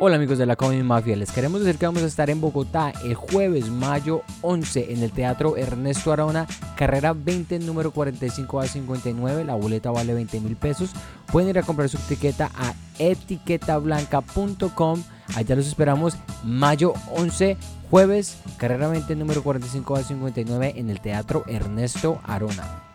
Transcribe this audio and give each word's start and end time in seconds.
Hola 0.00 0.16
amigos 0.16 0.38
de 0.38 0.46
la 0.46 0.56
Comedy 0.56 0.82
Mafia, 0.82 1.14
les 1.14 1.30
queremos 1.30 1.60
decir 1.60 1.78
que 1.78 1.86
vamos 1.86 2.02
a 2.02 2.06
estar 2.06 2.28
en 2.28 2.40
Bogotá 2.40 2.92
el 3.04 3.14
jueves 3.14 3.68
mayo 3.68 4.22
11 4.40 4.92
en 4.92 5.04
el 5.04 5.12
Teatro 5.12 5.56
Ernesto 5.56 6.12
Arona, 6.12 6.48
carrera 6.76 7.12
20, 7.12 7.60
número 7.60 7.92
45 7.92 8.60
a 8.60 8.66
59, 8.66 9.44
la 9.44 9.54
boleta 9.54 9.92
vale 9.92 10.12
20 10.12 10.40
mil 10.40 10.56
pesos. 10.56 10.90
Pueden 11.30 11.50
ir 11.50 11.60
a 11.60 11.62
comprar 11.62 11.88
su 11.88 11.96
etiqueta 11.96 12.50
a 12.56 12.74
etiquetablanca.com, 12.98 15.04
allá 15.36 15.54
los 15.54 15.68
esperamos 15.68 16.16
mayo 16.42 16.94
11, 17.12 17.56
jueves, 17.88 18.38
carrera 18.56 18.88
20, 18.88 19.14
número 19.14 19.44
45 19.44 19.94
a 19.94 20.02
59 20.02 20.74
en 20.76 20.90
el 20.90 21.00
Teatro 21.00 21.44
Ernesto 21.46 22.20
Arona. 22.24 22.93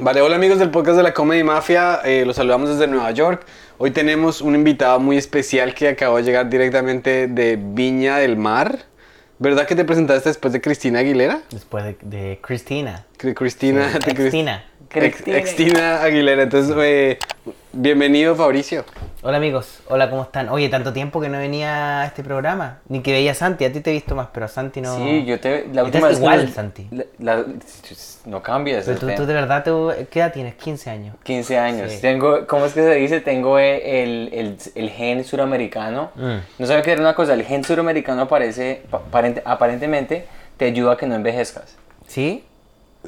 Vale, 0.00 0.20
hola 0.22 0.36
amigos 0.36 0.58
del 0.58 0.70
podcast 0.70 0.96
de 0.96 1.02
la 1.02 1.12
Comedy 1.12 1.42
Mafia, 1.44 2.00
eh, 2.04 2.24
los 2.24 2.36
saludamos 2.36 2.70
desde 2.70 2.86
Nueva 2.86 3.10
York. 3.10 3.42
Hoy 3.78 3.90
tenemos 3.90 4.40
un 4.40 4.54
invitado 4.54 4.98
muy 4.98 5.16
especial 5.16 5.74
que 5.74 5.88
acabó 5.88 6.16
de 6.16 6.22
llegar 6.22 6.48
directamente 6.48 7.26
de 7.28 7.58
Viña 7.60 8.16
del 8.16 8.36
Mar. 8.36 8.78
¿Verdad 9.38 9.66
que 9.66 9.74
te 9.74 9.84
presentaste 9.84 10.28
después 10.30 10.52
de 10.52 10.60
Cristina 10.60 11.00
Aguilera? 11.00 11.40
Después 11.50 11.84
de, 11.84 11.96
de 12.02 12.38
Cristina. 12.42 13.06
Cri- 13.18 13.34
Cristina, 13.34 13.88
Sí, 13.92 13.98
de 13.98 14.00
Cris- 14.00 14.14
Cristina. 14.16 14.64
Ex- 14.92 15.26
Extina 15.28 16.02
Aguilera. 16.02 16.42
Entonces, 16.42 16.74
eh, 16.78 17.18
bienvenido 17.72 18.34
Fabricio. 18.36 18.84
Hola 19.22 19.36
amigos, 19.36 19.80
hola, 19.90 20.08
¿cómo 20.08 20.22
están? 20.22 20.48
Oye, 20.48 20.70
tanto 20.70 20.94
tiempo 20.94 21.20
que 21.20 21.28
no 21.28 21.36
venía 21.36 22.00
a 22.00 22.06
este 22.06 22.24
programa. 22.24 22.78
Ni 22.88 23.02
que 23.02 23.12
veía 23.12 23.32
a 23.32 23.34
Santi, 23.34 23.66
a 23.66 23.72
ti 23.72 23.80
te 23.80 23.90
he 23.90 23.92
visto 23.92 24.14
más, 24.14 24.28
pero 24.32 24.46
a 24.46 24.48
Santi 24.48 24.80
no. 24.80 24.96
Sí, 24.96 25.26
yo 25.26 25.38
te. 25.38 25.68
La 25.74 25.84
última 25.84 26.08
vez 26.08 26.16
igual, 26.18 26.48
Santi. 26.50 26.88
la- 26.90 27.04
la- 27.18 27.44
no 28.24 28.42
cambias. 28.42 28.86
Pero 28.86 28.98
tú, 28.98 29.06
tú 29.14 29.26
de 29.26 29.34
verdad, 29.34 29.62
tú, 29.62 29.92
¿qué 30.10 30.20
edad 30.20 30.32
tienes? 30.32 30.54
15 30.54 30.88
años. 30.88 31.16
15 31.22 31.58
años. 31.58 31.92
Sí. 31.92 32.00
Tengo, 32.00 32.46
¿cómo 32.46 32.64
es 32.64 32.72
que 32.72 32.80
se 32.82 32.94
dice? 32.94 33.20
Tengo 33.20 33.58
el, 33.58 34.30
el, 34.32 34.56
el 34.74 34.90
gen 34.90 35.22
suramericano. 35.22 36.10
Mm. 36.14 36.36
No 36.58 36.66
sabía 36.66 36.80
que 36.82 36.92
era 36.92 37.02
una 37.02 37.14
cosa. 37.14 37.34
El 37.34 37.44
gen 37.44 37.62
suramericano 37.62 38.22
aparece, 38.22 38.84
pa- 38.90 39.02
aparente- 39.10 39.42
aparentemente 39.44 40.24
te 40.56 40.64
ayuda 40.64 40.92
a 40.92 40.96
que 40.96 41.04
no 41.06 41.14
envejezcas. 41.14 41.76
¿Sí? 42.06 42.42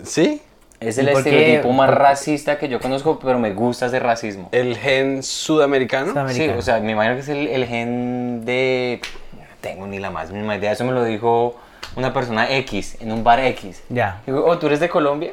¿Sí? 0.02 0.42
Es 0.88 0.96
¿Y 0.98 1.00
el 1.00 1.08
estereotipo 1.08 1.72
más 1.72 1.90
racista 1.90 2.58
que 2.58 2.68
yo 2.68 2.80
conozco, 2.80 3.18
pero 3.18 3.38
me 3.38 3.52
gusta 3.52 3.86
ese 3.86 3.98
racismo. 4.00 4.48
El 4.52 4.76
gen 4.76 5.22
sudamericano. 5.22 6.12
Sudam- 6.14 6.30
Sí, 6.32 6.48
o 6.48 6.62
sea, 6.62 6.80
me 6.80 6.92
imagino 6.92 7.14
que 7.14 7.20
es 7.20 7.28
el, 7.28 7.46
el 7.48 7.66
gen 7.66 8.44
de... 8.44 9.00
No 9.32 9.40
tengo 9.60 9.86
ni 9.86 9.98
la 9.98 10.10
más 10.10 10.30
mínima 10.30 10.56
idea. 10.56 10.72
Eso 10.72 10.84
me 10.84 10.92
lo 10.92 11.04
dijo 11.04 11.56
una 11.96 12.12
persona 12.12 12.50
X, 12.56 12.96
en 13.00 13.12
un 13.12 13.22
bar 13.24 13.40
X. 13.40 13.82
Ya. 13.88 14.20
Digo, 14.26 14.44
oh, 14.44 14.58
¿tú 14.58 14.66
eres 14.66 14.80
de 14.80 14.88
Colombia? 14.88 15.32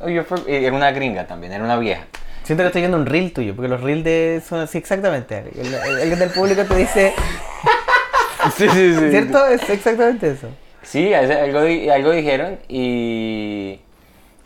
Oh, 0.00 0.08
you're 0.08 0.24
from-" 0.24 0.44
Era 0.48 0.74
una 0.74 0.90
gringa 0.90 1.26
también, 1.26 1.52
era 1.52 1.62
una 1.64 1.76
vieja. 1.78 2.04
Siento 2.42 2.64
que 2.64 2.66
estoy 2.68 2.82
viendo 2.82 2.96
un 2.98 3.06
reel 3.06 3.32
tuyo, 3.32 3.54
porque 3.54 3.68
los 3.68 3.80
reels 3.80 4.02
de 4.04 4.42
son 4.46 4.58
así 4.60 4.76
exactamente. 4.78 5.44
El, 5.54 5.72
el- 5.74 6.12
el 6.12 6.18
del 6.18 6.30
público 6.30 6.64
te 6.64 6.74
dice, 6.76 7.12
Sí, 8.56 8.68
sí, 8.68 8.94
sí. 8.94 9.10
¿cierto? 9.10 9.46
Es 9.46 9.70
exactamente 9.70 10.30
eso. 10.32 10.48
Sí, 10.82 11.14
algo, 11.14 11.60
algo 11.60 12.10
dijeron 12.10 12.58
y, 12.68 13.78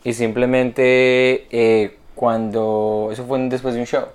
y 0.07 0.13
simplemente 0.13 1.47
eh, 1.51 1.97
cuando... 2.15 3.09
Eso 3.11 3.25
fue 3.25 3.37
después 3.49 3.73
de 3.73 3.81
un 3.81 3.85
show. 3.85 4.05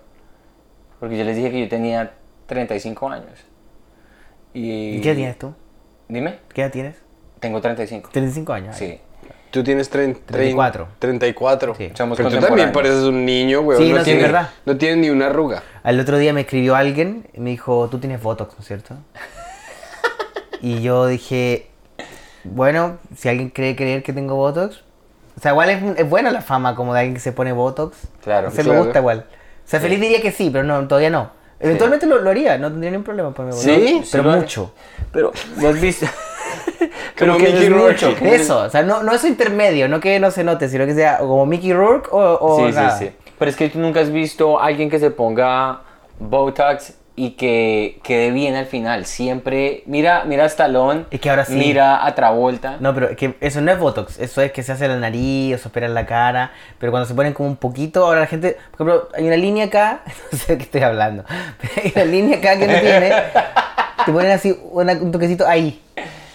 Porque 0.99 1.19
yo 1.19 1.25
les 1.25 1.37
dije 1.37 1.51
que 1.51 1.61
yo 1.61 1.69
tenía 1.69 2.15
35 2.47 3.11
años. 3.11 3.45
Y, 4.55 4.97
¿Y 4.97 5.01
qué 5.03 5.09
edad 5.11 5.17
tienes 5.17 5.39
tú? 5.39 5.53
Dime, 6.09 6.39
¿Qué 6.55 6.63
edad 6.63 6.73
tienes? 6.73 6.97
tengo 7.41 7.61
35. 7.61 8.09
35 8.11 8.53
años. 8.55 8.75
Sí. 8.75 9.01
Tú 9.51 9.63
tienes 9.63 9.91
30, 9.91 10.33
34. 10.33 10.89
34. 10.99 11.75
Sí. 11.75 11.91
Somos 11.93 12.17
Pero 12.17 12.31
tú 12.31 12.39
también 12.39 12.73
pareces 12.73 13.03
un 13.03 13.27
niño, 13.27 13.61
güey. 13.61 13.77
Sí, 13.77 13.91
no, 13.91 13.99
no, 13.99 14.03
tienes, 14.03 14.23
verdad. 14.23 14.49
no 14.65 14.79
tienes 14.79 14.97
ni 14.97 15.11
una 15.11 15.27
arruga. 15.27 15.63
Al 15.83 16.01
otro 16.01 16.17
día 16.17 16.33
me 16.33 16.41
escribió 16.41 16.75
alguien 16.75 17.29
y 17.35 17.41
me 17.41 17.51
dijo, 17.51 17.89
tú 17.91 17.99
tienes 17.99 18.23
Botox, 18.23 18.55
¿no 18.55 18.61
es 18.61 18.67
cierto? 18.67 18.97
y 20.63 20.81
yo 20.81 21.07
dije, 21.07 21.67
bueno, 22.45 22.97
si 23.15 23.29
alguien 23.29 23.51
cree 23.51 23.77
creer 23.77 24.03
que 24.03 24.15
tengo 24.15 24.37
Botox, 24.37 24.85
o 25.37 25.41
sea, 25.41 25.53
igual 25.53 25.71
es, 25.71 25.83
es 25.99 26.09
buena 26.09 26.31
la 26.31 26.41
fama 26.43 26.75
como 26.75 26.93
de 26.95 27.01
alguien 27.01 27.15
que 27.15 27.21
se 27.21 27.33
pone 27.33 27.53
Botox. 27.53 27.97
Claro, 28.23 28.51
Se 28.51 28.63
claro. 28.63 28.79
me 28.79 28.85
gusta 28.85 28.99
igual. 29.01 29.27
O 29.29 29.69
sea, 29.69 29.81
feliz 29.81 30.01
diría 30.01 30.21
que 30.21 30.33
sí, 30.33 30.51
pero 30.51 30.65
no, 30.65 30.87
todavía 30.89 31.11
no. 31.11 31.31
Eventualmente 31.61 32.07
lo, 32.07 32.19
lo 32.19 32.31
haría, 32.31 32.59
no 32.59 32.71
tendría 32.71 32.91
ningún 32.91 33.05
problema 33.05 33.31
ponerme 33.33 33.57
Botox. 33.59 33.75
¿Sí? 33.75 33.95
No, 33.95 34.05
pero 34.11 34.23
Sí 34.23 34.29
lo 34.31 34.37
mucho. 34.37 34.75
Pero, 35.13 35.33
¿lo 35.61 35.69
has 35.69 35.81
visto? 35.81 36.07
Como 37.19 37.37
que 37.37 37.45
Mickey 37.45 37.65
es 37.65 37.71
Rourke. 37.73 38.07
mucho. 38.07 38.25
Eso, 38.25 38.59
o 38.65 38.71
sea, 38.71 38.83
no, 38.83 39.03
no 39.03 39.13
eso 39.13 39.27
intermedio, 39.29 39.89
no 39.89 40.01
que 40.01 40.19
no 40.19 40.31
se 40.31 40.43
note, 40.45 40.69
sino 40.69 40.87
que 40.87 40.95
sea 40.95 41.19
como 41.19 41.47
Mickey 41.47 41.73
Rourke 41.73 42.09
o, 42.11 42.19
o 42.41 42.57
Sí, 42.69 42.75
nada. 42.75 42.99
sí, 42.99 43.07
sí. 43.07 43.13
Pero 43.39 43.51
es 43.51 43.57
que 43.57 43.69
tú 43.69 43.79
nunca 43.79 44.01
has 44.01 44.11
visto 44.11 44.59
a 44.61 44.67
alguien 44.67 44.91
que 44.91 44.99
se 44.99 45.11
ponga 45.11 45.81
Botox 46.19 46.95
y 47.15 47.33
que 47.33 48.01
quede 48.03 48.31
bien 48.31 48.55
al 48.55 48.65
final. 48.67 49.05
Siempre, 49.05 49.83
mira, 49.87 50.25
mira 50.25 50.45
a 50.45 50.47
Stallone, 50.47 51.05
Es 51.11 51.21
que 51.21 51.29
ahora 51.31 51.45
sí. 51.45 51.55
mira 51.55 52.07
a 52.07 52.15
Travolta. 52.15 52.77
No, 52.81 52.95
pero 52.95 53.15
que 53.17 53.35
eso 53.41 53.61
no 53.61 53.71
es 53.71 53.79
Botox, 53.79 54.19
eso 54.19 54.41
es 54.41 54.51
que 54.53 54.63
se 54.63 54.73
hace 54.73 54.89
la 54.89 54.97
nariz 54.97 55.55
o 55.55 55.59
se 55.59 55.69
opera 55.69 55.87
en 55.87 55.95
la 55.95 56.07
cara, 56.07 56.53
pero 56.79 56.91
cuando 56.91 57.07
se 57.07 57.15
ponen 57.15 57.33
como 57.35 57.49
un 57.49 57.57
poquito, 57.57 58.07
ahora 58.07 58.21
la 58.21 58.27
gente, 58.27 58.57
por 58.77 58.89
ejemplo, 58.89 59.09
hay 59.15 59.27
una 59.27 59.37
línea 59.37 59.67
acá, 59.67 60.01
no 60.33 60.39
sé 60.39 60.53
de 60.53 60.59
qué 60.59 60.65
estoy 60.65 60.81
hablando, 60.83 61.25
pero 61.61 61.73
hay 61.85 61.93
una 61.95 62.05
línea 62.07 62.39
acá 62.39 62.59
que 62.59 62.67
no 62.67 62.81
tiene, 62.81 63.13
te 64.07 64.13
ponen 64.13 64.31
así 64.33 64.59
una- 64.71 64.95
un 64.95 65.13
toquecito 65.13 65.47
ahí, 65.47 65.81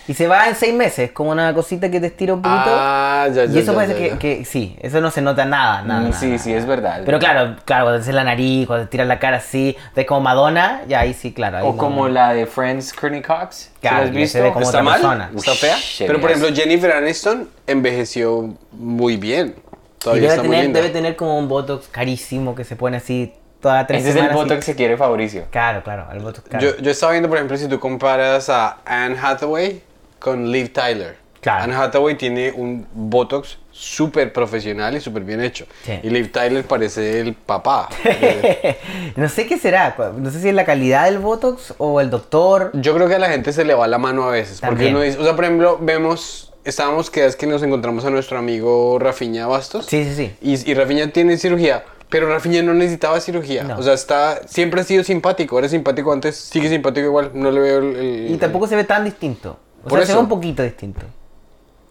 y 0.07 0.13
se 0.13 0.27
va 0.27 0.47
en 0.47 0.55
seis 0.55 0.73
meses, 0.73 1.11
como 1.11 1.31
una 1.31 1.53
cosita 1.53 1.91
que 1.91 1.99
te 1.99 2.07
estira 2.07 2.33
un 2.33 2.41
poquito, 2.41 2.61
Ah, 2.65 3.27
ya, 3.33 3.45
ya. 3.45 3.51
y 3.53 3.59
eso 3.59 3.73
ya, 3.73 3.77
parece 3.77 3.95
que, 3.95 4.17
que 4.17 4.45
sí, 4.45 4.77
eso 4.81 5.01
no 5.01 5.11
se 5.11 5.21
nota 5.21 5.45
nada, 5.45 5.81
nada. 5.81 5.99
Mm, 6.01 6.03
nada, 6.09 6.19
sí, 6.19 6.25
nada. 6.27 6.37
sí, 6.39 6.53
es 6.53 6.65
verdad. 6.65 6.99
es 6.99 7.05
Pero 7.05 7.19
claro, 7.19 7.55
claro, 7.65 7.85
cuando 7.85 7.99
te 7.99 8.03
haces 8.03 8.15
la 8.15 8.23
nariz, 8.23 8.67
cuando 8.67 8.85
te 8.85 8.91
tiras 8.91 9.07
la 9.07 9.19
cara 9.19 9.37
así, 9.37 9.75
ves 9.95 10.05
como 10.05 10.21
Madonna, 10.21 10.81
ya 10.87 11.01
ahí 11.01 11.13
sí, 11.13 11.33
claro. 11.33 11.57
ahí 11.57 11.63
O 11.65 11.71
no- 11.73 11.77
como 11.77 12.07
la 12.07 12.33
de 12.33 12.45
Friends, 12.45 12.93
Courtney 12.93 13.21
Cox. 13.21 13.55
¿Sí 13.55 13.69
Claro, 13.81 13.97
la 13.97 14.03
has 14.03 14.09
se 14.09 14.15
visto? 14.15 14.41
ve 14.43 14.47
como 14.53 14.65
¿Está 14.65 14.69
otra 14.79 14.83
mal? 14.83 14.93
persona. 15.01 15.31
¿Está 15.35 15.51
fea? 15.53 15.75
Ush, 15.77 16.03
Pero 16.07 16.21
por 16.21 16.31
ejemplo, 16.31 16.55
Jennifer 16.55 16.91
Aniston 16.93 17.49
envejeció 17.67 18.53
muy 18.71 19.17
bien. 19.17 19.55
Y 19.57 19.99
Todavía 19.99 20.21
debe 20.23 20.33
está 20.33 20.43
muy 20.43 20.51
tener, 20.51 20.63
linda. 20.65 20.79
debe 20.81 20.93
tener 20.93 21.15
como 21.15 21.37
un 21.37 21.47
Botox 21.49 21.87
carísimo 21.89 22.55
que 22.55 22.63
se 22.63 22.75
pone 22.75 22.97
así 22.97 23.33
toda 23.59 23.85
tres 23.87 24.05
Ese 24.05 24.17
es 24.19 24.25
el. 24.25 24.31
Botox 24.33 24.65
que 24.65 24.75
quiere 24.75 24.95
Fabricio. 24.95 25.45
Claro, 25.49 25.83
claro, 25.83 26.07
el 26.13 26.19
Botox 26.19 26.47
caro. 26.47 26.63
Yo, 26.63 26.77
yo 26.77 26.91
estaba 26.91 27.11
viendo, 27.13 27.27
por 27.27 27.37
ejemplo, 27.39 27.57
si 27.57 27.67
tú 27.67 27.79
comparas 27.79 28.49
a 28.49 28.77
Anne 28.85 29.17
Hathaway 29.21 29.81
con 30.19 30.51
Liv 30.51 30.71
Tyler. 30.73 31.17
Claro. 31.41 31.63
Anne 31.65 31.75
Hathaway 31.75 32.15
tiene 32.17 32.51
un 32.51 32.85
Botox 32.93 33.57
súper 33.71 34.33
profesional 34.33 34.95
y 34.97 34.99
súper 35.01 35.23
bien 35.23 35.39
hecho. 35.39 35.65
Sí. 35.85 35.99
Y 36.03 36.09
Liv 36.09 36.31
Tyler 36.31 36.65
parece 36.65 37.19
el 37.21 37.35
papá. 37.35 37.87
no 39.15 39.29
sé 39.29 39.45
qué 39.47 39.57
será, 39.57 39.95
no 40.17 40.31
sé 40.31 40.41
si 40.41 40.49
es 40.49 40.55
la 40.55 40.65
calidad 40.65 41.05
del 41.05 41.19
Botox 41.19 41.73
o 41.77 42.01
el 42.01 42.09
doctor. 42.09 42.71
Yo 42.73 42.93
creo 42.95 43.07
que 43.07 43.15
a 43.15 43.19
la 43.19 43.29
gente 43.29 43.53
se 43.53 43.65
le 43.65 43.73
va 43.73 43.87
la 43.87 43.97
mano 43.97 44.23
a 44.23 44.31
veces. 44.31 44.61
Porque 44.61 44.87
uno 44.89 45.01
dice, 45.01 45.19
o 45.19 45.23
sea, 45.23 45.35
por 45.35 45.45
ejemplo, 45.45 45.77
vemos, 45.79 46.53
estábamos 46.65 47.09
que 47.09 47.25
es 47.25 47.35
que 47.35 47.47
nos 47.47 47.61
encontramos 47.63 48.03
a 48.05 48.09
nuestro 48.09 48.37
amigo 48.37 48.97
Rafiña 48.99 49.47
Bastos. 49.47 49.85
Sí, 49.85 50.03
sí, 50.05 50.15
sí. 50.15 50.35
Y, 50.41 50.71
y 50.71 50.73
Rafinha 50.73 51.11
tiene 51.13 51.37
cirugía, 51.37 51.83
pero 52.09 52.27
Rafinha 52.27 52.63
no 52.63 52.73
necesitaba 52.73 53.19
cirugía. 53.21 53.63
No. 53.63 53.77
O 53.77 53.83
sea, 53.83 53.93
está, 53.93 54.41
siempre 54.47 54.81
ha 54.81 54.83
sido 54.83 55.03
simpático. 55.03 55.59
Era 55.59 55.69
simpático 55.69 56.11
antes, 56.11 56.35
sigue 56.35 56.67
simpático 56.67 57.05
igual. 57.05 57.31
No 57.35 57.51
le 57.51 57.59
veo 57.59 57.77
el. 57.79 57.95
el- 57.95 58.31
Y 58.31 58.37
tampoco 58.37 58.67
se 58.67 58.75
ve 58.75 58.83
tan 58.83 59.05
distinto. 59.05 59.59
O 59.87 59.89
Por 59.89 59.99
sea, 59.99 60.05
se 60.05 60.11
eso. 60.11 60.19
ve 60.19 60.23
un 60.23 60.29
poquito 60.29 60.61
distinto. 60.63 61.01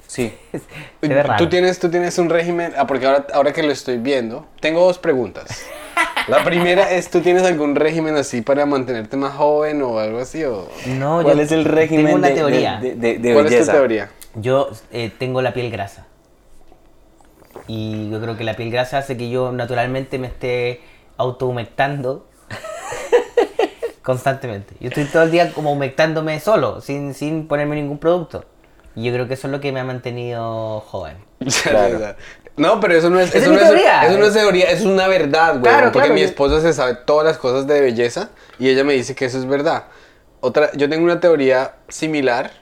Sí. 0.07 0.33
se 1.01 1.09
ve 1.09 1.23
raro. 1.23 1.43
Tú 1.43 1.49
tienes, 1.49 1.79
tú 1.79 1.91
tienes 1.91 2.17
un 2.19 2.29
régimen. 2.31 2.73
Ah, 2.77 2.87
porque 2.87 3.07
ahora, 3.07 3.27
ahora 3.33 3.53
que 3.53 3.63
lo 3.63 3.73
estoy 3.73 3.97
viendo, 3.99 4.47
tengo 4.61 4.85
dos 4.85 4.99
preguntas. 4.99 5.65
La 6.29 6.45
primera 6.45 6.91
es: 6.93 7.09
¿tú 7.11 7.21
tienes 7.21 7.43
algún 7.45 7.75
régimen 7.75 8.17
así 8.17 8.43
para 8.43 8.67
mantenerte 8.67 9.17
más 9.17 9.35
joven 9.35 9.81
o 9.83 9.99
algo 9.99 10.19
así? 10.19 10.45
O... 10.45 10.69
No, 10.99 11.23
¿Cuál 11.23 11.37
yo 11.39 11.43
es 11.43 11.53
el 11.53 11.65
régimen 11.65 12.07
Tengo 12.07 12.19
una 12.19 12.29
de, 12.29 12.35
de- 12.35 12.41
teoría. 12.41 12.79
de, 12.81 12.95
de- 12.95 13.19
de 13.19 13.33
¿Cuál 13.35 13.47
es 13.53 13.67
tu 13.67 13.73
teoría? 13.73 14.11
Yo 14.35 14.71
eh, 14.93 15.11
tengo 15.19 15.41
la 15.41 15.55
piel 15.55 15.71
grasa. 15.71 16.07
Y 17.69 18.11
yo 18.11 18.21
creo 18.21 18.37
que 18.37 18.45
la 18.45 18.55
piel 18.55 18.71
grasa 18.71 18.99
hace 18.99 19.17
que 19.17 19.29
yo 19.31 19.51
naturalmente 19.53 20.19
me 20.19 20.27
esté 20.29 20.83
autohumectando 21.17 22.27
constantemente. 24.07 24.77
Yo 24.79 24.87
estoy 24.89 25.05
todo 25.07 25.25
el 25.25 25.33
día 25.33 25.53
como 25.53 25.73
humectándome 25.73 26.39
solo, 26.39 26.81
sin, 26.81 27.13
sin 27.13 27.49
ponerme 27.49 27.75
ningún 27.75 27.99
producto. 27.99 28.45
Y 28.95 29.03
yo 29.05 29.13
creo 29.13 29.27
que 29.27 29.35
eso 29.35 29.49
es 29.49 29.53
lo 29.53 29.61
que 29.61 29.73
me 29.73 29.81
ha 29.81 29.85
mantenido 29.85 30.81
joven. 30.81 31.17
Claro. 31.65 32.15
No, 32.57 32.81
pero 32.81 32.95
eso 32.95 33.11
no 33.11 33.19
es, 33.19 33.35
eso 33.35 33.47
es 33.47 33.51
no 33.51 33.59
es, 33.59 33.65
teoría. 33.65 34.07
eso 34.07 34.17
no 34.17 34.27
es 34.27 34.33
teoría, 34.33 34.71
es 34.71 34.83
una 34.83 35.09
verdad, 35.09 35.59
güey. 35.59 35.65
Claro, 35.65 35.87
porque 35.93 36.07
claro, 36.07 36.15
mi 36.15 36.23
esposa 36.23 36.63
se 36.63 36.73
sabe 36.73 36.95
todas 36.95 37.27
las 37.27 37.37
cosas 37.37 37.67
de 37.67 37.81
belleza 37.81 38.31
y 38.59 38.69
ella 38.71 38.85
me 38.85 38.95
dice 38.95 39.15
que 39.15 39.27
eso 39.27 39.39
es 39.39 39.47
verdad. 39.47 39.87
Otra, 40.41 40.71
yo 40.75 40.89
tengo 40.89 41.05
una 41.05 41.21
teoría 41.21 41.75
similar, 41.89 42.53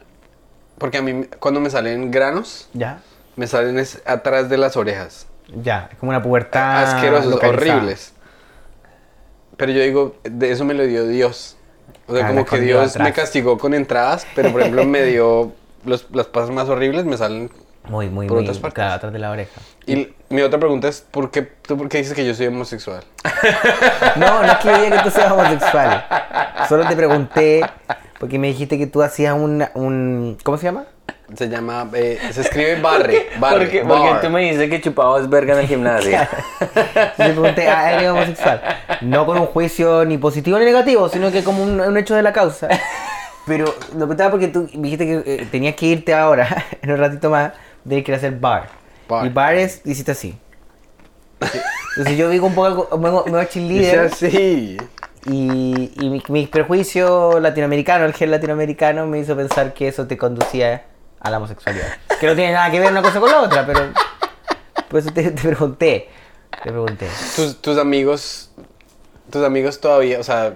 porque 0.79 0.99
a 0.99 1.02
mí 1.02 1.26
cuando 1.38 1.61
me 1.61 1.70
salen 1.70 2.11
granos, 2.11 2.69
¿Ya? 2.73 3.02
me 3.37 3.46
salen 3.46 3.79
es 3.79 4.02
atrás 4.06 4.49
de 4.49 4.56
las 4.56 4.76
orejas. 4.76 5.26
Ya, 5.62 5.91
es 5.93 5.99
como 5.99 6.11
una 6.11 6.23
pubertad. 6.23 6.82
asquerosos, 6.82 7.31
localizada. 7.31 7.76
horribles. 7.76 8.13
Pero 9.56 9.73
yo 9.73 9.81
digo, 9.83 10.17
de 10.25 10.51
eso 10.51 10.65
me 10.65 10.75
lo 10.75 10.85
dio 10.87 11.06
Dios. 11.06 11.56
O 12.06 12.15
sea, 12.15 12.27
Ah, 12.27 12.29
como 12.29 12.45
que 12.45 12.61
Dios 12.61 12.91
atrás. 12.91 13.05
me 13.09 13.12
castigó 13.12 13.56
con 13.59 13.73
entradas, 13.75 14.27
pero 14.35 14.51
por 14.53 14.61
ejemplo 14.61 14.85
me 14.85 15.03
dio 15.05 15.53
los, 15.85 16.06
las 16.12 16.27
pasas 16.27 16.51
más 16.51 16.69
horribles, 16.69 17.05
me 17.05 17.17
salen 17.17 17.51
Muy, 17.89 18.09
muy, 18.11 18.27
Por 18.27 18.37
muy. 18.39 18.45
otras 18.45 18.59
partes. 18.59 18.85
Atrás 18.85 19.12
de 19.12 19.19
la 19.19 19.31
oreja. 19.31 19.61
Y 19.87 20.15
mi 20.31 20.43
otra 20.43 20.59
pregunta 20.59 20.89
es, 20.89 21.01
¿por 21.03 21.31
qué, 21.31 21.43
¿tú 21.43 21.77
por 21.77 21.89
qué 21.89 21.99
dices 21.99 22.15
que 22.15 22.25
yo 22.27 22.35
soy 22.35 22.47
homosexual? 22.49 23.05
No, 24.17 24.43
no 24.43 24.53
es 24.53 24.56
que 24.59 24.69
yo 24.69 24.83
diga 24.83 24.97
que 24.99 25.03
tú 25.03 25.11
seas 25.11 25.33
homosexual. 25.33 26.05
Solo 26.69 26.87
te 26.87 26.97
pregunté 26.97 27.62
porque 28.19 28.39
me 28.39 28.47
dijiste 28.49 28.79
que 28.79 28.87
tú 28.87 29.03
hacías 29.03 29.35
un, 29.35 29.65
un 29.75 30.39
¿cómo 30.43 30.56
se 30.56 30.65
llama? 30.65 30.85
Se 31.37 31.49
llama, 31.49 31.88
eh, 31.94 32.19
se 32.32 32.43
escribe 32.43 32.81
barre, 32.81 33.29
barre, 33.38 33.59
Porque, 33.65 33.82
bar. 33.82 33.99
porque 33.99 34.26
tú 34.26 34.31
me 34.32 34.43
dices 34.43 34.69
que 34.69 34.81
chupabas 34.81 35.29
verga 35.29 35.55
en 35.55 35.61
el 35.61 35.67
gimnasio. 35.67 36.19
Le 37.19 37.31
pregunté, 37.31 37.67
ah, 37.67 37.93
¿eres 37.94 38.11
homosexual? 38.11 38.61
No 39.00 39.25
con 39.25 39.38
un 39.38 39.47
juicio 39.47 40.05
ni 40.05 40.19
positivo 40.19 40.59
ni 40.59 40.67
negativo, 40.67 41.09
sino 41.09 41.32
que 41.32 41.43
como 41.43 41.62
un, 41.62 41.81
un 41.81 41.97
hecho 41.97 42.15
de 42.15 42.23
la 42.23 42.32
causa. 42.32 42.69
Pero 43.47 43.65
lo 43.93 43.99
preguntaba 44.00 44.31
porque 44.32 44.49
tú 44.49 44.69
me 44.75 44.82
dijiste 44.91 45.06
que 45.06 45.23
eh, 45.35 45.49
tenías 45.50 45.75
que 45.76 45.87
irte 45.87 46.15
ahora, 46.15 46.47
en 46.82 46.91
un 46.91 46.99
ratito 46.99 47.31
más, 47.31 47.53
de 47.85 48.05
que 48.05 48.11
ir 48.12 48.15
a 48.15 48.19
hacer 48.19 48.32
bar. 48.38 48.69
Bar. 49.09 49.27
Y 49.27 49.31
bar 49.31 49.55
es, 49.55 49.81
hiciste 49.85 50.12
así. 50.12 50.38
Entonces 51.97 52.19
yo 52.19 52.29
digo 52.29 52.47
un 52.47 52.55
poco, 52.55 52.97
me 52.99 53.09
voy 53.11 53.41
a 53.41 53.49
cheerleader. 53.49 54.00
así. 54.12 54.77
Y, 55.27 55.91
y 55.99 56.11
mi, 56.11 56.23
mi 56.29 56.47
prejuicio 56.47 57.41
latinoamericano, 57.41 58.05
el 58.05 58.12
gen 58.12 58.31
latinoamericano, 58.31 59.06
me 59.06 59.19
hizo 59.20 59.35
pensar 59.35 59.73
que 59.73 59.88
eso 59.88 60.06
te 60.06 60.19
conducía 60.19 60.82
a 61.25 61.31
la 61.31 61.38
homosexualidad. 61.38 61.88
Que 62.21 62.26
no 62.26 62.37
tiene 62.37 62.53
nada 62.53 62.71
que 62.71 62.79
ver 62.79 62.93
una 62.93 63.03
cosa 63.03 63.19
con 63.19 63.31
la 63.31 63.41
otra, 63.43 63.67
pero. 63.67 63.81
Por 64.88 65.00
eso 65.00 65.11
te, 65.12 65.31
te 65.31 65.43
pregunté. 65.43 66.09
Te 66.62 66.71
pregunté. 66.71 67.09
Tus, 67.35 67.61
tus 67.61 67.79
amigos, 67.79 68.50
tus 69.31 69.43
amigos 69.43 69.81
todavía, 69.81 70.21
o 70.21 70.23
sea, 70.23 70.55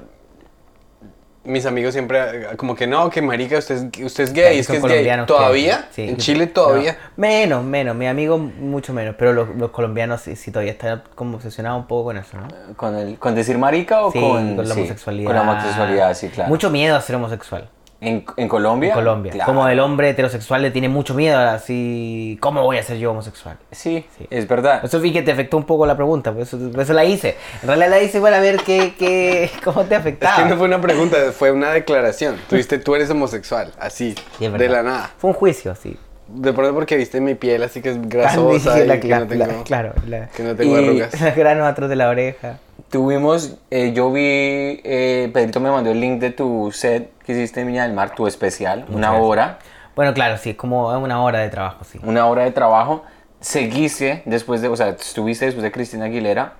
mis 1.44 1.64
amigos 1.64 1.94
siempre, 1.94 2.56
como 2.56 2.76
que 2.76 2.86
no, 2.86 3.08
que 3.08 3.22
marica, 3.22 3.58
usted 3.58 3.76
es, 3.76 4.04
usted 4.04 4.24
es 4.24 4.32
gay, 4.32 4.58
es 4.58 4.66
Son 4.66 4.82
que 4.82 5.00
es 5.00 5.04
gay. 5.06 5.26
¿Todavía? 5.26 5.88
sí. 5.90 6.02
¿En 6.02 6.18
Chile 6.18 6.46
todavía? 6.46 6.98
No, 7.16 7.22
menos, 7.26 7.64
menos. 7.64 7.96
Mi 7.96 8.06
amigo 8.06 8.36
mucho 8.36 8.92
menos. 8.92 9.14
Pero 9.18 9.32
los, 9.32 9.48
los 9.56 9.70
colombianos 9.70 10.20
sí, 10.20 10.36
sí 10.36 10.50
todavía 10.52 10.72
están 10.72 11.02
como 11.14 11.36
obsesionados 11.38 11.80
un 11.80 11.86
poco 11.86 12.04
con 12.04 12.18
eso, 12.18 12.36
¿no? 12.36 12.76
¿Con, 12.76 12.94
el, 12.96 13.18
¿Con 13.18 13.34
decir 13.34 13.56
marica 13.56 14.02
o 14.02 14.12
Sí, 14.12 14.20
con, 14.20 14.56
con 14.56 14.68
la 14.68 14.74
sí, 14.74 14.80
homosexualidad. 14.80 15.26
Con 15.26 15.36
la 15.36 15.42
homosexualidad, 15.42 16.14
sí, 16.14 16.28
claro. 16.28 16.50
Mucho 16.50 16.70
miedo 16.70 16.94
a 16.94 17.00
ser 17.00 17.16
homosexual. 17.16 17.70
¿En, 18.00 18.24
en 18.36 18.48
Colombia? 18.48 18.90
En 18.90 18.94
Colombia. 18.94 19.32
Claro. 19.32 19.46
Como 19.52 19.68
el 19.68 19.80
hombre 19.80 20.10
heterosexual 20.10 20.62
le 20.62 20.70
tiene 20.70 20.88
mucho 20.88 21.14
miedo, 21.14 21.36
así. 21.38 22.38
¿Cómo 22.40 22.62
voy 22.62 22.78
a 22.78 22.82
ser 22.84 22.98
yo 22.98 23.10
homosexual? 23.10 23.58
Sí, 23.72 24.06
Sí. 24.16 24.26
es 24.30 24.46
verdad. 24.46 24.84
Eso 24.84 25.00
vi 25.00 25.12
que 25.12 25.22
te 25.22 25.32
afectó 25.32 25.56
un 25.56 25.64
poco 25.64 25.84
la 25.84 25.96
pregunta, 25.96 26.32
por 26.32 26.42
eso, 26.42 26.58
por 26.70 26.80
eso 26.80 26.92
la 26.92 27.04
hice. 27.04 27.36
En 27.62 27.66
realidad 27.68 27.90
la 27.90 28.00
hice 28.00 28.20
para 28.20 28.38
ver 28.40 28.58
qué, 28.62 28.94
qué, 28.96 29.50
cómo 29.64 29.84
te 29.84 29.94
Es 29.96 30.00
afectaba. 30.00 30.36
que 30.36 30.44
no 30.48 30.56
fue 30.56 30.66
una 30.68 30.80
pregunta, 30.80 31.16
fue 31.36 31.50
una 31.50 31.72
declaración. 31.72 32.36
Tú 32.48 32.54
dijiste, 32.56 32.78
tú 32.78 32.94
eres 32.94 33.10
homosexual, 33.10 33.72
así, 33.80 34.14
Sí, 34.38 34.44
es 34.44 34.52
de 34.52 34.68
la 34.68 34.82
nada. 34.84 35.10
Fue 35.18 35.30
un 35.30 35.34
juicio, 35.34 35.74
sí. 35.74 35.96
De 36.28 36.52
pronto 36.52 36.74
porque 36.74 36.96
viste 36.96 37.20
mi 37.20 37.34
piel 37.34 37.62
así 37.62 37.80
que 37.80 37.90
es 37.90 37.96
Ah, 37.96 38.00
grasosa 38.04 38.74
dije 38.74 38.84
y 38.84 38.88
la- 38.88 39.00
que 39.00 39.08
la- 39.08 39.18
no 39.20 39.26
tengo, 39.26 39.46
la- 39.46 39.62
claro, 39.64 39.92
la- 40.06 40.28
que 40.28 40.42
no 40.42 40.54
tengo 40.54 40.78
Y- 40.78 40.84
arrugas. 40.84 41.20
los 41.20 41.34
granos 41.36 41.66
atrás 41.66 41.88
de 41.88 41.96
la 41.96 42.08
oreja. 42.08 42.58
Tuvimos, 42.90 43.56
eh, 43.70 43.92
yo 43.94 44.10
vi, 44.12 44.20
eh, 44.22 45.30
Pedrito 45.32 45.60
me 45.60 45.70
mandó 45.70 45.90
el 45.90 46.00
link 46.00 46.20
de 46.20 46.30
tu 46.30 46.70
set 46.72 47.10
que 47.24 47.32
hiciste 47.32 47.60
en 47.60 47.66
Viña 47.68 47.82
del 47.84 47.92
Mar, 47.92 48.14
tu 48.14 48.26
especial, 48.26 48.84
una 48.88 49.08
gracias. 49.08 49.22
hora, 49.26 49.58
Bueno, 49.96 50.14
claro, 50.14 50.36
sí, 50.38 50.50
es 50.50 50.56
como 50.56 50.88
una 50.98 51.22
hora 51.22 51.40
de 51.40 51.48
trabajo, 51.48 51.84
sí. 51.84 51.98
una 52.04 52.26
hora 52.26 52.44
de 52.44 52.50
trabajo. 52.52 53.02
Seguiste 53.40 54.22
después 54.26 54.60
de, 54.62 54.68
o 54.68 54.76
sea, 54.76 54.88
estuviste 54.90 55.44
después 55.46 55.62
de 55.62 55.70
Cristina 55.72 56.04
Aguilera 56.06 56.54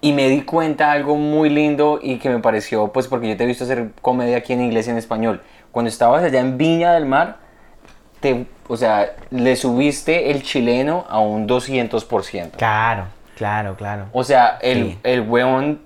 y 0.00 0.12
me 0.12 0.28
di 0.28 0.42
cuenta 0.42 0.92
algo 0.92 1.16
muy 1.16 1.48
lindo 1.50 1.98
y 2.02 2.18
que 2.18 2.28
me 2.30 2.38
pareció, 2.38 2.88
pues 2.92 3.06
porque 3.08 3.28
yo 3.28 3.36
te 3.36 3.44
he 3.44 3.46
visto 3.46 3.64
hacer 3.64 3.90
comedia 4.02 4.36
aquí 4.38 4.52
en 4.52 4.60
inglés 4.62 4.86
y 4.86 4.90
en 4.90 4.96
español. 4.96 5.40
Cuando 5.72 5.88
estabas 5.88 6.22
allá 6.24 6.40
en 6.40 6.56
Viña 6.58 6.92
del 6.92 7.06
Mar, 7.06 7.36
te, 8.20 8.46
o 8.68 8.76
sea, 8.76 9.12
le 9.30 9.56
subiste 9.56 10.30
el 10.30 10.42
chileno 10.42 11.04
a 11.08 11.20
un 11.20 11.46
200%. 11.48 12.50
Claro, 12.56 13.04
claro, 13.36 13.74
claro. 13.76 14.06
O 14.12 14.24
sea, 14.24 14.58
el, 14.60 14.84
Sí. 14.92 14.98
el 15.04 15.20
weón 15.22 15.80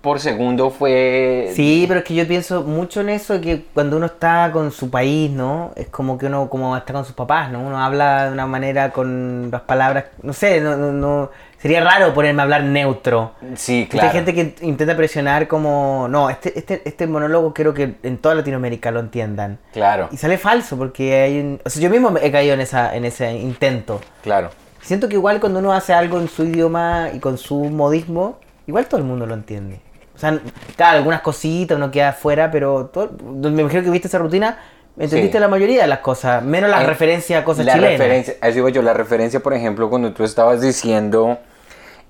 por 0.00 0.20
segundo 0.20 0.70
fue... 0.70 1.50
Sí, 1.54 1.84
pero 1.88 1.98
es 2.00 2.06
que 2.06 2.14
yo 2.14 2.28
pienso 2.28 2.62
mucho 2.62 3.00
en 3.00 3.08
eso, 3.08 3.40
que 3.40 3.64
cuando 3.74 3.96
uno 3.96 4.06
está 4.06 4.50
con 4.52 4.70
su 4.70 4.88
país, 4.88 5.30
¿no? 5.32 5.72
Es 5.74 5.88
como 5.88 6.16
que 6.16 6.26
uno 6.26 6.48
como 6.48 6.76
está 6.76 6.92
con 6.92 7.04
sus 7.04 7.14
papás, 7.14 7.50
¿no? 7.50 7.60
Uno 7.60 7.80
habla 7.82 8.26
de 8.26 8.32
una 8.32 8.46
manera 8.46 8.90
con 8.90 9.48
las 9.50 9.62
palabras, 9.62 10.04
no 10.22 10.32
sé, 10.32 10.60
no, 10.60 10.76
no, 10.76 10.92
no- 10.92 11.30
sería 11.58 11.82
raro 11.82 12.12
ponerme 12.14 12.42
a 12.42 12.44
hablar 12.44 12.62
neutro. 12.64 13.32
Sí, 13.56 13.80
Hay 13.82 13.86
claro. 13.86 14.10
gente 14.10 14.34
que 14.34 14.54
intenta 14.62 14.96
presionar 14.96 15.48
como, 15.48 16.06
no, 16.08 16.30
este, 16.30 16.58
este, 16.58 16.82
este 16.84 17.06
monólogo 17.06 17.52
quiero 17.54 17.74
que 17.74 17.96
en 18.02 18.18
toda 18.18 18.34
Latinoamérica 18.34 18.90
lo 18.90 19.00
entiendan. 19.00 19.58
Claro, 19.72 20.08
Y 20.12 20.16
sale 20.16 20.38
falso 20.38 20.76
porque 20.76 21.14
hay 21.22 21.40
un... 21.40 21.60
O 21.64 21.70
sea, 21.70 21.82
yo 21.82 21.90
mismo 21.90 22.14
he 22.20 22.30
caído 22.30 22.54
en, 22.54 22.60
esa, 22.60 22.94
en 22.94 23.04
ese 23.04 23.32
intento. 23.32 24.00
claro. 24.22 24.50
Siento 24.80 25.08
que 25.08 25.14
igual 25.16 25.40
cuando 25.40 25.58
uno 25.58 25.72
hace 25.72 25.92
algo 25.92 26.20
en 26.20 26.28
su 26.28 26.44
idioma 26.44 27.08
y 27.12 27.18
con 27.18 27.38
su 27.38 27.56
modismo, 27.56 28.38
igual 28.68 28.86
todo 28.86 29.00
el 29.00 29.04
mundo 29.04 29.26
lo 29.26 29.34
entiende. 29.34 29.80
O 30.14 30.18
sea, 30.18 30.38
claro, 30.76 30.98
algunas 30.98 31.22
cositas 31.22 31.76
uno 31.76 31.90
queda 31.90 32.10
afuera, 32.10 32.52
pero 32.52 32.86
todo, 32.86 33.10
me 33.20 33.62
imagino 33.62 33.82
que 33.82 33.90
viste 33.90 34.06
esa 34.06 34.18
rutina, 34.18 34.58
entendiste 34.98 35.38
Sí. 35.38 35.40
la 35.40 35.48
mayoría 35.48 35.82
de 35.82 35.88
las 35.88 35.98
cosas, 36.00 36.42
menos 36.42 36.70
las 36.70 36.82
Eh, 36.82 36.86
referencias 36.86 37.42
a 37.42 37.44
cosas 37.44 37.66
la 37.66 37.74
chilenas. 37.74 37.98
referencia, 37.98 38.34
a 38.40 38.48
eso 38.48 38.58
iba 38.58 38.70
yo, 38.70 38.82
la 38.82 38.94
referencia, 38.94 39.40
por 39.40 39.54
ejemplo, 39.54 39.90
cuando 39.90 40.12
tú 40.12 40.24
estabas 40.24 40.60
diciendo, 40.60 41.38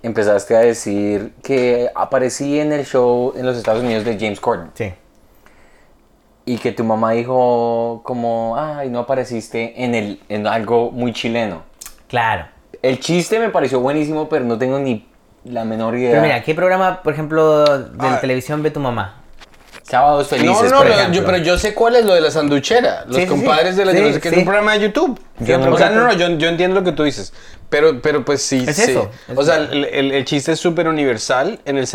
empezaste 0.03 0.55
a 0.57 0.61
decir 0.61 1.33
que 1.43 1.91
aparecí 1.95 2.61
en 2.61 2.73
el 2.73 2.85
show 2.87 3.33
en 3.37 3.45
los 3.47 3.57
Estados 3.57 3.83
Unidos 3.83 4.05
de 4.05 4.17
James 4.19 4.39
Corden 4.41 4.71
Sí. 4.75 4.93
y 6.45 6.59
que 6.59 6.71
tu 6.73 6.85
mamá 6.85 7.13
dijo 7.13 8.03
como, 8.05 8.55
ay, 8.57 8.89
no 8.89 9.01
apareciste 9.01 9.83
en, 9.85 9.95
el, 9.95 10.21
en 10.29 10.47
algo 10.47 10.93
muy 10.93 11.13
chileno. 11.13 11.63
Claro. 12.09 12.47
El 12.83 13.01
chiste 13.01 13.41
me 13.41 13.49
pareció 13.49 13.81
buenísimo, 13.81 14.29
pero 14.29 14.45
no 14.45 14.57
tengo 14.59 14.79
ni 14.79 15.09
la 15.45 15.65
menor 15.65 15.97
idea. 15.97 16.11
Pero 16.11 16.23
mira, 16.23 16.43
¿qué 16.43 16.55
programa, 16.55 17.03
por 17.03 17.13
ejemplo, 17.13 17.65
de 17.79 17.89
Ah. 17.99 18.19
televisión 18.21 18.63
ve 18.63 18.71
tu 18.71 18.79
mamá? 18.81 19.23
Sábados 19.89 20.31
No, 20.33 20.37
felices, 20.39 20.71
no, 20.73 20.79
por 20.79 20.87
lo- 20.89 20.93
ejemplo. 20.95 21.15
yo, 21.21 21.25
pero 21.25 21.39
yo 21.39 21.59
sé 21.59 21.73
cuál 21.75 21.95
es 21.97 22.05
lo 22.05 22.15
de 22.15 22.21
la 22.21 22.31
sanduchera. 22.31 23.05
Los 23.07 23.17
Sí, 23.19 23.27
compadres 23.27 23.75
sí. 23.75 23.79
de 23.79 23.85
la 23.85 23.93
Sí, 23.93 23.99
yo 23.99 24.07
no 24.09 24.13
sé 24.15 24.21
qué, 24.21 24.29
sí. 24.31 24.35
es 24.35 24.39
un 24.41 24.45
programa 24.45 24.73
de 24.73 24.81
YouTube. 24.81 25.21
Yo 25.39 25.61
o 25.61 25.79
sea, 25.79 25.91
no, 25.91 26.05
no, 26.07 26.13
yo, 26.13 26.29
yo 26.31 26.49
entiendo 26.49 26.75
lo 26.81 26.85
que 26.85 26.93
tú 26.93 27.05
dices. 27.05 27.33
Pero, 27.69 28.01
pero 28.03 28.25
pues 28.25 28.43
sí, 28.43 28.65
Es 28.67 28.79
eso, 28.81 29.11
es 29.29 29.39
O 29.39 29.43
sea, 29.45 29.57
el, 29.57 29.85
el- 29.85 30.13
el 30.13 30.25
chiste 30.25 30.53
es 30.53 30.61
súper 30.61 30.89
universal 30.89 31.61
en 31.65 31.79
el 31.79 31.87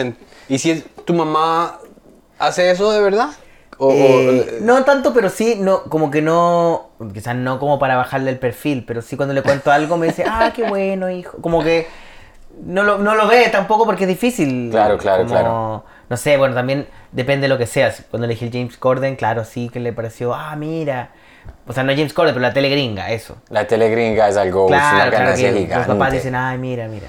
¿Y 0.48 0.58
si 0.60 0.72
es- 0.72 0.86
tu 1.06 1.14
mamá 1.14 1.80
hace 2.40 2.72
eso 2.72 2.92
de 2.92 3.02
verdad? 3.02 3.30
O, 3.78 3.88
o- 3.88 3.92
Eh, 3.94 4.60
no 4.62 4.84
tanto, 4.86 5.12
pero 5.14 5.30
sí, 5.30 5.56
no, 5.60 5.84
como 5.84 6.12
que 6.12 6.22
no, 6.22 6.92
quizás 7.14 7.36
no 7.36 7.60
como 7.60 7.78
para 7.80 7.96
bajarle 7.98 8.30
el 8.32 8.38
perfil, 8.40 8.86
pero 8.86 9.02
sí 9.02 9.18
cuando 9.18 9.34
le 9.34 9.42
cuento 9.42 9.72
algo 9.72 9.98
me 9.98 10.08
dice, 10.08 10.24
ah, 10.28 10.52
qué 10.56 10.64
bueno, 10.64 11.10
hijo. 11.10 11.38
Como 11.42 11.64
que 11.64 11.88
no 12.64 12.84
lo, 12.84 13.00
no 13.00 13.16
lo 13.16 13.28
ve 13.28 13.50
tampoco 13.52 13.86
porque 13.86 14.04
es 14.04 14.10
difícil. 14.10 14.70
Claro, 14.72 14.98
claro, 14.98 15.24
como- 15.24 15.32
claro. 15.34 15.84
No 16.12 16.18
sé, 16.18 16.36
bueno, 16.36 16.54
también 16.54 16.88
depende 17.14 17.44
de 17.46 17.48
lo 17.48 17.58
que 17.58 17.66
seas. 17.66 18.04
Cuando 18.12 18.26
elegí 18.26 18.44
el 18.44 18.52
James 18.52 18.76
Corden, 18.76 19.16
claro, 19.16 19.46
sí 19.46 19.70
que 19.70 19.80
le 19.80 19.94
pareció, 19.94 20.34
ah, 20.36 20.54
mira. 20.58 21.12
O 21.66 21.72
sea, 21.72 21.84
no 21.84 21.94
James 21.94 22.14
Corden, 22.14 22.34
pero 22.34 22.42
la 22.46 22.52
tele 22.52 22.70
gringa, 22.70 23.12
eso. 23.12 23.38
La 23.50 23.66
tele 23.66 23.90
gringa 23.90 24.28
es 24.28 24.36
algo, 24.36 24.66
es 24.66 24.72
una 24.72 24.80
Claro, 24.92 25.12
claro, 25.12 25.32
que 25.38 25.38
gigante. 25.54 25.76
los 25.78 25.88
papás 25.88 26.12
dicen, 26.12 26.36
ay, 26.36 26.58
mira, 26.58 26.90
mira. 26.90 27.08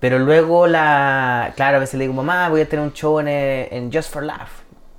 Pero 0.00 0.18
luego 0.18 0.66
la, 0.66 1.54
claro, 1.56 1.78
a 1.78 1.80
veces 1.80 1.94
le 1.94 2.04
digo, 2.04 2.12
mamá, 2.12 2.50
voy 2.50 2.60
a 2.60 2.68
tener 2.68 2.84
un 2.84 2.92
show 2.92 3.18
en, 3.20 3.26
en 3.28 3.90
Just 3.90 4.12
for 4.12 4.22
Laugh. 4.22 4.50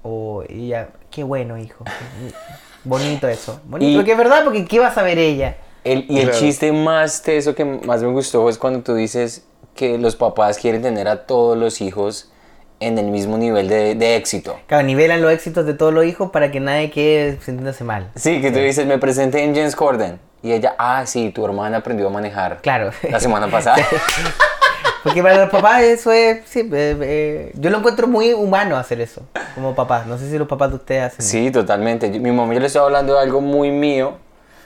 O 0.02 0.44
ella, 0.50 0.90
qué 1.12 1.22
bueno, 1.24 1.60
hijo. 1.60 1.86
Bonito 2.84 3.28
eso. 3.28 3.62
Bonito, 3.66 3.92
Y- 3.92 3.96
porque 3.98 4.14
es 4.14 4.18
verdad, 4.18 4.44
porque 4.46 4.66
¿qué 4.66 4.80
va 4.80 4.88
a 4.88 4.94
saber 4.94 5.20
ella? 5.20 5.58
El- 5.84 6.06
y 6.10 6.18
el 6.18 6.30
Claro. 6.30 6.40
chiste 6.40 6.72
más 6.72 7.22
teso 7.22 7.54
que 7.54 7.64
más 7.66 8.02
me 8.02 8.10
gustó 8.12 8.50
es 8.50 8.58
cuando 8.58 8.82
tú 8.82 8.96
dices 8.96 9.46
que 9.76 10.00
los 10.00 10.16
papás 10.16 10.58
quieren 10.58 10.82
tener 10.82 11.08
a 11.08 11.28
todos 11.28 11.56
los 11.56 11.82
hijos 11.82 12.32
en 12.80 12.98
el 12.98 13.08
mismo 13.08 13.38
nivel 13.38 13.68
de, 13.68 13.96
de 13.96 14.16
éxito. 14.16 14.60
Claro, 14.68 14.86
nivelan 14.86 15.22
los 15.22 15.32
éxitos 15.32 15.66
de 15.66 15.74
todos 15.74 15.94
los 15.94 16.06
hijos 16.06 16.30
para 16.32 16.52
que 16.52 16.60
nadie 16.60 16.92
quede 16.92 17.40
sintiéndose 17.42 17.84
mal. 17.84 18.10
Sí, 18.16 18.42
que 18.42 18.52
tú 18.52 18.60
dices, 18.60 18.86
me 18.86 18.98
presenté 18.98 19.44
en 19.44 19.56
James 19.56 19.76
Corden. 19.76 20.20
Y 20.44 20.52
ella, 20.52 20.76
ah, 20.78 21.04
sí, 21.06 21.32
tu 21.32 21.44
hermana 21.46 21.78
aprendió 21.78 22.08
a 22.08 22.10
manejar. 22.12 22.62
Claro. 22.62 22.92
La 23.10 23.20
semana 23.20 23.48
pasada. 23.50 23.78
Porque 25.04 25.22
para 25.24 25.38
los 25.38 25.50
papás 25.50 25.84
eso 25.84 26.12
es, 26.12 26.42
sí, 26.46 26.60
eh, 26.60 26.98
eh, 27.02 27.52
yo 27.56 27.70
lo 27.70 27.78
encuentro 27.78 28.08
muy 28.08 28.34
humano 28.34 28.76
hacer 28.78 29.00
eso, 29.00 29.22
como 29.56 29.74
papás. 29.74 30.06
No 30.06 30.18
sé 30.18 30.30
si 30.30 30.38
los 30.38 30.48
papás 30.48 30.70
de 30.70 30.76
ustedes 30.76 31.04
hacen 31.04 31.22
sí, 31.26 31.50
totalmente. 31.52 32.12
Yo- 32.12 32.20
mi 32.20 32.32
mamá 32.32 32.54
yo 32.54 32.60
le 32.60 32.68
estaba 32.68 32.86
hablando 32.88 33.14
de 33.14 33.22
algo 33.22 33.40
muy 33.40 33.72
mío, 33.72 34.18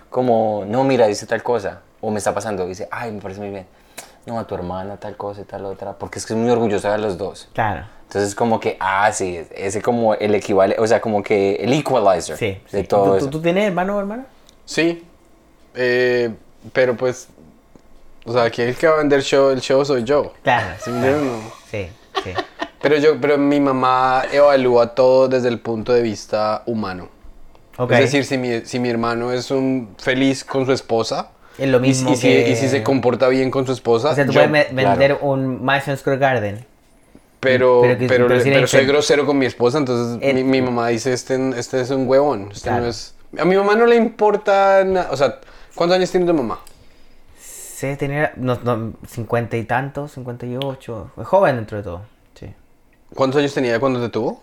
como, 0.10 0.64
no, 0.68 0.84
mira, 0.84 1.06
dice 1.08 1.26
tal 1.28 1.44
cosa. 1.44 1.82
O 2.02 2.10
me 2.10 2.18
está 2.18 2.34
pasando. 2.34 2.66
Dice, 2.66 2.88
ay, 2.92 3.12
me 3.12 3.22
parece 3.22 3.40
muy 3.40 3.50
bien. 3.52 3.68
No, 4.26 4.40
a 4.40 4.48
tu 4.48 4.56
hermana 4.56 4.98
tal 4.98 5.16
cosa 5.16 5.42
y 5.42 5.44
tal 5.44 5.66
otra. 5.66 5.94
Porque 5.94 6.18
es 6.20 6.26
que 6.26 6.34
es 6.34 6.40
muy 6.40 6.50
orgullosa 6.50 6.92
de 6.92 6.98
los 6.98 7.18
dos. 7.18 7.50
Claro. 7.54 7.86
Entonces 8.12 8.36
como 8.36 8.60
que, 8.60 8.76
ah, 8.82 9.10
sí, 9.14 9.40
ese 9.56 9.82
como 9.82 10.14
el 10.16 10.36
equivalente, 10.36 10.82
o 10.82 10.86
sea, 10.86 11.00
como 11.00 11.24
que 11.24 11.56
el 11.56 11.72
equalizer 11.72 12.36
Sí. 12.36 12.58
de 12.70 12.82
sí. 12.82 12.84
todo 12.84 13.12
¿Tú, 13.12 13.16
eso. 13.16 13.30
tú, 13.30 13.42
tienes 13.42 13.66
hermano 13.68 13.96
o 13.96 14.00
hermana? 14.02 14.26
Sí. 14.66 15.06
Eh, 15.76 16.30
pero 16.74 16.98
pues. 16.98 17.30
O 18.26 18.34
sea, 18.34 18.44
aquí 18.44 18.62
el 18.64 18.76
que 18.76 18.86
va 18.88 18.96
a 18.96 18.98
vender 18.98 19.22
show, 19.24 19.50
el 19.50 19.62
show 19.62 19.84
soy 19.86 20.04
yo. 20.04 20.34
Claro. 20.44 20.76
¿Sí? 20.84 20.92
No. 20.92 21.10
Sí, 21.72 21.88
sí. 22.22 22.32
Pero 22.82 22.98
yo, 22.98 23.20
pero 23.22 23.38
mi 23.38 23.62
mamá 23.62 24.24
evalúa 24.32 24.94
todo 24.94 25.30
desde 25.30 25.48
el 25.48 25.60
punto 25.62 25.94
de 25.94 26.02
vista 26.02 26.64
humano. 26.66 27.08
Ok. 27.78 27.92
Es 27.94 28.00
decir, 28.12 28.26
si 28.26 28.38
mi, 28.38 28.66
si 28.66 28.78
mi 28.80 28.90
hermano 28.90 29.32
es 29.32 29.50
un 29.52 29.96
feliz 29.98 30.44
con 30.44 30.66
su 30.66 30.74
esposa, 30.74 31.30
Es 31.58 31.70
lo 31.70 31.78
Y- 31.78 31.82
mismo 31.82 32.12
y, 32.12 32.16
si, 32.18 32.28
que- 32.28 32.50
y 32.50 32.56
si 32.58 32.68
se 32.70 32.82
comporta 32.84 33.28
bien 33.28 33.52
con 33.52 33.66
su 33.66 33.72
esposa. 33.74 34.10
O 34.12 34.16
sea, 34.16 34.26
tú 34.26 34.32
yo- 34.32 34.42
puedes 34.46 34.52
me- 34.74 34.82
claro. 34.84 35.00
vender 35.00 35.18
un 35.22 35.64
Madison 35.64 35.96
Square 35.98 36.18
Garden. 36.18 36.66
Pero, 37.42 37.82
pero 37.82 37.98
que- 37.98 38.08
pero, 38.08 38.68
soy 38.68 38.86
grosero 38.86 39.26
con 39.26 39.38
mi 39.38 39.46
esposa, 39.48 39.78
entonces 39.80 40.34
mi, 40.34 40.44
mi 40.44 40.62
mamá 40.62 40.88
dice, 40.88 41.12
este, 41.12 41.38
este 41.60 41.82
es 41.82 41.90
un 41.90 42.08
huevón. 42.08 42.50
Este 42.54 42.70
Claro. 42.70 42.84
no 42.84 42.90
es... 42.90 43.14
A 43.38 43.44
mi 43.46 43.56
mamá 43.58 43.76
no 43.76 43.86
le 43.86 43.96
importa 43.98 44.84
nada. 44.86 45.10
O 45.12 45.18
sea, 45.18 45.40
¿cuántos 45.76 45.98
años 45.98 46.10
tiene 46.12 46.26
tu 46.26 46.34
mamá? 46.34 46.60
Sé 47.40 47.96
tener 47.98 48.34
no, 48.38 48.60
no, 48.64 48.94
50 49.08 49.58
y 49.58 49.64
tantos, 49.64 50.12
58. 50.14 51.12
Es 51.20 51.28
joven 51.28 51.56
dentro 51.56 51.78
de 51.78 51.84
todo. 51.84 52.02
Sí. 52.40 52.54
¿Cuántos 53.16 53.40
años 53.40 53.54
tenía 53.54 53.80
cuando 53.80 54.00
te 54.00 54.10
tuvo? 54.10 54.42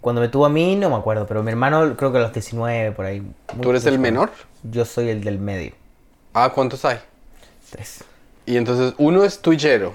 Cuando 0.00 0.20
me 0.20 0.28
tuvo 0.28 0.46
a 0.46 0.48
mí 0.48 0.76
no 0.76 0.90
me 0.90 0.96
acuerdo, 0.96 1.26
pero 1.26 1.42
mi 1.42 1.50
hermano 1.50 1.96
creo 1.96 2.10
que 2.12 2.18
a 2.18 2.22
los 2.22 2.32
19 2.32 2.92
por 2.92 3.06
ahí. 3.06 3.22
¿Tú 3.60 3.70
eres 3.70 3.86
el 3.86 3.98
menor? 3.98 4.30
Yo 4.64 4.84
soy 4.84 5.10
el 5.10 5.22
del 5.22 5.38
medio. 5.38 5.72
Ah, 6.32 6.50
¿cuántos 6.54 6.84
hay? 6.84 6.98
Tres. 7.70 8.02
Y 8.46 8.56
entonces 8.56 8.94
uno 8.98 9.24
es 9.24 9.40
twitchero, 9.40 9.92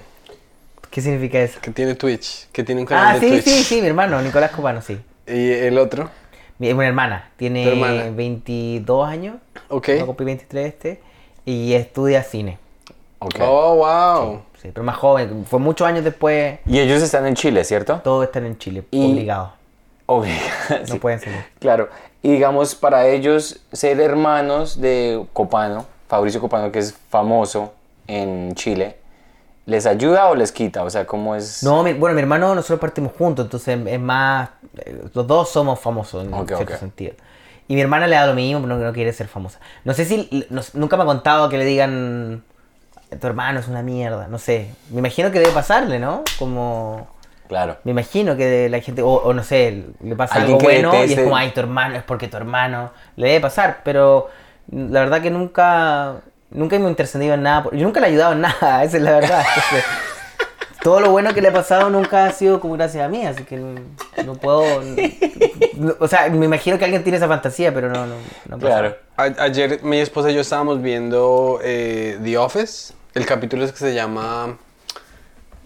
¿Qué 0.92 1.00
significa 1.00 1.40
eso? 1.40 1.58
que 1.60 1.70
tiene 1.72 1.94
Twitch, 1.96 2.48
que 2.52 2.62
tiene 2.62 2.82
un 2.82 2.86
canal 2.86 3.16
Ah, 3.16 3.18
de 3.18 3.20
sí, 3.20 3.28
Twitch. 3.30 3.44
sí, 3.44 3.64
sí, 3.64 3.80
mi 3.80 3.88
hermano, 3.88 4.20
Nicolás 4.22 4.50
Copano, 4.52 4.80
sí. 4.82 5.00
Y 5.26 5.50
el 5.50 5.78
otro, 5.78 6.10
Mi, 6.58 6.70
una 6.72 6.86
hermana, 6.86 7.30
tiene 7.36 7.66
hermana. 7.66 8.10
22 8.14 9.08
años, 9.08 9.36
ok. 9.68 9.88
va 9.98 10.02
a 10.02 10.06
cumplir 10.06 10.26
23 10.26 10.66
este, 10.66 11.00
y 11.46 11.72
estudia 11.72 12.22
cine. 12.22 12.58
Ok. 13.20 13.36
Oh, 13.40 13.76
wow. 13.76 14.42
Sí, 14.60 14.68
pero 14.72 14.84
más 14.84 14.96
joven, 14.96 15.44
fue 15.48 15.58
muchos 15.58 15.86
años 15.88 16.04
después, 16.04 16.58
Y 16.66 16.78
ellos 16.78 17.02
están 17.02 17.26
en 17.26 17.34
Chile, 17.34 17.64
¿cierto? 17.64 18.00
todos 18.04 18.26
están 18.26 18.44
en 18.46 18.58
Chile, 18.58 18.84
Y- 18.90 19.12
obligados, 19.12 19.50
Obligado. 20.06 20.42
no 20.80 20.86
sí. 20.92 20.98
pueden 20.98 21.18
salir. 21.20 21.40
Claro. 21.58 21.88
Y 22.22 22.30
digamos, 22.32 22.74
para 22.76 23.08
ellos, 23.08 23.60
ser 23.72 23.98
hermanos 24.00 24.80
de 24.80 25.24
Copano, 25.32 25.86
Fabricio 26.06 26.40
Copano, 26.40 26.70
que 26.70 26.80
es 26.80 26.94
famoso 27.08 27.72
en 28.06 28.54
Chile, 28.54 28.96
¿les 29.66 29.86
ayuda 29.86 30.26
o 30.28 30.34
les 30.34 30.52
quita? 30.52 30.82
O 30.84 30.90
sea, 30.90 31.06
¿cómo 31.06 31.34
es? 31.36 31.62
No, 31.62 31.82
mi- 31.82 31.92
bueno, 31.92 32.14
mi 32.14 32.20
hermano, 32.22 32.54
nosotros 32.54 32.80
partimos 32.80 33.12
juntos, 33.16 33.46
entonces 33.46 33.78
es 33.86 34.00
más, 34.00 34.50
eh, 34.78 35.02
los 35.14 35.26
dos 35.26 35.50
somos 35.50 35.78
famosos 35.80 36.24
en 36.24 36.34
Ok, 36.34 36.48
cierto 36.54 36.76
sentido. 36.76 37.14
Y 37.68 37.74
mi 37.74 37.80
hermana 37.80 38.06
le 38.06 38.16
da 38.16 38.26
lo 38.26 38.34
mismo, 38.34 38.60
pero 38.62 38.76
no, 38.76 38.84
no 38.84 38.92
quiere 38.92 39.12
ser 39.12 39.28
famosa. 39.28 39.58
No 39.84 39.94
sé 39.94 40.04
si, 40.04 40.46
no- 40.50 40.62
nunca 40.74 40.96
me 40.96 41.04
ha 41.04 41.06
contado 41.06 41.48
que 41.48 41.58
le 41.58 41.64
digan, 41.64 42.42
tu 43.20 43.26
hermano 43.26 43.60
es 43.60 43.68
una 43.68 43.82
mierda, 43.82 44.26
no 44.28 44.38
sé. 44.38 44.68
Me 44.90 44.98
imagino 44.98 45.30
que 45.30 45.38
debe 45.38 45.52
pasarle, 45.52 45.98
¿no? 45.98 46.22
Como... 46.38 47.08
Claro. 47.48 47.76
Me 47.84 47.90
imagino 47.90 48.34
que 48.36 48.68
la 48.70 48.80
gente, 48.80 49.02
o, 49.02 49.10
o 49.12 49.34
no 49.34 49.44
sé, 49.44 49.84
le 50.02 50.16
pasa 50.16 50.36
algo 50.36 50.58
bueno 50.58 51.04
y 51.04 51.12
es 51.12 51.20
como, 51.20 51.36
ay, 51.36 51.50
tu 51.52 51.60
hermano, 51.60 51.96
es 51.96 52.02
porque 52.02 52.26
tu 52.28 52.36
hermano. 52.38 52.90
Le 53.16 53.26
debe 53.28 53.40
pasar, 53.40 53.80
pero 53.84 54.28
la 54.70 55.00
verdad 55.00 55.20
que 55.20 55.30
nunca, 55.30 56.22
nunca 56.54 56.78
me 56.78 56.86
he 56.86 56.88
intercedido 56.88 57.34
en 57.34 57.42
nada. 57.42 57.64
por- 57.64 57.76
Yo 57.76 57.84
nunca 57.84 58.00
le 58.00 58.06
he 58.06 58.10
ayudado 58.10 58.32
en 58.32 58.40
nada, 58.42 58.84
esa 58.84 58.96
es 58.96 59.02
la 59.02 59.12
verdad. 59.12 59.44
Entonces, 59.56 59.84
todo 60.82 61.00
lo 61.00 61.10
bueno 61.10 61.32
que 61.32 61.40
le 61.40 61.48
ha 61.48 61.52
pasado 61.52 61.90
nunca 61.90 62.24
ha 62.26 62.32
sido 62.32 62.58
como 62.60 62.74
gracias 62.74 63.04
a 63.04 63.08
mí, 63.08 63.24
así 63.24 63.44
que 63.44 63.56
no, 63.56 63.80
no 64.24 64.34
puedo. 64.34 64.64
no- 65.76 65.94
o 66.00 66.08
sea, 66.08 66.28
me 66.28 66.44
imagino 66.46 66.78
que 66.78 66.84
alguien 66.84 67.02
tiene 67.04 67.18
esa 67.18 67.28
fantasía, 67.28 67.72
pero 67.72 67.88
no, 67.88 68.06
no. 68.48 68.58
Claro. 68.58 68.96
A- 69.16 69.22
ayer 69.44 69.80
mi 69.82 69.98
esposa 69.98 70.30
y 70.30 70.34
yo 70.34 70.40
estábamos 70.40 70.82
viendo 70.82 71.60
eh, 71.62 72.18
The 72.22 72.36
Office. 72.38 72.94
El 73.14 73.26
capítulo 73.26 73.64
es 73.64 73.72
que 73.72 73.78
se 73.78 73.94
llama 73.94 74.56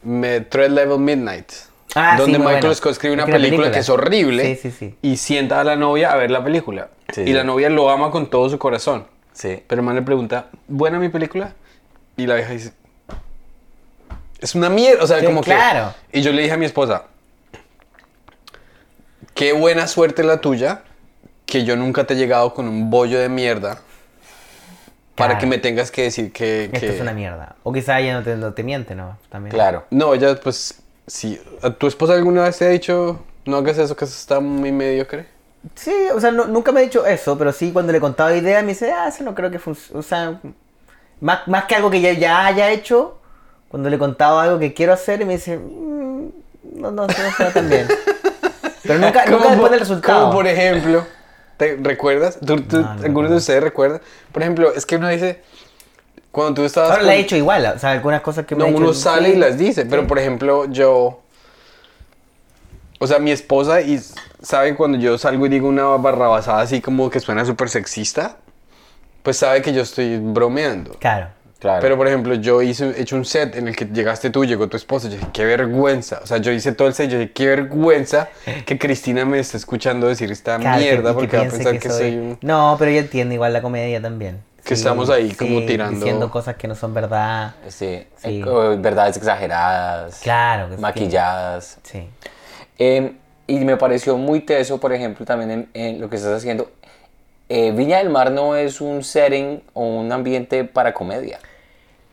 Thread 0.02 0.70
Level 0.70 0.98
Midnight. 0.98 1.50
Ah, 1.94 2.12
sí, 2.16 2.22
donde 2.22 2.38
Michael 2.38 2.60
bueno. 2.60 2.74
Scott 2.74 2.92
escribe 2.92 3.14
una 3.14 3.24
película, 3.24 3.42
película. 3.48 3.70
que 3.70 3.78
es 3.78 3.88
horrible. 3.88 4.56
Sí, 4.56 4.70
sí, 4.70 4.70
sí. 4.70 4.94
Y 5.00 5.16
sienta 5.16 5.60
a 5.60 5.64
la 5.64 5.76
novia 5.76 6.12
a 6.12 6.16
ver 6.16 6.30
la 6.30 6.44
película. 6.44 6.88
Sí, 7.12 7.22
y 7.22 7.26
sí. 7.28 7.32
la 7.32 7.42
novia 7.44 7.70
lo 7.70 7.88
ama 7.88 8.10
con 8.10 8.28
todo 8.28 8.50
su 8.50 8.58
corazón. 8.58 9.06
Sí. 9.36 9.62
Pero 9.66 9.80
el 9.82 9.86
man 9.86 9.94
le 9.94 10.02
pregunta, 10.02 10.46
¿buena 10.66 10.98
mi 10.98 11.10
película? 11.10 11.52
Y 12.16 12.26
la 12.26 12.36
vieja 12.36 12.52
dice, 12.52 12.72
es 14.40 14.54
una 14.54 14.70
mierda. 14.70 15.04
O 15.04 15.06
sea, 15.06 15.20
Sí, 15.20 15.26
como 15.26 15.42
claro. 15.42 15.94
que... 16.10 16.20
Y 16.20 16.22
yo 16.22 16.32
le 16.32 16.40
dije 16.40 16.54
a 16.54 16.56
mi 16.56 16.64
esposa, 16.64 17.04
qué 19.34 19.52
buena 19.52 19.86
suerte 19.86 20.24
la 20.24 20.40
tuya, 20.40 20.82
que 21.44 21.64
yo 21.64 21.76
nunca 21.76 22.04
te 22.04 22.14
he 22.14 22.16
llegado 22.16 22.54
con 22.54 22.66
un 22.66 22.90
bollo 22.90 23.18
de 23.18 23.28
mierda 23.28 23.80
para 25.14 25.36
que 25.36 25.46
me 25.46 25.58
tengas 25.58 25.90
que 25.90 26.02
decir 26.02 26.32
que... 26.32 26.70
Esto 26.72 26.86
es 26.86 27.00
una 27.00 27.12
mierda. 27.12 27.56
O 27.62 27.72
quizá 27.72 28.00
ella 28.00 28.14
no 28.14 28.22
te, 28.22 28.36
no 28.36 28.54
te 28.54 28.62
miente, 28.62 28.94
¿no? 28.94 29.18
También. 29.28 29.52
Claro. 29.52 29.84
No, 29.90 30.14
ella 30.14 30.34
pues. 30.40 30.82
¿A 31.62 31.70
tu 31.70 31.86
esposa 31.86 32.14
alguna 32.14 32.42
vez 32.44 32.58
te 32.58 32.64
ha 32.64 32.68
dicho, 32.68 33.22
no 33.44 33.58
hagas 33.58 33.78
eso, 33.78 33.94
que 33.94 34.06
eso 34.06 34.14
está 34.18 34.40
muy 34.40 34.72
mediocre? 34.72 35.35
Sí, 35.74 35.94
o 36.14 36.20
sea, 36.20 36.30
no- 36.30 36.46
nunca 36.46 36.72
me 36.72 36.80
ha 36.80 36.82
dicho 36.82 37.06
eso, 37.06 37.36
pero 37.36 37.52
sí 37.52 37.72
cuando 37.72 37.92
le 37.92 38.00
contaba 38.00 38.34
ideas 38.36 38.62
me 38.62 38.70
dice, 38.70 38.92
ah, 38.92 39.08
eso 39.08 39.24
no 39.24 39.34
creo 39.34 39.50
que 39.50 39.58
funcione. 39.58 39.98
O 39.98 40.02
sea, 40.02 40.38
más, 41.20 41.46
más 41.48 41.64
que 41.64 41.74
algo 41.74 41.90
que 41.90 42.00
ya, 42.00 42.12
ya 42.12 42.46
haya 42.46 42.70
hecho, 42.70 43.18
cuando 43.68 43.88
le 43.90 43.98
contaba 43.98 44.42
algo 44.44 44.58
que 44.58 44.74
quiero 44.74 44.92
hacer, 44.92 45.20
y 45.20 45.24
me 45.24 45.34
dice, 45.34 45.58
"Mm, 45.58 46.28
no, 46.74 46.90
no, 46.90 47.06
no 47.06 47.12
suena 47.12 47.52
tan 47.52 47.68
bien. 47.68 47.88
Pero 48.82 48.98
nunca, 49.00 49.26
nunca 49.26 49.50
después 49.50 49.70
del 49.70 49.80
resultado. 49.80 50.20
Como 50.20 50.32
por 50.32 50.46
ejemplo, 50.46 51.04
¿te 51.56 51.76
recuerdas? 51.82 52.38
¿Tú, 52.38 52.60
tú- 52.62 52.76
No, 52.78 52.94
no 52.94 53.02
¿Alguno 53.04 53.30
de 53.30 53.36
ustedes 53.36 53.62
recuerda? 53.62 54.00
Por 54.32 54.42
ejemplo, 54.42 54.72
es 54.72 54.86
que 54.86 54.96
uno 54.96 55.08
dice, 55.08 55.42
cuando 56.30 56.54
tú 56.54 56.64
estabas... 56.64 56.90
Ahora 56.90 57.00
con- 57.00 57.06
la 57.08 57.14
he 57.16 57.20
hecho 57.20 57.34
igual, 57.36 57.72
o 57.74 57.78
sea, 57.78 57.90
algunas 57.90 58.20
cosas 58.20 58.46
que 58.46 58.54
me 58.54 58.70
No, 58.70 58.76
uno 58.76 58.92
sale 58.94 59.30
y 59.30 59.36
las 59.36 59.58
dice, 59.58 59.86
pero 59.86 60.06
por 60.06 60.18
ejemplo, 60.18 60.66
yo... 60.66 61.20
O 62.98 63.06
sea, 63.06 63.18
mi 63.18 63.30
esposa 63.30 63.80
y 63.82 64.00
sabe 64.42 64.74
cuando 64.74 64.98
yo 64.98 65.18
salgo 65.18 65.46
y 65.46 65.48
digo 65.48 65.68
una 65.68 65.84
barrabasada 65.84 66.60
así 66.62 66.80
como 66.80 67.10
que 67.10 67.20
suena 67.20 67.44
súper 67.44 67.68
sexista, 67.68 68.36
pues 69.22 69.36
sabe 69.38 69.60
que 69.62 69.72
yo 69.72 69.82
estoy 69.82 70.18
bromeando. 70.18 70.92
Claro. 70.98 71.28
Claro. 71.58 71.80
Pero 71.80 71.96
por 71.96 72.06
ejemplo, 72.06 72.34
yo 72.34 72.60
hice 72.60 72.90
he 72.90 73.00
hecho 73.00 73.16
un 73.16 73.24
set 73.24 73.56
en 73.56 73.66
el 73.66 73.74
que 73.74 73.86
llegaste 73.86 74.28
tú, 74.28 74.44
llegó 74.44 74.68
tu 74.68 74.76
esposa, 74.76 75.08
yo 75.08 75.14
dije, 75.14 75.26
qué 75.32 75.44
vergüenza. 75.46 76.20
O 76.22 76.26
sea, 76.26 76.36
yo 76.36 76.52
hice 76.52 76.72
todo 76.72 76.86
el 76.86 76.92
set, 76.94 77.08
yo 77.10 77.18
dije, 77.18 77.32
qué 77.32 77.46
vergüenza 77.46 78.28
que 78.66 78.78
Cristina 78.78 79.24
me 79.24 79.38
esté 79.38 79.56
escuchando 79.56 80.06
decir 80.06 80.30
esta 80.30 80.58
Claro, 80.58 80.78
que- 80.78 80.84
mierda 80.84 81.10
que 81.10 81.14
porque 81.14 81.36
va 81.38 81.42
a 81.44 81.48
pensar 81.48 81.78
que, 81.78 81.88
soy 81.90 82.14
un... 82.16 82.38
No, 82.42 82.76
pero 82.78 82.90
ella 82.90 83.00
entiende 83.00 83.34
igual 83.36 83.54
la 83.54 83.62
comedia 83.62 84.00
también. 84.02 84.42
Que 84.62 84.74
estamos 84.74 85.08
ahí 85.08 85.32
como 85.32 85.60
sí, 85.60 85.66
tirando- 85.66 85.96
Diciendo 85.96 86.30
cosas 86.30 86.56
que 86.56 86.68
no 86.68 86.74
son 86.74 86.92
verdad. 86.92 87.54
Sí. 87.68 88.06
Sí. 88.22 88.42
Eh, 88.46 88.76
verdades 88.78 89.16
exageradas. 89.16 90.20
Claro 90.22 90.68
que 90.68 90.76
sí. 90.76 90.82
Maquilladas. 90.82 91.78
Sí. 91.84 92.06
Eh, 92.78 93.12
y 93.46 93.58
me 93.64 93.76
pareció 93.76 94.16
muy 94.16 94.40
teso, 94.40 94.78
por 94.80 94.92
ejemplo, 94.92 95.24
también 95.24 95.50
en, 95.50 95.68
en 95.74 96.00
lo 96.00 96.10
que 96.10 96.16
estás 96.16 96.32
haciendo. 96.32 96.70
Eh, 97.48 97.70
Viña 97.72 97.98
del 97.98 98.10
Mar 98.10 98.32
no 98.32 98.56
es 98.56 98.80
un 98.80 99.04
setting 99.04 99.62
o 99.72 99.84
un 100.00 100.10
ambiente 100.10 100.64
para 100.64 100.92
comedia. 100.92 101.38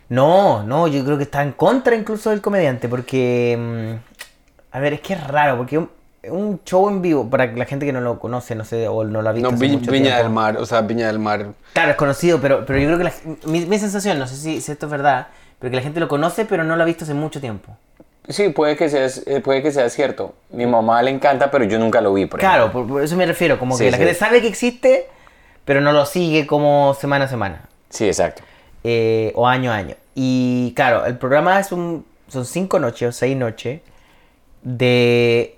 No, 0.09 0.63
no, 0.63 0.87
yo 0.87 1.03
creo 1.03 1.17
que 1.17 1.23
está 1.23 1.41
en 1.41 1.53
contra 1.53 1.95
incluso 1.95 2.29
del 2.29 2.41
comediante, 2.41 2.87
porque... 2.87 3.57
mm, 3.57 4.75
A 4.75 4.79
ver, 4.79 4.93
es 4.93 5.01
que 5.01 5.13
es 5.13 5.25
raro, 5.27 5.57
porque 5.57 5.77
un, 5.79 5.89
un 6.29 6.59
show 6.63 6.87
en 6.89 7.01
vivo, 7.01 7.27
para 7.29 7.47
la 7.47 7.65
gente 7.65 7.85
que 7.85 7.93
no 7.93 8.01
lo 8.01 8.19
conoce, 8.19 8.53
no 8.53 8.63
sé, 8.63 8.87
o 8.87 9.03
no 9.03 9.21
lo 9.23 9.29
ha 9.29 9.31
visto 9.33 9.49
No, 9.49 9.55
hace 9.55 9.65
Vi- 9.65 9.71
mucho 9.71 9.91
Viña 9.91 10.03
tiempo. 10.17 10.23
del 10.23 10.29
Mar, 10.31 10.57
o 10.57 10.65
sea, 10.67 10.81
Viña 10.81 11.07
del 11.07 11.17
Mar. 11.19 11.47
Claro, 11.73 11.91
es 11.91 11.97
conocido, 11.97 12.39
pero, 12.39 12.63
pero 12.65 12.77
yo 12.77 12.85
creo 12.87 12.97
que 12.99 13.03
la- 13.05 13.13
mi, 13.45 13.65
mi 13.65 13.79
sensación, 13.79 14.19
no 14.19 14.27
sé 14.27 14.35
si, 14.35 14.61
si 14.61 14.71
esto 14.71 14.85
es 14.85 14.91
verdad, 14.91 15.27
pero 15.57 15.71
que 15.71 15.77
la 15.77 15.81
gente 15.81 15.99
lo 15.99 16.07
conoce, 16.07 16.45
pero 16.45 16.63
no 16.63 16.75
lo 16.75 16.83
ha 16.83 16.85
visto 16.85 17.05
hace 17.05 17.15
mucho 17.15 17.41
tiempo. 17.41 17.75
Sí, 18.29 18.49
puede 18.49 18.77
que 18.77 18.89
sea, 18.89 19.07
eh, 19.25 19.41
puede 19.41 19.61
que 19.61 19.71
sea 19.71 19.89
cierto. 19.89 20.33
Mi 20.51 20.65
mamá 20.65 21.01
le 21.03 21.11
encanta, 21.11 21.51
pero 21.51 21.65
yo 21.65 21.77
nunca 21.79 21.99
lo 22.01 22.13
vi, 22.13 22.25
por 22.25 22.39
Claro, 22.39 22.71
por, 22.71 22.87
por 22.87 23.03
eso 23.03 23.15
me 23.17 23.25
refiero, 23.25 23.59
como 23.59 23.75
Sí, 23.77 23.83
que 23.85 23.91
la 23.91 23.97
sí. 23.97 24.03
gente 24.03 24.17
sabe 24.17 24.41
que 24.41 24.47
existe, 24.47 25.07
pero 25.65 25.81
no 25.81 25.91
lo 25.91 26.05
sigue 26.05 26.47
como 26.47 26.93
semana 26.93 27.25
a 27.25 27.27
semana. 27.27 27.61
Sí, 27.89 28.05
exacto. 28.07 28.41
eh, 28.85 29.31
o 29.35 29.47
año 29.47 29.71
a 29.71 29.75
año. 29.75 29.95
Y 30.15 30.73
claro, 30.75 31.05
el 31.05 31.17
programa 31.17 31.59
es 31.59 31.71
un, 31.71 32.05
son 32.27 32.45
cinco 32.45 32.79
noches 32.79 33.09
o 33.09 33.11
seis 33.11 33.35
noches 33.35 33.81
de 34.61 35.57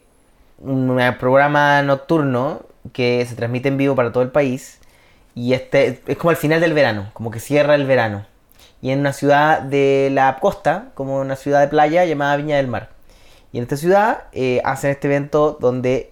un 0.59 0.99
programa 1.19 1.81
nocturno 1.81 2.61
que 2.93 3.25
se 3.27 3.35
transmite 3.35 3.67
en 3.69 3.77
vivo 3.77 3.95
para 3.95 4.11
todo 4.11 4.23
el 4.23 4.29
país. 4.29 4.79
Y 5.35 5.53
este 5.53 6.01
es 6.07 6.17
como 6.17 6.31
el 6.31 6.37
final 6.37 6.61
del 6.61 6.73
verano, 6.73 7.09
como 7.13 7.29
que 7.31 7.39
cierra 7.39 7.75
el 7.75 7.85
verano. 7.85 8.25
Y 8.85 8.91
en 8.91 8.99
una 8.99 9.13
ciudad 9.13 9.61
de 9.61 10.09
la 10.11 10.37
costa, 10.39 10.89
como 10.93 11.19
una 11.19 11.35
ciudad 11.35 11.61
de 11.61 11.67
playa 11.69 12.05
llamada 12.05 12.35
Viña 12.37 12.57
del 12.57 12.67
Mar. 12.67 12.89
Y 13.51 13.57
en 13.57 13.63
esta 13.63 13.77
ciudad 13.77 14.23
eh, 14.31 14.61
hacen 14.63 14.91
este 14.91 15.07
evento 15.07 15.57
donde 15.59 16.11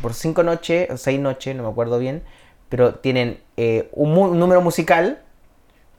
por 0.00 0.14
cinco 0.14 0.42
noches 0.42 0.88
o 0.90 0.96
seis 0.96 1.20
noches, 1.20 1.54
no 1.54 1.64
me 1.64 1.68
acuerdo 1.68 1.98
bien, 1.98 2.22
pero 2.70 2.94
tienen 2.94 3.40
eh, 3.58 3.88
un, 3.92 4.14
mu- 4.14 4.28
un 4.30 4.38
número 4.38 4.60
musical 4.62 5.18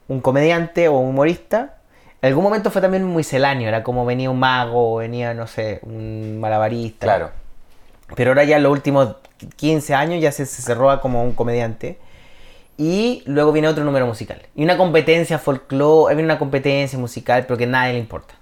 un 0.08 0.20
comediante 0.22 0.88
o 0.88 0.98
un 0.98 1.10
humorista. 1.10 1.76
En 2.22 2.30
algún 2.30 2.44
momento 2.44 2.72
fue 2.72 2.82
también 2.82 3.04
muy 3.04 3.24
celáneo, 3.24 3.68
era 3.68 3.84
como 3.84 4.06
venía 4.06 4.30
un 4.32 4.40
mago, 4.40 4.96
venía, 4.98 5.34
no 5.36 5.46
sé, 5.48 5.80
un 5.84 6.40
malabarista. 6.40 7.06
Claro. 7.06 7.32
Pero 8.16 8.32
ahora 8.32 8.44
ya 8.46 8.58
en 8.58 8.64
los 8.64 8.72
últimos 8.72 9.16
15 9.58 9.94
años 9.94 10.22
ya 10.22 10.32
se, 10.32 10.46
se 10.46 10.62
cerró 10.64 10.90
a 10.90 11.02
como 11.02 11.24
un 11.24 11.34
comediante. 11.34 11.98
Y 12.78 13.24
luego 13.26 13.52
viene 13.52 13.68
otro 13.68 13.84
número 13.86 14.06
musical. 14.06 14.42
Y 14.56 14.64
una 14.64 14.78
competencia 14.78 15.40
folclore, 15.40 16.14
viene 16.16 16.28
una 16.28 16.40
competencia 16.40 17.00
musical, 17.00 17.46
pero 17.48 17.58
que 17.58 17.64
a 17.64 17.68
nadie 17.68 17.94
le 17.94 18.00
importa. 18.00 18.36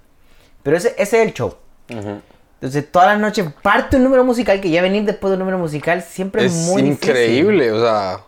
Pero 0.62 0.76
ese, 0.76 0.94
ese 0.98 1.22
es 1.22 1.28
el 1.28 1.34
show. 1.34 1.54
Ujú. 1.90 2.20
Entonces 2.54 2.90
todas 2.90 3.08
las 3.08 3.20
noches 3.20 3.46
parte 3.62 3.96
un 3.96 4.04
número 4.04 4.24
musical 4.24 4.60
que 4.60 4.70
ya 4.70 4.80
venir 4.82 5.04
después 5.04 5.30
de 5.30 5.34
un 5.34 5.40
número 5.40 5.58
musical 5.58 6.02
siempre 6.02 6.44
es, 6.46 6.52
Es 6.54 6.66
muy 6.68 6.82
difícil. 6.82 7.10
increíble, 7.10 7.72
o 7.72 7.80
sea... 7.80 8.20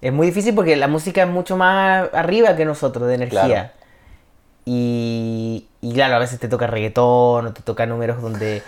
Es 0.00 0.12
muy 0.12 0.26
difícil 0.28 0.54
porque 0.54 0.74
la 0.76 0.88
música 0.88 1.22
es 1.22 1.28
mucho 1.28 1.56
más 1.56 2.08
arriba 2.12 2.56
que 2.56 2.64
nosotros 2.64 3.06
de 3.08 3.14
energía. 3.14 3.44
Claro. 3.44 3.70
Y, 4.64 5.66
y 5.80 5.92
claro, 5.92 6.16
a 6.16 6.18
veces 6.18 6.38
te 6.40 6.48
toca 6.48 6.66
reggaetón 6.66 7.46
o 7.46 7.52
te 7.52 7.62
toca 7.62 7.86
números 7.86 8.20
donde, 8.22 8.62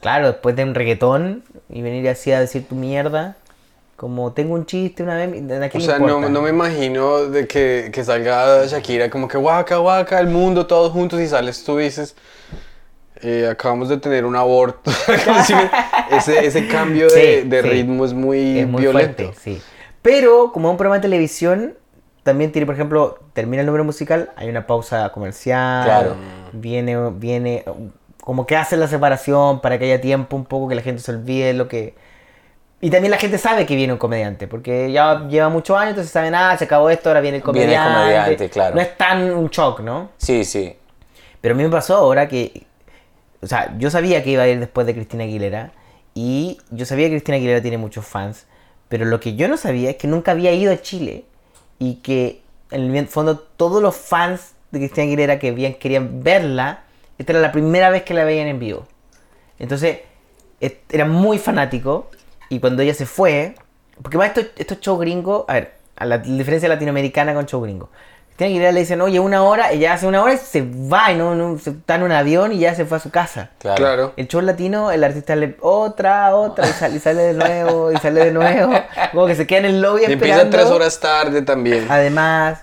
claro, 0.00 0.26
después 0.32 0.56
de 0.56 0.64
un 0.64 0.74
reggaetón 0.74 1.44
y 1.68 1.82
venir 1.82 2.08
así 2.08 2.32
a 2.32 2.40
decir 2.40 2.66
tu 2.68 2.74
mierda, 2.74 3.36
como 3.96 4.32
tengo 4.32 4.54
un 4.54 4.66
chiste 4.66 5.02
una 5.02 5.16
vez, 5.16 5.28
¿a 5.50 5.76
O 5.76 5.80
sea, 5.80 5.98
no, 5.98 6.20
me 6.20 6.50
imagino 6.50 7.24
de 7.26 7.46
que, 7.46 7.90
que 7.92 8.04
salga 8.04 8.64
Shakira 8.66 9.08
como 9.10 9.26
que 9.26 9.38
guaca, 9.38 9.76
guaca, 9.78 10.20
el 10.20 10.26
mundo, 10.28 10.66
todos 10.66 10.92
juntos 10.92 11.20
y 11.20 11.26
sales 11.26 11.64
tú 11.64 11.80
y 11.80 11.84
dices, 11.84 12.14
eh, 13.22 13.48
acabamos 13.50 13.88
de 13.88 13.96
tener 13.96 14.24
un 14.26 14.36
aborto. 14.36 14.90
Ese, 16.10 16.46
ese 16.46 16.68
cambio 16.68 17.08
de, 17.08 17.40
Sí, 17.42 17.48
de 17.48 17.62
sí. 17.62 17.68
ritmo 17.68 18.04
es 18.04 18.12
muy, 18.12 18.60
es 18.60 18.68
muy 18.68 18.82
violento. 18.82 19.24
fuerte, 19.24 19.40
sí. 19.42 19.60
Pero 20.02 20.52
como 20.52 20.70
un 20.70 20.76
programa 20.76 20.96
de 20.96 21.02
televisión, 21.02 21.74
también 22.22 22.52
tiene, 22.52 22.64
por 22.66 22.74
ejemplo, 22.76 23.18
termina 23.32 23.60
el 23.62 23.66
número 23.66 23.82
musical, 23.82 24.30
hay 24.36 24.48
una 24.48 24.66
pausa 24.68 25.08
comercial, 25.10 25.84
Claro. 25.84 26.16
viene, 26.52 27.10
viene, 27.10 27.64
como 28.20 28.46
que 28.46 28.54
hace 28.56 28.76
la 28.76 28.86
separación 28.86 29.60
para 29.60 29.78
que 29.80 29.86
haya 29.86 30.00
tiempo 30.00 30.36
un 30.36 30.44
poco 30.44 30.68
que 30.68 30.74
la 30.76 30.82
gente 30.82 31.02
se 31.02 31.10
olvide 31.12 31.54
lo 31.54 31.66
que... 31.66 31.94
Y 32.80 32.90
también 32.90 33.10
la 33.10 33.16
gente 33.18 33.38
sabe 33.38 33.64
que 33.64 33.74
viene 33.74 33.92
un 33.94 33.98
comediante, 33.98 34.46
porque 34.46 34.92
ya 34.92 35.26
lleva 35.28 35.48
muchos 35.48 35.76
años, 35.78 35.90
entonces 35.90 36.12
saben, 36.12 36.34
ah, 36.34 36.54
se 36.58 36.64
acabó 36.64 36.90
esto, 36.90 37.08
ahora 37.08 37.20
viene 37.22 37.38
el 37.38 37.42
Viene 37.42 37.72
el 37.74 37.78
comediante. 37.80 38.00
comediante, 38.00 38.50
claro. 38.50 38.74
No 38.74 38.80
es 38.82 38.96
tan 38.98 39.30
un 39.30 39.48
shock, 39.48 39.80
¿no? 39.80 40.10
Sí, 40.18 40.44
sí. 40.44 40.76
Pero 41.40 41.54
a 41.54 41.56
mí 41.56 41.62
me 41.64 41.70
pasó 41.70 41.96
ahora 41.96 42.28
que, 42.28 42.64
o 43.40 43.46
sea, 43.46 43.74
yo 43.78 43.90
sabía 43.90 44.22
que 44.22 44.30
iba 44.30 44.42
a 44.42 44.48
ir 44.48 44.60
después 44.60 44.86
de 44.86 44.94
Cristina 44.94 45.24
Aguilera 45.24 45.72
y 46.14 46.58
yo 46.70 46.84
sabía 46.84 47.06
que 47.06 47.12
Cristina 47.12 47.36
Aguilera 47.38 47.62
tiene 47.62 47.78
muchos 47.78 48.04
fans, 48.06 48.46
pero 48.88 49.06
lo 49.06 49.20
que 49.20 49.36
yo 49.36 49.48
no 49.48 49.56
sabía 49.56 49.90
es 49.90 49.96
que 49.96 50.06
nunca 50.06 50.32
había 50.32 50.52
ido 50.52 50.70
a 50.72 50.80
Chile 50.82 51.24
y 51.78 51.96
que 51.96 52.42
en 52.70 52.94
el 52.94 53.06
fondo 53.08 53.38
todos 53.38 53.80
los 53.82 53.96
fans 53.96 54.52
de 54.70 54.80
Cristina 54.80 55.04
Aguilera 55.04 55.38
que 55.38 55.48
habían, 55.48 55.74
querían 55.74 56.22
verla, 56.22 56.80
esta 57.16 57.32
era 57.32 57.40
la 57.40 57.52
primera 57.52 57.88
vez 57.88 58.02
que 58.02 58.12
la 58.12 58.24
veían 58.24 58.48
en 58.48 58.58
vivo. 58.58 58.86
Entonces, 59.58 60.00
et- 60.60 60.82
era 60.92 61.06
muy 61.06 61.38
fanático 61.38 62.10
y 62.48 62.60
cuando 62.60 62.82
ella 62.82 62.94
se 62.94 63.06
fue, 63.06 63.54
porque 64.02 64.18
más 64.18 64.28
estos, 64.28 64.46
estos 64.56 64.80
shows 64.80 65.00
gringos, 65.00 65.44
a 65.48 65.54
ver, 65.54 65.74
a 65.96 66.04
la 66.04 66.18
diferencia 66.18 66.68
latinoamericana 66.68 67.34
con 67.34 67.46
show 67.46 67.60
gringo. 67.60 67.88
Cristina 68.36 68.48
Aguilera 68.48 68.72
le 68.72 68.80
dicen, 68.80 69.00
oye, 69.00 69.18
una 69.18 69.42
hora, 69.42 69.72
ella 69.72 69.94
hace 69.94 70.06
una 70.06 70.22
hora 70.22 70.34
y 70.34 70.36
se 70.36 70.60
va, 70.60 71.10
y 71.10 71.16
no, 71.16 71.34
no, 71.34 71.58
se 71.58 71.70
está 71.70 71.94
en 71.94 72.02
un 72.02 72.12
avión 72.12 72.52
y 72.52 72.58
ya 72.58 72.74
se 72.74 72.84
fue 72.84 72.98
a 72.98 73.00
su 73.00 73.10
casa. 73.10 73.48
Claro. 73.58 73.78
Claro. 73.78 74.12
El 74.18 74.28
show 74.28 74.42
latino, 74.42 74.90
el 74.90 75.02
artista 75.04 75.34
le 75.36 75.56
otra, 75.60 76.36
otra, 76.36 76.68
y 76.68 76.72
sale, 76.72 76.96
y 76.96 76.98
sale 76.98 77.22
de 77.22 77.32
nuevo, 77.32 77.92
y 77.92 77.96
sale 77.96 78.26
de 78.26 78.32
nuevo. 78.32 78.74
Como 79.12 79.26
que 79.26 79.34
se 79.34 79.46
queda 79.46 79.60
en 79.60 79.64
el 79.64 79.80
lobby 79.80 80.02
Y 80.02 80.12
empieza 80.12 80.42
esperando. 80.42 80.50
tres 80.50 80.66
horas 80.66 81.00
tarde 81.00 81.40
también. 81.40 81.86
Además, 81.88 82.58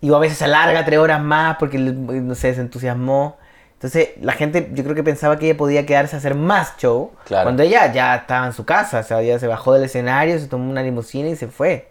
y 0.00 0.12
a 0.12 0.18
veces 0.18 0.38
se 0.38 0.44
alarga 0.44 0.84
tres 0.84 0.98
horas 0.98 1.22
más 1.22 1.56
porque, 1.56 1.78
no 1.78 2.34
sé, 2.34 2.52
se 2.54 2.60
entusiasmó. 2.60 3.38
Entonces, 3.84 4.14
la 4.22 4.32
gente, 4.32 4.70
yo 4.72 4.82
creo 4.82 4.94
que 4.94 5.04
pensaba 5.04 5.38
que 5.38 5.44
ella 5.44 5.58
podía 5.58 5.84
quedarse 5.84 6.16
a 6.16 6.18
hacer 6.18 6.34
más 6.34 6.74
show. 6.78 7.10
Claro. 7.26 7.44
Cuando 7.44 7.62
ella 7.62 7.92
ya 7.92 8.14
estaba 8.14 8.46
en 8.46 8.54
su 8.54 8.64
casa, 8.64 9.00
o 9.00 9.02
sea, 9.02 9.20
ella 9.20 9.38
se 9.38 9.46
bajó 9.46 9.74
del 9.74 9.84
escenario, 9.84 10.38
se 10.38 10.46
tomó 10.46 10.70
una 10.70 10.82
limusina 10.82 11.28
y 11.28 11.36
se 11.36 11.48
fue. 11.48 11.88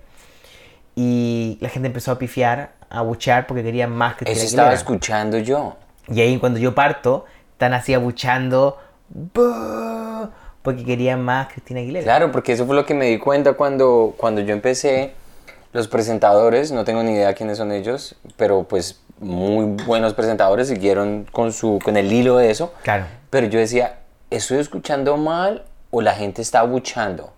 Y 0.95 1.59
la 1.61 1.69
gente 1.69 1.85
empezó 1.85 2.11
a 2.11 2.17
pifiar, 2.17 2.71
a 2.89 3.03
buchear 3.03 3.45
porque 3.45 3.61
querían 3.61 3.91
más 3.91 4.15
que 4.15 4.31
Eso 4.31 4.43
estaba 4.43 4.73
escuchando 4.73 5.37
yo. 5.37 5.77
y 6.07 6.19
ahí 6.19 6.39
cuando 6.39 6.59
yo 6.59 6.73
parto, 6.73 7.25
están 7.51 7.75
así 7.75 7.93
abuchando 7.93 8.79
porque 10.63 10.83
querían 10.83 11.21
más 11.21 11.49
Cristina 11.53 11.79
Aguilera. 11.81 12.05
Claro, 12.05 12.31
porque 12.31 12.53
eso 12.53 12.65
fue 12.65 12.75
lo 12.75 12.87
que 12.87 12.95
me 12.95 13.05
di 13.05 13.19
cuenta 13.19 13.53
cuando, 13.53 14.15
cuando 14.17 14.41
yo 14.41 14.51
empecé. 14.51 15.13
Los 15.73 15.87
presentadores, 15.87 16.71
no 16.71 16.85
tengo 16.85 17.01
ni 17.03 17.13
idea 17.13 17.33
quiénes 17.33 17.57
son 17.57 17.71
ellos, 17.71 18.15
pero 18.37 18.63
pues 18.63 19.01
muy 19.19 19.65
buenos 19.85 20.13
presentadores 20.13 20.67
siguieron 20.67 21.25
con, 21.31 21.51
su, 21.51 21.79
con 21.83 21.97
el 21.97 22.11
hilo 22.13 22.37
de 22.37 22.51
eso. 22.51 22.73
Claro. 22.83 23.05
Pero 23.29 23.47
yo 23.47 23.57
decía, 23.59 23.97
¿estoy 24.29 24.59
escuchando 24.59 25.17
mal 25.17 25.63
o 25.89 26.01
la 26.01 26.13
gente 26.13 26.41
está 26.43 26.59
abuchando? 26.59 27.33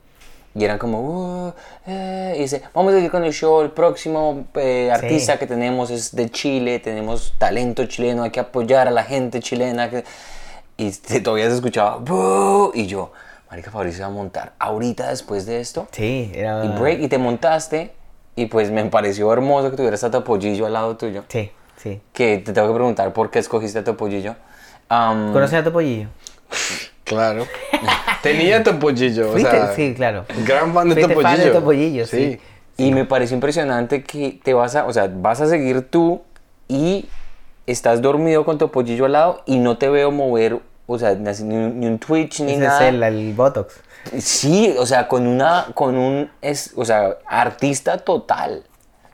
Y 0.53 0.63
eran 0.63 0.77
como, 0.77 1.47
"Uh, 1.47 1.53
eh", 1.85 2.35
y 2.37 2.41
dice, 2.41 2.61
vamos 2.73 2.93
a 2.93 2.95
seguir 2.97 3.11
con 3.11 3.23
el 3.25 3.33
show, 3.33 3.61
el 3.61 3.71
próximo 3.71 4.45
eh, 4.55 4.89
artista 4.91 5.33
Sí. 5.33 5.39
que 5.39 5.47
tenemos 5.47 5.89
es 5.89 6.15
de 6.15 6.29
Chile, 6.29 6.79
tenemos 6.79 7.33
talento 7.37 7.85
chileno, 7.85 8.23
hay 8.23 8.31
que 8.31 8.39
apoyar 8.39 8.87
a 8.87 8.91
la 8.91 9.03
gente 9.03 9.39
chilena. 9.41 9.89
que-". 9.89 10.03
Y 10.77 10.91
todavía 11.21 11.49
se 11.49 11.55
escuchaba, 11.55 11.97
"Boo", 11.97 12.71
y 12.73 12.85
yo, 12.87 13.11
Marica 13.49 13.69
Fabricio 13.71 14.01
va 14.01 14.07
a 14.07 14.11
montar 14.13 14.53
ahorita 14.59 15.09
después 15.09 15.45
de 15.45 15.59
esto. 15.59 15.87
Sí, 15.91 16.31
era... 16.33 16.63
Y 16.65 16.69
break, 16.69 17.01
y 17.01 17.07
te 17.09 17.17
montaste, 17.17 17.93
y 18.35 18.47
pues 18.47 18.71
me 18.71 18.83
pareció 18.85 19.31
hermoso 19.31 19.71
que 19.71 19.77
tuvieras 19.77 20.03
a 20.03 20.11
Topollillo 20.11 20.65
al 20.65 20.73
lado 20.73 20.97
tuyo. 20.97 21.23
Sí, 21.29 21.51
sí. 21.77 22.01
Que 22.13 22.37
te 22.39 22.51
tengo 22.53 22.67
que 22.67 22.73
preguntar 22.73 23.13
por 23.13 23.29
qué 23.31 23.39
escogiste 23.39 23.79
a 23.79 23.83
Topollillo. 23.83 24.35
Am, 24.89 25.31
¿Conoces 25.33 25.59
a 25.59 25.63
Topollillo? 25.63 26.07
Claro. 27.03 27.45
Tenía 28.23 28.63
Topollillo, 28.63 29.31
o 29.31 29.37
sea, 29.39 29.73
sí, 29.75 29.93
claro. 29.95 30.25
gran 30.45 30.73
fan 30.73 30.89
de 30.89 30.95
Topollillo. 31.01 31.21
fan 31.21 31.39
de 31.39 31.51
Topollillo, 31.51 32.05
sí. 32.07 32.39
Y 32.77 32.91
me 32.91 33.05
pareció 33.05 33.35
impresionante 33.35 34.03
que 34.03 34.39
te 34.43 34.53
vas 34.53 34.75
a, 34.75 34.85
o 34.85 34.91
sea, 34.91 35.09
vas 35.13 35.39
a 35.39 35.47
seguir 35.47 35.81
tú 35.89 36.21
y 36.67 37.05
estás 37.67 38.01
dormido 38.01 38.43
con 38.43 38.57
tu 38.57 38.69
pollillo 38.69 39.05
al 39.05 39.13
lado 39.13 39.41
y 39.45 39.59
no 39.59 39.77
te 39.77 39.87
veo 39.89 40.11
mover, 40.11 40.59
o 40.87 40.99
sea, 40.99 41.13
ni, 41.15 41.55
un- 41.55 41.79
ni 41.79 41.85
un 41.87 41.99
Twitch 41.99 42.41
ni 42.41 42.53
Ese 42.53 42.61
nada. 42.61 42.87
es 42.87 42.93
el, 42.93 43.01
el 43.03 43.33
Botox. 43.33 43.75
Sí, 44.19 44.75
o 44.77 44.85
sea, 44.85 45.07
con 45.07 45.27
una, 45.27 45.67
con 45.73 45.95
un, 45.97 46.29
es, 46.41 46.73
o 46.75 46.85
sea, 46.85 47.17
artista 47.27 47.97
total. 47.97 48.63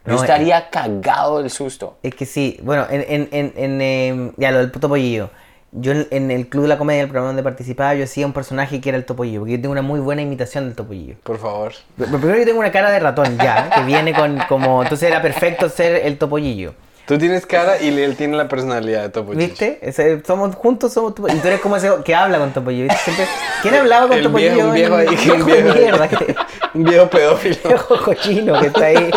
Yo 0.05 0.13
No, 0.13 0.17
eh. 0.17 0.21
estaría 0.21 0.69
cagado 0.69 1.41
del 1.41 1.49
susto. 1.51 1.97
Es 2.01 2.15
que 2.15 2.25
sí, 2.25 2.59
bueno, 2.63 2.85
en, 2.89 3.05
en, 3.07 3.29
en, 3.31 3.53
en, 3.55 3.81
em, 3.81 4.31
ya 4.37 4.51
lo 4.51 4.57
del 4.59 4.71
Topollillo. 4.71 5.29
Yo 5.73 5.93
en, 5.93 6.07
en 6.11 6.31
el 6.31 6.49
Club 6.49 6.63
de 6.63 6.69
la 6.69 6.77
Comedia, 6.77 7.01
el 7.03 7.07
programa 7.07 7.27
donde 7.27 7.43
participaba, 7.43 7.93
yo 7.93 8.03
hacía 8.03 8.25
un 8.25 8.33
personaje 8.33 8.81
que 8.81 8.89
era 8.89 8.97
el 8.97 9.05
Topollillo, 9.05 9.39
porque 9.41 9.53
yo 9.53 9.61
tengo 9.61 9.71
una 9.71 9.81
muy 9.81 9.99
buena 10.01 10.21
imitación 10.21 10.65
del 10.65 10.75
Topollillo. 10.75 11.15
Por 11.23 11.37
favor. 11.37 11.73
Pero 11.97 12.09
primero 12.17 12.39
yo 12.39 12.45
tengo 12.45 12.59
una 12.59 12.71
cara 12.71 12.91
de 12.91 12.99
ratón 12.99 13.37
ya, 13.37 13.69
que 13.69 13.81
viene 13.83 14.13
con 14.13 14.37
como... 14.49 14.83
Entonces 14.83 15.07
era 15.07 15.21
perfecto 15.21 15.69
ser 15.69 16.05
el 16.05 16.17
Topollillo. 16.17 16.73
Tú 17.11 17.17
tienes 17.17 17.45
cara 17.45 17.81
y 17.81 17.89
él 17.89 18.15
tiene 18.15 18.37
la 18.37 18.47
personalidad 18.47 19.01
de 19.01 19.09
Topollillo. 19.09 19.45
¿Viste? 19.49 19.79
Ese- 19.81 20.23
somos 20.25 20.55
juntos, 20.55 20.93
somos 20.93 21.13
Topollillo. 21.13 21.39
Y 21.39 21.41
tú 21.41 21.47
eres 21.49 21.59
como 21.59 21.75
ese 21.75 21.91
que 22.05 22.15
habla 22.15 22.37
con. 22.39 22.53
¿viste? 22.67 22.95
Siempre- 23.03 23.27
¿Quién 23.61 23.75
hablaba 23.75 24.07
con 24.07 24.17
El 24.17 24.23
Topollillo? 24.23 24.53
viejo, 24.53 24.67
un 24.69 24.73
viejo 24.73 24.95
ahí, 24.95 25.07
Un 25.07 25.45
viejo 25.45 25.73
mierda. 25.77 26.07
que- 26.07 26.35
Un 26.73 26.83
viejo 26.85 27.07
pedófilo. 27.09 27.57
viejo 27.65 28.01
cochino 28.01 28.57
que 28.61 28.67
está 28.67 28.85
ahí. 28.85 29.11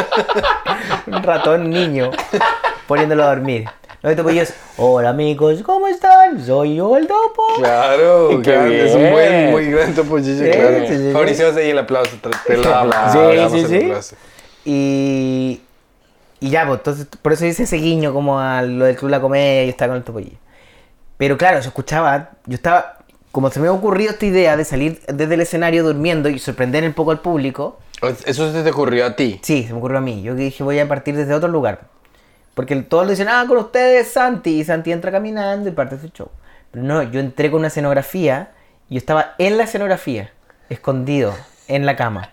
Un 1.06 1.22
ratón 1.22 1.70
niño. 1.70 2.10
Poniéndolo 2.88 3.22
a 3.22 3.26
dormir. 3.28 3.66
No, 4.02 4.10
el 4.10 4.16
Topollillo 4.16 4.42
es, 4.42 4.54
hola 4.76 5.10
amigos, 5.10 5.62
¿cómo 5.62 5.86
están? 5.86 6.44
Soy 6.44 6.74
yo 6.74 6.96
el 6.96 7.06
Topo. 7.06 7.44
Claro, 7.58 8.40
claro, 8.42 8.72
es 8.72 8.92
un 8.92 9.10
buen, 9.12 9.50
muy 9.52 9.66
gran 9.70 9.94
Topollillo, 9.94 10.44
Sí, 10.44 10.50
claro. 10.50 10.78
sí, 10.88 10.96
sí. 10.96 11.10
Fabricio, 11.12 11.54
ahí 11.56 11.70
el 11.70 11.78
aplauso. 11.78 12.10
Te, 12.20 12.28
te 12.44 12.56
lo 12.56 12.68
damos, 12.68 13.52
Sí, 13.52 13.66
sí, 13.66 13.66
sí. 14.00 14.16
Y, 14.64 15.60
y 16.40 16.50
ya, 16.50 16.66
pues, 16.66 16.78
entonces, 16.78 17.06
por 17.22 17.32
eso 17.32 17.46
hice 17.46 17.64
ese 17.64 17.76
guiño 17.76 18.12
como 18.12 18.38
a 18.40 18.62
lo 18.62 18.84
del 18.84 18.96
Club 18.96 19.10
la 19.10 19.20
Comedia 19.20 19.64
y 19.64 19.68
estaba 19.68 19.90
con 19.90 19.96
el 19.98 20.04
Topollillo. 20.04 20.36
Pero 21.16 21.38
claro, 21.38 21.60
yo 21.60 21.68
escuchaba, 21.68 22.30
yo 22.46 22.54
estaba, 22.54 22.98
como 23.32 23.50
se 23.50 23.60
me 23.60 23.68
ha 23.68 23.72
ocurrido 23.72 24.12
esta 24.12 24.26
idea 24.26 24.56
de 24.56 24.64
salir 24.64 25.00
desde 25.06 25.34
el 25.34 25.40
escenario 25.40 25.84
durmiendo 25.84 26.28
y 26.28 26.38
sorprender 26.38 26.84
un 26.84 26.92
poco 26.92 27.12
al 27.12 27.20
público, 27.20 27.78
Eso 28.26 28.52
se 28.52 28.62
te 28.62 28.70
ocurrió 28.70 29.06
a 29.06 29.16
ti. 29.16 29.40
sí, 29.42 29.64
se 29.64 29.72
me 29.72 29.78
ocurrió 29.78 29.98
a 29.98 30.02
mí. 30.02 30.22
Yo 30.22 30.34
dije, 30.34 30.62
voy 30.62 30.78
a 30.78 30.88
partir 30.88 31.16
desde 31.16 31.32
otro 31.34 31.48
lugar. 31.48 31.86
Porque 32.54 32.76
todos 32.76 33.08
dicen, 33.08 33.28
ah, 33.28 33.44
con 33.48 33.56
ustedes 33.58 34.12
Santi, 34.12 34.60
y 34.60 34.64
Santi 34.64 34.92
entra 34.92 35.10
caminando 35.10 35.68
y 35.68 35.72
parte 35.72 35.98
su 35.98 36.08
show. 36.08 36.28
Pero 36.70 36.84
no, 36.84 37.02
yo 37.02 37.20
entré 37.20 37.50
con 37.50 37.60
una 37.60 37.68
escenografía 37.68 38.50
y 38.88 38.94
yo 38.94 38.98
estaba 38.98 39.34
en 39.38 39.56
la 39.56 39.64
escenografía, 39.64 40.30
escondido, 40.68 41.34
en 41.68 41.86
la 41.86 41.96
cama. 41.96 42.30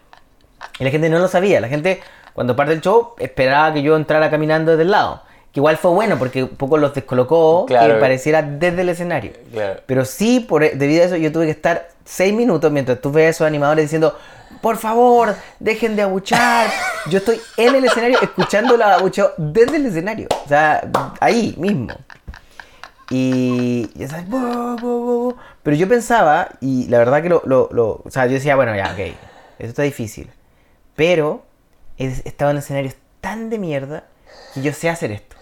Y 0.79 0.83
la 0.83 0.91
gente 0.91 1.09
no 1.09 1.19
lo 1.19 1.27
sabía. 1.27 1.59
La 1.61 1.69
gente, 1.69 2.01
cuando 2.33 2.55
parte 2.55 2.73
el 2.73 2.81
show, 2.81 3.13
esperaba 3.19 3.73
que 3.73 3.81
yo 3.81 3.95
entrara 3.95 4.29
caminando 4.29 4.71
desde 4.71 4.83
el 4.83 4.91
lado. 4.91 5.21
Que 5.51 5.59
igual 5.59 5.75
fue 5.77 5.91
bueno 5.91 6.17
porque 6.17 6.43
un 6.43 6.49
poco 6.55 6.77
los 6.77 6.93
descolocó, 6.93 7.65
Claro. 7.65 7.95
que 7.95 7.99
pareciera 7.99 8.41
desde 8.41 8.81
el 8.81 8.89
escenario. 8.89 9.33
Claro. 9.51 9.81
Pero 9.85 10.05
sí, 10.05 10.39
por, 10.39 10.61
debido 10.77 11.03
a 11.03 11.05
eso, 11.07 11.17
yo 11.17 11.31
tuve 11.31 11.45
que 11.45 11.51
estar 11.51 11.89
seis 12.05 12.33
minutos 12.33 12.71
mientras 12.71 13.01
tú 13.01 13.11
ves 13.11 13.25
a 13.25 13.29
esos 13.29 13.47
animadores 13.47 13.83
diciendo, 13.85 14.17
por 14.61 14.77
favor, 14.77 15.35
dejen 15.59 15.95
de 15.95 16.03
abuchar. 16.03 16.69
Yo 17.09 17.17
estoy 17.17 17.41
en 17.57 17.73
el 17.75 17.83
escenario 17.85 18.19
escuchando 18.21 18.77
la 18.77 18.93
abucheo 18.95 19.31
desde 19.37 19.77
el 19.77 19.87
escenario. 19.87 20.27
O 20.45 20.47
sea, 20.47 20.87
ahí 21.19 21.55
mismo. 21.57 21.95
Y 23.09 23.89
ya 23.95 24.07
sabes, 24.07 24.25
pero 25.63 25.75
yo 25.77 25.87
pensaba, 25.89 26.47
y 26.61 26.87
la 26.87 26.97
verdad 26.99 27.21
que 27.21 27.27
lo, 27.29 27.41
lo, 27.45 27.67
lo- 27.71 28.01
o 28.05 28.09
sea, 28.09 28.25
yo 28.25 28.33
decía, 28.33 28.55
bueno, 28.55 28.73
ya, 28.75 28.91
ok, 28.93 28.99
esto 28.99 29.15
está 29.59 29.81
difícil. 29.83 30.29
Pero 30.95 31.43
he 32.05 32.27
estado 32.27 32.51
en 32.51 32.57
escenarios 32.57 32.95
tan 33.19 33.49
de 33.49 33.59
mierda 33.59 34.05
que 34.53 34.61
yo 34.61 34.73
sé 34.73 34.89
hacer 34.89 35.11
esto. 35.11 35.35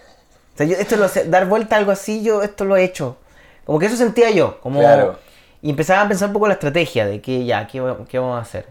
O 0.54 0.56
sea, 0.56 0.66
yo 0.66 0.76
esto 0.76 0.96
lo 0.96 1.08
sé, 1.08 1.24
dar 1.24 1.46
vuelta 1.46 1.76
a 1.76 1.78
algo 1.78 1.92
así, 1.92 2.22
yo 2.22 2.42
esto 2.42 2.64
lo 2.64 2.76
he 2.76 2.84
hecho. 2.84 3.16
Como 3.64 3.78
que 3.78 3.86
eso 3.86 3.96
sentía 3.96 4.30
yo, 4.30 4.60
como... 4.60 4.80
Claro. 4.80 5.18
Y 5.62 5.70
empezaba 5.70 6.02
a 6.02 6.08
pensar 6.08 6.28
un 6.28 6.32
poco 6.32 6.48
la 6.48 6.54
estrategia 6.54 7.06
de 7.06 7.20
que 7.20 7.44
ya, 7.44 7.66
¿qué, 7.66 7.82
qué 8.08 8.18
vamos 8.18 8.38
a 8.38 8.42
hacer? 8.42 8.66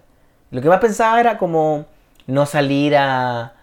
Lo 0.52 0.62
que 0.62 0.70
más 0.70 0.80
pensaba 0.80 1.20
era 1.20 1.38
como, 1.38 1.86
no 2.26 2.46
salir 2.46 2.96
a 2.98 3.54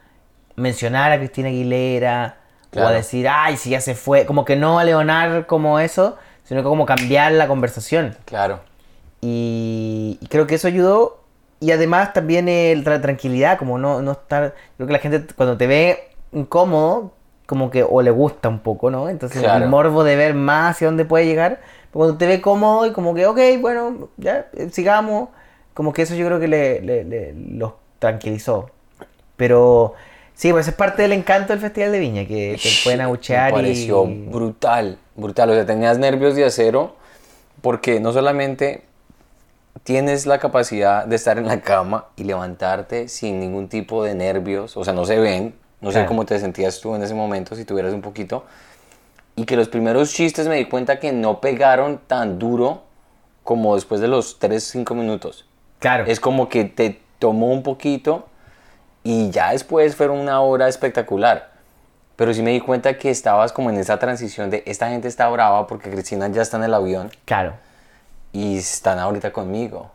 mencionar 0.54 1.12
a 1.12 1.18
Cristina 1.18 1.48
Aguilera 1.48 2.36
o 2.74 2.80
a 2.80 2.92
decir, 2.92 3.26
ay, 3.28 3.56
si 3.56 3.70
ya 3.70 3.80
se 3.80 3.94
fue, 3.94 4.26
como 4.26 4.44
que 4.44 4.54
no 4.54 4.78
a 4.78 4.84
leonar 4.84 5.46
como 5.46 5.80
eso, 5.80 6.16
sino 6.44 6.62
que 6.62 6.68
como 6.68 6.84
cambiar 6.84 7.32
la 7.32 7.48
conversación. 7.48 8.16
Claro. 8.24 8.60
Y, 9.20 10.18
y 10.20 10.26
creo 10.26 10.46
que 10.46 10.56
eso 10.56 10.68
ayudó. 10.68 11.25
Y 11.60 11.70
además 11.70 12.12
también 12.12 12.48
el 12.48 12.84
tra- 12.84 13.00
tranquilidad, 13.00 13.58
como 13.58 13.78
no, 13.78 14.02
no 14.02 14.12
estar. 14.12 14.54
Creo 14.76 14.86
que 14.86 14.92
la 14.92 14.98
gente 14.98 15.22
cuando 15.34 15.56
te 15.56 15.66
ve 15.66 16.08
incómodo, 16.32 17.12
como 17.46 17.70
que 17.70 17.82
o 17.88 18.02
le 18.02 18.10
gusta 18.10 18.48
un 18.48 18.58
poco, 18.58 18.90
¿no? 18.90 19.08
Entonces 19.08 19.40
Claro. 19.42 19.64
el 19.64 19.70
morbo 19.70 20.04
de 20.04 20.16
ver 20.16 20.34
más 20.34 20.72
hacia 20.76 20.88
dónde 20.88 21.04
puede 21.04 21.24
llegar. 21.26 21.60
Pero 21.90 21.92
cuando 21.92 22.16
te 22.18 22.26
ve 22.26 22.40
cómodo 22.40 22.86
y 22.86 22.92
como 22.92 23.14
que, 23.14 23.26
ok, 23.26 23.38
bueno, 23.60 24.08
ya, 24.16 24.48
eh, 24.54 24.68
sigamos. 24.70 25.28
Como 25.72 25.92
que 25.92 26.02
eso 26.02 26.14
yo 26.14 26.26
creo 26.26 26.40
que 26.40 26.48
le, 26.48 26.80
le- 26.80 27.04
le- 27.04 27.34
los 27.34 27.72
tranquilizó. 27.98 28.70
Pero 29.36 29.94
sí, 30.34 30.52
pues 30.52 30.68
es 30.68 30.74
parte 30.74 31.02
del 31.02 31.12
encanto 31.12 31.52
del 31.52 31.60
Festival 31.60 31.92
de 31.92 31.98
Viña, 31.98 32.26
que 32.26 32.58
te 32.62 32.68
pueden 32.84 33.00
abuchear 33.02 33.52
Me 33.52 33.58
pareció 33.58 34.04
y... 34.06 34.26
brutal, 34.26 34.98
brutal. 35.14 35.50
O 35.50 35.54
sea, 35.54 35.66
tenías 35.66 35.98
nervios 35.98 36.34
de 36.34 36.44
acero 36.44 36.94
porque 37.62 38.00
no 38.00 38.12
solamente 38.12 38.82
tienes 39.82 40.26
la 40.26 40.38
capacidad 40.38 41.06
de 41.06 41.16
estar 41.16 41.38
en 41.38 41.46
la 41.46 41.60
cama 41.60 42.06
y 42.16 42.24
levantarte 42.24 43.08
sin 43.08 43.40
ningún 43.40 43.68
tipo 43.68 44.04
de 44.04 44.14
nervios, 44.14 44.76
o 44.76 44.84
sea, 44.84 44.92
no 44.92 45.04
se 45.04 45.18
ven, 45.18 45.54
no 45.80 45.92
sé 45.92 46.06
cómo 46.06 46.24
te 46.24 46.38
sentías 46.38 46.80
tú 46.80 46.94
en 46.94 47.02
ese 47.02 47.14
momento 47.14 47.54
si 47.54 47.64
tuvieras 47.64 47.92
un 47.92 48.02
poquito, 48.02 48.44
y 49.36 49.44
que 49.44 49.56
los 49.56 49.68
primeros 49.68 50.12
chistes 50.12 50.48
me 50.48 50.56
di 50.56 50.64
cuenta 50.64 50.98
que 50.98 51.12
no 51.12 51.40
pegaron 51.40 52.00
tan 52.06 52.38
duro 52.38 52.82
como 53.44 53.74
después 53.74 54.00
de 54.00 54.08
los 54.08 54.38
3, 54.38 54.62
5 54.62 54.94
minutos. 54.94 55.46
Claro. 55.78 56.04
Es 56.06 56.20
como 56.20 56.48
que 56.48 56.64
te 56.64 57.00
tomó 57.18 57.52
un 57.52 57.62
poquito 57.62 58.26
y 59.04 59.30
ya 59.30 59.52
después 59.52 59.94
fueron 59.94 60.18
una 60.18 60.40
hora 60.40 60.68
espectacular. 60.68 61.52
Pero 62.16 62.32
sí 62.32 62.42
me 62.42 62.50
di 62.50 62.60
cuenta 62.60 62.96
que 62.96 63.10
estabas 63.10 63.52
como 63.52 63.70
en 63.70 63.76
esa 63.76 63.98
transición 63.98 64.50
de 64.50 64.62
esta 64.66 64.88
gente 64.88 65.06
está 65.06 65.28
brava 65.28 65.66
porque 65.66 65.90
Cristina 65.90 66.28
ya 66.28 66.42
está 66.42 66.56
en 66.56 66.64
el 66.64 66.74
avión 66.74 67.10
Claro. 67.26 67.52
Y 68.36 68.58
están 68.58 68.98
ahorita 68.98 69.32
conmigo. 69.32 69.90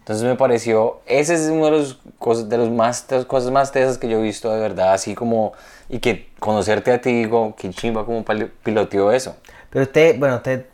Entonces 0.00 0.24
me 0.26 0.34
pareció, 0.34 1.00
ese 1.06 1.34
es 1.34 1.42
uno 1.50 1.66
de 1.66 1.70
los 1.72 1.98
cosas, 2.18 2.48
de 2.48 2.58
los 2.58 2.70
más, 2.70 3.06
de 3.06 3.16
las 3.16 3.24
cosas 3.26 3.50
más 3.52 3.70
tesas 3.70 3.96
que 3.98 4.08
yo 4.08 4.18
he 4.18 4.22
visto 4.22 4.52
de 4.52 4.58
verdad, 4.60 4.92
así 4.92 5.14
como, 5.14 5.52
y 5.88 5.98
que 6.00 6.30
conocerte 6.40 6.92
a 6.92 7.00
ti, 7.00 7.12
digo, 7.12 7.54
que 7.56 7.70
chimba 7.70 8.04
como 8.04 8.24
piloteó 8.64 9.12
eso. 9.12 9.36
Pero 9.70 9.84
usted, 9.84 10.18
bueno, 10.18 10.36
ustedes 10.36 10.64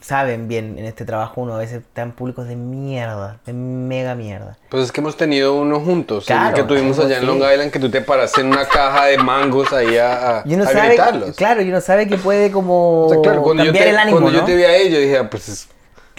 saben 0.00 0.48
bien, 0.48 0.76
en 0.76 0.84
este 0.86 1.04
trabajo 1.04 1.42
uno 1.42 1.54
a 1.54 1.58
veces 1.58 1.82
está 1.82 2.02
en 2.02 2.10
públicos 2.10 2.48
de 2.48 2.56
mierda, 2.56 3.38
de 3.46 3.52
mega 3.52 4.16
mierda. 4.16 4.56
Pues 4.68 4.84
es 4.84 4.90
que 4.90 5.00
hemos 5.00 5.16
tenido 5.16 5.54
uno 5.54 5.78
juntos, 5.78 6.24
el 6.28 6.36
Claro, 6.36 6.56
que 6.56 6.62
tuvimos 6.64 6.98
algo 6.98 7.08
allá 7.08 7.18
en. 7.18 7.26
Long 7.26 7.36
Island, 7.52 7.70
que 7.70 7.78
tú 7.78 7.88
te 7.88 8.00
paraste 8.00 8.40
en 8.40 8.48
una 8.48 8.66
caja 8.66 9.04
de 9.06 9.18
mangos 9.18 9.72
ahí 9.72 9.96
a, 9.96 10.38
a, 10.40 10.42
Y 10.44 10.54
uno 10.54 10.64
a 10.64 10.66
sabe, 10.66 10.88
gritarlos. 10.88 11.36
claro, 11.36 11.62
y 11.62 11.68
uno 11.68 11.80
sabe 11.80 12.08
que 12.08 12.16
puede 12.16 12.50
como 12.50 13.06
O 13.06 13.08
sea, 13.10 13.20
claro, 13.22 13.42
cuando, 13.44 13.62
yo 13.62 13.68
cambiar 13.68 13.84
te, 13.84 13.90
el 13.90 13.98
ánimo, 13.98 14.18
cuando 14.18 14.32
yo 14.32 14.40
¿no? 14.40 14.46
te 14.46 14.56
vi 14.56 14.64
a 14.64 14.74
ellos, 14.76 14.98
dije, 14.98 15.18
ah, 15.18 15.30
pues, 15.30 15.48
es- 15.48 15.68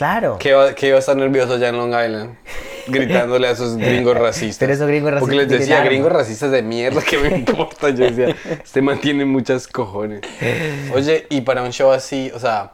Claro. 0.04 0.38
¿qué 0.38 0.54
va, 0.54 0.76
qué 0.76 0.88
iba 0.88 0.98
a 0.98 1.00
estar 1.00 1.16
nervioso 1.16 1.54
allá 1.54 1.70
en 1.70 1.78
Long 1.78 1.90
Island? 1.94 2.36
Gritándole 2.88 3.48
a 3.48 3.52
esos 3.52 3.78
gringos 3.78 4.18
racistas. 4.18 4.58
Pero 4.60 4.74
esos 4.74 4.88
gringos 4.88 5.14
Porque 5.18 5.36
racistas 5.36 5.52
les 5.52 5.60
decía, 5.62 5.84
gringos 5.86 6.12
racistas 6.12 6.52
de 6.52 6.62
mierda, 6.62 7.02
¿qué 7.02 7.18
me 7.18 7.30
importa? 7.38 7.90
Yo 7.92 8.04
decía, 8.12 8.36
este 8.62 8.82
man 8.82 9.00
tiene 9.00 9.24
muchas 9.24 9.66
cojones. 9.68 10.20
Oye, 10.94 11.26
y 11.30 11.40
para 11.42 11.64
un 11.64 11.72
show 11.72 11.92
así, 11.94 12.30
o 12.36 12.40
sea, 12.40 12.74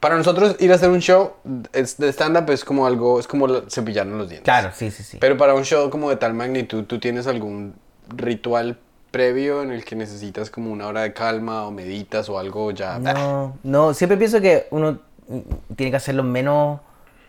para 0.00 0.16
nosotros 0.16 0.56
ir 0.58 0.72
a 0.72 0.74
hacer 0.74 0.90
un 0.90 1.00
show 1.00 1.34
de 1.44 2.08
stand-up 2.12 2.50
es 2.50 2.64
como 2.64 2.84
algo, 2.86 3.20
es 3.20 3.28
como 3.28 3.46
la- 3.46 3.62
cepillarnos 3.70 4.18
los 4.18 4.28
dientes. 4.28 4.44
Claro, 4.44 4.70
sí, 4.74 4.90
sí, 4.90 5.04
sí. 5.04 5.18
Pero 5.20 5.36
para 5.36 5.54
un 5.54 5.64
show 5.64 5.88
como 5.90 6.10
de 6.10 6.16
tal 6.16 6.34
magnitud, 6.34 6.84
¿tú 6.84 6.98
tienes 6.98 7.28
algún 7.28 7.74
ritual 8.08 8.78
previo 9.12 9.62
en 9.62 9.70
el 9.70 9.84
que 9.84 9.94
necesitas 9.96 10.50
como 10.50 10.70
una 10.72 10.86
hora 10.88 11.02
de 11.02 11.12
calma 11.12 11.64
o 11.66 11.70
meditas 11.70 12.28
o 12.28 12.38
algo 12.38 12.72
ya? 12.72 12.98
No, 12.98 13.56
no, 13.62 13.94
siempre 13.94 14.16
pienso 14.16 14.40
que 14.40 14.66
uno 14.70 14.98
tiene 15.76 15.90
que 15.90 15.96
hacerlo 15.96 16.22
menos 16.22 16.80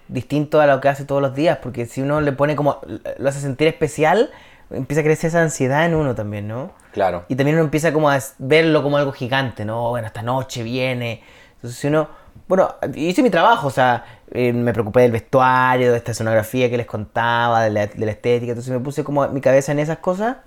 distinto 0.07 0.59
a 0.59 0.67
lo 0.67 0.81
que 0.81 0.89
hace 0.89 1.05
todos 1.05 1.21
los 1.21 1.35
días, 1.35 1.59
porque 1.61 1.85
si 1.85 2.01
uno 2.01 2.21
le 2.21 2.31
pone 2.31 2.55
como, 2.55 2.79
lo 3.17 3.29
hace 3.29 3.39
sentir 3.39 3.67
especial, 3.67 4.31
empieza 4.71 5.01
a 5.01 5.03
crecer 5.03 5.29
esa 5.29 5.41
ansiedad 5.41 5.85
en 5.85 5.95
uno 5.95 6.15
también, 6.15 6.47
¿no? 6.47 6.71
Claro. 6.91 7.25
Y 7.27 7.35
también 7.35 7.55
uno 7.55 7.65
empieza 7.65 7.93
como 7.93 8.09
a 8.09 8.19
verlo 8.39 8.81
como 8.81 8.97
algo 8.97 9.11
gigante, 9.11 9.65
¿no? 9.65 9.89
Bueno, 9.89 10.07
esta 10.07 10.23
noche 10.23 10.63
viene. 10.63 11.21
Entonces 11.55 11.79
si 11.79 11.87
uno, 11.87 12.09
bueno, 12.47 12.75
hice 12.95 13.21
mi 13.21 13.29
trabajo, 13.29 13.67
o 13.67 13.71
sea, 13.71 14.05
eh, 14.31 14.51
me 14.51 14.73
preocupé 14.73 15.01
del 15.01 15.11
vestuario, 15.11 15.91
de 15.91 15.97
esta 15.97 16.11
escenografía 16.11 16.69
que 16.69 16.77
les 16.77 16.87
contaba, 16.87 17.63
de 17.63 17.69
la, 17.69 17.87
de 17.87 18.05
la 18.05 18.11
estética, 18.11 18.51
entonces 18.51 18.73
me 18.73 18.79
puse 18.79 19.03
como 19.03 19.27
mi 19.29 19.41
cabeza 19.41 19.71
en 19.71 19.79
esas 19.79 19.99
cosas. 19.99 20.37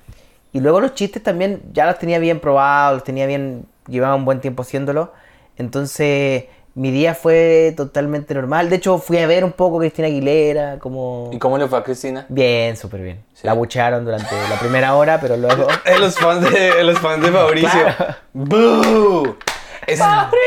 Y 0.53 0.61
luego 0.61 0.81
los 0.81 0.95
chistes 0.95 1.23
también 1.23 1.63
ya 1.73 1.87
los 1.87 1.99
tenía 1.99 2.19
bien 2.19 2.41
probados, 2.41 2.97
los 2.97 3.05
tenía 3.05 3.27
bien, 3.27 3.67
llevaba 3.87 4.15
un 4.17 4.25
buen 4.25 4.41
tiempo 4.41 4.63
haciéndolo. 4.63 5.13
Entonces 5.57 6.45
mi 6.75 6.91
día 6.91 7.15
fue 7.15 7.75
totalmente 7.77 8.35
normal. 8.35 8.71
De 8.71 8.77
hecho 8.77 8.99
fui 8.99 9.19
a 9.19 9.27
ver 9.27 9.45
un 9.45 9.53
poco 9.53 9.77
a 9.77 9.81
Cristina 9.81 10.09
Aguilera, 10.09 10.79
como... 10.79 11.31
¿Y 11.33 11.39
cómo 11.39 11.59
le 11.59 11.69
fue 11.69 11.79
a 11.79 11.83
Cristina? 11.83 12.27
Bien, 12.29 12.77
súper 12.77 13.03
bien. 13.03 13.25
Sí. 13.35 13.47
La 13.47 13.53
buchearon 13.53 14.05
durante 14.05 14.35
la 14.49 14.59
primera 14.59 14.95
hora, 14.95 15.21
pero 15.21 15.37
luego... 15.37 15.67
Los 16.01 16.17
fans 16.17 16.51
de, 16.51 16.83
los 16.83 16.99
fans 16.99 17.23
de 17.23 17.31
Fabricio. 17.31 17.71
Claro. 17.71 18.17
¡Boo! 18.33 19.37
Es 19.87 20.01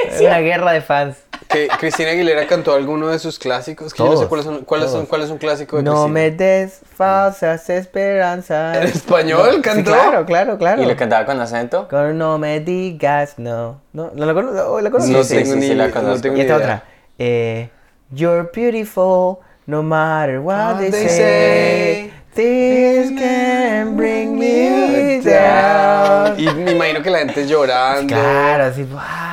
Es 0.10 0.22
una 0.22 0.40
guerra 0.40 0.72
de 0.72 0.82
fans. 0.82 1.18
Que 1.48 1.68
Cristina 1.80 2.12
Aguilera 2.12 2.46
cantó 2.48 2.74
alguno 2.74 3.08
de 3.10 3.20
sus 3.20 3.38
clásicos. 3.40 3.94
Que 3.94 4.00
yo 4.00 4.06
no 4.06 4.12
sé 4.12 4.16
Todos, 4.18 4.28
cuáles 4.30 4.46
son, 4.46 4.66
cuáles 4.66 4.86
son, 4.88 4.96
todos. 5.00 5.10
cuál 5.10 5.22
es 5.24 5.30
un 5.30 5.38
clásico 5.38 5.78
de 5.78 5.84
No 5.84 5.92
Cristina. 5.92 6.14
me 6.14 6.32
des 6.32 6.82
falsas 6.96 7.70
esperanzas. 7.70 8.78
¿En 8.78 8.84
español 8.84 9.52
Sí, 9.56 9.62
cantó? 9.62 9.92
claro, 9.92 10.26
claro, 10.26 10.58
claro. 10.58 10.82
¿Y 10.82 10.86
le 10.86 10.96
cantaba 10.96 11.26
con 11.26 11.40
acento? 11.40 11.88
Con 11.88 12.18
no 12.18 12.38
me 12.38 12.60
digas 12.60 13.36
no. 13.38 13.82
¿No, 13.94 14.12
¿No 14.14 14.26
la 14.26 14.34
conoces? 14.34 14.84
¿La 14.84 14.92
conoces? 14.92 15.12
No 15.12 15.24
Sí, 15.24 15.36
tengo 15.38 15.54
sí, 15.54 15.60
ni 15.60 15.68
sí, 15.68 15.76
la 15.76 15.88
no 15.88 15.94
conozco. 15.94 16.22
tengo 16.22 16.38
Y 16.38 16.42
esta 16.42 16.56
idea. 16.56 16.66
otra. 16.66 16.84
Eh, 17.20 17.70
You're 18.12 18.50
beautiful 18.54 19.38
no 19.66 19.82
matter 19.82 20.40
what 20.40 20.74
What 20.74 20.78
they, 20.80 20.92
they 20.92 21.08
say. 21.10 21.18
say. 21.18 22.12
This 22.36 23.12
can 23.20 23.96
bring 23.96 24.38
me 24.38 25.22
down. 25.24 26.38
Y 26.40 26.48
me 26.54 26.72
imagino 26.74 27.02
que 27.02 27.10
la 27.10 27.20
gente 27.20 27.48
llorando. 27.48 28.14
Claro, 28.14 28.66
así. 28.66 28.84
¡buah! 28.84 29.25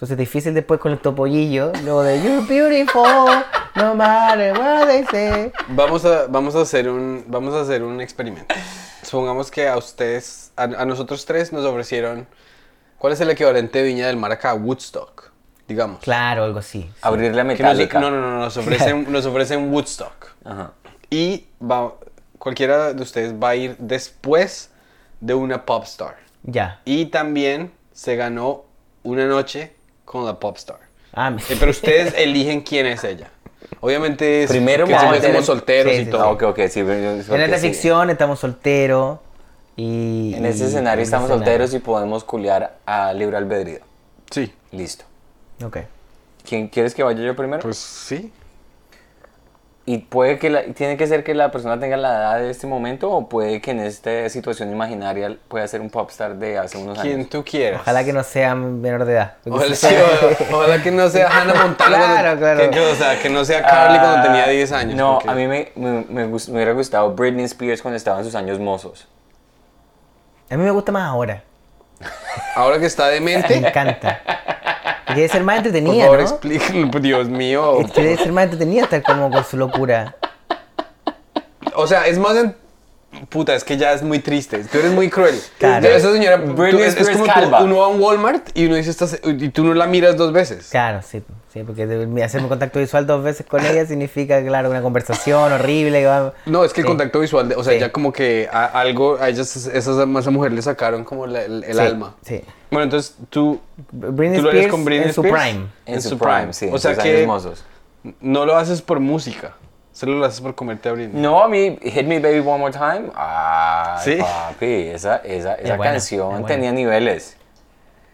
Entonces 0.00 0.14
es 0.14 0.18
difícil 0.18 0.54
después 0.54 0.80
con 0.80 0.92
el 0.92 0.98
topollillo. 0.98 1.72
Luego 1.84 2.02
de 2.02 2.22
You're 2.22 2.46
beautiful 2.48 3.04
no 3.74 3.94
matter 3.94 4.58
what 4.58 4.86
they 4.86 5.04
say. 5.04 5.52
Vamos 5.68 6.06
a, 6.06 6.26
vamos 6.26 6.54
a 6.54 6.62
hacer 6.62 6.88
un 6.88 7.22
vamos 7.28 7.52
a 7.52 7.60
hacer 7.60 7.82
un 7.82 8.00
experimento. 8.00 8.54
Supongamos 9.02 9.50
que 9.50 9.68
a 9.68 9.76
ustedes, 9.76 10.52
a, 10.56 10.62
a 10.62 10.86
nosotros 10.86 11.26
tres 11.26 11.52
nos 11.52 11.66
ofrecieron 11.66 12.26
¿cuál 12.96 13.12
es 13.12 13.20
el 13.20 13.28
equivalente 13.28 13.80
de 13.80 13.84
Viña 13.84 14.06
del 14.06 14.16
Mar 14.16 14.32
acá? 14.32 14.54
Woodstock, 14.54 15.32
digamos. 15.68 16.00
Claro, 16.00 16.44
algo 16.44 16.60
así. 16.60 16.90
Abrirle 17.02 17.38
a 17.42 17.54
Que 17.54 17.62
nos- 17.62 17.92
no, 17.92 18.10
no, 18.10 18.22
no, 18.22 18.38
nos 18.38 18.56
ofrecen, 18.56 19.12
nos 19.12 19.26
ofrecen 19.26 19.70
Woodstock. 19.70 20.28
Ajá. 20.46 20.72
Y 21.10 21.44
va, 21.62 21.92
cualquiera 22.38 22.94
de 22.94 23.02
ustedes 23.02 23.34
va 23.34 23.50
a 23.50 23.56
ir 23.56 23.76
después 23.78 24.70
de 25.20 25.34
una 25.34 25.66
pop 25.66 25.84
star. 25.84 26.16
Ya. 26.42 26.80
Y 26.86 27.04
también 27.06 27.70
se 27.92 28.16
ganó 28.16 28.64
una 29.02 29.26
noche 29.26 29.78
con 30.10 30.24
la 30.26 30.34
pop 30.40 30.56
star. 30.56 30.78
Ah, 31.12 31.30
me- 31.30 31.40
Eh, 31.40 31.56
Pero 31.58 31.70
ustedes 31.70 32.14
eligen 32.16 32.62
quién 32.62 32.86
es 32.86 33.04
ella. 33.04 33.28
Obviamente 33.80 34.42
es 34.42 34.50
Primero 34.50 34.84
que 34.84 34.92
vamos 34.92 35.08
siempre 35.10 35.28
a 35.28 35.30
tener- 35.30 35.44
solteros 35.44 35.92
Sí, 35.94 36.00
y 36.00 36.04
sí, 36.06 36.10
todo. 36.10 36.22
Ah, 36.22 36.30
ok, 36.30 36.42
ok, 36.42 36.58
sí. 36.68 36.80
En 36.80 37.40
esta 37.40 37.58
sí. 37.58 37.68
ficción 37.68 38.10
estamos 38.10 38.40
solteros 38.40 39.20
y... 39.76 40.34
En 40.34 40.44
ese 40.46 40.66
escenario 40.66 41.00
en 41.00 41.04
estamos 41.04 41.30
escenario. 41.30 41.46
solteros 41.46 41.74
y 41.74 41.78
podemos 41.78 42.24
culiar 42.24 42.78
a 42.86 43.12
libre 43.12 43.36
albedrío. 43.36 43.78
Sí, 44.30 44.52
Listo. 44.72 45.04
Ok. 45.64 45.78
¿Quién 46.44 46.66
quieres 46.68 46.92
que 46.94 47.02
vaya 47.04 47.20
yo 47.22 47.36
primero? 47.36 47.62
pues 47.62 47.76
sí. 47.78 48.32
Y 49.92 49.98
puede 49.98 50.38
que 50.38 50.50
la- 50.50 50.62
tiene 50.74 50.96
que 50.96 51.06
ser 51.06 51.24
que 51.24 51.34
la 51.34 51.50
persona 51.50 51.80
tenga 51.80 51.96
la 51.96 52.08
edad 52.10 52.38
de 52.38 52.50
este 52.50 52.66
momento 52.66 53.10
o 53.10 53.28
puede 53.28 53.60
que 53.60 53.72
en 53.72 53.80
esta 53.80 54.28
situación 54.28 54.70
imaginaria 54.70 55.36
pueda 55.48 55.66
ser 55.66 55.80
un 55.80 55.90
popstar 55.90 56.36
de 56.36 56.58
hace 56.58 56.78
unos 56.78 56.98
Quien 57.00 57.14
años. 57.20 57.28
tú 57.30 57.44
quieras. 57.44 57.80
Ojalá 57.80 58.04
que 58.04 58.12
no 58.12 58.22
sea 58.22 58.54
menor 58.54 59.04
de 59.04 59.14
edad. 59.14 59.34
Ojalá, 59.48 59.74
si- 59.74 59.88
sí, 59.88 59.94
ojalá- 59.94 60.36
ojalá 60.58 60.82
que 60.82 60.90
no 60.92 61.08
sea 61.08 61.28
Hannah 61.28 61.54
Montana. 61.62 61.96
Claro, 61.96 62.38
cuando- 62.40 62.40
claro. 62.40 62.70
que- 62.70 62.80
o 62.80 62.94
sea, 62.94 63.20
que 63.20 63.30
no 63.30 63.44
sea 63.44 63.62
Carly 63.62 63.98
cuando 63.98 64.18
Ah, 64.18 64.22
tenía 64.22 64.46
10 64.48 64.70
años. 64.72 64.94
No, 64.96 65.14
porque- 65.14 65.30
a 65.30 65.34
mí 65.34 65.46
me, 65.48 65.72
me, 65.74 66.04
me 66.08 66.26
gust- 66.28 66.48
me 66.48 66.54
hubiera 66.56 66.72
gustado 66.72 67.12
Britney 67.14 67.44
Spears 67.46 67.82
cuando 67.82 67.96
estaba 67.96 68.18
en 68.18 68.24
sus 68.24 68.34
años 68.36 68.58
mozos. 68.60 69.08
A 70.50 70.56
mí 70.56 70.62
me 70.62 70.70
gusta 70.70 70.92
más 70.92 71.08
ahora. 71.08 71.42
Ahora 72.54 72.78
que 72.78 72.86
está 72.86 73.06
Me 73.06 73.10
demente, 73.12 73.56
encanta. 73.56 74.20
Debe 75.14 75.28
ser 75.28 75.44
más 75.44 75.58
por 75.58 75.66
entretenida, 75.66 76.04
favor, 76.04 76.18
¿no? 76.18 76.22
explíquenlo. 76.24 77.00
Dios 77.00 77.28
mío. 77.28 77.80
Es 77.80 77.90
que 77.92 78.02
debe 78.02 78.16
ser 78.16 78.32
más 78.32 78.44
entretenida 78.44 78.84
estar 78.84 79.02
como 79.02 79.30
con 79.30 79.44
su 79.44 79.56
locura. 79.56 80.16
O 81.74 81.86
sea, 81.86 82.06
es 82.06 82.18
más 82.18 82.36
en... 82.36 82.54
Puta, 83.28 83.54
es 83.56 83.64
que 83.64 83.76
ya 83.76 83.92
es 83.92 84.02
muy 84.02 84.20
triste. 84.20 84.58
Tú 84.70 84.78
eres 84.78 84.92
muy 84.92 85.10
cruel. 85.10 85.34
Claro. 85.58 85.86
Esa 85.88 86.12
señora, 86.12 86.36
Britney 86.36 86.70
tú- 86.72 86.78
es, 86.78 86.96
es 86.96 87.10
como 87.10 87.24
tú- 87.24 87.30
uno 87.64 87.78
va 87.78 87.84
a 87.86 87.88
un 87.88 88.00
Walmart 88.00 88.50
y 88.56 88.66
uno 88.66 88.76
dice, 88.76 88.90
"Esta 88.90 89.08
se- 89.08 89.20
y 89.24 89.48
tú 89.48 89.64
no 89.64 89.74
la 89.74 89.86
miras 89.86 90.16
dos 90.16 90.32
veces. 90.32 90.68
Claro, 90.70 91.00
sí. 91.02 91.22
Sí, 91.52 91.64
porque 91.64 91.82
hacerme 92.22 92.46
contacto 92.46 92.78
visual 92.78 93.08
dos 93.08 93.24
veces 93.24 93.44
con 93.44 93.66
ella 93.66 93.84
significa, 93.84 94.40
claro, 94.44 94.70
una 94.70 94.80
conversación 94.82 95.52
horrible. 95.52 96.06
va- 96.06 96.32
No, 96.46 96.64
es 96.64 96.72
que 96.72 96.82
el 96.82 96.86
Sí. 96.86 96.88
contacto 96.88 97.18
visual, 97.18 97.52
o 97.56 97.64
sea, 97.64 97.72
Sí. 97.72 97.80
ya 97.80 97.90
como 97.90 98.12
que 98.12 98.48
a- 98.52 98.66
algo, 98.66 99.18
a 99.20 99.28
ellas, 99.28 99.56
esas, 99.56 99.98
a 99.98 100.18
esa 100.18 100.30
mujer 100.30 100.52
le 100.52 100.62
sacaron 100.62 101.02
como 101.02 101.26
la- 101.26 101.42
el, 101.42 101.64
el 101.64 101.74
Sí, 101.74 101.80
alma. 101.80 102.14
Sí. 102.24 102.40
Bueno, 102.70 102.84
entonces 102.84 103.16
tú, 103.30 103.58
Britney 103.90 104.36
¿Tú 104.38 104.44
lo 104.44 104.50
harías 104.50 104.66
Spears 104.66 104.70
con 104.70 104.84
Britney 104.84 105.08
en 105.08 105.14
su 105.14 105.22
Spears? 105.24 105.42
prime. 105.48 105.66
En 105.86 106.02
su 106.02 106.16
prime, 106.18 106.52
sí. 106.52 106.68
O 106.72 106.78
sea 106.78 106.94
que- 106.96 107.26
mozos. 107.26 107.64
no 108.20 108.46
lo 108.46 108.56
haces 108.56 108.80
por 108.80 109.00
música, 109.00 109.54
solo 110.00 110.14
lo 110.18 110.24
haces 110.24 110.40
por 110.40 110.54
comerte 110.54 110.88
a 110.88 110.92
Britney. 110.92 111.20
No, 111.20 111.42
a 111.42 111.48
mí, 111.48 111.78
Hit 111.82 112.06
Me 112.06 112.18
Baby 112.20 112.38
One 112.38 112.58
More 112.58 112.72
Time. 112.72 113.10
Ay, 113.14 113.98
¿Sí? 114.02 114.16
papi, 114.18 114.66
esa, 114.88 115.16
esa, 115.16 115.54
esa 115.56 115.76
buena, 115.76 115.92
canción 115.92 116.26
es 116.34 116.40
buena. 116.40 116.46
tenía 116.46 116.72
niveles. 116.72 117.36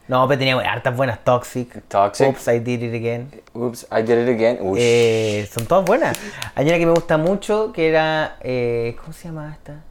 No, 0.09 0.27
pero 0.27 0.39
tenía 0.39 0.57
hartas 0.59 0.97
buenas. 0.97 1.23
Toxic. 1.25 1.83
Toxic. 1.89 2.29
Oops, 2.29 2.49
I 2.49 2.59
did 2.59 2.83
it 2.83 2.95
again. 2.95 3.31
Oops, 3.55 3.87
I 3.93 4.03
did 4.03 4.19
it 4.19 4.29
again. 4.29 4.59
Ush. 4.61 4.79
Eh, 4.81 5.49
son 5.53 5.67
todas 5.67 5.85
buenas. 5.85 6.19
Hay 6.57 6.67
una 6.69 6.79
que 6.79 6.87
me 6.87 6.93
gusta 6.93 7.17
mucho 7.19 7.73
que 7.73 7.89
era. 7.89 8.37
eh, 8.41 8.97
¿Cómo 9.01 9.13
se 9.13 9.29
llama 9.29 9.53
esta? 9.53 9.83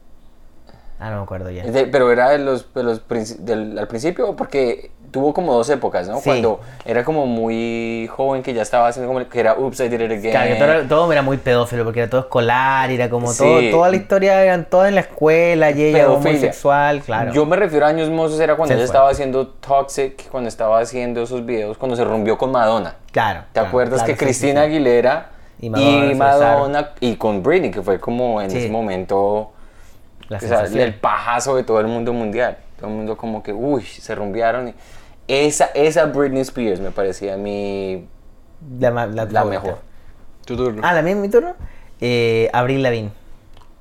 Ah, 0.98 1.10
no 1.10 1.16
me 1.18 1.22
acuerdo 1.24 1.50
ya. 1.50 1.64
De- 1.64 1.86
pero 1.86 2.10
era 2.10 2.30
de 2.30 2.38
los, 2.38 2.72
de 2.72 2.82
los 2.82 3.02
del, 3.40 3.78
al 3.78 3.88
principio, 3.88 4.34
porque 4.36 4.90
tuvo 5.16 5.32
como 5.32 5.54
dos 5.54 5.70
épocas, 5.70 6.06
¿no? 6.08 6.18
Sí. 6.18 6.24
Cuando 6.24 6.60
era 6.84 7.02
como 7.04 7.24
muy 7.24 8.06
joven, 8.14 8.42
que 8.42 8.52
ya 8.52 8.60
estaba 8.60 8.88
haciendo 8.88 9.10
como 9.10 9.26
que 9.26 9.40
era 9.40 9.54
Oops, 9.54 9.80
I 9.80 9.88
did 9.88 10.00
it 10.02 10.10
again. 10.12 10.30
Claro, 10.32 10.54
todo, 10.56 10.64
era- 10.70 10.88
todo 10.88 11.12
era 11.12 11.22
muy 11.22 11.38
pedófilo 11.38 11.84
porque 11.84 12.00
era 12.00 12.10
todo 12.10 12.20
escolar, 12.20 12.90
era 12.90 13.08
como 13.08 13.32
todo, 13.32 13.60
toda 13.70 13.88
la 13.88 13.96
historia 13.96 14.42
eran 14.44 14.66
todas 14.66 14.88
en 14.90 14.94
la 14.96 15.00
escuela 15.00 15.70
y 15.70 15.82
ella 15.82 16.10
homosexual, 16.10 17.00
claro. 17.00 17.32
Yo 17.32 17.46
me 17.46 17.56
refiero 17.56 17.86
a 17.86 17.88
años 17.88 18.10
mozos, 18.10 18.38
era 18.40 18.56
cuando 18.56 18.74
ella 18.74 18.82
Sensual. 18.82 18.94
estaba 18.96 19.10
haciendo 19.10 19.46
Toxic, 19.48 20.28
cuando 20.28 20.48
estaba 20.48 20.78
haciendo 20.80 21.22
esos 21.22 21.46
videos, 21.46 21.78
cuando 21.78 21.96
se 21.96 22.04
rompió 22.04 22.36
con 22.36 22.52
Madonna. 22.52 22.96
claro. 23.10 23.40
¿Te 23.46 23.52
claro, 23.54 23.68
acuerdas 23.68 24.00
claro, 24.02 24.06
que 24.12 24.18
sí, 24.18 24.24
Cristina. 24.26 24.62
Aguilera 24.62 25.30
Y 25.58 25.68
y 25.68 26.14
Madonna 26.14 26.90
se 27.00 27.06
y 27.06 27.16
con 27.16 27.42
Britney, 27.42 27.70
que 27.70 27.80
fue 27.80 27.98
como 27.98 28.42
en 28.42 28.50
ese 28.50 28.68
momento 28.68 29.52
o 30.28 30.38
sea, 30.40 30.62
el 30.64 30.94
pajazo 30.94 31.56
de 31.56 31.62
todo 31.64 31.80
el 31.80 31.86
mundo 31.86 32.12
mundial? 32.12 32.58
Todo 32.78 32.88
el 32.90 32.94
mundo 32.96 33.16
como 33.16 33.42
que, 33.42 33.52
uy, 33.54 33.82
se 33.82 34.14
rumbearon. 34.14 34.68
y- 34.68 34.74
Esa, 35.28 35.66
esa 35.74 36.06
Britney 36.06 36.42
Spears 36.42 36.80
me 36.80 36.90
parecía 36.90 37.34
a 37.34 37.36
mí 37.36 38.06
La, 38.78 38.90
la 38.90 39.06
la 39.24 39.44
mejor. 39.44 39.78
Tu 40.44 40.56
turno. 40.56 40.82
Ah, 40.84 40.92
la 40.92 41.02
mía, 41.02 41.16
mi 41.16 41.28
turno. 41.28 41.54
Eh, 42.00 42.48
Abril 42.52 42.82
Lavigne. 42.82 43.10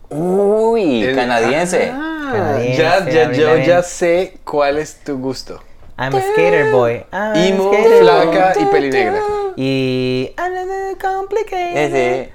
Uy, 0.10 1.03
El- 1.03 1.15
canadiense. 1.15 1.91
Ah, 1.93 2.29
Canadiense, 2.34 2.81
ya, 2.81 3.10
ya, 3.10 3.31
yo 3.31 3.47
Lavigne. 3.47 3.67
ya 3.67 3.84
sé 3.84 4.39
cuál 4.43 4.77
es 4.77 5.03
tu 5.03 5.17
gusto. 5.19 5.62
I'm 5.97 6.13
a 6.15 6.21
skater 6.21 6.71
boy. 6.71 7.05
I'm 7.13 7.36
Imo, 7.53 7.71
skater 7.71 7.99
flaca 8.01 8.53
boy. 8.55 8.63
y 8.63 8.65
pelinegra. 8.65 9.19
Y. 9.55 10.34
I'm 10.38 10.53
a 10.53 10.65
little 10.65 10.97
complicated. 10.99 11.77
Ese. 11.77 12.31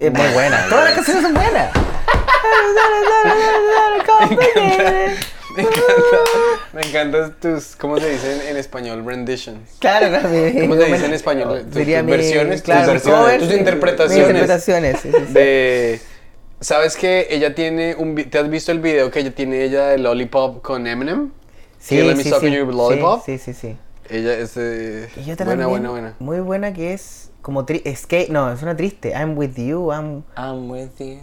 Es 0.00 0.12
muy 0.12 0.26
buena. 0.32 0.66
Todas 0.68 0.84
las 0.86 0.94
canciones 0.94 1.22
son 1.22 1.34
buenas. 1.34 1.70
Me 5.56 5.62
encanta, 5.62 6.16
me 6.74 6.82
encantan 6.82 7.36
tus, 7.40 7.74
¿cómo 7.76 7.98
se 7.98 8.08
dice 8.10 8.34
en, 8.34 8.48
en 8.50 8.56
español? 8.56 9.04
Renditions. 9.04 9.70
Claro, 9.78 10.08
claro. 10.08 10.28
mi- 10.28 10.60
¿Cómo 10.60 10.74
se 10.76 10.84
dice 10.84 11.06
en 11.06 11.14
español? 11.14 11.64
Tus- 11.64 11.74
Sería 11.74 11.98
tus 12.00 12.06
mi- 12.06 12.10
versiones, 12.12 12.54
tus 12.56 12.62
claro, 12.62 12.86
mi 12.86 12.92
versiones, 12.92 13.20
cover, 13.22 13.40
tus 13.40 13.52
interpretaciones. 13.52 14.18
Mis 14.18 14.26
interpretaciones, 14.28 15.00
sí, 15.00 15.10
sí, 15.12 15.24
sí. 15.26 15.32
De, 15.32 16.00
¿Sabes 16.60 16.96
que 16.96 17.28
ella 17.30 17.54
tiene 17.54 17.94
un, 17.94 18.14
¿te 18.16 18.38
has 18.38 18.50
visto 18.50 18.72
el 18.72 18.80
video 18.80 19.10
que 19.10 19.20
ella 19.20 19.34
tiene 19.34 19.62
ella 19.62 19.86
de 19.88 19.98
Lollipop 19.98 20.60
con 20.62 20.86
Eminem? 20.86 21.30
Sí, 21.78 21.96
que 21.96 22.02
Let 22.02 22.16
Me 22.16 22.22
sí, 22.24 22.32
sí. 22.40 22.50
Lollipop. 22.50 23.24
Sí, 23.24 23.38
sí, 23.38 23.54
sí. 23.54 23.76
Ella 24.10 24.34
es 24.34 24.52
eh, 24.56 25.08
otra 25.32 25.46
buena, 25.46 25.66
buena, 25.66 25.90
buena. 25.90 26.14
Muy 26.18 26.40
buena 26.40 26.72
que 26.72 26.92
es 26.94 27.30
como 27.42 27.64
tri 27.64 27.82
es 27.84 28.06
que 28.06 28.26
no, 28.30 28.52
es 28.52 28.62
una 28.62 28.76
triste. 28.76 29.10
I'm 29.10 29.36
with 29.38 29.54
you, 29.56 29.92
I'm 29.92 30.24
I'm 30.36 30.70
with 30.70 30.90
you. 30.98 31.18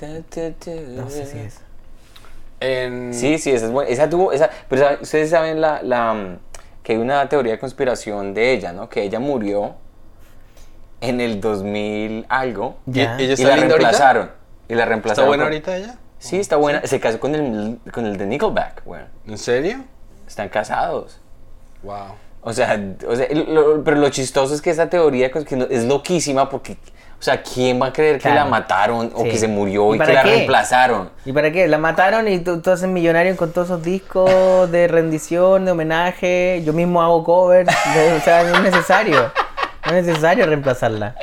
Da, 0.00 0.08
da, 0.08 0.50
da. 0.50 1.02
no 1.02 1.08
sé 1.08 1.26
si 1.26 1.38
es. 1.38 1.58
En, 2.60 3.12
Sí, 3.14 3.38
sí, 3.38 3.50
esa 3.50 3.66
es 3.66 3.72
buena. 3.72 3.90
Esa 3.90 4.08
tuvo, 4.08 4.32
esa, 4.32 4.50
pero 4.68 4.82
¿saben- 4.82 4.98
ustedes 5.02 5.30
saben 5.30 5.60
la, 5.60 5.82
la, 5.82 6.38
que 6.82 6.92
hay 6.92 6.98
una 6.98 7.28
teoría 7.28 7.52
de 7.52 7.58
conspiración 7.58 8.34
de 8.34 8.52
ella, 8.52 8.72
¿no? 8.72 8.88
Que 8.88 9.02
ella 9.02 9.18
murió 9.20 9.74
en 11.00 11.20
el 11.20 11.40
2000 11.40 12.24
algo 12.28 12.78
¿Y- 12.86 12.92
Ya. 12.92 13.16
¿Ella 13.18 13.30
y 13.30 13.32
está 13.32 13.48
la 13.48 13.54
ahorita? 13.54 13.68
reemplazaron. 13.76 14.30
Y 14.68 14.74
la 14.74 14.80
¿Está 14.82 14.88
reemplazaron. 14.88 15.28
buena 15.28 15.44
con- 15.44 15.52
ahorita 15.52 15.76
ella? 15.76 15.94
Sí, 16.18 16.38
está 16.40 16.56
buena. 16.56 16.86
Se 16.86 17.00
casó 17.00 17.20
con 17.20 17.34
el, 17.34 17.78
con 17.92 18.06
el 18.06 18.16
de 18.16 18.26
Nickelback, 18.26 18.82
bueno. 18.84 19.06
¿En 19.26 19.36
serio? 19.36 19.84
Están 20.26 20.48
casados. 20.48 21.20
Wow. 21.82 22.14
O 22.40 22.52
sea, 22.52 22.80
o 23.06 23.14
sea, 23.16 23.26
lo- 23.34 23.84
pero 23.84 23.98
lo 23.98 24.08
chistoso 24.08 24.54
es 24.54 24.62
que 24.62 24.70
esa 24.70 24.88
teoría 24.88 25.30
pues, 25.30 25.44
que 25.44 25.56
no- 25.56 25.66
es 25.66 25.84
loquísima 25.84 26.48
porque, 26.48 26.78
o 27.24 27.30
sea, 27.32 27.42
¿quién 27.42 27.80
va 27.80 27.86
a 27.86 27.92
creer 27.94 28.18
que 28.20 28.28
la 28.28 28.44
mataron 28.44 29.10
o 29.14 29.22
Sí. 29.22 29.30
que 29.30 29.38
se 29.38 29.48
murió 29.48 29.94
¿Y 29.94 29.96
y, 29.96 29.98
que 29.98 30.12
la 30.12 30.22
qué? 30.22 30.28
reemplazaron? 30.28 31.08
¿Y 31.24 31.32
para 31.32 31.50
qué? 31.50 31.66
La 31.68 31.78
mataron 31.78 32.28
y 32.28 32.40
tú, 32.40 32.60
tú 32.60 32.70
haces 32.70 32.86
millonario 32.86 33.34
con 33.34 33.50
todos 33.50 33.68
esos 33.68 33.82
discos 33.82 34.70
de 34.70 34.88
rendición, 34.88 35.64
de 35.64 35.70
homenaje. 35.70 36.60
Yo 36.66 36.74
mismo 36.74 37.00
hago 37.00 37.24
covers. 37.24 37.70
o 37.70 38.20
sea, 38.20 38.42
no 38.44 38.56
es 38.56 38.62
necesario. 38.64 39.32
No 39.90 39.96
es 39.96 40.04
necesario 40.04 40.44
reemplazarla. 40.44 41.16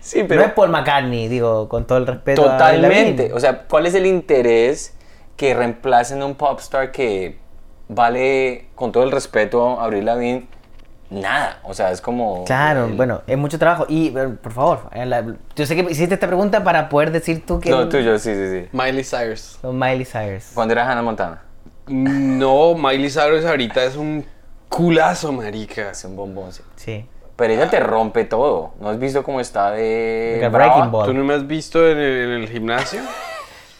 Sí, 0.00 0.24
no 0.24 0.42
es 0.42 0.52
Paul 0.54 0.70
McCartney, 0.70 1.28
digo, 1.28 1.68
con 1.68 1.86
todo 1.86 1.98
el 1.98 2.08
respeto 2.08 2.42
Totalmente. 2.42 3.32
O 3.32 3.38
sea, 3.38 3.62
¿cuál 3.68 3.86
es 3.86 3.94
el 3.94 4.06
interés 4.06 4.96
que 5.36 5.54
reemplacen 5.54 6.20
a 6.20 6.26
un 6.26 6.34
popstar 6.34 6.90
que 6.90 7.38
vale, 7.86 8.66
con 8.74 8.90
todo 8.90 9.04
el 9.04 9.12
respeto, 9.12 9.78
a 9.78 9.84
Avril 9.84 10.04
Lavigne, 10.06 10.48
nada? 11.20 11.60
O 11.64 11.72
sea, 11.74 11.90
es 11.90 12.00
como... 12.00 12.44
Claro, 12.44 12.86
el- 12.86 12.92
bueno, 12.94 13.22
es 13.26 13.38
mucho 13.38 13.58
trabajo. 13.58 13.86
Y, 13.88 14.08
eh, 14.16 14.28
por 14.42 14.52
favor, 14.52 14.80
eh, 14.92 15.06
la- 15.06 15.24
yo 15.56 15.66
sé 15.66 15.74
que 15.76 15.82
hiciste 15.90 16.14
esta 16.14 16.26
pregunta 16.26 16.62
para 16.64 16.88
poder 16.88 17.10
decir 17.10 17.44
tú 17.46 17.60
que 17.60 17.70
Lo 17.70 17.88
tuyo, 17.88 18.18
sí, 18.18 18.34
sí, 18.34 18.50
sí. 18.50 18.68
Miley 18.72 19.04
Cyrus. 19.04 19.58
son 19.60 19.78
Miley 19.78 20.04
Cyrus. 20.04 20.50
Cuando 20.54 20.72
era 20.72 20.90
Hannah 20.90 21.02
Montana. 21.02 21.42
No, 21.86 22.74
Miley 22.74 23.10
Cyrus 23.10 23.44
ahorita 23.44 23.84
es 23.84 23.96
un 23.96 24.24
culazo, 24.68 25.32
marica. 25.32 25.90
Es 25.90 26.04
un 26.04 26.16
bombón, 26.16 26.52
sí. 26.52 26.62
Sí. 26.76 27.06
Pero 27.36 27.52
ella 27.54 27.68
te 27.70 27.80
rompe 27.80 28.24
todo. 28.24 28.72
¿No 28.80 28.88
has 28.90 28.98
visto 28.98 29.22
cómo 29.22 29.40
está 29.40 29.70
de... 29.72 30.38
Brava? 30.50 30.74
Breaking 30.74 30.90
Ball. 30.90 31.06
¿Tú 31.06 31.14
no 31.14 31.24
me 31.24 31.34
has 31.34 31.46
visto 31.46 31.86
en 31.88 31.98
el, 31.98 32.24
en 32.24 32.30
el 32.42 32.48
gimnasio? 32.48 33.00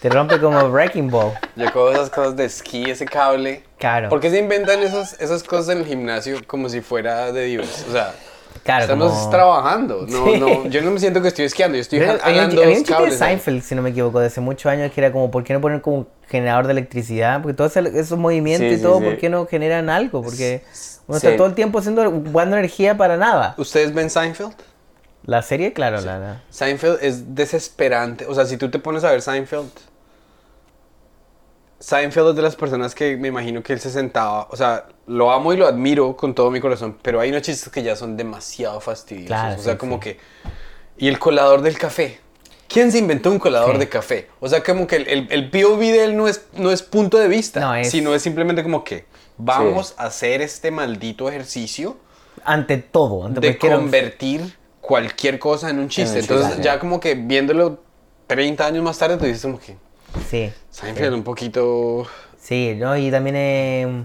Te 0.01 0.09
rompe 0.11 0.39
como 0.41 0.69
Breaking 0.71 1.11
Ball. 1.11 1.33
Yo 1.57 1.73
cojo 1.73 1.91
esas 1.91 2.11
cosas 2.11 2.37
de 2.37 2.45
esquí, 2.45 2.91
ese 2.91 3.07
cable. 3.07 3.64
Claro. 3.85 4.09
¿Por 4.09 4.19
qué 4.21 4.31
se 4.31 4.39
inventan 4.39 4.83
esas, 4.83 5.21
esas 5.21 5.43
cosas 5.43 5.69
en 5.75 5.79
el 5.83 5.85
gimnasio 5.87 6.39
como 6.47 6.71
si 6.71 6.81
fuera 6.81 7.31
de 7.33 7.45
diversión? 7.45 7.91
O 7.91 7.93
sea, 7.93 8.15
Claro, 8.63 8.85
estamos 8.85 9.13
como- 9.13 9.29
trabajando. 9.31 10.07
No, 10.09 10.25
Sí. 10.25 10.39
no, 10.39 10.67
yo 10.69 10.81
no 10.81 10.91
me 10.91 10.99
siento 11.01 11.21
que 11.21 11.29
estoy 11.29 11.45
esquiando, 11.45 11.77
yo 11.77 11.83
estoy 11.83 11.99
Pero 11.99 12.19
jalando 12.19 12.63
había 12.63 12.79
un, 12.79 12.83
chiste 12.83 13.03
de. 13.03 13.11
Seinfeld, 13.11 13.63
si 13.63 13.75
no 13.75 13.83
me 13.83 13.91
equivoco, 13.91 14.21
de 14.21 14.29
hace 14.29 14.41
muchos 14.41 14.73
años, 14.73 14.91
que 14.91 15.03
era 15.03 15.13
como, 15.13 15.31
¿por 15.31 15.45
qué 15.45 15.53
no 15.53 15.61
poner 15.61 15.83
como 15.83 15.97
un 15.99 16.09
generador 16.31 16.65
de 16.67 16.73
electricidad? 16.73 17.43
Porque 17.43 17.53
todos 17.55 17.77
ese- 17.77 17.99
esos 18.01 18.19
movimientos 18.19 18.71
Sí, 18.71 18.77
y 18.77 18.83
todo, 18.83 19.01
sí. 19.01 19.05
¿por 19.05 19.19
qué 19.19 19.29
no 19.29 19.45
generan 19.47 19.91
algo? 19.91 20.23
Porque 20.23 20.63
uno 21.07 21.19
está 21.19 21.37
todo 21.37 21.47
el 21.47 21.55
tiempo 21.55 21.79
haciendo, 21.81 22.11
jugando 22.11 22.57
energía 22.57 22.97
para 22.97 23.19
nada. 23.19 23.55
¿Ustedes 23.59 23.93
ven 23.93 24.09
Seinfeld? 24.09 24.55
La 25.27 25.43
serie, 25.43 25.75
claro, 25.75 26.01
la, 26.01 26.19
la- 26.19 26.43
Seinfeld 26.49 27.01
es 27.03 27.35
desesperante. 27.35 28.25
O 28.29 28.35
sea, 28.35 28.47
si 28.47 28.57
tú 28.57 28.71
te 28.71 28.79
pones 28.79 29.05
a 29.05 29.11
ver 29.11 29.21
Seinfeld, 29.21 29.69
Seinfeld 31.85 32.31
es 32.31 32.37
de 32.37 32.41
las 32.43 32.57
personas 32.57 32.95
que 32.95 33.17
me 33.19 33.29
imagino 33.29 33.63
que 33.63 33.75
él 33.75 33.81
se 33.81 33.91
sentaba. 33.91 34.49
O 34.51 34.57
sea, 34.57 34.87
lo 35.07 35.31
amo 35.31 35.53
y 35.53 35.57
lo 35.59 35.67
admiro 35.67 36.17
con 36.17 36.35
todo 36.35 36.51
mi 36.51 36.59
corazón, 36.61 36.97
pero 37.03 37.21
hay 37.21 37.29
unos 37.29 37.43
chistes 37.43 37.69
que 37.71 37.83
ya 37.83 37.95
son 37.95 38.17
demasiado 38.17 38.81
fastidiosos. 38.81 39.27
Claro, 39.29 39.61
o 39.61 39.63
sea, 39.63 39.73
sí, 39.75 39.79
como 39.79 39.97
sí. 39.97 40.01
que. 40.01 40.19
Y 40.97 41.09
el 41.09 41.19
colador 41.19 41.61
del 41.61 41.77
café. 41.77 42.21
¿Quién 42.69 42.91
se 42.91 42.99
inventó 42.99 43.31
un 43.31 43.39
colador 43.39 43.73
Sí. 43.73 43.79
de 43.81 43.89
café? 43.91 44.29
O 44.41 44.49
sea, 44.49 44.63
como 44.63 44.87
que 44.87 44.97
el, 44.97 45.09
el, 45.09 45.27
el 45.31 45.51
POV 45.51 45.79
de 45.81 46.05
él 46.05 46.17
no 46.17 46.27
es, 46.27 46.47
no 46.55 46.71
es 46.73 46.83
punto 46.83 47.19
de 47.19 47.29
vista, 47.29 47.61
No, 47.61 47.75
es- 47.75 47.91
sino 47.91 48.15
es 48.15 48.23
simplemente 48.23 48.63
como 48.63 48.83
que 48.83 49.05
vamos 49.37 49.95
a 49.99 50.07
hacer 50.07 50.41
este 50.41 50.71
maldito 50.71 51.29
ejercicio 51.29 51.99
ante 52.45 52.79
todo, 52.79 53.27
ante 53.27 53.41
de 53.41 53.59
convertir 53.59 54.57
cualquier 54.81 55.39
cosa 55.39 55.69
en 55.69 55.79
un 55.81 55.89
chiste. 55.89 56.15
un 56.15 56.21
chiste, 56.21 56.35
Entonces, 56.35 56.65
ya 56.65 56.79
como 56.79 56.99
que 56.99 57.15
viéndolo 57.15 57.81
30 58.27 58.67
años 58.67 58.83
más 58.83 58.97
tarde, 58.99 59.19
tú 59.19 59.27
dices 59.27 59.43
como 59.43 59.59
que 59.61 59.77
Sí, 60.31 60.53
Seinfeld 60.71 61.15
un 61.15 61.23
poquito... 61.25 62.07
sí, 62.39 62.75
¿no? 62.79 62.97
Y 62.97 63.11
también 63.11 63.37
eh, 63.37 64.05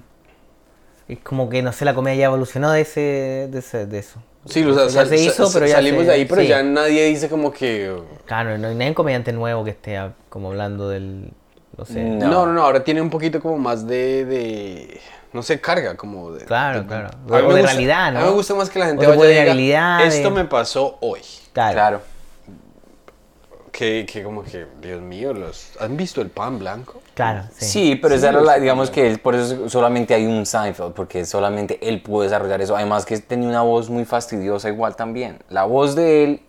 es 1.07 1.19
como 1.19 1.49
que, 1.49 1.61
no 1.61 1.71
sé, 1.73 1.85
la 1.85 1.93
comedia 1.93 2.19
ya 2.21 2.25
evolucionó 2.25 2.71
de, 2.71 2.81
ese, 2.81 3.47
de, 3.51 3.59
ese- 3.59 3.85
de 3.85 3.99
eso. 3.99 4.21
Sí, 4.45 4.63
o 4.63 4.73
sea, 4.73 4.85
Ya 4.85 4.89
sal- 4.89 5.09
se 5.09 5.17
hizo, 5.17 5.47
sa- 5.47 5.53
pero 5.53 5.67
ya 5.67 5.75
salimos 5.75 6.01
se- 6.01 6.07
de 6.07 6.13
ahí, 6.13 6.25
pero 6.25 6.41
sí. 6.41 6.47
ya 6.47 6.63
nadie 6.63 7.05
dice 7.05 7.29
como 7.29 7.51
que... 7.51 7.95
Claro, 8.25 8.57
no 8.57 8.67
hay 8.69 8.75
nadie 8.75 8.93
comediante 8.93 9.31
nuevo 9.33 9.63
que 9.63 9.71
esté 9.71 9.99
como 10.29 10.49
hablando 10.49 10.89
del... 10.89 11.31
No 11.77 11.85
sé. 11.85 12.03
No. 12.03 12.27
No, 12.27 12.45
no, 12.45 12.53
no, 12.53 12.63
ahora 12.63 12.83
tiene 12.83 13.01
un 13.01 13.09
poquito 13.09 13.39
como 13.41 13.57
más 13.57 13.85
de... 13.87 14.25
de 14.25 15.01
no 15.31 15.43
sé, 15.43 15.61
carga 15.61 15.95
como 15.95 16.31
de... 16.31 16.45
Claro, 16.45 16.81
de- 16.81 16.87
claro. 16.87 17.09
A 17.09 17.17
mí 17.17 17.21
O 17.27 17.33
me 17.33 17.39
de 17.41 17.45
gusta- 17.61 17.67
realidad, 17.67 18.11
¿no? 18.13 18.19
A 18.19 18.21
mí 18.23 18.27
me 18.29 18.33
gusta 18.35 18.55
más 18.55 18.69
que 18.69 18.79
la 18.79 18.87
gente 18.87 19.05
O 19.05 19.09
vaya 19.15 19.53
y 19.53 19.57
diga, 19.57 20.03
esto 20.05 20.29
de- 20.29 20.35
me 20.35 20.45
pasó 20.45 20.97
hoy. 21.01 21.21
Claro. 21.53 21.73
Claro. 21.73 22.01
Que, 23.79 24.05
que 24.05 24.23
como 24.23 24.43
que, 24.43 24.65
Dios 24.81 25.01
mío, 25.01 25.31
los... 25.33 25.71
¿Han 25.79 25.95
visto 25.95 26.19
el 26.19 26.29
pan 26.29 26.59
blanco? 26.59 27.01
Claro, 27.13 27.43
sí. 27.57 27.65
Sí, 27.65 27.95
pero 27.95 28.15
esa 28.15 28.27
era 28.31 28.41
la, 28.41 28.59
digamos 28.59 28.91
que 28.91 29.07
él- 29.07 29.19
por 29.19 29.35
eso 29.35 29.69
solamente 29.69 30.13
hay 30.13 30.25
un 30.25 30.45
Seinfeld, 30.45 30.91
porque 30.91 31.25
solamente 31.25 31.79
él 31.87 32.01
pudo 32.01 32.23
desarrollar 32.23 32.59
eso. 32.61 32.75
Además 32.75 33.05
que 33.05 33.17
tenía 33.19 33.47
una 33.47 33.61
voz 33.61 33.89
muy 33.89 34.03
fastidiosa 34.03 34.67
igual 34.67 34.97
también. 34.97 35.39
La 35.47 35.63
voz 35.63 35.95
de 35.95 36.25
él, 36.25 36.41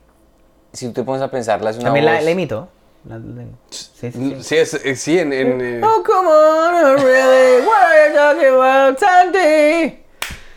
si 0.73 0.88
tú 0.88 0.93
te 0.95 1.03
pones 1.05 1.23
a 1.23 1.31
pensarla, 1.31 1.71
es 1.71 1.77
una 1.77 1.85
También 1.85 2.07
voz... 2.07 2.14
la, 2.14 2.21
la 2.21 2.31
imito. 2.33 2.69
La- 3.09 3.19
la- 3.19 3.45
sí, 3.71 3.90
sí, 3.95 4.11
sí. 4.12 4.37
Sí, 4.43 4.57
es, 4.57 4.75
es- 4.75 5.01
sí, 5.01 5.16
en... 5.21 5.33
en, 5.33 5.61
eh, 5.61 5.81
Oh, 5.85 6.03
come 6.05 6.27
on, 6.29 6.97
really, 6.97 7.64
what 7.64 7.85
are 7.85 8.09
you 8.11 8.16
talking 8.16 8.55
about, 8.55 8.99
Sandy? 8.99 10.01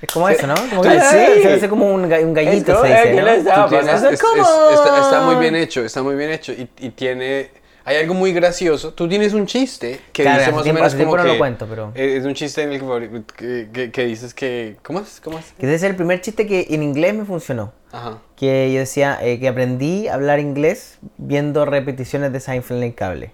Es 0.03 0.13
como 0.13 0.27
eso, 0.27 0.45
¿no? 0.47 0.53
Como 0.69 0.81
que 0.81 0.89
Sí. 0.99 1.05
se 1.09 1.41
se 1.43 1.53
hace 1.53 1.69
como 1.69 1.87
un, 1.93 2.03
un 2.03 2.33
gallito, 2.33 2.81
se 2.81 2.87
dice, 2.89 3.03
¿qué 3.03 3.09
¿no? 3.13 3.25
tienes- 3.25 3.43
pasando? 3.45 3.77
es- 3.79 4.03
es- 4.03 4.11
está, 4.13 5.01
está 5.01 5.21
muy 5.21 5.35
bien 5.35 5.55
hecho, 5.55 5.81
está 5.85 6.03
muy 6.03 6.15
bien 6.15 6.31
hecho. 6.31 6.51
Y, 6.51 6.69
y 6.79 6.89
tiene... 6.89 7.49
Hay 7.85 7.97
algo 7.97 8.13
muy 8.13 8.31
gracioso. 8.33 8.93
Tú 8.93 9.09
tienes 9.09 9.33
un 9.33 9.45
chiste 9.45 9.99
que 10.13 10.23
Claro, 10.23 10.39
dice 10.39 10.51
más 10.53 10.63
tiempo- 10.63 10.79
o 10.79 10.83
menos 10.83 10.95
como 10.95 11.17
no 11.17 11.23
lo 11.23 11.31
que... 11.33 11.37
cuento, 11.37 11.67
pero- 11.69 11.91
eh, 11.95 12.17
Es 12.17 12.25
un 12.25 12.33
chiste 12.33 12.63
en 12.63 12.71
el 12.73 12.79
que, 12.79 13.21
que, 13.35 13.69
que- 13.73 13.91
que 13.91 14.05
dices 14.05 14.33
que... 14.33 14.75
¿Cómo 14.83 14.99
es? 15.01 15.19
¿Cómo 15.21 15.37
es? 15.39 15.45
Que 15.57 15.65
ese 15.65 15.75
es 15.75 15.83
el 15.83 15.95
primer 15.95 16.19
chiste 16.21 16.47
que 16.47 16.67
en 16.69 16.83
inglés 16.83 17.13
me 17.13 17.23
funcionó. 17.25 17.71
Ajá. 17.91 18.19
Que 18.35 18.71
yo 18.73 18.79
decía 18.79 19.19
eh, 19.21 19.39
que 19.39 19.47
aprendí 19.47 20.07
a 20.09 20.15
hablar 20.15 20.39
inglés 20.39 20.97
viendo 21.17 21.63
repeticiones 21.65 22.31
de 22.33 22.39
Seinfeld 22.41 22.79
en 22.79 22.87
el 22.89 22.95
cable. 22.95 23.31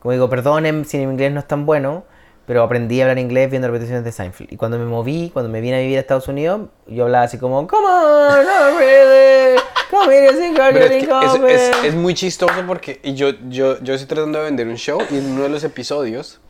Como 0.00 0.12
digo, 0.12 0.28
perdonen 0.30 0.84
si 0.86 0.96
mi 0.98 1.04
inglés 1.04 1.32
no 1.32 1.40
es 1.40 1.46
tan 1.48 1.64
bueno, 1.66 2.04
pero 2.46 2.62
aprendí 2.62 3.00
a 3.00 3.04
hablar 3.04 3.18
inglés 3.18 3.50
viendo 3.50 3.68
repeticiones 3.68 4.04
de 4.04 4.12
Seinfeld. 4.12 4.52
Y 4.52 4.56
cuando 4.56 4.78
me 4.78 4.84
moví, 4.86 5.30
cuando 5.32 5.48
me 5.50 5.60
vine 5.60 5.76
a 5.76 5.80
vivir 5.80 5.96
a 5.98 6.00
Estados 6.00 6.26
Unidos, 6.28 6.68
yo 6.86 7.04
hablaba 7.04 7.24
así 7.24 7.38
como, 7.38 7.66
Come 7.66 7.86
on, 7.86 8.44
not 8.44 8.78
really. 8.78 9.60
Come 9.90 10.14
here, 10.16 10.26
es, 10.28 10.36
que 10.36 10.98
es, 10.98 11.02
es- 11.02 11.08
Corbin". 11.08 11.84
es 11.84 11.94
muy 11.94 12.14
chistoso 12.14 12.54
porque 12.66 13.00
y 13.02 13.14
yo, 13.14 13.30
yo, 13.48 13.80
yo 13.82 13.94
estoy 13.94 14.06
tratando 14.08 14.38
de 14.38 14.44
vender 14.44 14.68
un 14.68 14.76
show 14.76 15.00
y 15.10 15.18
en 15.18 15.32
uno 15.32 15.42
de 15.44 15.48
los 15.48 15.64
episodios, 15.64 16.40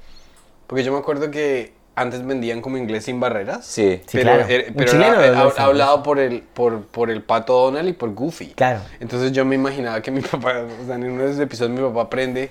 porque 0.66 0.84
yo 0.84 0.92
me 0.92 0.98
acuerdo 0.98 1.30
que 1.30 1.72
antes 1.96 2.24
vendían 2.24 2.60
como 2.62 2.76
inglés 2.76 3.04
sin 3.06 3.18
barreras. 3.18 3.64
Sí. 3.66 4.00
Sí, 4.06 4.18
pero 4.18 4.32
claro. 4.34 4.44
era, 4.48 4.68
Un 4.68 4.74
pero 4.74 4.90
chileno 4.90 5.20
era- 5.22 5.44
lo 5.44 5.52
ha- 5.58 5.62
hablado 5.64 6.02
por 6.02 6.18
el, 6.18 6.42
por, 6.42 6.82
por 6.86 7.10
el 7.10 7.22
pato 7.22 7.54
Donald 7.54 7.88
y 7.88 7.92
por 7.94 8.14
Goofy. 8.14 8.48
Claro. 8.54 8.80
Entonces 9.00 9.32
yo 9.32 9.44
me 9.46 9.54
imaginaba 9.54 10.00
que 10.02 10.10
mi 10.10 10.20
papá, 10.22 10.62
o 10.82 10.86
sea, 10.86 10.94
en 10.96 11.10
uno 11.10 11.22
de 11.24 11.30
esos 11.30 11.40
episodios 11.40 11.78
mi 11.78 11.86
papá 11.86 12.02
aprende, 12.02 12.50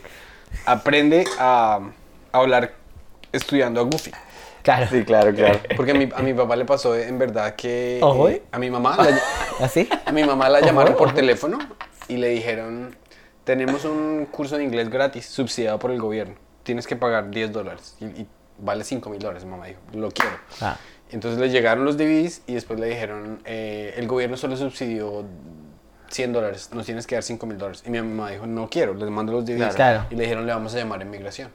aprende 0.66 1.26
a, 1.40 1.80
a 2.32 2.38
hablar 2.38 2.74
estudiando 3.32 3.80
a 3.82 3.84
Goofy. 3.84 4.12
Claro. 4.62 4.88
Sí, 4.90 5.04
claro, 5.04 5.34
claro. 5.34 5.60
Porque 5.78 5.92
a 5.92 5.96
mi, 5.96 6.10
a 6.14 6.20
mi 6.22 6.34
papá 6.34 6.56
le 6.56 6.66
pasó 6.66 6.96
en 6.96 7.18
verdad 7.18 7.56
que 7.56 8.00
Ojo, 8.04 8.30
eh, 8.30 8.44
a 8.52 8.60
mi 8.60 8.70
mamá 8.70 8.98
la- 8.98 9.66
¿Así? 9.66 9.88
a 10.06 10.12
mi 10.12 10.24
mamá 10.24 10.50
la 10.50 10.60
llamaron 10.62 10.96
por 10.96 11.14
teléfono 11.14 11.58
y 12.08 12.18
le 12.18 12.30
dijeron, 12.30 12.96
tenemos 13.46 13.86
un 13.86 14.28
curso 14.30 14.58
de 14.58 14.64
inglés 14.64 14.90
gratis, 14.90 15.26
subsidiado 15.26 15.80
por 15.80 15.92
el 15.92 16.00
gobierno. 16.00 16.36
Tienes 16.64 16.86
que 16.88 16.96
pagar 16.96 17.30
10 17.30 17.52
dólares 17.52 17.96
y, 18.00 18.06
y 18.06 18.28
vale 18.60 18.84
5 18.84 19.10
mil 19.10 19.20
dólares. 19.20 19.46
Mamá 19.46 19.68
dijo, 19.68 19.80
lo 19.94 20.12
quiero. 20.12 20.32
Ah. 20.62 20.78
Entonces 21.12 21.40
le 21.40 21.50
llegaron 21.50 21.86
los 21.86 21.98
DVDs 21.98 22.42
y 22.46 22.54
después 22.54 22.80
le 22.80 22.88
dijeron, 22.88 23.42
eh, 23.46 23.96
el 23.98 24.08
gobierno 24.08 24.38
solo 24.38 24.56
subsidió 24.58 25.24
100 26.10 26.34
dólares, 26.34 26.70
nos 26.74 26.86
tienes 26.86 27.08
que 27.08 27.16
dar 27.16 27.24
5 27.24 27.46
mil 27.48 27.58
dólares. 27.58 27.84
Y 27.88 27.90
mi 27.90 28.00
mamá 28.02 28.30
dijo, 28.32 28.46
no 28.46 28.70
quiero, 28.70 28.94
les 28.94 29.10
mando 29.10 29.32
los 29.32 29.46
DVDs. 29.46 29.74
Claro. 29.76 30.06
Y 30.12 30.16
le 30.16 30.24
dijeron, 30.24 30.46
le 30.46 30.54
vamos 30.54 30.76
a 30.76 30.78
llamar 30.78 31.00
a 31.00 31.04
inmigración. 31.04 31.50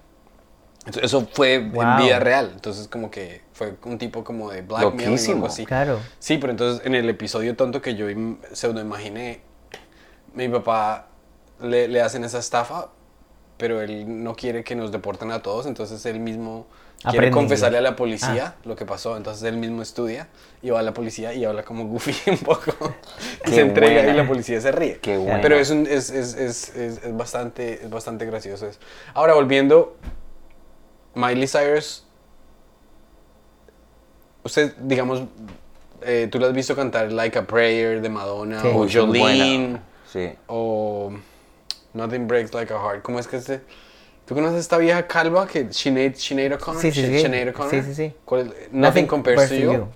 Eso 1.01 1.27
fue 1.33 1.55
en 1.55 1.73
Wow. 1.73 1.97
vida 1.97 2.18
real. 2.20 2.51
Entonces 2.55 2.88
como 2.88 3.11
que 3.11 3.40
fue 3.53 3.75
un 3.85 3.99
tipo 3.99 4.23
como 4.25 4.51
de 4.51 4.62
blackmail 4.62 5.18
o 5.29 5.33
algo 5.33 5.47
así. 5.47 5.64
Claro. 5.66 6.01
Sí, 6.18 6.38
pero 6.38 6.51
entonces 6.51 6.85
en 6.87 6.94
el 6.94 7.09
episodio 7.09 7.57
tonto 7.57 7.81
que 7.81 7.94
yo 7.94 8.07
pseudo 8.53 8.81
imaginé, 8.81 9.40
mi 10.35 10.49
papá 10.49 11.07
le, 11.62 11.88
le 11.88 12.03
hacen 12.03 12.25
esa 12.25 12.38
estafa, 12.38 12.88
pero 13.57 13.81
él 13.81 14.23
no 14.25 14.35
quiere 14.35 14.64
que 14.64 14.75
nos 14.75 14.90
deporten 14.92 15.31
a 15.31 15.40
todos, 15.40 15.66
entonces 15.66 16.05
él 16.07 16.18
mismo 16.20 16.66
quiere 17.09 17.31
confesarle 17.31 17.79
a 17.79 17.81
la 17.83 17.97
policía 17.97 18.55
lo 18.64 18.75
que 18.77 18.85
pasó, 18.87 19.16
entonces 19.16 19.44
él 19.44 19.57
mismo 19.59 19.81
estudia 19.83 20.29
y 20.62 20.70
va 20.70 20.81
a 20.81 20.83
la 20.83 20.92
policía 20.94 21.33
y 21.35 21.44
habla 21.44 21.62
como 21.62 21.85
Goofy 21.87 22.14
un 22.31 22.38
poco, 22.38 22.73
y 23.47 23.51
se 23.51 23.61
entrega 23.61 23.94
buena. 24.03 24.12
y 24.12 24.16
la 24.16 24.27
policía 24.27 24.61
se 24.61 24.73
ríe. 24.73 24.99
Qué. 24.99 25.38
Pero 25.40 25.57
es, 25.57 25.70
un- 25.70 25.87
es, 25.87 26.11
es, 26.11 26.35
es, 26.35 26.75
es, 26.75 27.05
es 27.05 27.16
bastante, 27.16 27.85
es 27.85 27.90
bastante 27.90 28.27
gracioso 28.27 28.66
eso. 28.66 28.79
Ahora, 29.12 29.35
volviendo, 29.35 29.97
Miley 31.14 31.46
Cyrus, 31.46 32.05
usted, 34.42 34.74
digamos, 34.81 35.22
eh, 36.03 36.29
tú 36.31 36.38
la 36.38 36.48
has 36.48 36.53
visto 36.53 36.74
cantar 36.77 37.11
Like 37.12 37.38
a 37.38 37.46
Prayer 37.46 38.00
de 38.00 38.09
Madonna, 38.09 38.61
Sí. 38.61 38.68
o 38.72 38.87
Jolene. 38.88 39.81
Sí. 40.11 40.33
o 40.46 41.12
Nothing 41.92 42.29
Breaks 42.29 42.53
Like 42.55 42.72
a 42.72 42.79
Heart. 42.79 43.03
¿Cómo 43.03 43.18
es 43.18 43.27
que 43.27 43.37
este? 43.37 43.61
¿Tú 44.27 44.35
conoces 44.35 44.61
esta 44.61 44.79
vieja 44.79 45.07
calva 45.07 45.46
que 45.46 45.72
Sinead, 45.72 46.14
Sinead 46.14 46.53
O'Connor? 46.55 46.81
Sí, 46.81 46.92
sí, 46.92 47.05
sí. 47.07 47.20
Sinead 47.20 47.48
O'Connor? 47.48 47.70
Sí, 47.70 47.83
sí, 47.83 47.94
sí. 47.94 48.14
¿Cuál 48.24 48.55
es? 48.59 48.72
Nothing, 48.72 49.07
Compares 49.07 49.48
to 49.48 49.55
You. 49.57 49.87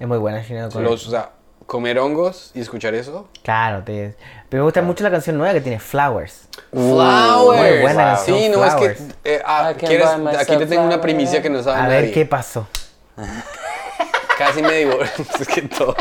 Es 0.00 0.08
muy 0.08 0.18
buena, 0.18 0.42
Sinead 0.42 0.66
O'Connor. 0.68 0.90
Los, 0.90 1.06
o 1.06 1.10
sea, 1.10 1.32
comer 1.66 1.98
hongos 1.98 2.50
y 2.54 2.60
escuchar 2.60 2.94
eso. 2.94 3.28
Claro, 3.42 3.84
te... 3.84 4.16
pero 4.52 4.64
me 4.64 4.66
gusta 4.66 4.82
mucho 4.82 5.02
la 5.02 5.10
canción 5.10 5.38
nueva 5.38 5.54
que 5.54 5.62
tiene 5.62 5.78
Flowers. 5.80 6.46
Flowers. 6.72 7.58
Muy 7.72 7.80
buena 7.80 8.04
canción, 8.16 8.38
Sí, 8.38 8.48
no 8.50 8.62
es 8.64 8.74
Flowers. 8.74 9.00
que 9.22 9.34
eh, 9.36 9.42
ah, 9.46 9.70
I 9.72 9.74
can 9.80 9.88
¿quieres- 9.88 10.12
buy 10.14 10.24
myself 10.26 10.42
aquí 10.42 10.56
te 10.58 10.66
tengo 10.66 10.82
una 10.82 10.90
flowers. 10.92 11.02
primicia 11.02 11.40
que 11.42 11.48
no 11.48 11.62
sabe 11.62 11.78
A 11.78 11.82
nadie. 11.84 12.00
ver 12.02 12.12
qué 12.12 12.26
pasó. 12.26 12.68
Casi 14.38 14.60
me 14.62 14.72
divorcio. 14.74 15.24
es 15.40 15.48
que 15.48 15.62
todo. 15.62 15.94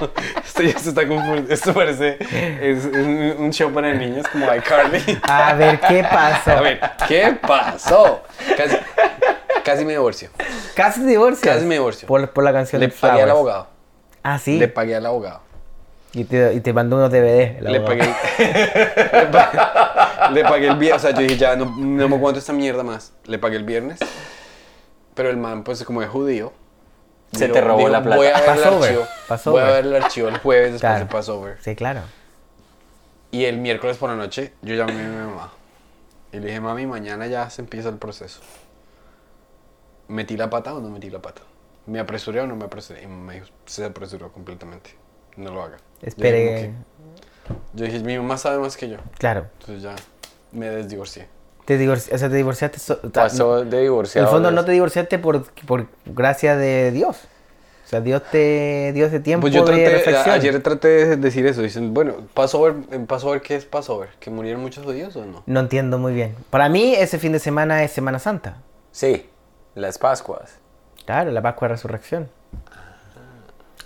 Esto 0.44 0.64
ya 0.64 0.80
se 0.80 0.90
está 0.90 1.08
confundiendo. 1.08 1.54
Esto 1.54 1.74
parece. 1.74 2.18
Es, 2.20 2.86
es 2.86 3.38
un 3.38 3.52
show 3.54 3.72
para 3.72 3.94
niños 3.94 4.26
como 4.32 4.54
iCarly. 4.54 5.20
A 5.30 5.54
ver 5.54 5.80
qué 5.80 6.04
pasó. 6.04 6.52
A 6.58 6.62
ver, 6.62 6.80
¿qué 7.08 7.38
pasó? 7.42 8.22
Casi, 8.58 8.78
casi 9.64 9.86
me 9.86 9.94
divorcio. 9.94 10.30
Casi 10.76 11.02
te 11.02 11.08
divorcias. 11.08 11.56
Casi 11.56 11.66
me 11.66 11.76
divorcio. 11.76 12.08
Por, 12.08 12.30
por 12.32 12.44
la 12.44 12.52
canción 12.52 12.80
Le 12.80 12.88
de 12.88 12.94
pagué 12.94 13.22
al 13.22 13.28
Flowers. 13.30 13.32
abogado. 13.38 13.68
Ah, 14.24 14.40
sí. 14.40 14.58
Le 14.58 14.68
pagué 14.68 14.96
al 14.96 15.06
abogado. 15.06 15.42
Y 16.14 16.26
te, 16.26 16.54
y 16.54 16.60
te 16.60 16.74
mandó 16.74 16.98
unos 16.98 17.10
DVD. 17.12 17.62
Le 17.62 17.80
pagué, 17.82 18.04
le, 19.14 19.26
pa- 19.28 20.30
le 20.34 20.44
pagué 20.44 20.68
el 20.68 20.76
viernes. 20.78 21.04
O 21.04 21.08
sea, 21.08 21.16
yo 21.16 21.22
dije, 21.22 21.38
ya 21.38 21.56
no, 21.56 21.66
no 21.78 22.10
me 22.10 22.16
aguanto 22.16 22.40
esta 22.40 22.52
mierda 22.54 22.84
más. 22.84 23.14
Le 23.26 23.40
pagué 23.40 23.56
el 23.58 23.64
viernes. 23.64 24.00
Pero 25.14 25.30
el 25.30 25.38
man, 25.38 25.64
pues 25.64 25.84
como 25.84 26.02
es 26.02 26.10
judío. 26.10 26.52
Se 27.32 27.48
te 27.48 27.62
robó 27.62 27.88
la 27.88 28.02
plata. 28.04 28.18
Voy 28.18 28.28
a 28.28 28.40
ver 28.42 28.50
el 28.50 28.56
Passover, 28.56 28.90
archivo. 29.30 29.52
Voy 29.54 29.62
a 29.62 29.66
ver 29.72 29.86
el 29.86 29.96
archivo 29.96 30.28
el 30.28 30.38
jueves 30.40 30.74
después 30.74 30.82
Claro. 30.82 31.06
de 31.06 31.12
Passover. 31.12 31.58
Sí, 31.62 31.76
claro. 31.78 32.02
Y 33.32 33.46
el 33.46 33.58
miércoles 33.58 33.96
por 33.96 34.10
la 34.10 34.18
noche 34.18 34.52
yo 34.62 34.76
llamé 34.76 34.92
a 34.92 35.08
mi 35.08 35.16
mamá. 35.16 35.54
Y 36.34 36.40
le 36.40 36.48
dije, 36.48 36.60
mami, 36.60 36.86
mañana 36.88 37.28
ya 37.28 37.50
se 37.50 37.62
empieza 37.62 37.88
el 37.88 37.96
proceso. 37.96 38.42
¿Metí 40.10 40.36
la 40.36 40.50
pata 40.50 40.74
o 40.74 40.82
no 40.82 40.90
metí 40.90 41.10
la 41.10 41.20
pata? 41.22 41.42
¿Me 41.86 42.00
apresuré 42.00 42.42
o 42.42 42.48
no 42.48 42.56
me 42.58 42.66
apresuré? 42.66 43.04
Y 43.04 43.08
me 43.08 43.36
dijo, 43.36 43.46
se 43.66 43.86
apresuró 43.86 44.32
completamente. 44.34 44.92
No 45.38 45.52
lo 45.52 45.64
haga. 45.64 45.78
Espere. 46.02 46.46
que- 46.46 46.72
Yo 47.74 47.86
dije, 47.86 48.00
mi 48.00 48.18
mamá 48.18 48.38
sabe 48.38 48.60
más 48.60 48.78
que 48.78 48.90
yo. 48.90 48.98
Claro. 49.18 49.48
Entonces 49.60 49.82
ya 49.84 49.96
me 50.52 50.70
desdivorcié. 50.70 51.28
Te 51.66 51.80
divorci- 51.80 52.14
o 52.14 52.18
sea, 52.18 52.30
te 52.30 52.36
divorciaste. 52.36 52.80
so- 52.80 53.00
Pasó 53.12 53.64
de 53.64 53.78
En 53.78 53.84
divorciado. 53.84 54.28
el 54.28 54.32
fondo 54.34 54.52
no 54.52 54.66
te 54.66 54.72
divorciaste 54.72 55.20
por, 55.20 55.46
por 55.66 55.88
gracia 56.06 56.56
de 56.58 56.92
Dios. 56.92 57.18
O 57.86 57.88
sea, 57.92 58.00
Dios 58.00 58.22
te 58.32 58.92
dio 58.94 59.06
ese 59.06 59.20
tiempo 59.20 59.42
Pues 59.42 59.54
yo 59.54 59.66
de 59.66 59.74
traté, 59.74 59.90
reflexión. 59.90 60.34
ayer 60.36 60.64
traté 60.64 60.88
de 60.88 61.18
decir 61.18 61.46
eso. 61.46 61.62
Dicen, 61.62 61.94
bueno, 61.94 62.16
Passover, 62.34 62.74
en 62.92 63.06
Passover, 63.06 63.42
¿qué 63.42 63.56
es 63.56 63.66
Passover? 63.66 64.10
¿Que 64.20 64.30
murieron 64.30 64.62
muchos 64.62 64.86
judíos 64.86 65.16
o 65.18 65.26
no? 65.26 65.44
No 65.46 65.60
entiendo 65.60 65.98
muy 65.98 66.14
bien. 66.14 66.36
Para 66.50 66.70
mí 66.70 66.96
ese 66.96 67.20
fin 67.20 67.34
de 67.34 67.40
semana 67.40 67.84
es 67.84 67.92
Semana 67.92 68.18
Santa. 68.20 68.58
Sí, 68.92 69.30
las 69.76 69.98
Pascuas. 69.98 70.54
Claro, 71.06 71.32
la 71.32 71.42
Pascua 71.42 71.68
de 71.68 71.74
Resurrección. 71.74 72.30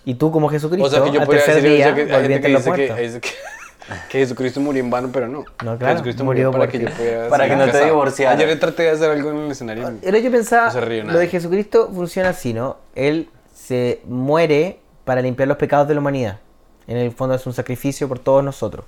Y 0.05 0.15
tú 0.15 0.31
como 0.31 0.49
Jesucristo, 0.49 0.85
O 0.85 0.89
sea 0.89 1.03
que 1.03 1.11
yo 1.11 1.19
al 1.21 1.25
podría 1.25 1.43
tercer 1.43 1.63
decir 1.63 1.77
día, 1.77 1.95
que 1.95 2.05
volviente 2.05 2.41
que 2.41 2.49
los 2.49 2.63
dice 2.63 2.75
que, 2.75 2.87
muertos. 2.87 2.99
dice 2.99 3.21
que, 3.21 3.29
que 4.09 4.19
Jesucristo 4.19 4.59
murió 4.61 4.83
en 4.83 4.89
vano, 4.89 5.09
pero 5.11 5.27
no. 5.27 5.45
No, 5.63 5.77
claro, 5.77 5.93
Jesucristo 5.93 6.23
murió 6.23 6.51
murió, 6.51 6.59
para 6.59 6.71
que 6.71 6.79
yo 6.79 6.89
pudiera 6.89 7.27
para 7.29 7.47
que 7.47 7.55
no 7.55 7.65
te 7.65 7.71
casado. 7.71 7.85
divorciaras. 7.85 8.39
Ayer 8.39 8.59
traté 8.59 8.83
de 8.83 8.89
hacer 8.91 9.09
algo 9.11 9.31
en 9.31 9.37
el 9.37 9.51
escenario. 9.51 9.91
Pero 10.01 10.17
yo 10.17 10.31
pensaba, 10.31 10.71
No 10.71 11.11
lo 11.13 11.19
de 11.19 11.27
Jesucristo 11.27 11.89
funciona 11.93 12.29
así, 12.29 12.53
¿no? 12.53 12.77
Él 12.93 13.29
se 13.53 14.01
muere 14.05 14.79
para 15.05 15.21
limpiar 15.21 15.47
los 15.47 15.57
pecados 15.57 15.87
de 15.87 15.95
la 15.95 15.99
humanidad. 16.01 16.39
En 16.87 16.97
el 16.97 17.11
fondo 17.11 17.35
es 17.35 17.45
un 17.47 17.53
sacrificio 17.53 18.07
por 18.07 18.19
todos 18.19 18.43
nosotros. 18.43 18.85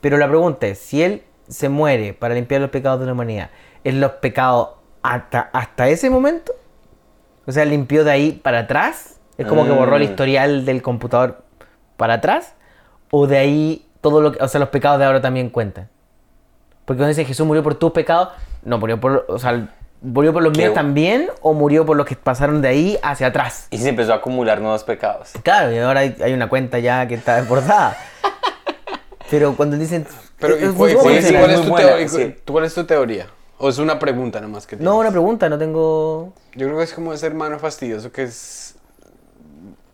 Pero 0.00 0.16
la 0.16 0.28
pregunta 0.28 0.66
es, 0.66 0.78
si 0.78 1.02
Él 1.02 1.22
se 1.48 1.68
muere 1.68 2.14
para 2.14 2.34
limpiar 2.34 2.60
los 2.60 2.70
pecados 2.70 3.00
de 3.00 3.06
la 3.06 3.12
humanidad, 3.12 3.50
¿es 3.84 3.94
los 3.94 4.12
pecados 4.12 4.70
hasta, 5.02 5.50
hasta 5.52 5.88
ese 5.88 6.10
momento? 6.10 6.52
O 7.46 7.52
sea, 7.52 7.64
limpió 7.64 8.04
de 8.04 8.10
ahí 8.10 8.32
para 8.32 8.60
atrás. 8.60 9.17
Es 9.38 9.46
como 9.46 9.64
que 9.64 9.70
borró 9.70 9.96
el 9.96 10.02
Mm. 10.02 10.10
historial 10.10 10.64
del 10.66 10.82
computador 10.82 11.42
para 11.96 12.14
atrás. 12.14 12.54
O 13.10 13.26
de 13.26 13.38
ahí 13.38 13.86
todo 14.02 14.20
lo 14.20 14.32
que, 14.32 14.42
o 14.42 14.48
sea, 14.48 14.60
los 14.60 14.68
pecados 14.68 14.98
de 14.98 15.06
ahora 15.06 15.20
también 15.20 15.48
cuentan. 15.48 15.88
Porque 16.84 16.98
cuando 16.98 17.08
dice 17.08 17.24
Jesús 17.24 17.46
murió 17.46 17.62
por 17.62 17.74
tus 17.76 17.92
pecados, 17.92 18.28
no 18.62 18.78
murió 18.78 19.00
por, 19.00 19.24
o 19.28 19.38
sea, 19.38 19.68
murió 20.02 20.32
por 20.32 20.42
los 20.42 20.52
Qué 20.52 20.62
míos 20.62 20.74
también 20.74 21.28
o 21.42 21.52
murió 21.54 21.84
por 21.86 21.96
los 21.96 22.04
que 22.06 22.14
pasaron 22.16 22.60
de 22.62 22.68
ahí 22.68 22.98
hacia 23.02 23.28
atrás. 23.28 23.66
Y 23.70 23.78
se 23.78 23.88
empezó 23.88 24.12
a 24.12 24.16
acumular 24.16 24.60
nuevos 24.60 24.84
pecados. 24.84 25.30
Claro, 25.42 25.72
y 25.72 25.78
ahora 25.78 26.00
hay, 26.00 26.16
hay 26.22 26.32
una 26.32 26.48
cuenta 26.48 26.78
ya 26.78 27.06
que 27.06 27.14
está 27.14 27.36
desbordada. 27.36 27.96
Pero 29.30 29.54
cuando 29.56 29.76
dicen 29.76 30.06
Pero 30.38 30.54
eh, 30.54 30.58
¿y 30.62 30.64
eh, 30.64 30.72
cuál, 30.76 30.90
¿cómo 30.92 31.02
cuál 31.04 31.22
sí, 31.22 31.34
es, 31.34 31.40
cuál 31.40 31.54
tu 31.54 31.62
buena, 31.68 31.88
teoría? 31.88 32.08
sí. 32.08 32.36
¿Tú- 32.44 32.52
¿Cuál 32.52 32.64
es 32.64 32.74
tu 32.74 32.84
teoría? 32.84 33.26
¿O 33.58 33.68
es 33.68 33.78
una 33.78 33.98
pregunta 33.98 34.40
nomás 34.40 34.66
que 34.66 34.76
No, 34.76 34.82
tienes? 34.82 35.00
una 35.00 35.10
pregunta, 35.10 35.48
no 35.48 35.58
tengo... 35.58 36.32
Yo 36.54 36.66
creo 36.66 36.78
que 36.78 36.84
es 36.84 36.94
como 36.94 37.12
ese 37.12 37.26
hermano 37.26 37.58
fastidioso 37.58 38.10
que 38.12 38.22
es... 38.22 38.76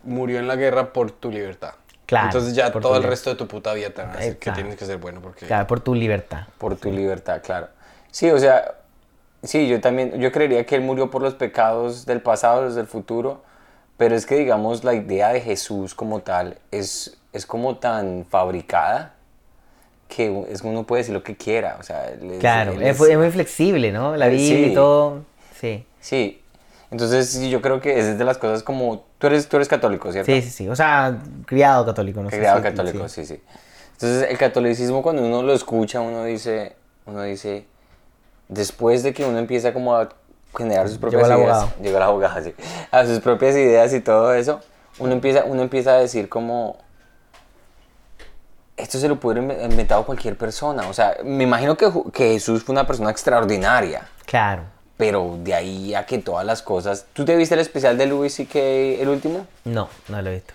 murió 0.05 0.39
en 0.39 0.47
la 0.47 0.55
guerra 0.55 0.93
por 0.93 1.11
tu 1.11 1.31
libertad. 1.31 1.73
Claro, 2.05 2.27
Entonces 2.27 2.53
ya 2.55 2.71
todo 2.71 2.97
el 2.97 3.03
resto 3.03 3.31
de 3.31 3.35
tu 3.35 3.47
puta 3.47 3.73
vida 3.73 3.89
te 3.89 4.01
van 4.03 4.11
a 4.11 4.17
decir 4.17 4.37
que 4.37 4.51
tienes 4.51 4.75
que 4.75 4.85
ser 4.85 4.97
bueno 4.97 5.21
porque... 5.21 5.47
Claro, 5.47 5.65
por 5.67 5.79
tu 5.79 5.95
libertad. 5.95 6.47
Por 6.59 6.75
tu 6.75 6.91
libertad, 6.91 7.41
claro. 7.43 7.67
Sí, 8.11 8.29
o 8.29 8.37
sea, 8.37 8.75
sí, 9.43 9.67
yo 9.67 9.81
también, 9.81 10.19
yo 10.19 10.31
creería 10.31 10.65
que 10.65 10.75
él 10.75 10.81
murió 10.81 11.09
por 11.09 11.21
los 11.23 11.33
pecados 11.33 12.05
del 12.05 12.21
pasado, 12.21 12.61
los 12.61 12.75
del 12.75 12.85
futuro, 12.85 13.41
pero 13.97 14.15
es 14.15 14.25
que, 14.25 14.35
digamos, 14.35 14.83
la 14.83 14.93
idea 14.93 15.29
de 15.33 15.41
Jesús 15.41 15.95
como 15.95 16.19
tal 16.21 16.59
es, 16.71 17.17
es 17.33 17.45
como 17.45 17.77
tan 17.77 18.25
fabricada 18.29 19.13
que 20.07 20.45
es, 20.49 20.61
uno 20.61 20.83
puede 20.83 21.01
decir 21.01 21.13
lo 21.15 21.23
que 21.23 21.35
quiera, 21.35 21.77
o 21.79 21.83
sea, 21.83 22.09
él 22.09 22.31
es- 22.33 22.39
Claro, 22.39 22.73
él 22.73 22.83
es, 22.83 23.01
es- 23.01 23.17
muy 23.17 23.31
flexible, 23.31 23.91
¿no? 23.91 24.15
La 24.15 24.27
Biblia 24.27 24.47
sí. 24.67 24.71
y 24.71 24.73
todo. 24.75 25.23
Sí. 25.59 25.85
Sí, 25.99 26.41
entonces 26.91 27.29
sí, 27.29 27.49
yo 27.49 27.61
creo 27.61 27.81
que 27.81 27.99
es 27.99 28.17
de 28.17 28.23
las 28.25 28.37
cosas 28.37 28.63
como, 28.63 29.05
tú 29.17 29.27
eres, 29.27 29.47
tú 29.49 29.55
eres 29.57 29.67
católico, 29.67 30.11
¿cierto? 30.11 30.31
Sí, 30.31 30.41
sí, 30.41 30.49
sí. 30.49 30.69
O 30.69 30.75
sea, 30.75 31.17
criado 31.45 31.85
católico, 31.85 32.21
no 32.21 32.29
sé. 32.29 32.37
Criado 32.37 32.57
si- 32.57 32.63
católico, 32.63 33.07
sí. 33.09 33.25
sí. 33.25 33.35
sí, 33.35 33.41
Entonces 33.93 34.29
el 34.29 34.37
catolicismo 34.37 35.01
cuando 35.01 35.21
uno 35.23 35.41
lo 35.41 35.53
escucha, 35.53 36.01
uno 36.01 36.23
dice, 36.23 36.75
uno 37.05 37.21
dice, 37.23 37.65
después 38.47 39.03
de 39.03 39.13
que 39.13 39.25
uno 39.25 39.37
empieza 39.39 39.73
como 39.73 39.95
a 39.95 40.09
generar 40.55 40.87
sus 40.87 40.97
propias 40.97 41.27
Llegó 41.27 41.39
ideas, 41.41 41.57
abogado. 41.57 41.81
llegó 41.81 41.97
el 41.97 42.03
abogado, 42.03 42.43
sí, 42.43 42.53
a 42.91 43.05
sus 43.05 43.19
propias 43.19 43.55
ideas 43.55 43.93
y 43.93 43.99
todo 44.01 44.33
eso, 44.33 44.61
uno 44.99 45.11
empieza, 45.13 45.43
uno 45.45 45.61
empieza 45.61 45.91
a 45.91 45.97
decir 45.99 46.29
como, 46.29 46.77
esto 48.77 48.97
se 48.99 49.07
lo 49.07 49.19
puede 49.19 49.39
haber 49.39 49.69
inventado 49.71 50.05
cualquier 50.05 50.37
persona, 50.37 50.87
o 50.87 50.93
sea, 50.93 51.15
me 51.23 51.43
imagino 51.43 51.75
que, 51.77 51.89
que 52.13 52.33
Jesús 52.33 52.63
fue 52.63 52.73
una 52.73 52.85
persona 52.85 53.09
extraordinaria, 53.09 54.07
Claro. 54.25 54.63
Pero 54.97 55.37
de 55.43 55.53
ahí 55.53 55.93
a 55.93 56.05
que 56.05 56.19
todas 56.19 56.45
las 56.45 56.61
cosas, 56.61 57.05
¿tú 57.13 57.25
te 57.25 57.35
viste 57.35 57.55
el 57.55 57.61
especial 57.61 57.97
de 57.97 58.05
Louis 58.05 58.33
C.K. 58.33 58.59
el 58.59 59.09
último? 59.09 59.45
No, 59.65 59.89
no 60.07 60.21
lo 60.21 60.29
he 60.29 60.35
visto. 60.35 60.53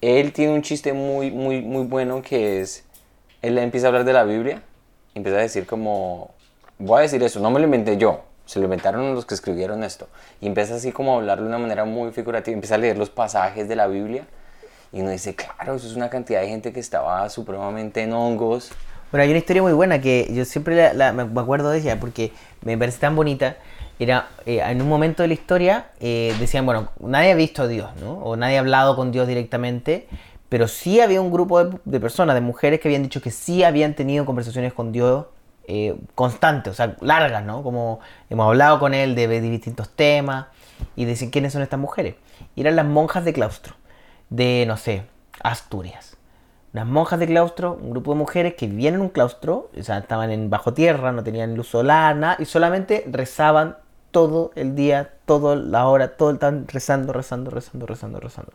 él 0.00 0.32
tiene 0.32 0.52
un 0.52 0.62
chiste 0.62 0.92
muy, 0.92 1.30
muy, 1.30 1.62
muy 1.62 1.84
bueno 1.84 2.22
que 2.22 2.60
es, 2.60 2.84
él 3.40 3.58
empieza 3.58 3.86
a 3.86 3.88
hablar 3.88 4.04
de 4.04 4.12
la 4.12 4.24
Biblia, 4.24 4.62
y 5.14 5.18
empieza 5.18 5.38
a 5.38 5.42
decir 5.42 5.66
como, 5.66 6.30
voy 6.78 6.98
a 6.98 7.02
decir 7.02 7.22
eso, 7.22 7.40
no 7.40 7.50
me 7.50 7.58
lo 7.58 7.66
inventé 7.66 7.96
yo, 7.96 8.22
se 8.46 8.58
lo 8.58 8.64
inventaron 8.64 9.14
los 9.14 9.26
que 9.26 9.34
escribieron 9.34 9.82
esto, 9.84 10.08
y 10.40 10.46
empieza 10.46 10.76
así 10.76 10.92
como 10.92 11.14
a 11.14 11.16
hablar 11.16 11.40
de 11.40 11.46
una 11.46 11.58
manera 11.58 11.84
muy 11.84 12.12
figurativa, 12.12 12.54
empieza 12.54 12.76
a 12.76 12.78
leer 12.78 12.96
los 12.96 13.10
pasajes 13.10 13.68
de 13.68 13.76
la 13.76 13.86
Biblia, 13.86 14.24
y 14.92 15.00
uno 15.00 15.10
dice, 15.10 15.34
claro, 15.34 15.74
eso 15.76 15.86
es 15.86 15.96
una 15.96 16.10
cantidad 16.10 16.40
de 16.42 16.48
gente 16.48 16.72
que 16.72 16.80
estaba 16.80 17.28
supremamente 17.30 18.02
en 18.02 18.12
hongos, 18.12 18.72
Bueno, 19.12 19.24
hay 19.24 19.28
una 19.28 19.40
historia 19.40 19.60
muy 19.60 19.74
buena 19.74 20.00
que 20.00 20.30
yo 20.32 20.46
siempre 20.46 20.90
me 20.94 21.40
acuerdo 21.40 21.68
de 21.70 21.80
ella 21.80 22.00
porque 22.00 22.32
me 22.62 22.78
parece 22.78 22.98
tan 22.98 23.14
bonita. 23.14 23.58
Era, 23.98 24.30
eh, 24.46 24.60
en 24.64 24.80
un 24.80 24.88
momento 24.88 25.22
de 25.22 25.28
la 25.28 25.34
historia, 25.34 25.90
eh, 26.00 26.34
decían, 26.40 26.64
bueno, 26.64 26.88
nadie 26.98 27.30
ha 27.30 27.34
visto 27.34 27.62
a 27.62 27.68
Dios, 27.68 27.90
¿no? 28.00 28.14
O 28.14 28.36
nadie 28.36 28.56
ha 28.56 28.60
hablado 28.60 28.96
con 28.96 29.12
Dios 29.12 29.28
directamente, 29.28 30.08
pero 30.48 30.66
sí 30.66 30.98
había 31.02 31.20
un 31.20 31.30
grupo 31.30 31.62
de, 31.62 32.00
personas, 32.00 32.34
de 32.34 32.40
mujeres 32.40 32.80
que 32.80 32.88
habían 32.88 33.02
dicho 33.02 33.20
que 33.20 33.30
sí 33.30 33.62
habían 33.62 33.92
tenido 33.94 34.24
conversaciones 34.24 34.72
con 34.72 34.92
Dios 34.92 35.26
eh, 35.68 35.94
constantes, 36.14 36.72
o 36.72 36.74
sea, 36.74 36.96
largas, 37.02 37.44
¿no? 37.44 37.62
Como 37.62 38.00
hemos 38.30 38.46
hablado 38.46 38.78
con 38.78 38.94
él 38.94 39.14
de, 39.14 39.28
distintos 39.42 39.90
temas 39.90 40.46
y 40.96 41.04
decían 41.04 41.30
quiénes 41.30 41.52
son 41.52 41.60
estas 41.60 41.78
mujeres. 41.78 42.14
Y 42.56 42.62
eran 42.62 42.76
las 42.76 42.86
monjas 42.86 43.26
de 43.26 43.34
claustro, 43.34 43.74
de, 44.30 44.64
no 44.66 44.78
sé, 44.78 45.04
Asturias 45.42 46.16
unas 46.72 46.86
monjas 46.86 47.18
de 47.20 47.26
claustro, 47.26 47.78
un 47.80 47.90
grupo 47.90 48.12
de 48.12 48.18
mujeres 48.18 48.54
que 48.54 48.66
vivían 48.66 48.94
en 48.94 49.00
un 49.00 49.08
claustro, 49.10 49.70
o 49.78 49.82
sea, 49.82 49.98
estaban 49.98 50.30
en 50.30 50.48
bajo 50.48 50.72
tierra, 50.72 51.12
no 51.12 51.22
tenían 51.22 51.54
luz 51.54 51.68
solar, 51.68 52.16
nada, 52.16 52.36
y 52.38 52.46
solamente 52.46 53.04
rezaban 53.10 53.76
todo 54.10 54.52
el 54.54 54.74
día, 54.74 55.12
toda 55.26 55.56
la 55.56 55.86
hora, 55.86 56.16
todo 56.16 56.30
el 56.30 56.36
estaban 56.36 56.66
rezando, 56.68 57.12
rezando, 57.12 57.50
rezando, 57.50 57.86
rezando, 57.86 58.20
rezando. 58.20 58.52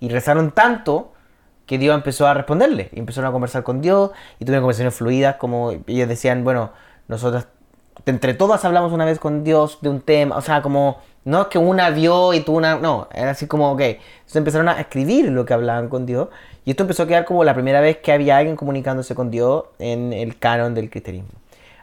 Y 0.00 0.08
rezaron 0.08 0.50
tanto 0.52 1.12
que 1.66 1.78
Dios 1.78 1.94
empezó 1.94 2.26
a 2.26 2.34
responderle, 2.34 2.90
y 2.92 2.98
empezaron 2.98 3.28
a 3.28 3.32
conversar 3.32 3.62
con 3.62 3.82
Dios, 3.82 4.12
y 4.38 4.44
tuvieron 4.44 4.62
conversaciones 4.62 4.94
fluidas, 4.94 5.36
como 5.36 5.72
ellos 5.86 6.08
decían, 6.08 6.44
bueno, 6.44 6.70
nosotros 7.08 7.46
entre 8.06 8.34
todas 8.34 8.64
hablamos 8.64 8.92
una 8.92 9.04
vez 9.04 9.18
con 9.18 9.44
Dios 9.44 9.78
de 9.82 9.90
un 9.90 10.00
tema, 10.00 10.36
o 10.36 10.40
sea, 10.40 10.62
como, 10.62 11.00
no 11.24 11.42
es 11.42 11.46
que 11.48 11.58
una 11.58 11.90
vio 11.90 12.34
y 12.34 12.40
tú 12.40 12.56
una, 12.56 12.76
no, 12.76 13.08
era 13.12 13.30
así 13.30 13.46
como, 13.46 13.72
ok, 13.72 13.80
entonces 13.80 14.36
empezaron 14.36 14.68
a 14.68 14.80
escribir 14.80 15.30
lo 15.30 15.44
que 15.44 15.54
hablaban 15.54 15.88
con 15.88 16.06
Dios, 16.06 16.28
y 16.64 16.70
esto 16.70 16.84
empezó 16.84 17.04
a 17.04 17.06
quedar 17.06 17.24
como 17.24 17.44
la 17.44 17.54
primera 17.54 17.80
vez 17.80 17.98
que 17.98 18.12
había 18.12 18.36
alguien 18.36 18.56
comunicándose 18.56 19.14
con 19.14 19.30
Dios 19.30 19.64
en 19.78 20.12
el 20.12 20.38
canon 20.38 20.74
del 20.74 20.90
cristianismo. 20.90 21.30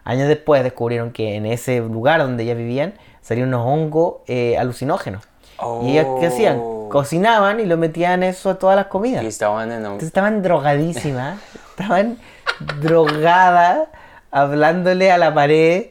Años 0.04 0.28
después 0.28 0.64
descubrieron 0.64 1.12
que 1.12 1.36
en 1.36 1.46
ese 1.46 1.80
lugar 1.80 2.22
donde 2.22 2.44
ellas 2.44 2.58
vivían 2.58 2.94
salían 3.22 3.50
unos 3.50 3.66
hongos 3.66 4.16
eh, 4.28 4.58
alucinógenos. 4.58 5.24
Y 5.84 5.92
ellas, 5.92 6.08
¿qué 6.20 6.28
hacían? 6.28 6.58
Oh. 6.60 6.88
Cocinaban 6.90 7.60
y 7.60 7.66
lo 7.66 7.78
metían 7.78 8.24
eso 8.24 8.50
a 8.50 8.56
todas 8.56 8.76
las 8.76 8.88
comidas. 8.88 9.24
y 9.24 9.28
estaban 9.28 9.72
en... 9.72 9.80
Entonces 9.80 10.08
estaban 10.08 10.42
drogadísimas, 10.42 11.40
estaban 11.78 12.18
drogadas, 12.82 13.90
hablándole 14.32 15.12
a 15.12 15.18
la 15.18 15.34
pared, 15.34 15.88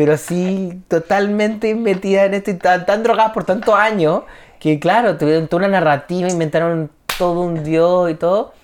pero 0.00 0.16
sí 0.16 0.82
totalmente 0.88 1.74
metidas 1.74 2.24
en 2.24 2.32
esto 2.32 2.50
y 2.52 2.54
tan, 2.54 2.86
tan 2.86 3.02
drogadas 3.02 3.32
por 3.32 3.44
tantos 3.44 3.74
años 3.74 4.22
que, 4.58 4.80
claro, 4.80 5.18
tuvieron 5.18 5.46
toda 5.46 5.66
una 5.66 5.78
narrativa, 5.78 6.26
inventaron 6.26 6.90
todo 7.18 7.42
un 7.42 7.62
dios 7.62 8.10
y 8.10 8.14
todo. 8.14 8.54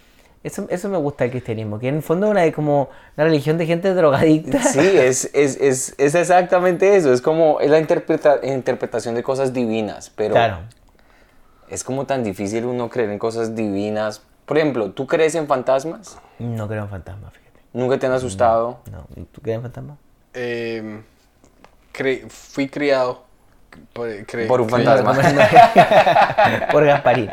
Eso, 0.42 0.66
eso 0.70 0.88
me 0.88 0.96
gusta 0.96 1.24
del 1.24 1.32
cristianismo, 1.32 1.78
que 1.78 1.88
en 1.88 1.96
el 1.96 2.02
fondo 2.02 2.24
es 2.28 2.30
una, 2.30 2.50
como 2.52 2.88
una 3.18 3.24
religión 3.26 3.58
de 3.58 3.66
gente 3.66 3.92
drogadicta. 3.92 4.62
Sí, 4.62 4.78
es, 4.80 5.28
es, 5.34 5.60
es, 5.60 5.94
es 5.98 6.14
exactamente 6.14 6.96
eso. 6.96 7.12
Es 7.12 7.20
como 7.20 7.60
es 7.60 7.68
la 7.70 7.80
interpreta- 7.80 8.40
interpretación 8.42 9.14
de 9.14 9.22
cosas 9.22 9.52
divinas, 9.52 10.08
pero 10.16 10.32
Claro. 10.36 10.60
es 11.68 11.84
como 11.84 12.06
tan 12.06 12.24
difícil 12.24 12.64
uno 12.64 12.88
creer 12.88 13.10
en 13.10 13.18
cosas 13.18 13.54
divinas. 13.54 14.22
Por 14.46 14.56
ejemplo, 14.56 14.90
¿tú 14.92 15.06
crees 15.06 15.34
en 15.34 15.46
fantasmas? 15.46 16.18
No 16.38 16.66
creo 16.66 16.84
en 16.84 16.88
fantasmas, 16.88 17.34
fíjate. 17.34 17.60
¿Nunca 17.74 17.98
te 17.98 18.06
han 18.06 18.12
asustado? 18.12 18.78
No, 18.90 19.06
¿y 19.16 19.24
¿tú 19.24 19.42
crees 19.42 19.56
en 19.56 19.62
fantasmas? 19.64 19.98
Eh, 20.32 21.02
cre- 21.96 22.28
fui 22.28 22.68
criado 22.68 23.24
por, 23.92 24.60
un 24.60 24.68
fantasma. 24.70 25.12
Por 26.72 26.84
Gasparín. 26.86 27.30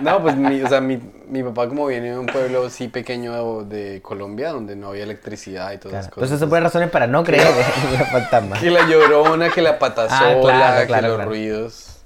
No, 0.00 0.20
pues 0.22 0.36
mi, 0.36 0.60
o 0.62 0.68
sea, 0.68 0.80
mi, 0.80 1.00
mi 1.28 1.42
papá 1.42 1.68
como 1.68 1.86
viene 1.86 2.10
de 2.10 2.18
un 2.18 2.26
pueblo 2.26 2.66
así 2.66 2.88
pequeño 2.88 3.62
de 3.64 4.00
Colombia 4.02 4.50
donde 4.50 4.76
no 4.76 4.88
había 4.88 5.04
electricidad 5.04 5.72
y 5.72 5.78
todas 5.78 5.90
Claro. 5.92 6.00
esas 6.00 6.12
cosas. 6.12 6.16
Entonces, 6.24 6.36
eso 6.42 6.48
puede 6.48 6.62
razones 6.62 6.90
para 6.90 7.06
no 7.06 7.24
creer 7.24 7.46
en 7.46 7.98
los 7.98 8.08
fantasmas. 8.08 8.60
Que 8.62 8.70
la 8.70 8.86
llorona, 8.86 9.50
que 9.50 9.62
la 9.62 9.78
patasola, 9.78 10.80
Ah, 10.80 10.86
claro, 10.86 11.12
que 11.12 11.16
los 11.18 11.24
ruidos. 11.24 11.96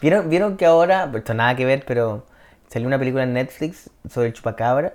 ¿Vieron, 0.00 0.28
¿Vieron 0.28 0.56
que 0.56 0.66
ahora, 0.66 1.10
esto 1.14 1.34
nada 1.34 1.56
que 1.56 1.64
ver, 1.64 1.84
pero 1.86 2.24
salió 2.68 2.86
una 2.88 2.98
película 2.98 3.22
en 3.24 3.32
Netflix 3.32 3.90
sobre 4.10 4.28
el 4.28 4.32
chupacabra? 4.34 4.92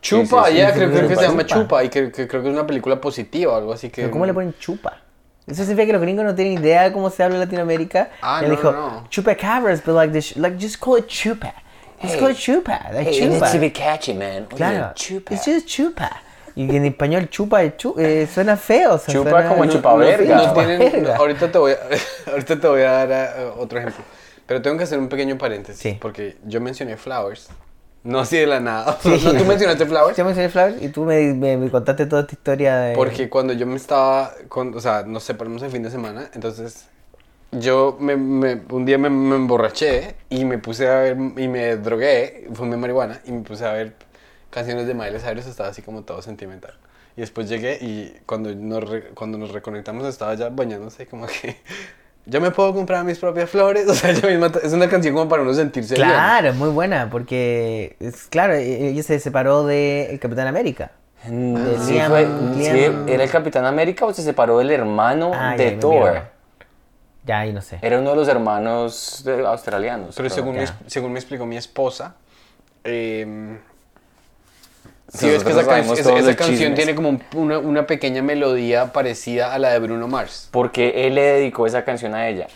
Chupa, 0.00 0.46
sí, 0.46 0.52
sí, 0.52 0.58
ya, 0.58 0.72
creo, 0.72 0.90
creo 0.90 1.08
que 1.08 1.16
se 1.16 1.22
llama 1.22 1.46
Chupa. 1.46 1.60
Chupa 1.62 1.84
y 1.84 1.88
que, 1.88 2.12
que 2.12 2.28
creo 2.28 2.42
que 2.42 2.48
es 2.48 2.54
una 2.54 2.66
película 2.66 3.00
positiva 3.00 3.54
o 3.54 3.56
algo 3.56 3.72
así 3.72 3.88
que... 3.90 4.10
¿Cómo 4.10 4.26
le 4.26 4.34
ponen 4.34 4.54
chupa? 4.58 4.98
Eso 5.46 5.62
significa 5.62 5.86
que 5.86 5.92
los 5.92 6.02
gringos 6.02 6.24
no 6.24 6.34
tienen 6.34 6.54
idea 6.58 6.82
de 6.84 6.92
cómo 6.92 7.08
se 7.10 7.22
habla 7.22 7.36
en 7.36 7.40
Latinoamérica. 7.40 8.10
Ah, 8.20 8.40
y 8.40 8.44
él 8.46 8.50
no, 8.50 8.56
dijo, 8.56 8.72
no, 8.72 8.90
no. 9.02 9.08
chupacabras, 9.08 9.84
but 9.84 9.94
like 9.94 10.12
this, 10.12 10.36
like 10.36 10.56
just 10.60 10.78
call 10.82 10.98
it 10.98 11.06
chupa. 11.06 11.54
Just 12.02 12.18
call 12.18 12.30
it 12.30 12.36
chupa, 12.36 12.80
like 12.92 13.08
Hey, 13.10 13.16
it 13.18 13.22
chupa. 13.22 13.28
needs 13.40 13.52
to 13.52 13.58
be 13.58 13.70
catchy, 13.70 14.12
man. 14.12 14.46
Oye, 14.50 14.56
Claro, 14.56 14.92
chupa. 14.94 15.32
it's 15.34 15.44
just 15.46 15.66
chupa. 15.68 16.10
Y 16.56 16.62
en 16.74 16.84
español 16.86 17.28
chupa 17.28 17.62
es 17.62 17.76
chu- 17.76 17.94
eh, 17.98 18.26
suena 18.32 18.56
feo. 18.56 18.94
o 18.94 18.98
sea, 18.98 19.12
Chupa 19.14 19.30
suena- 19.30 19.48
como 19.48 19.64
chupa 19.66 19.90
Chupa 19.92 21.14
ahorita, 21.16 21.52
te 21.52 21.58
voy 21.58 21.72
a, 21.72 21.78
ahorita 22.32 22.58
te 22.60 22.66
voy 22.68 22.80
a 22.82 22.90
dar 23.06 23.10
eh, 23.38 23.50
otro 23.58 23.78
ejemplo. 23.78 24.02
Pero 24.46 24.62
tengo 24.62 24.76
que 24.78 24.84
hacer 24.84 24.98
un 24.98 25.08
pequeño 25.08 25.36
paréntesis. 25.38 25.80
Sí. 25.82 25.98
Porque 26.00 26.36
yo 26.44 26.60
mencioné 26.60 26.96
Flowers. 26.96 27.48
No 28.06 28.20
así 28.20 28.36
de 28.36 28.46
la 28.46 28.60
nada. 28.60 28.98
¿No, 29.04 29.32
¿Tú 29.38 29.44
mencionaste 29.44 29.84
Flowers? 29.86 30.16
Yo 30.16 30.24
mencioné 30.24 30.48
Flowers 30.48 30.80
y 30.82 30.88
tú 30.88 31.04
me, 31.04 31.34
me- 31.34 31.56
me 31.56 31.70
contaste 31.70 32.06
toda 32.06 32.22
esta 32.22 32.34
historia 32.34 32.76
de... 32.78 32.94
Porque 32.94 33.28
cuando 33.28 33.52
yo 33.52 33.66
me 33.66 33.76
estaba, 33.76 34.32
con, 34.48 34.74
o 34.74 34.80
sea, 34.80 35.02
nos 35.02 35.24
separamos 35.24 35.62
el 35.62 35.70
fin 35.70 35.82
de 35.82 35.90
semana, 35.90 36.30
entonces 36.34 36.86
yo 37.52 37.96
me, 38.00 38.16
me- 38.16 38.60
un 38.70 38.84
día 38.86 38.98
me, 38.98 39.08
emborraché 39.08 40.14
y 40.30 40.44
me 40.44 40.58
puse 40.58 40.88
a 40.88 40.96
ver, 41.00 41.16
y 41.36 41.48
me 41.48 41.76
drogué, 41.76 42.48
fumé 42.54 42.76
marihuana 42.76 43.20
y 43.24 43.32
me 43.32 43.40
puse 43.42 43.64
a 43.64 43.72
ver 43.72 43.94
canciones 44.50 44.86
de 44.86 44.94
Miley 44.94 45.20
Cyrus, 45.20 45.46
estaba 45.46 45.68
así 45.70 45.82
como 45.82 46.02
todo 46.02 46.22
sentimental. 46.22 46.74
Y 47.16 47.20
después 47.22 47.48
llegué 47.48 47.78
y 47.80 48.14
cuando 48.26 48.54
nos, 48.54 48.84
cuando 49.14 49.36
nos 49.38 49.50
reconectamos 49.50 50.06
estaba 50.06 50.34
ya 50.34 50.48
bañándose, 50.50 51.06
como 51.06 51.26
que 51.26 51.56
yo 52.26 52.40
me 52.40 52.50
puedo 52.50 52.74
comprar 52.74 53.04
mis 53.04 53.18
propias 53.18 53.48
flores, 53.48 53.86
o 53.88 53.94
sea, 53.94 54.12
yo 54.12 54.28
misma, 54.28 54.50
es 54.62 54.72
una 54.72 54.88
canción 54.88 55.14
como 55.14 55.28
para 55.28 55.42
uno 55.42 55.54
sentirse 55.54 55.94
bien. 55.94 56.08
Claro, 56.08 56.48
es 56.50 56.54
muy 56.56 56.68
buena, 56.70 57.08
porque, 57.10 57.96
es, 58.00 58.26
claro, 58.28 58.54
e- 58.54 58.88
ella 58.88 59.02
se 59.02 59.18
separó 59.20 59.64
de 59.64 60.10
el 60.10 60.18
Capitán 60.20 60.46
América. 60.46 60.90
Mm, 61.28 61.54
De 61.54 61.78
sí 61.78 61.92
Liam- 61.94 62.08
fue- 62.08 62.26
Liam- 62.26 63.04
sí, 63.06 63.12
¿Era 63.12 63.24
el 63.24 63.30
Capitán 63.30 63.64
América 63.64 64.04
o 64.06 64.12
se 64.12 64.22
separó 64.22 64.58
del 64.58 64.70
hermano 64.70 65.32
Ah, 65.34 65.54
de 65.56 65.72
Thor? 65.72 66.22
Ya, 67.24 67.40
ahí 67.40 67.52
no 67.52 67.60
sé. 67.62 67.78
Era 67.82 67.98
uno 67.98 68.10
de 68.10 68.16
los 68.16 68.28
hermanos 68.28 69.22
de- 69.24 69.44
australianos. 69.46 70.14
Pero 70.16 70.30
según 70.30 70.56
según 70.86 71.12
me 71.12 71.18
explicó 71.18 71.44
mi 71.46 71.56
esposa, 71.56 72.14
eh, 72.84 73.58
Sí, 75.08 75.28
es 75.28 75.44
que 75.44 75.50
esa, 75.50 75.64
can- 75.66 75.80
esa- 75.84 76.12
canción 76.36 76.56
chismes. 76.58 76.74
tiene 76.74 76.94
como 76.94 77.08
un- 77.10 77.22
una, 77.34 77.58
una 77.58 77.86
pequeña 77.86 78.22
melodía 78.22 78.92
parecida 78.92 79.54
a 79.54 79.58
la 79.58 79.70
de 79.70 79.78
Bruno 79.78 80.08
Mars. 80.08 80.48
Porque 80.50 81.06
él 81.06 81.14
le 81.14 81.22
dedicó 81.22 81.66
esa 81.66 81.84
canción 81.84 82.14
a 82.14 82.28
ella. 82.28 82.48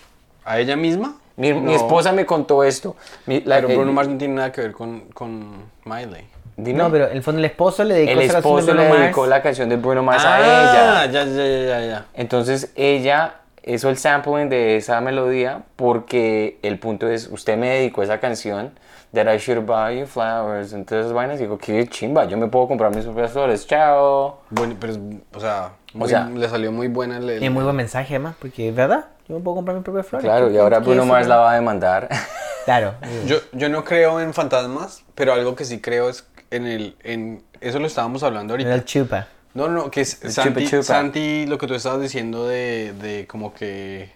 ¿A 0.45 0.59
ella 0.59 0.75
misma? 0.77 1.17
Mi, 1.37 1.49
esposa 1.75 2.13
me 2.13 2.27
contó 2.27 2.65
esto. 2.65 2.97
Mi- 3.27 3.41
la- 3.43 3.57
Pero 3.57 3.69
el- 3.71 3.77
Bruno 3.77 3.93
Mars 3.93 4.09
no 4.09 4.19
tiene 4.19 4.35
nada 4.35 4.53
que 4.53 4.61
ver 4.63 4.73
con, 4.73 5.01
con 5.15 5.63
Miley. 5.85 6.27
dime. 6.57 6.79
No, 6.79 6.91
pero 6.91 7.07
en 7.09 7.17
el 7.17 7.23
fondo 7.23 7.39
el 7.39 7.45
esposo 7.47 7.85
le 7.85 7.95
dedicó 7.95 8.13
el 8.13 8.19
esa 8.23 8.33
canción 8.35 8.57
de 8.57 8.61
esposo 8.61 8.75
le 8.77 8.99
dedicó 8.99 9.27
la 9.27 9.43
canción 9.43 9.69
de 9.71 9.77
Bruno 9.77 10.03
Mars 10.03 10.23
Ah, 10.27 10.37
a 10.37 10.41
ella. 10.41 11.07
ya, 11.07 11.25
ya, 11.25 11.33
ya, 11.33 11.67
ya, 11.81 11.87
ya. 11.87 12.07
Entonces 12.15 12.73
ella 12.75 13.35
hizo 13.65 13.89
el 13.89 13.97
sampling 13.97 14.49
de 14.51 14.77
esa 14.77 15.01
melodía 15.01 15.63
porque 15.77 16.59
el 16.63 16.79
punto 16.79 17.09
es, 17.09 17.29
usted 17.31 17.57
me 17.57 17.71
dedicó 17.71 18.03
esa 18.03 18.19
canción, 18.21 18.73
That 19.13 19.27
I 19.35 19.39
Should 19.39 19.65
Buy 19.67 19.99
You 20.01 20.07
Flowers, 20.07 20.73
entonces 20.73 21.13
vainas, 21.13 21.39
y 21.41 21.43
digo, 21.43 21.59
qué 21.59 21.87
chimba, 21.89 22.27
yo 22.27 22.37
me 22.37 22.47
puedo 22.47 22.69
comprar 22.69 22.95
mis 22.95 23.05
propias 23.05 23.33
flores, 23.33 23.67
chao. 23.67 24.41
Bueno, 24.51 24.77
pero, 24.81 24.95
o 25.35 25.41
sea, 25.41 25.73
muy- 25.95 26.09
sea- 26.09 26.27
le 26.29 26.49
salió 26.49 26.71
muy 26.71 26.87
buena 26.89 27.17
el... 27.19 27.29
el- 27.29 27.43
Es 27.43 27.51
muy 27.51 27.65
buen 27.65 27.75
mensaje 27.77 28.15
además, 28.15 28.37
porque 28.41 28.69
es 28.69 28.75
verdad, 28.75 29.07
yo 29.29 29.37
me 29.37 29.43
puedo 29.43 29.57
comprar 29.57 29.77
mis 29.77 29.85
propias 29.85 30.07
flores. 30.07 30.25
Claro, 30.25 30.49
¿Qué- 30.49 30.55
y 30.55 30.59
ahora 30.59 30.79
Bruno 30.79 31.05
Mars 31.07 31.27
la 31.27 31.37
va 31.37 31.53
a 31.53 31.55
demandar. 31.55 32.09
Claro. 32.67 32.95
Yo, 33.27 33.39
yo 33.53 33.69
no 33.71 33.85
creo 33.85 34.21
en 34.21 34.33
fantasmas, 34.35 35.03
pero 35.17 35.33
algo 35.33 35.57
que 35.57 35.65
sí 35.65 35.81
creo 35.81 36.09
es 36.11 36.27
en 36.51 36.67
el... 36.67 36.95
En, 37.03 37.43
eso 37.61 37.79
lo 37.81 37.87
estábamos 37.87 38.23
hablando 38.23 38.53
ahorita. 38.53 38.75
el 38.75 38.85
chupa. 38.85 39.27
No, 39.55 39.69
no, 39.69 39.91
que 39.91 40.03
es 40.03 40.11
Santi, 40.11 40.61
chupa 40.65 40.71
chupa. 40.71 40.83
Santi, 40.85 41.47
lo 41.47 41.57
que 41.59 41.67
tú 41.67 41.75
estabas 41.75 42.01
diciendo 42.03 42.47
de, 42.47 42.93
de 43.01 43.27
como 43.27 43.55
que 43.55 44.13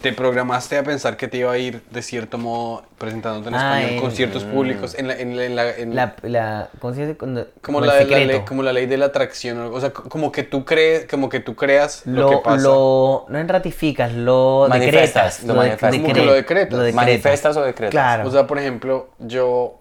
te 0.00 0.12
programaste 0.14 0.78
a 0.78 0.82
pensar 0.82 1.16
que 1.16 1.28
te 1.28 1.36
iba 1.38 1.52
a 1.52 1.58
ir 1.58 1.82
de 1.90 2.00
cierto 2.02 2.38
modo 2.38 2.82
presentándote 2.96 3.48
en 3.48 3.54
Ah, 3.54 3.78
español 3.80 3.90
en- 3.96 4.00
con 4.00 4.12
ciertos 4.12 4.44
públicos 4.44 4.94
en 4.98 5.08
la, 5.08 5.14
en 5.18 5.36
la- 5.36 5.44
en 5.44 5.56
la- 5.56 5.76
en- 5.76 5.94
La, 5.94 6.14
la, 6.22 6.70
¿cómo 6.78 6.94
se 6.94 7.02
dice? 7.02 7.16
Cuando- 7.18 7.44
como 7.60 7.78
como 7.78 7.80
la, 7.86 8.00
el 8.00 8.10
la 8.10 8.18
ley, 8.18 8.40
como 8.46 8.62
la 8.62 8.72
ley 8.72 8.86
de 8.86 8.96
la 8.96 9.06
atracción 9.06 9.58
o 9.58 9.80
sea 9.80 9.92
como 9.92 10.32
que 10.32 10.42
tú 10.42 10.64
crees 10.64 11.06
como 11.06 11.28
que 11.28 11.40
tú 11.40 11.54
creas 11.54 12.06
lo, 12.06 12.22
lo, 12.22 12.30
que 12.30 12.36
pasa 12.38 12.62
lo- 12.62 13.26
no 13.28 13.38
en 13.38 13.48
ratificas, 13.48 14.12
lo 14.14 14.66
Manifestas, 14.70 15.40
decretas. 15.40 15.44
lo 15.44 15.54
manifestas. 15.54 15.94
Como 16.00 16.12
que 16.14 16.24
lo 16.24 16.32
decretas. 16.32 16.78
lo 16.78 16.92
¿Manifestas 16.94 17.56
o 17.58 17.62
decretas? 17.62 17.90
Claro. 17.90 18.26
o 18.26 18.30
sea 18.30 18.46
por 18.46 18.58
ejemplo 18.58 19.10
yo 19.18 19.76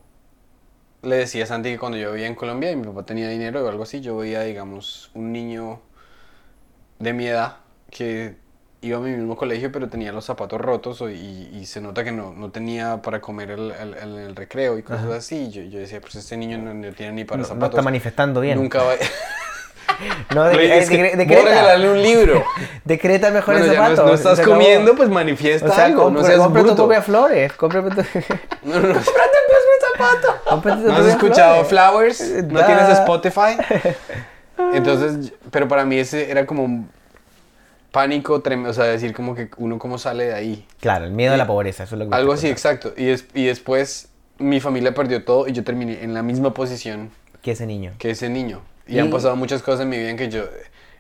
le 1.02 1.16
decía 1.16 1.46
a 1.46 1.48
Santi 1.48 1.70
que 1.72 1.80
cuando 1.80 1.98
yo 1.98 2.12
vivía 2.12 2.28
en 2.28 2.36
Colombia 2.36 2.72
y 2.72 2.76
mi 2.76 2.86
papá 2.86 3.04
tenía 3.06 3.30
dinero 3.30 3.64
o 3.66 3.70
algo 3.70 3.84
así 3.84 4.02
yo 4.02 4.18
veía 4.18 4.42
digamos 4.42 5.12
un 5.14 5.32
niño 5.32 5.80
de 7.00 7.14
mi 7.14 7.26
edad 7.28 7.56
que 7.90 8.36
iba 8.82 8.98
a 8.98 9.02
mi 9.02 9.12
mismo 9.12 9.36
colegio 9.36 9.72
pero 9.72 9.90
tenía 9.90 10.12
los 10.12 10.26
zapatos 10.26 10.60
rotos 10.62 11.02
y, 11.02 11.50
y 11.54 11.66
se 11.66 11.82
nota 11.82 12.04
que 12.04 12.12
no, 12.12 12.34
no 12.34 12.50
tenía 12.52 13.02
para 13.02 13.20
comer 13.22 13.52
el- 13.52 13.72
el- 13.72 13.94
el- 13.96 14.36
recreo 14.36 14.78
y 14.78 14.84
cosas 14.84 15.12
así. 15.12 15.36
Y 15.46 15.52
yo, 15.52 15.62
yo 15.64 15.80
decía, 15.80 16.00
pues 16.02 16.16
este 16.16 16.38
niño 16.38 16.58
no, 16.58 16.74
no 16.74 16.92
tiene 16.94 17.12
ni 17.14 17.24
para 17.26 17.38
no, 17.38 17.44
no 17.44 17.48
zapatos. 17.54 17.70
está 17.76 17.82
manifestando 17.82 18.40
bien. 18.42 18.58
Nunca 18.58 18.82
va 18.84 18.94
No, 20.34 20.46
de, 20.46 20.66
eh, 20.66 20.78
es 20.78 20.90
que 20.90 21.16
decreta. 21.18 21.44
regalarle 21.50 21.90
un 21.92 22.02
libro. 22.02 22.44
Decreta 22.86 23.32
mejores 23.32 23.62
Bueno, 23.62 23.74
ya 23.74 23.80
no, 23.90 23.96
zapatos. 23.96 24.06
no 24.10 24.14
estás 24.32 24.46
comiendo, 24.48 24.96
pues 24.96 25.10
manifiesta 25.10 25.68
O 25.68 25.74
sea, 25.74 25.86
algo, 25.86 26.04
compra, 26.04 26.22
no 26.22 26.28
seas 26.28 26.40
compra 26.40 26.64
propias 26.76 27.06
flores. 27.06 27.54
Compra 27.54 27.84
tu... 27.84 27.90
No, 28.64 28.80
no. 28.80 29.00
Cómprate 30.46 30.82
tus 30.84 30.92
¿No 30.92 30.98
has 30.98 31.06
escuchado 31.08 31.66
flores. 31.66 32.18
Flowers? 32.18 32.44
¿No 32.48 32.60
Da. 32.60 32.66
tienes 32.66 32.90
Spotify? 33.00 33.58
Entonces, 34.74 35.34
pero 35.52 35.68
para 35.68 35.86
mí 35.86 35.98
ese 35.98 36.30
era 36.32 36.46
como 36.46 36.86
pánico 37.92 38.42
tremendo, 38.42 38.70
o 38.72 38.74
sea, 38.74 38.86
decir 38.86 39.14
como 39.14 39.36
que 39.36 39.50
uno 39.58 39.80
cómo 39.80 39.98
sale 39.98 40.26
de 40.26 40.34
ahí. 40.34 40.66
Claro, 40.80 41.06
el 41.06 41.12
miedo 41.12 41.34
a 41.34 41.38
la 41.38 41.48
pobreza, 41.48 41.84
eso 41.84 41.96
es 41.96 42.00
lo 42.00 42.10
que 42.10 42.16
Algo 42.16 42.34
así, 42.34 42.48
exacto. 42.48 42.94
Y, 42.96 43.06
des- 43.06 43.26
y 43.34 43.46
después 43.46 44.10
mi 44.38 44.60
familia 44.60 44.94
perdió 44.94 45.24
todo 45.24 45.48
y 45.48 45.52
yo 45.54 45.64
terminé 45.64 46.04
en 46.04 46.14
la 46.14 46.22
misma 46.24 46.54
posición. 46.54 47.12
Que 47.42 47.52
ese 47.52 47.66
niño. 47.66 47.94
que 47.98 48.12
ese 48.12 48.30
niño. 48.30 48.62
Y, 48.88 48.96
Y- 48.96 49.00
han 49.00 49.10
pasado 49.10 49.36
muchas 49.36 49.62
cosas 49.62 49.82
en 49.82 49.90
mi 49.90 49.98
vida 49.98 50.10
en 50.10 50.18
que 50.18 50.30
yo, 50.30 50.44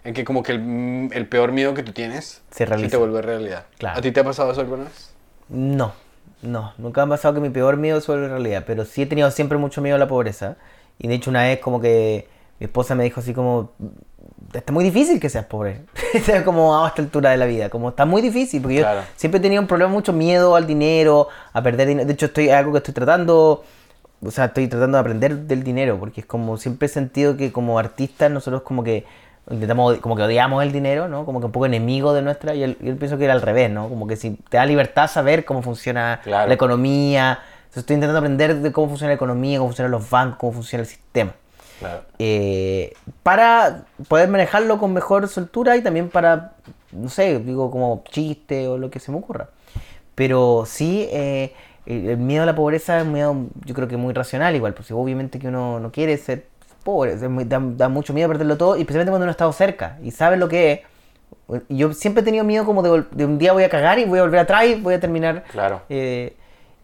en 0.03 0.13
que 0.13 0.23
como 0.23 0.41
que 0.43 0.53
el, 0.53 1.09
el 1.13 1.27
peor 1.27 1.51
miedo 1.51 1.73
que 1.73 1.83
tú 1.83 1.91
tienes 1.91 2.41
Se 2.51 2.65
realiza. 2.65 2.89
te 2.91 2.97
vuelve 2.97 3.21
realidad. 3.21 3.65
Claro. 3.77 3.97
¿A 3.99 4.01
ti 4.01 4.11
te 4.11 4.19
ha 4.19 4.23
pasado 4.23 4.51
eso 4.51 4.61
alguna 4.61 4.85
vez? 4.85 5.13
No, 5.49 5.93
no, 6.41 6.73
nunca 6.77 7.05
me 7.05 7.13
ha 7.13 7.17
pasado 7.17 7.33
que 7.35 7.39
mi 7.41 7.49
peor 7.49 7.77
miedo 7.77 7.99
se 8.01 8.11
vuelva 8.11 8.29
realidad, 8.29 8.63
pero 8.65 8.85
sí 8.85 9.01
he 9.01 9.05
tenido 9.05 9.29
siempre 9.31 9.57
mucho 9.57 9.81
miedo 9.81 9.95
a 9.95 9.99
la 9.99 10.07
pobreza. 10.07 10.57
Y 10.97 11.07
de 11.07 11.15
hecho 11.15 11.29
una 11.29 11.43
vez 11.43 11.59
como 11.59 11.79
que 11.81 12.27
mi 12.59 12.65
esposa 12.65 12.93
me 12.95 13.03
dijo 13.03 13.19
así 13.21 13.33
como, 13.33 13.71
está 14.53 14.73
muy 14.73 14.83
difícil 14.83 15.19
que 15.19 15.29
seas 15.29 15.45
pobre. 15.45 15.81
Como 16.45 16.83
a 16.83 16.87
esta 16.87 17.01
altura 17.01 17.29
de 17.29 17.37
la 17.37 17.45
vida, 17.45 17.69
como 17.69 17.89
está 17.89 18.05
muy 18.05 18.21
difícil, 18.21 18.61
porque 18.61 18.79
Claro. 18.79 19.01
yo 19.01 19.07
siempre 19.15 19.39
he 19.39 19.41
tenido 19.41 19.61
un 19.61 19.67
problema, 19.67 19.91
mucho 19.91 20.11
miedo 20.11 20.55
al 20.55 20.65
dinero, 20.67 21.27
a 21.53 21.61
perder 21.61 21.87
dinero. 21.87 22.07
De 22.07 22.13
hecho 22.13 22.25
estoy 22.27 22.47
es 22.49 22.53
algo 22.53 22.71
que 22.73 22.79
estoy 22.79 22.93
tratando, 22.93 23.63
o 24.23 24.31
sea, 24.31 24.45
estoy 24.45 24.67
tratando 24.67 24.97
de 24.97 25.01
aprender 25.01 25.35
del 25.37 25.63
dinero, 25.63 25.97
porque 25.99 26.21
es 26.21 26.25
como 26.27 26.57
siempre 26.57 26.87
he 26.87 26.89
sentido 26.89 27.37
que 27.37 27.51
como 27.51 27.79
artistas 27.79 28.29
nosotros 28.31 28.63
como 28.63 28.83
que 28.83 29.05
intentamos, 29.49 29.97
como 29.99 30.15
que 30.15 30.23
odiamos 30.23 30.61
el 30.63 30.71
dinero, 30.71 31.07
¿no? 31.07 31.25
Como 31.25 31.39
que 31.39 31.45
un 31.45 31.51
poco 31.51 31.65
enemigo 31.65 32.13
de 32.13 32.21
nuestra, 32.21 32.53
y 32.55 32.59
yo, 32.59 32.67
yo 32.81 32.97
pienso 32.97 33.17
que 33.17 33.23
era 33.25 33.33
al 33.33 33.41
revés, 33.41 33.69
¿no? 33.71 33.87
Como 33.87 34.05
que 34.07 34.15
si 34.15 34.31
te 34.49 34.57
da 34.57 34.65
libertad 34.65 35.07
saber 35.09 35.45
cómo 35.45 35.61
funciona 35.61 36.19
Claro. 36.23 36.47
la 36.47 36.53
economía, 36.53 37.39
Entonces, 37.59 37.81
estoy 37.83 37.93
intentando 37.95 38.17
aprender 38.19 38.55
de 38.57 38.71
cómo 38.71 38.87
funciona 38.89 39.09
la 39.11 39.15
economía, 39.15 39.59
cómo 39.59 39.69
funcionan 39.69 39.91
los 39.91 40.09
bancos, 40.09 40.37
cómo 40.39 40.51
funciona 40.53 40.81
el 40.81 40.87
sistema. 40.89 41.33
Claro. 41.79 42.01
Eh, 42.19 42.93
para 43.23 43.85
poder 44.07 44.29
manejarlo 44.29 44.77
con 44.77 44.93
mejor 44.93 45.27
soltura 45.27 45.77
y 45.77 45.81
también 45.81 46.09
para, 46.09 46.53
no 46.91 47.09
sé, 47.09 47.39
digo 47.39 47.71
como 47.71 48.03
chiste 48.09 48.67
o 48.67 48.77
lo 48.77 48.89
que 48.89 48.99
se 48.99 49.11
me 49.11 49.17
ocurra. 49.17 49.49
Pero 50.15 50.65
sí, 50.65 51.07
eh, 51.11 51.53
el 51.85 52.17
miedo 52.17 52.43
a 52.43 52.45
la 52.45 52.55
pobreza 52.55 52.97
es 52.97 53.03
un 53.03 53.13
miedo, 53.13 53.35
yo 53.65 53.73
creo 53.73 53.87
que 53.87 53.97
muy 53.97 54.13
racional 54.13 54.55
igual, 54.55 54.73
pues 54.73 54.91
obviamente 54.91 55.39
que 55.39 55.47
uno 55.47 55.79
no 55.79 55.91
quiere 55.91 56.17
ser 56.17 56.45
pobre, 56.83 57.15
da, 57.17 57.59
da 57.61 57.89
mucho 57.89 58.13
miedo 58.13 58.27
perderlo 58.27 58.57
todo, 58.57 58.75
y 58.75 58.81
especialmente 58.81 59.11
cuando 59.11 59.23
uno 59.23 59.31
ha 59.31 59.31
estado 59.31 59.53
cerca 59.53 59.97
y 60.03 60.11
sabe 60.11 60.37
lo 60.37 60.49
que 60.49 60.71
es. 60.71 60.79
Yo 61.69 61.93
siempre 61.93 62.21
he 62.21 62.25
tenido 62.25 62.43
miedo 62.43 62.65
como 62.65 62.83
de, 62.83 63.05
de 63.11 63.25
un 63.25 63.37
día 63.37 63.53
voy 63.53 63.63
a 63.63 63.69
cagar 63.69 63.97
y 63.97 64.05
voy 64.05 64.19
a 64.19 64.23
volver 64.23 64.39
atrás 64.39 64.65
y 64.65 64.75
voy 64.75 64.93
a 64.93 64.99
terminar. 64.99 65.43
Claro. 65.51 65.81
eh, 65.89 66.35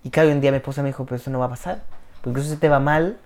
y 0.03 0.09
claro, 0.11 0.29
un 0.29 0.39
día 0.39 0.51
mi 0.51 0.57
esposa 0.57 0.83
me 0.83 0.89
dijo, 0.89 1.03
pero 1.03 1.15
eso 1.15 1.31
no 1.31 1.39
va 1.39 1.45
a 1.45 1.49
pasar. 1.49 1.81
Porque 2.21 2.29
incluso 2.29 2.49
si 2.51 2.57
te 2.57 2.69
va 2.69 2.79
mal, 2.79 3.17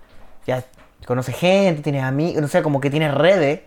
ya 0.46 0.64
conoces 1.10 1.34
gente, 1.36 1.82
tienes 1.82 2.04
amigos, 2.04 2.40
no 2.40 2.46
sé, 2.48 2.62
como 2.62 2.80
que 2.80 2.88
tienes 2.88 3.12
redes 3.12 3.60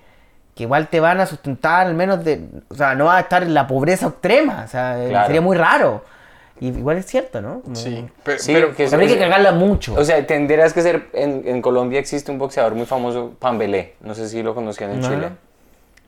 que 0.56 0.64
igual 0.64 0.88
te 0.88 1.00
van 1.02 1.20
a 1.20 1.26
sustentar 1.26 1.86
al 1.88 1.94
menos 1.94 2.24
de... 2.24 2.42
O 2.70 2.76
sea, 2.76 2.96
no 2.96 3.06
vas 3.06 3.18
a 3.18 3.20
estar 3.20 3.44
en 3.44 3.54
la 3.54 3.68
pobreza 3.68 4.08
extrema, 4.08 4.64
o 4.64 4.68
sea, 4.70 5.04
eh, 5.04 5.10
Claro. 5.10 5.26
sería 5.26 5.42
muy 5.42 5.58
raro. 5.58 6.04
Y 6.62 6.68
igual 6.68 6.98
es 6.98 7.06
cierto, 7.06 7.42
¿no? 7.42 7.60
Como- 7.62 7.76
Sí, 7.76 8.08
pero, 8.24 8.40
Sí, 8.40 8.54
pero- 8.54 8.74
que 8.74 8.84
hay 8.86 9.08
que 9.08 9.18
cagarla 9.20 9.52
mucho. 9.52 9.94
O 9.96 10.04
sea, 10.06 10.26
tendrías 10.26 10.72
que 10.72 10.82
ser. 10.82 11.08
En, 11.12 11.42
en 11.46 11.62
Colombia 11.62 12.00
existe 12.00 12.32
un 12.32 12.38
boxeador 12.38 12.76
muy 12.76 12.86
famoso, 12.86 13.34
Pambelé. 13.40 13.96
No 14.02 14.14
sé 14.16 14.30
si 14.30 14.42
lo 14.42 14.56
conocían 14.56 14.92
en 14.92 15.02
No. 15.02 15.10
Chile. 15.10 15.30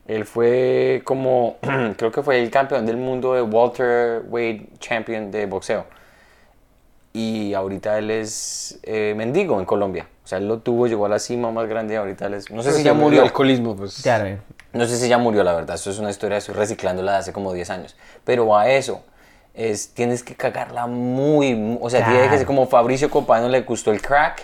Él 0.06 0.24
fue 0.24 1.02
como. 1.04 1.56
creo 1.98 2.10
que 2.12 2.22
fue 2.22 2.40
el 2.40 2.50
campeón 2.50 2.86
del 2.86 2.96
mundo 2.96 3.34
de 3.34 3.42
Walter 3.42 4.22
Wade 4.28 4.68
Champion 4.78 5.30
de 5.32 5.44
boxeo. 5.46 5.84
Y 7.18 7.54
ahorita 7.54 7.96
él 7.98 8.10
es 8.10 8.78
eh, 8.82 9.14
mendigo 9.16 9.58
en 9.58 9.64
Colombia. 9.64 10.06
O 10.22 10.26
sea, 10.28 10.36
él 10.36 10.46
lo 10.48 10.58
tuvo, 10.58 10.86
llegó 10.86 11.06
a 11.06 11.08
la 11.08 11.18
cima 11.18 11.50
más 11.50 11.66
grande 11.66 11.94
y 11.94 11.96
ahorita 11.96 12.26
él 12.26 12.34
es. 12.34 12.50
No 12.50 12.62
sé 12.62 12.72
si 12.72 12.82
ya 12.82 12.90
el 12.90 12.98
murió. 12.98 13.22
alcoholismo, 13.22 13.74
pues. 13.74 14.02
Claro. 14.02 14.38
No 14.74 14.84
sé 14.84 14.98
si 14.98 15.08
ya 15.08 15.16
murió, 15.16 15.42
la 15.42 15.54
verdad. 15.54 15.76
Eso 15.76 15.90
es 15.90 15.98
una 15.98 16.10
historia, 16.10 16.36
estoy 16.36 16.54
reciclándola 16.54 17.12
de 17.12 17.18
hace 17.18 17.32
como 17.32 17.54
10 17.54 17.70
años. 17.70 17.96
Pero 18.24 18.54
a 18.54 18.68
eso, 18.68 19.00
es, 19.54 19.94
tienes 19.94 20.22
que 20.22 20.34
cagarla 20.34 20.86
muy, 20.86 21.54
mu- 21.54 21.78
O 21.80 21.88
sea, 21.88 22.04
tiene 22.06 22.28
que 22.28 22.36
ser 22.36 22.46
como 22.46 22.66
Fabricio 22.66 23.08
Copano 23.08 23.48
le 23.48 23.62
gustó 23.62 23.92
el 23.92 24.02
crack 24.02 24.42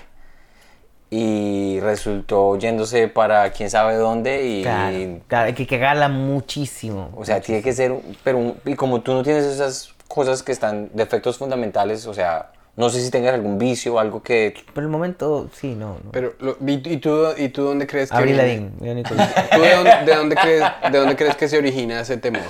y 1.10 1.78
resultó 1.80 2.56
yéndose 2.56 3.08
para 3.08 3.50
quién 3.50 3.68
sabe 3.68 3.96
dónde 3.96 4.46
y... 4.46 4.62
claro, 4.62 4.96
claro, 5.28 5.46
hay 5.48 5.52
que 5.54 5.66
cagarla 5.66 6.08
muchísimo. 6.08 7.10
O 7.16 7.24
sea, 7.26 7.38
tiene 7.42 7.60
que 7.60 7.74
ser... 7.74 7.94
Pero, 8.24 8.38
un- 8.38 8.56
y 8.64 8.74
como 8.76 9.02
tú 9.02 9.12
no 9.12 9.22
tienes 9.22 9.44
esas 9.44 9.92
cosas 10.08 10.42
que 10.42 10.52
están, 10.52 10.88
defectos 10.94 11.36
fundamentales, 11.36 12.06
o 12.06 12.14
sea, 12.14 12.50
no 12.76 12.88
sé 12.90 13.00
si 13.02 13.10
tengas 13.10 13.34
algún 13.34 13.58
vicio 13.58 13.94
o 13.94 13.98
algo 13.98 14.22
que... 14.22 14.54
Por 14.74 14.82
el 14.82 14.88
momento, 14.88 15.50
sí, 15.52 15.74
no. 15.74 15.98
no. 16.04 16.10
Pero, 16.10 16.34
lo- 16.40 16.56
¿y, 16.66 16.96
tú, 16.98 17.26
¿y 17.36 17.48
tú 17.50 17.64
dónde 17.64 17.86
crees 17.86 18.10
que 18.10 18.16
Abril 18.16 18.40
viene? 18.80 19.02
¿Tú 19.02 19.14
de 19.14 19.74
dónde, 19.74 19.90
de 20.06 20.14
dónde 20.16 20.36
crees, 20.36 20.64
de 20.90 20.98
dónde 20.98 21.16
crees 21.16 21.36
que 21.36 21.48
se 21.48 21.58
origina 21.58 22.00
ese 22.00 22.16
temor? 22.16 22.42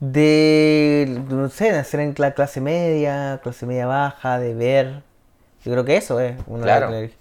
de, 0.00 1.20
no 1.30 1.48
sé, 1.48 1.72
nacer 1.72 2.00
en 2.00 2.14
la 2.18 2.32
clase 2.32 2.60
media, 2.60 3.40
clase 3.42 3.64
media 3.66 3.86
baja, 3.86 4.38
de 4.38 4.54
ver. 4.54 5.02
Yo 5.64 5.72
creo 5.72 5.84
que 5.84 5.96
eso 5.96 6.20
es. 6.20 6.34
Uno 6.46 6.62
Claro. 6.64 6.90
de- 6.90 7.12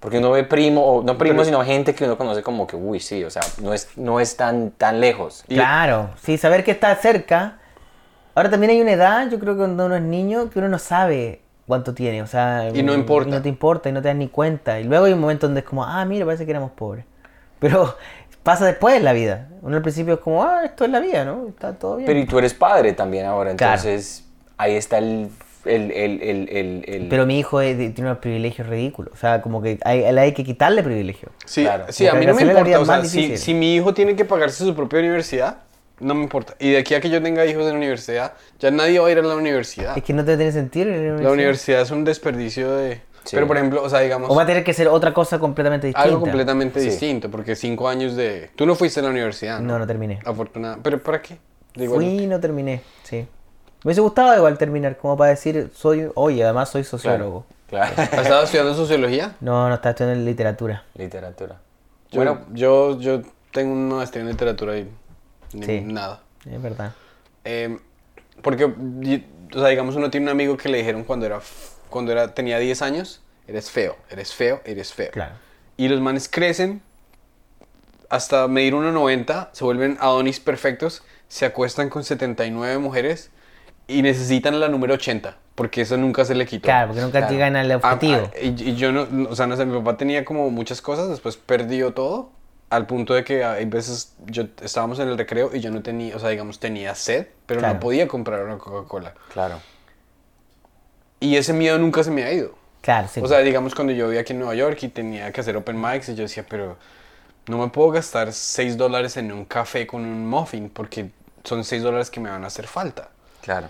Porque 0.00 0.18
uno 0.18 0.30
ve 0.30 0.44
primo, 0.44 0.82
o 0.82 1.02
no 1.02 1.18
primo, 1.18 1.34
Pero- 1.36 1.44
sino 1.44 1.64
gente 1.64 1.94
que 1.94 2.04
uno 2.04 2.16
conoce 2.16 2.42
como 2.42 2.66
que, 2.66 2.76
uy, 2.76 3.00
sí, 3.00 3.24
o 3.24 3.30
sea, 3.30 3.42
no 3.60 3.74
es, 3.74 3.88
no 3.96 4.20
es 4.20 4.36
tan, 4.36 4.70
tan 4.70 5.00
lejos. 5.00 5.44
Y- 5.48 5.54
Claro, 5.56 6.10
sí, 6.22 6.38
saber 6.38 6.64
que 6.64 6.70
está 6.70 6.94
cerca. 6.96 7.58
Ahora 8.34 8.50
también 8.50 8.70
hay 8.70 8.80
una 8.80 8.92
edad, 8.92 9.30
yo 9.30 9.38
creo 9.38 9.54
que 9.54 9.58
cuando 9.58 9.86
uno 9.86 9.96
es 9.96 10.02
niño, 10.02 10.50
que 10.50 10.58
uno 10.58 10.68
no 10.68 10.78
sabe 10.78 11.40
cuánto 11.66 11.94
tiene, 11.94 12.20
o 12.22 12.26
sea... 12.26 12.68
Y 12.74 12.82
no 12.82 12.92
importa. 12.94 13.28
y 13.28 13.32
no 13.32 13.42
te 13.42 13.48
importa, 13.48 13.88
y 13.88 13.92
no 13.92 14.02
te 14.02 14.08
das 14.08 14.16
ni 14.16 14.28
cuenta. 14.28 14.80
Y 14.80 14.84
luego 14.84 15.04
hay 15.06 15.12
un 15.12 15.20
momento 15.20 15.46
donde 15.46 15.60
es 15.60 15.66
como, 15.66 15.84
ah, 15.84 16.04
mira, 16.04 16.24
parece 16.26 16.44
que 16.44 16.50
éramos 16.50 16.72
pobres. 16.72 17.04
Pero 17.60 17.94
pasa 18.42 18.66
después 18.66 18.96
en 18.96 19.04
la 19.04 19.12
vida. 19.12 19.48
Uno 19.62 19.76
al 19.76 19.82
principio 19.82 20.14
es 20.14 20.20
como, 20.20 20.42
ah, 20.42 20.62
esto 20.64 20.84
es 20.84 20.90
la 20.90 21.00
vida, 21.00 21.24
¿no? 21.24 21.46
Está 21.48 21.72
todo 21.74 21.96
bien. 21.96 22.06
Pero 22.06 22.18
y 22.18 22.26
tú 22.26 22.38
eres 22.38 22.52
padre 22.54 22.92
también 22.92 23.24
ahora, 23.26 23.54
Claro. 23.54 23.74
entonces 23.74 24.24
ahí 24.58 24.74
está 24.74 24.98
el 24.98 25.28
el, 25.64 25.90
el, 25.92 26.20
el, 26.22 26.48
el, 26.50 26.84
el- 26.86 27.06
Pero 27.08 27.24
mi 27.24 27.38
hijo 27.38 27.58
es 27.62 27.78
tiene 27.78 28.10
unos 28.10 28.18
privilegios 28.18 28.68
ridículos. 28.68 29.14
O 29.14 29.16
sea, 29.16 29.40
como 29.40 29.62
que 29.62 29.78
hay, 29.82 30.02
hay 30.04 30.32
que 30.34 30.44
quitarle 30.44 30.82
privilegios. 30.82 31.32
Sí, 31.46 31.62
Claro. 31.62 31.86
sí, 31.88 32.06
a 32.06 32.12
mí 32.12 32.26
no 32.26 32.34
me 32.34 32.42
importa. 32.42 32.80
O 32.80 32.84
sea, 32.84 33.02
si, 33.06 33.38
si 33.38 33.54
mi 33.54 33.74
hijo 33.74 33.94
tiene 33.94 34.14
que 34.14 34.26
pagarse 34.26 34.62
su 34.62 34.74
propia 34.74 34.98
universidad, 34.98 35.56
no 36.04 36.14
me 36.14 36.22
importa. 36.22 36.54
Y 36.58 36.70
de 36.72 36.78
aquí 36.78 36.94
a 36.94 37.00
que 37.00 37.10
yo 37.10 37.22
tenga 37.22 37.44
hijos 37.46 37.62
en 37.64 37.70
la 37.70 37.76
universidad, 37.76 38.34
ya 38.60 38.70
nadie 38.70 38.98
va 38.98 39.08
a 39.08 39.10
ir 39.10 39.18
a 39.18 39.22
la 39.22 39.34
universidad. 39.34 39.96
Es 39.96 40.04
que 40.04 40.12
no 40.12 40.24
te 40.24 40.36
tiene 40.36 40.52
sentido. 40.52 40.88
ir 40.90 40.94
a 40.94 40.96
la 40.96 41.02
La 41.02 41.06
universidad. 41.08 41.32
universidad 41.32 41.80
es 41.82 41.90
un 41.90 42.04
desperdicio 42.04 42.70
de... 42.76 43.00
Sí. 43.24 43.36
Pero 43.36 43.46
por 43.46 43.56
ejemplo, 43.56 43.82
o 43.82 43.88
sea, 43.88 44.00
digamos... 44.00 44.30
O 44.30 44.34
va 44.34 44.42
a 44.42 44.46
tener 44.46 44.62
que 44.64 44.74
ser 44.74 44.86
otra 44.88 45.14
cosa 45.14 45.38
completamente 45.38 45.86
distinta. 45.86 46.06
Algo 46.06 46.20
completamente 46.20 46.78
Sí. 46.80 46.86
distinto, 46.90 47.30
porque 47.30 47.56
cinco 47.56 47.88
años 47.88 48.14
de... 48.16 48.50
Tú 48.54 48.66
no 48.66 48.74
fuiste 48.74 49.00
a 49.00 49.02
la 49.02 49.08
universidad, 49.08 49.60
¿no? 49.60 49.72
No, 49.72 49.78
no 49.78 49.86
terminé. 49.86 50.20
Afortunada. 50.26 50.78
¿Pero 50.82 51.02
para 51.02 51.22
qué? 51.22 51.38
Digo, 51.74 51.94
Fui 51.94 52.04
y 52.06 52.26
no 52.26 52.38
terminé, 52.38 52.82
sí. 53.02 53.16
Me 53.82 53.88
hubiese 53.88 54.02
gustado 54.02 54.36
igual 54.36 54.56
terminar, 54.58 54.96
como 54.98 55.16
para 55.16 55.30
decir, 55.30 55.70
soy, 55.74 56.06
oye, 56.14 56.44
además 56.44 56.68
soy 56.68 56.84
sociólogo. 56.84 57.46
Claro. 57.68 57.92
¿Has 57.96 58.12
estado 58.12 58.44
estudiando 58.44 58.74
sociología? 58.74 59.34
No, 59.40 59.68
no 59.68 59.74
estaba 59.74 59.90
estudiando 59.92 60.20
en 60.20 60.24
literatura. 60.26 60.84
Literatura. 60.94 61.56
Yo, 62.10 62.16
Bueno, 62.18 62.40
yo, 62.52 63.00
yo 63.00 63.22
tengo 63.52 63.72
una 63.72 63.96
maestría 63.96 64.22
en 64.22 64.28
literatura 64.28 64.76
y 64.76 64.88
ni- 65.54 65.66
Sí. 65.66 65.80
nada. 65.80 66.22
Es 66.50 66.60
verdad. 66.62 66.92
Eh, 67.44 67.78
porque, 68.42 68.64
o 68.64 69.58
sea, 69.58 69.68
digamos, 69.68 69.94
uno 69.96 70.10
tiene 70.10 70.24
un 70.26 70.30
amigo 70.30 70.56
que 70.56 70.68
le 70.68 70.78
dijeron 70.78 71.04
cuando 71.04 71.26
era, 71.26 71.40
cuando 71.90 72.12
era, 72.12 72.34
tenía 72.34 72.58
10 72.58 72.82
años, 72.82 73.22
eres 73.46 73.70
feo, 73.70 73.96
eres 74.10 74.34
feo, 74.34 74.60
eres 74.64 74.92
feo. 74.92 75.10
Claro. 75.12 75.34
Y 75.76 75.88
los 75.88 76.00
manes 76.00 76.28
crecen 76.28 76.82
hasta 78.10 78.46
medir 78.48 78.74
1,90, 78.74 79.50
se 79.52 79.64
vuelven 79.64 79.96
adonis 80.00 80.40
perfectos, 80.40 81.02
se 81.28 81.46
acuestan 81.46 81.88
con 81.88 82.04
79 82.04 82.78
mujeres 82.78 83.30
y 83.88 84.02
necesitan 84.02 84.60
la 84.60 84.68
número 84.68 84.94
80, 84.94 85.36
porque 85.54 85.80
eso 85.82 85.96
nunca 85.96 86.24
se 86.24 86.34
le 86.34 86.46
quitó. 86.46 86.64
Claro, 86.64 86.88
porque 86.88 87.02
nunca 87.02 87.18
Claro. 87.18 87.32
llegan 87.32 87.56
al 87.56 87.70
Ah, 87.72 87.76
objetivo. 87.76 88.30
ah, 88.32 88.38
y, 88.40 88.70
y 88.70 88.76
yo 88.76 88.92
no, 88.92 89.06
no- 89.06 89.30
o 89.30 89.36
sea, 89.36 89.46
no 89.46 89.56
sé, 89.56 89.64
mi 89.66 89.76
papá 89.78 89.96
tenía 89.96 90.24
como 90.24 90.50
muchas 90.50 90.80
cosas, 90.80 91.08
después 91.08 91.36
perdió 91.36 91.92
todo, 91.92 92.30
al 92.76 92.86
punto 92.86 93.14
de 93.14 93.24
que 93.24 93.44
hay 93.44 93.64
veces 93.66 94.14
yo 94.26 94.44
estábamos 94.62 94.98
en 94.98 95.08
el 95.08 95.16
recreo 95.18 95.50
y 95.54 95.60
yo 95.60 95.70
no 95.70 95.82
tenía, 95.82 96.16
o 96.16 96.18
sea, 96.18 96.28
digamos, 96.30 96.58
tenía 96.60 96.94
sed, 96.94 97.26
pero 97.46 97.60
Claro. 97.60 97.74
no 97.74 97.80
podía 97.80 98.06
comprar 98.08 98.42
una 98.44 98.58
Coca-Cola. 98.58 99.14
claro. 99.32 99.60
Y 101.20 101.36
ese 101.36 101.52
miedo 101.54 101.78
nunca 101.78 102.02
se 102.04 102.10
me 102.10 102.22
ha 102.24 102.32
ido. 102.32 102.54
claro, 102.82 103.08
sí. 103.08 103.20
O 103.22 103.26
sea, 103.26 103.38
digamos, 103.38 103.74
cuando 103.74 103.92
yo 103.94 104.06
vivía 104.08 104.20
aquí 104.20 104.32
en 104.34 104.40
Nueva 104.40 104.54
York 104.54 104.78
y 104.82 104.88
tenía 104.88 105.32
que 105.32 105.40
hacer 105.40 105.56
open 105.56 105.80
mics, 105.80 106.08
y 106.10 106.14
yo 106.14 106.24
decía, 106.24 106.44
pero 106.48 106.76
no 107.46 107.58
me 107.58 107.68
puedo 107.68 107.90
gastar 107.92 108.32
6 108.32 108.76
dólares 108.76 109.16
en 109.16 109.32
un 109.32 109.44
café 109.46 109.86
con 109.86 110.02
un 110.04 110.26
muffin, 110.26 110.68
porque 110.68 111.10
son 111.44 111.64
6 111.64 111.82
dólares 111.82 112.10
que 112.10 112.20
me 112.20 112.28
van 112.28 112.44
a 112.44 112.48
hacer 112.48 112.66
falta. 112.66 113.08
Claro. 113.40 113.68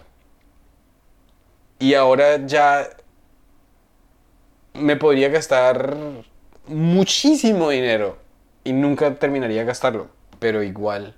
Y 1.79 1.95
ahora 1.95 2.45
ya 2.45 2.89
me 4.75 4.97
podría 4.97 5.29
gastar 5.29 5.95
muchísimo 6.67 7.71
dinero 7.71 8.17
y 8.65 8.73
nunca 8.73 9.15
terminaría 9.15 9.61
de 9.61 9.67
gastarlo. 9.67 10.09
Pero 10.39 10.63
igual, 10.63 11.15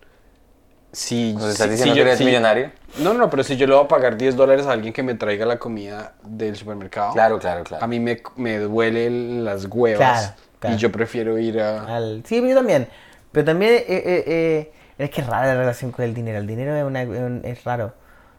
si... 0.93 1.33
¿Nos 1.35 1.51
estás 1.51 1.67
si- 1.67 1.71
diciendo 1.73 1.95
si 1.95 1.99
que 2.01 2.05
yo- 2.05 2.07
eres 2.07 2.19
si- 2.19 2.25
millonario? 2.25 2.71
No, 2.99 3.15
no, 3.15 3.29
pero 3.31 3.43
si 3.45 3.57
yo 3.57 3.67
le 3.67 3.75
voy 3.75 3.85
a 3.85 3.89
pagar 3.89 4.17
10 4.17 4.37
dólares 4.37 4.67
a 4.67 4.73
alguien 4.73 4.93
que 4.93 5.03
me 5.03 5.15
traiga 5.15 5.47
la 5.47 5.59
comida 5.59 6.15
del 6.23 6.57
supermercado, 6.57 7.13
Claro, 7.13 7.39
claro, 7.39 7.65
claro. 7.65 7.85
a 7.85 7.87
mí 7.89 8.01
me, 8.01 8.23
me 8.37 8.59
duele 8.59 9.11
las 9.43 9.67
huevas 9.67 9.99
Claro, 9.99 10.35
claro. 10.61 10.77
y 10.77 10.79
yo 10.79 10.93
prefiero 10.93 11.39
ir 11.39 11.61
a... 11.61 11.97
Al- 11.97 12.23
Sí, 12.27 12.41
yo 12.47 12.55
también. 12.55 12.89
Pero 13.33 13.45
también 13.45 13.75
eh, 13.75 13.85
eh, 13.89 14.25
eh, 14.27 14.73
es 14.99 15.11
que 15.11 15.21
es 15.21 15.27
rara 15.27 15.47
la 15.49 15.55
relación 15.61 15.91
con 15.93 16.05
el 16.05 16.15
dinero. 16.15 16.39
El 16.39 16.47
dinero 16.47 16.75
es, 16.75 16.85
una- 16.85 17.03
es 17.03 17.09
un- 17.09 17.43
es 17.45 17.65
raro. 17.65 17.93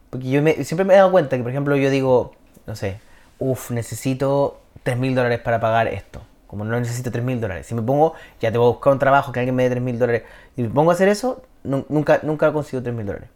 Porque 0.09 0.29
yo 0.29 0.41
me- 0.41 0.63
siempre 0.63 0.85
me 0.85 0.93
he 0.93 0.97
dado 0.97 1.11
cuenta 1.11 1.35
que, 1.37 1.43
por 1.43 1.51
ejemplo, 1.51 1.75
yo 1.75 1.89
digo, 1.89 2.33
no 2.65 2.75
sé, 2.75 2.99
uff, 3.39 3.69
necesito 3.71 4.61
3 4.83 4.97
mil 4.97 5.13
dólares 5.13 5.39
para 5.39 5.59
pagar 5.59 5.87
esto. 5.89 6.21
Como 6.47 6.63
no 6.65 6.79
necesito 6.79 7.11
3 7.11 7.23
mil 7.23 7.39
dólares. 7.41 7.67
Si 7.67 7.75
me 7.75 7.81
pongo, 7.81 8.13
ya 8.39 8.51
te 8.51 8.57
voy 8.57 8.67
a 8.67 8.71
buscar 8.71 8.93
un 8.93 8.99
trabajo 8.99 9.31
que 9.31 9.39
alguien 9.39 9.55
me 9.55 9.63
dé 9.63 9.69
3 9.69 9.83
mil 9.83 9.99
dólares 9.99 10.23
y 10.55 10.63
me 10.63 10.69
pongo 10.69 10.91
a 10.91 10.93
hacer 10.93 11.09
eso, 11.09 11.41
nu- 11.63 11.85
nunca, 11.89 12.19
nunca 12.23 12.51
consigo 12.53 12.81
3 12.81 12.95
mil 12.95 13.05
dólares. 13.05 13.29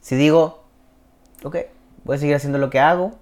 Si 0.00 0.16
digo, 0.16 0.64
ok, 1.44 1.56
voy 2.04 2.16
a 2.16 2.18
seguir 2.18 2.34
haciendo 2.34 2.58
lo 2.58 2.68
que 2.70 2.80
hago, 2.80 3.12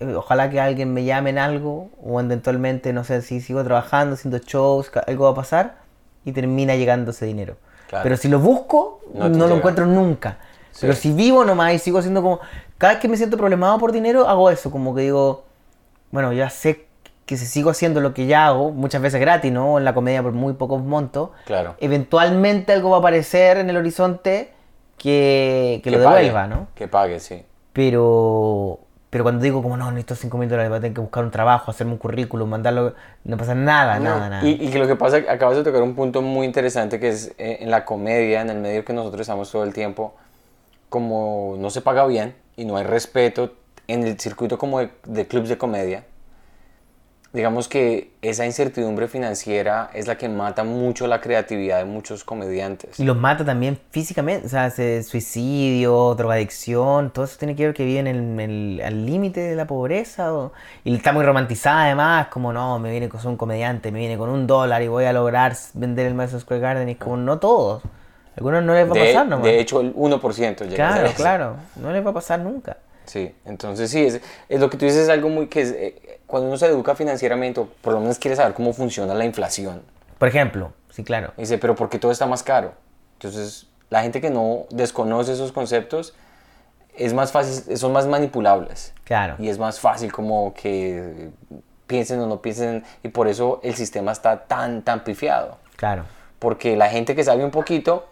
eh, 0.00 0.14
ojalá 0.14 0.50
que 0.50 0.60
alguien 0.60 0.92
me 0.92 1.04
llame 1.04 1.30
en 1.30 1.38
algo 1.38 1.88
o 2.02 2.20
eventualmente, 2.20 2.92
no 2.92 3.04
sé, 3.04 3.22
si 3.22 3.40
sigo 3.40 3.64
trabajando, 3.64 4.14
haciendo 4.14 4.38
shows, 4.38 4.90
algo 5.06 5.24
va 5.24 5.30
a 5.30 5.34
pasar 5.34 5.76
y 6.24 6.32
termina 6.32 6.76
llegando 6.76 7.12
ese 7.12 7.24
dinero. 7.26 7.56
Claro. 7.88 8.02
Pero 8.02 8.16
si 8.16 8.28
lo 8.28 8.38
busco, 8.40 9.00
No 9.14 9.28
no, 9.28 9.46
lo 9.46 9.56
encuentro 9.56 9.86
nunca. 9.86 10.38
Pero 10.78 10.92
si 10.92 11.12
vivo 11.12 11.44
nomás 11.44 11.72
y 11.72 11.78
sigo 11.78 11.98
haciendo 11.98 12.20
como... 12.20 12.40
Cada 12.76 12.94
vez 12.94 13.00
que 13.02 13.08
me 13.08 13.16
siento 13.16 13.38
problemado 13.38 13.78
por 13.78 13.92
dinero, 13.92 14.28
hago 14.28 14.50
eso, 14.50 14.70
como 14.70 14.94
que 14.94 15.02
digo, 15.02 15.44
bueno, 16.10 16.32
ya 16.34 16.50
sé 16.50 16.85
que 17.26 17.36
si 17.36 17.44
sigo 17.44 17.70
haciendo 17.70 18.00
lo 18.00 18.14
que 18.14 18.26
ya 18.26 18.46
hago, 18.46 18.70
muchas 18.70 19.02
veces 19.02 19.20
gratis, 19.20 19.52
¿no? 19.52 19.78
En 19.78 19.84
la 19.84 19.94
comedia 19.94 20.22
por 20.22 20.32
muy 20.32 20.54
pocos 20.54 20.82
montos, 20.82 21.30
Claro. 21.44 21.74
eventualmente 21.80 22.72
algo 22.72 22.90
va 22.90 22.96
a 22.96 23.00
aparecer 23.00 23.58
en 23.58 23.68
el 23.68 23.76
horizonte 23.76 24.52
que, 24.96 25.80
que 25.82 25.90
lo 25.90 26.02
pague, 26.02 26.26
devuelva, 26.26 26.46
¿no? 26.46 26.68
Que 26.74 26.86
pague, 26.88 27.18
sí. 27.18 27.44
Pero, 27.72 28.78
pero 29.10 29.24
cuando 29.24 29.42
digo 29.42 29.60
como 29.62 29.76
no, 29.76 29.90
necesito 29.90 30.14
5 30.14 30.38
mil 30.38 30.48
dólares, 30.48 30.70
voy 30.70 30.78
a 30.78 30.80
tener 30.80 30.94
que 30.94 31.00
buscar 31.00 31.24
un 31.24 31.32
trabajo, 31.32 31.70
hacerme 31.70 31.92
un 31.92 31.98
currículum, 31.98 32.48
mandarlo, 32.48 32.94
no 33.24 33.36
pasa 33.36 33.54
nada, 33.56 33.98
nada, 33.98 34.28
nada. 34.28 34.46
Y, 34.48 34.70
que 34.70 34.78
lo 34.78 34.86
que 34.86 34.94
pasa, 34.96 35.18
acabas 35.28 35.56
de 35.56 35.64
tocar 35.64 35.82
un 35.82 35.94
punto 35.96 36.22
muy 36.22 36.46
interesante 36.46 37.00
que 37.00 37.08
es 37.08 37.34
eh, 37.38 37.58
en 37.60 37.70
la 37.70 37.84
comedia, 37.84 38.40
en 38.40 38.50
el 38.50 38.58
medio 38.58 38.84
que 38.84 38.92
nosotros 38.92 39.22
estamos 39.22 39.50
todo 39.50 39.64
el 39.64 39.74
tiempo, 39.74 40.14
como 40.88 41.56
no 41.58 41.70
se 41.70 41.80
paga 41.80 42.06
bien 42.06 42.34
y 42.56 42.64
no 42.64 42.76
hay 42.76 42.84
respeto 42.84 43.52
en 43.88 44.06
el 44.06 44.18
circuito 44.18 44.58
como 44.58 44.78
de, 44.78 44.90
de 45.04 45.26
clubs 45.26 45.48
de 45.48 45.58
comedia, 45.58 46.04
digamos 47.36 47.68
que 47.68 48.12
esa 48.22 48.46
incertidumbre 48.46 49.08
financiera 49.08 49.90
es 49.92 50.06
la 50.06 50.16
que 50.16 50.26
mata 50.28 50.64
mucho 50.64 51.06
la 51.06 51.20
creatividad 51.20 51.78
de 51.78 51.84
muchos 51.84 52.24
comediantes. 52.24 52.98
Y 52.98 53.04
los 53.04 53.16
mata 53.16 53.44
también 53.44 53.78
físicamente, 53.90 54.46
o 54.46 54.48
sea, 54.48 54.70
se- 54.70 55.02
suicidio, 55.02 56.14
drogadicción, 56.14 57.10
todo 57.12 57.26
eso 57.26 57.36
tiene 57.38 57.54
que 57.54 57.66
ver 57.66 57.74
que 57.74 57.84
viven 57.84 58.06
en 58.06 58.40
el, 58.40 58.80
al 58.82 59.04
límite 59.04 59.40
de 59.40 59.54
la 59.54 59.66
pobreza. 59.66 60.32
o- 60.32 60.52
y 60.82 60.96
está 60.96 61.12
muy 61.12 61.24
romantizada 61.24 61.84
además, 61.84 62.28
como 62.28 62.52
no, 62.54 62.78
me 62.78 62.90
viene 62.90 63.08
con 63.10 63.24
un 63.26 63.36
comediante, 63.36 63.92
me 63.92 63.98
viene 63.98 64.16
con 64.16 64.30
un 64.30 64.46
dólar 64.46 64.80
y 64.82 64.88
voy 64.88 65.04
a 65.04 65.12
lograr 65.12 65.54
vender 65.74 66.06
el 66.06 66.14
Madison 66.14 66.40
Square 66.40 66.60
Garden. 66.62 66.88
Y 66.88 66.92
es 66.92 66.98
como, 66.98 67.18
no 67.18 67.38
todos. 67.38 67.84
A 67.84 67.88
algunos 68.38 68.62
no 68.64 68.72
les 68.74 68.86
va 68.88 68.92
a 68.92 68.94
De, 68.94 69.00
pasar 69.12 69.28
nomás. 69.28 69.44
de 69.44 69.60
hecho, 69.60 69.80
el 69.82 69.92
1% 69.94 70.64
llega 70.64 70.76
claro, 70.76 71.10
claro, 71.14 71.56
no 71.76 71.92
les 71.92 72.04
va 72.04 72.10
a 72.10 72.14
pasar 72.14 72.40
nunca. 72.40 72.78
Sí, 73.04 73.32
entonces 73.44 73.88
sí, 73.90 74.04
es, 74.04 74.20
es 74.48 74.58
lo 74.60 74.68
que 74.68 74.76
tú 74.76 74.84
dices 74.84 75.02
es 75.04 75.08
algo 75.08 75.28
muy 75.28 75.46
que 75.46 75.60
es, 75.60 75.70
eh, 75.70 75.94
cuando 76.26 76.48
uno 76.48 76.56
se 76.56 76.66
educa 76.66 76.94
financieramente, 76.94 77.60
o 77.60 77.66
por 77.66 77.92
lo 77.94 78.00
menos 78.00 78.18
quiere 78.18 78.36
saber 78.36 78.54
cómo 78.54 78.72
funciona 78.72 79.14
la 79.14 79.24
inflación, 79.24 79.82
Por 80.18 80.28
ejemplo, 80.28 80.72
sí, 80.90 81.04
claro. 81.04 81.32
dice, 81.36 81.58
pero 81.58 81.74
¿por 81.74 81.88
qué 81.88 81.98
todo 81.98 82.10
está 82.10 82.26
más 82.26 82.42
caro? 82.42 82.72
Entonces, 83.14 83.66
la 83.90 84.02
gente 84.02 84.20
que 84.20 84.30
no 84.30 84.66
desconoce 84.70 85.32
esos 85.32 85.52
conceptos 85.52 86.14
es 86.96 87.12
más 87.12 87.30
fácil, 87.32 87.76
son 87.76 87.92
más 87.92 88.06
manipulables. 88.06 88.92
Claro. 89.04 89.36
Y 89.38 89.48
es 89.48 89.58
más 89.58 89.78
fácil 89.80 90.12
como 90.12 90.54
que 90.54 91.30
piensen 91.86 92.18
o 92.20 92.26
no 92.26 92.42
piensen, 92.42 92.84
y 93.02 93.08
por 93.08 93.28
eso 93.28 93.60
el 93.62 93.74
sistema 93.74 94.12
está 94.12 94.44
tan, 94.44 94.82
tan 94.82 95.04
pifiado. 95.04 95.58
Claro. 95.76 96.04
Porque 96.38 96.76
la 96.76 96.88
gente 96.88 97.14
que 97.14 97.22
sabe 97.22 97.44
un 97.44 97.50
poquito 97.50 98.06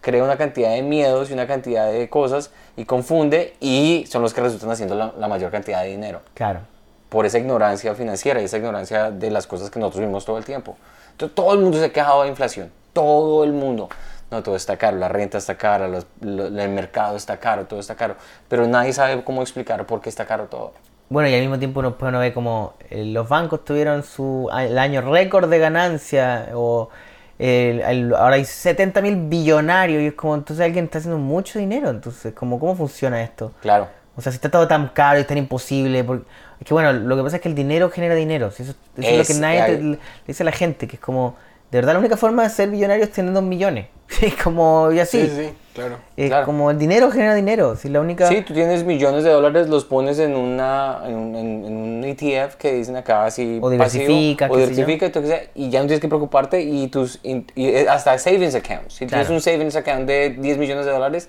crea 0.00 0.22
una 0.22 0.36
cantidad 0.36 0.70
de 0.70 0.82
miedos 0.82 1.30
y 1.30 1.32
una 1.32 1.46
cantidad 1.46 1.90
de 1.90 2.08
cosas 2.08 2.52
y 2.76 2.84
confunde 2.84 3.54
y 3.60 4.06
son 4.08 4.22
los 4.22 4.32
que 4.32 4.40
resultan 4.40 4.70
haciendo 4.70 4.94
la, 4.94 5.12
la 5.18 5.26
mayor 5.26 5.50
cantidad 5.50 5.82
de 5.82 5.88
dinero 5.88 6.22
Claro. 6.34 6.60
Por 7.08 7.26
esa 7.26 7.38
ignorancia 7.38 7.94
financiera 7.94 8.40
y 8.40 8.44
esa 8.44 8.58
ignorancia 8.58 9.10
de 9.10 9.30
las 9.30 9.46
cosas 9.46 9.70
que 9.70 9.78
nosotros 9.78 10.00
vivimos 10.00 10.24
todo 10.24 10.38
el 10.38 10.44
tiempo. 10.44 10.76
Entonces, 11.12 11.34
todo 11.34 11.54
el 11.54 11.60
mundo 11.60 11.78
se 11.78 11.86
ha 11.86 11.92
quejado 11.92 12.22
de 12.22 12.28
inflación, 12.28 12.70
todo 12.92 13.44
el 13.44 13.52
mundo. 13.52 13.88
No, 14.30 14.42
todo 14.42 14.56
está 14.56 14.76
caro, 14.76 14.98
la 14.98 15.08
renta 15.08 15.38
está 15.38 15.56
cara, 15.56 15.88
los- 15.88 16.06
lo- 16.20 16.46
el 16.48 16.68
mercado 16.68 17.16
está 17.16 17.38
caro, 17.38 17.64
todo 17.64 17.80
está 17.80 17.94
caro, 17.94 18.14
pero 18.48 18.66
nadie 18.66 18.92
sabe 18.92 19.24
cómo 19.24 19.40
explicar 19.40 19.86
por 19.86 20.02
qué 20.02 20.10
está 20.10 20.26
caro 20.26 20.44
todo. 20.44 20.72
Bueno, 21.08 21.30
y 21.30 21.34
al 21.34 21.40
mismo 21.40 21.58
tiempo 21.58 21.80
uno, 21.80 21.96
pues, 21.96 22.10
uno 22.10 22.18
ve 22.18 22.34
como 22.34 22.74
eh, 22.90 23.04
los 23.06 23.26
bancos 23.26 23.64
tuvieron 23.64 24.02
su 24.02 24.50
el 24.54 24.76
año 24.78 25.00
récord 25.00 25.48
de 25.48 25.58
ganancia 25.58 26.50
o 26.54 26.90
el- 27.38 27.80
el- 27.80 28.14
ahora 28.14 28.34
hay 28.36 28.44
70 28.44 29.00
mil 29.00 29.16
billonarios 29.16 30.02
y 30.02 30.06
es 30.08 30.12
como 30.14 30.34
entonces 30.34 30.62
alguien 30.64 30.84
está 30.84 30.98
haciendo 30.98 31.18
mucho 31.18 31.58
dinero, 31.58 31.88
entonces 31.88 32.34
como 32.34 32.60
cómo 32.60 32.76
funciona 32.76 33.22
esto. 33.22 33.52
Claro, 33.62 33.88
O 34.18 34.20
sea, 34.20 34.32
si 34.32 34.36
está 34.36 34.50
todo 34.50 34.66
tan 34.66 34.88
caro 34.88 35.20
y 35.20 35.24
tan 35.24 35.38
imposible, 35.38 36.02
porque 36.02 36.24
es 36.60 36.66
que 36.66 36.74
bueno, 36.74 36.92
lo 36.92 37.16
que 37.16 37.22
pasa 37.22 37.36
es 37.36 37.42
que 37.42 37.48
el 37.48 37.54
dinero 37.54 37.88
genera 37.88 38.16
dinero, 38.16 38.50
si 38.50 38.64
eso, 38.64 38.74
eso 38.96 39.08
es, 39.08 39.14
lo 39.16 39.22
Es- 39.22 39.28
que 39.28 39.34
nadie 39.34 39.62
te- 39.76 39.82
le 39.82 39.98
dice 40.26 40.42
a 40.42 40.46
la 40.46 40.50
gente, 40.52 40.88
que 40.88 40.96
es 40.96 41.00
como, 41.00 41.36
de 41.70 41.78
verdad 41.78 41.92
la 41.92 42.00
única 42.00 42.16
forma 42.16 42.42
de 42.42 42.50
ser 42.50 42.68
millonario 42.68 43.04
es 43.04 43.12
teniendo 43.12 43.40
millones, 43.42 43.86
es 44.20 44.34
como, 44.42 44.90
y 44.90 44.98
así, 44.98 45.20
Sí, 45.20 45.32
sí, 45.36 45.50
claro. 45.72 45.98
es 46.16 46.28
claro. 46.30 46.46
como 46.46 46.68
el 46.72 46.78
dinero 46.78 47.12
genera 47.12 47.32
dinero, 47.36 47.76
si 47.76 47.88
la 47.90 48.00
única... 48.00 48.26
Sí, 48.26 48.42
tú 48.42 48.54
tienes 48.54 48.82
millones 48.82 49.22
de 49.22 49.30
dólares, 49.30 49.68
los 49.68 49.84
pones 49.84 50.18
en, 50.18 50.34
una, 50.34 50.98
en, 51.06 51.14
un, 51.14 51.36
en- 51.36 51.64
un 51.76 52.04
ETF 52.04 52.56
que 52.56 52.72
dicen 52.72 52.96
acá 52.96 53.24
así 53.24 53.60
O 53.62 53.70
diversifica, 53.70 54.48
pasivo, 54.48 54.54
o 54.54 54.66
diversifica 54.66 55.06
y, 55.06 55.12
lo 55.12 55.26
sea, 55.28 55.42
y 55.54 55.70
ya 55.70 55.78
no 55.78 55.86
tienes 55.86 56.00
que 56.00 56.08
preocuparte 56.08 56.60
y 56.60 56.88
tus 56.88 57.20
y, 57.22 57.44
hasta 57.88 58.18
savings 58.18 58.56
accounts. 58.56 58.94
Si 58.94 59.06
tienes 59.06 59.26
Claro. 59.28 59.34
un 59.36 59.40
savings 59.40 59.76
account 59.76 60.06
de 60.08 60.30
10 60.30 60.58
millones 60.58 60.86
de 60.86 60.90
dólares, 60.92 61.28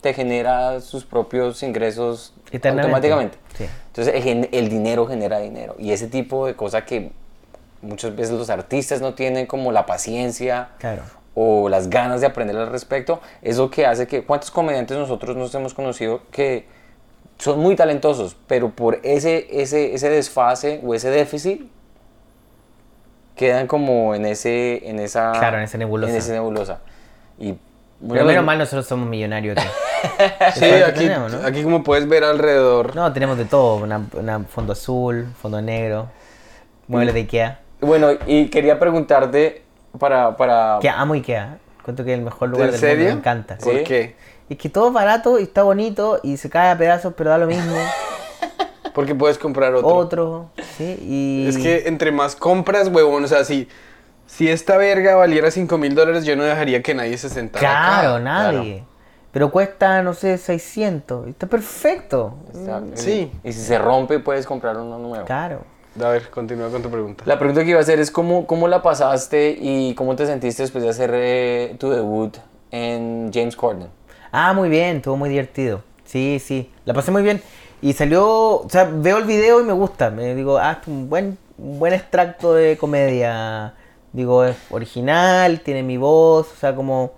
te 0.00 0.14
genera 0.14 0.80
sus 0.80 1.04
propios 1.04 1.62
ingresos 1.62 2.32
automáticamente. 2.52 3.38
Sí. 3.56 3.66
Entonces 3.88 4.26
el, 4.26 4.48
el 4.52 4.68
dinero 4.68 5.06
genera 5.06 5.38
dinero. 5.38 5.74
Y 5.78 5.92
ese 5.92 6.06
tipo 6.06 6.46
de 6.46 6.54
cosas 6.54 6.84
que 6.84 7.12
muchas 7.82 8.14
veces 8.14 8.34
los 8.36 8.50
artistas 8.50 9.00
no 9.00 9.14
tienen 9.14 9.46
como 9.46 9.72
la 9.72 9.86
paciencia 9.86 10.70
Claro. 10.78 11.02
o 11.34 11.68
las 11.68 11.88
ganas 11.90 12.20
de 12.20 12.26
aprender 12.26 12.56
al 12.56 12.70
respecto, 12.70 13.20
es 13.42 13.56
lo 13.58 13.70
que 13.70 13.86
hace 13.86 14.06
que 14.06 14.24
cuántos 14.24 14.50
comediantes 14.50 14.96
nosotros 14.96 15.36
nos 15.36 15.54
hemos 15.54 15.74
conocido 15.74 16.22
que 16.30 16.66
son 17.38 17.58
muy 17.60 17.74
talentosos, 17.76 18.36
pero 18.46 18.70
por 18.70 19.00
ese, 19.02 19.46
ese, 19.50 19.94
ese 19.94 20.10
desfase 20.10 20.80
o 20.84 20.94
ese 20.94 21.08
déficit 21.10 21.62
quedan 23.34 23.66
como 23.66 24.14
en 24.14 24.26
ese 24.26 24.86
en 24.88 24.98
esa 24.98 25.32
Claro, 25.32 25.56
en 25.58 25.64
esa 25.64 25.78
nebulosa. 25.78 26.12
en 26.12 26.18
esa 26.18 26.32
nebulosa. 26.32 26.80
Y 27.38 27.54
Pero 28.08 28.24
menos 28.24 28.44
mal 28.44 28.58
nosotros 28.58 28.86
somos 28.86 29.08
millonarios 29.08 29.56
aquí. 29.58 29.68
Sí, 30.54 30.64
aquí, 30.64 31.00
tenemos, 31.00 31.30
¿no? 31.32 31.46
aquí 31.46 31.62
como 31.62 31.82
puedes 31.84 32.08
ver 32.08 32.24
alrededor. 32.24 32.96
No, 32.96 33.12
tenemos 33.12 33.36
de 33.36 33.44
todo. 33.44 33.76
Una, 33.76 34.00
una 34.14 34.40
fondo 34.44 34.72
azul, 34.72 35.26
fondo 35.40 35.60
negro, 35.60 36.08
muebles 36.88 37.12
de 37.12 37.20
Ikea. 37.20 37.60
Bueno, 37.82 38.08
y 38.26 38.48
quería 38.48 38.78
preguntarte 38.78 39.62
para 39.98 40.36
para 40.38 40.78
Que 40.80 40.88
amo 40.88 41.12
Ikea. 41.14 41.58
Cuento 41.82 42.04
que 42.04 42.12
es 42.14 42.18
el 42.18 42.24
mejor 42.24 42.48
lugar 42.48 42.66
¿En 42.66 42.72
del 42.72 42.80
serio? 42.80 42.96
mundo. 42.96 43.14
Me 43.14 43.20
encanta. 43.20 43.58
¿Por 43.58 43.74
Sí. 43.78 43.84
qué? 43.84 44.16
Es 44.48 44.56
que 44.56 44.68
todo 44.70 44.88
es 44.88 44.94
barato 44.94 45.38
y 45.38 45.42
está 45.44 45.62
bonito 45.64 46.18
y 46.22 46.38
se 46.38 46.48
cae 46.48 46.70
a 46.70 46.78
pedazos, 46.78 47.12
pero 47.16 47.30
da 47.30 47.38
lo 47.38 47.46
mismo. 47.46 47.76
Porque 48.94 49.14
puedes 49.14 49.38
comprar 49.38 49.74
otro. 49.74 49.88
Otro, 49.94 50.50
¿sí? 50.76 50.98
Y... 51.02 51.46
Es 51.48 51.58
que 51.58 51.86
entre 51.88 52.10
más 52.10 52.34
compras, 52.34 52.88
huevón, 52.88 53.22
o 53.24 53.28
sea, 53.28 53.44
si, 53.44 53.68
si 54.30 54.48
esta 54.48 54.76
verga 54.76 55.16
valiera 55.16 55.50
5 55.50 55.76
mil 55.78 55.94
dólares, 55.94 56.24
yo 56.24 56.36
no 56.36 56.44
dejaría 56.44 56.82
que 56.82 56.94
nadie 56.94 57.18
se 57.18 57.28
sentara 57.28 57.60
Claro, 57.60 58.10
acá. 58.14 58.20
nadie. 58.20 58.84
Pero 59.32 59.50
cuesta, 59.50 60.02
no 60.02 60.14
sé, 60.14 60.38
600. 60.38 61.26
y 61.26 61.30
Está 61.30 61.46
perfecto. 61.46 62.34
Está- 62.54 62.82
Sí. 62.94 63.30
Y 63.44 63.52
si 63.52 63.60
se 63.60 63.78
rompe 63.78 64.18
puedes 64.18 64.46
comprar 64.46 64.76
uno 64.76 64.98
nuevo. 64.98 65.24
Claro. 65.24 65.62
A 66.02 66.08
ver, 66.08 66.30
continúa 66.30 66.68
con 66.70 66.82
tu 66.82 66.90
pregunta. 66.90 67.24
La 67.26 67.38
pregunta 67.38 67.62
que 67.64 67.70
iba 67.70 67.78
a 67.78 67.82
hacer 67.82 67.98
es 68.00 68.10
cómo, 68.10 68.46
cómo 68.46 68.68
la 68.68 68.80
pasaste 68.82 69.56
y 69.60 69.94
cómo 69.94 70.14
te 70.16 70.26
sentiste 70.26 70.62
después 70.62 70.82
de 70.84 70.90
hacer 70.90 71.10
eh, 71.14 71.76
tu 71.78 71.90
debut 71.90 72.36
en 72.70 73.30
James 73.34 73.56
Corden. 73.56 73.88
Ah, 74.32 74.52
muy 74.52 74.68
bien, 74.68 74.96
estuvo 74.98 75.16
muy 75.16 75.28
divertido. 75.30 75.82
Sí, 76.04 76.40
sí, 76.44 76.70
la 76.84 76.94
pasé 76.94 77.10
muy 77.10 77.22
bien. 77.22 77.42
Y 77.82 77.92
salió, 77.94 78.26
o 78.60 78.68
sea, 78.68 78.88
veo 78.92 79.18
el 79.18 79.24
video 79.24 79.60
y 79.60 79.64
me 79.64 79.72
gusta. 79.72 80.10
Me 80.10 80.34
digo, 80.34 80.58
ah, 80.58 80.78
es 80.80 80.86
un 80.88 81.08
buen, 81.08 81.38
un 81.58 81.78
buen 81.78 81.92
extracto 81.94 82.54
de 82.54 82.76
comedia. 82.76 83.74
Digo, 84.12 84.44
es 84.44 84.56
original, 84.70 85.60
tiene 85.60 85.82
mi 85.82 85.96
voz, 85.96 86.50
o 86.52 86.56
sea, 86.56 86.74
como... 86.74 87.12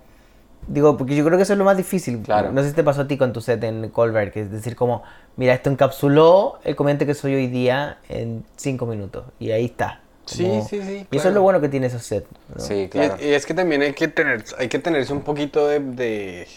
Digo, 0.67 0.95
porque 0.95 1.15
yo 1.15 1.25
creo 1.25 1.37
que 1.37 1.43
eso 1.43 1.53
es 1.53 1.59
lo 1.59 1.65
más 1.65 1.75
difícil. 1.75 2.21
Claro. 2.21 2.51
No 2.53 2.61
sé 2.63 2.69
si 2.69 2.75
te 2.75 2.83
pasó 2.85 3.01
a 3.01 3.07
ti 3.07 3.17
con 3.17 3.33
tu 3.33 3.41
set 3.41 3.61
en 3.65 3.89
Colbert, 3.89 4.31
que 4.31 4.41
es 4.41 4.51
decir, 4.51 4.75
como, 4.77 5.03
mira, 5.35 5.53
esto 5.53 5.69
encapsuló 5.69 6.59
el 6.63 6.75
comediante 6.77 7.05
que 7.05 7.13
soy 7.15 7.35
hoy 7.35 7.47
día 7.47 7.97
en 8.07 8.45
cinco 8.55 8.85
minutos. 8.85 9.25
Y 9.39 9.51
ahí 9.51 9.65
está. 9.65 9.99
Sí, 10.25 10.45
Como- 10.45 10.65
sí, 10.65 10.81
sí, 10.83 10.91
Y 10.93 10.99
eso 10.99 11.07
claro. 11.09 11.29
es 11.29 11.35
lo 11.35 11.41
bueno 11.41 11.59
que 11.59 11.67
tiene 11.67 11.87
esos 11.87 12.03
sets. 12.03 12.27
¿no? 12.55 12.61
Sí, 12.63 12.73
Y, 12.83 12.87
claro. 12.87 13.17
y 13.21 13.33
es 13.33 13.45
que 13.45 13.53
también 13.53 13.81
hay 13.81 13.91
que 13.93 14.07
tener, 14.07 14.45
hay 14.57 14.69
que 14.69 14.79
tenerse 14.79 15.11
un 15.11 15.19
poquito 15.21 15.67
de, 15.67 15.81
de, 15.81 16.47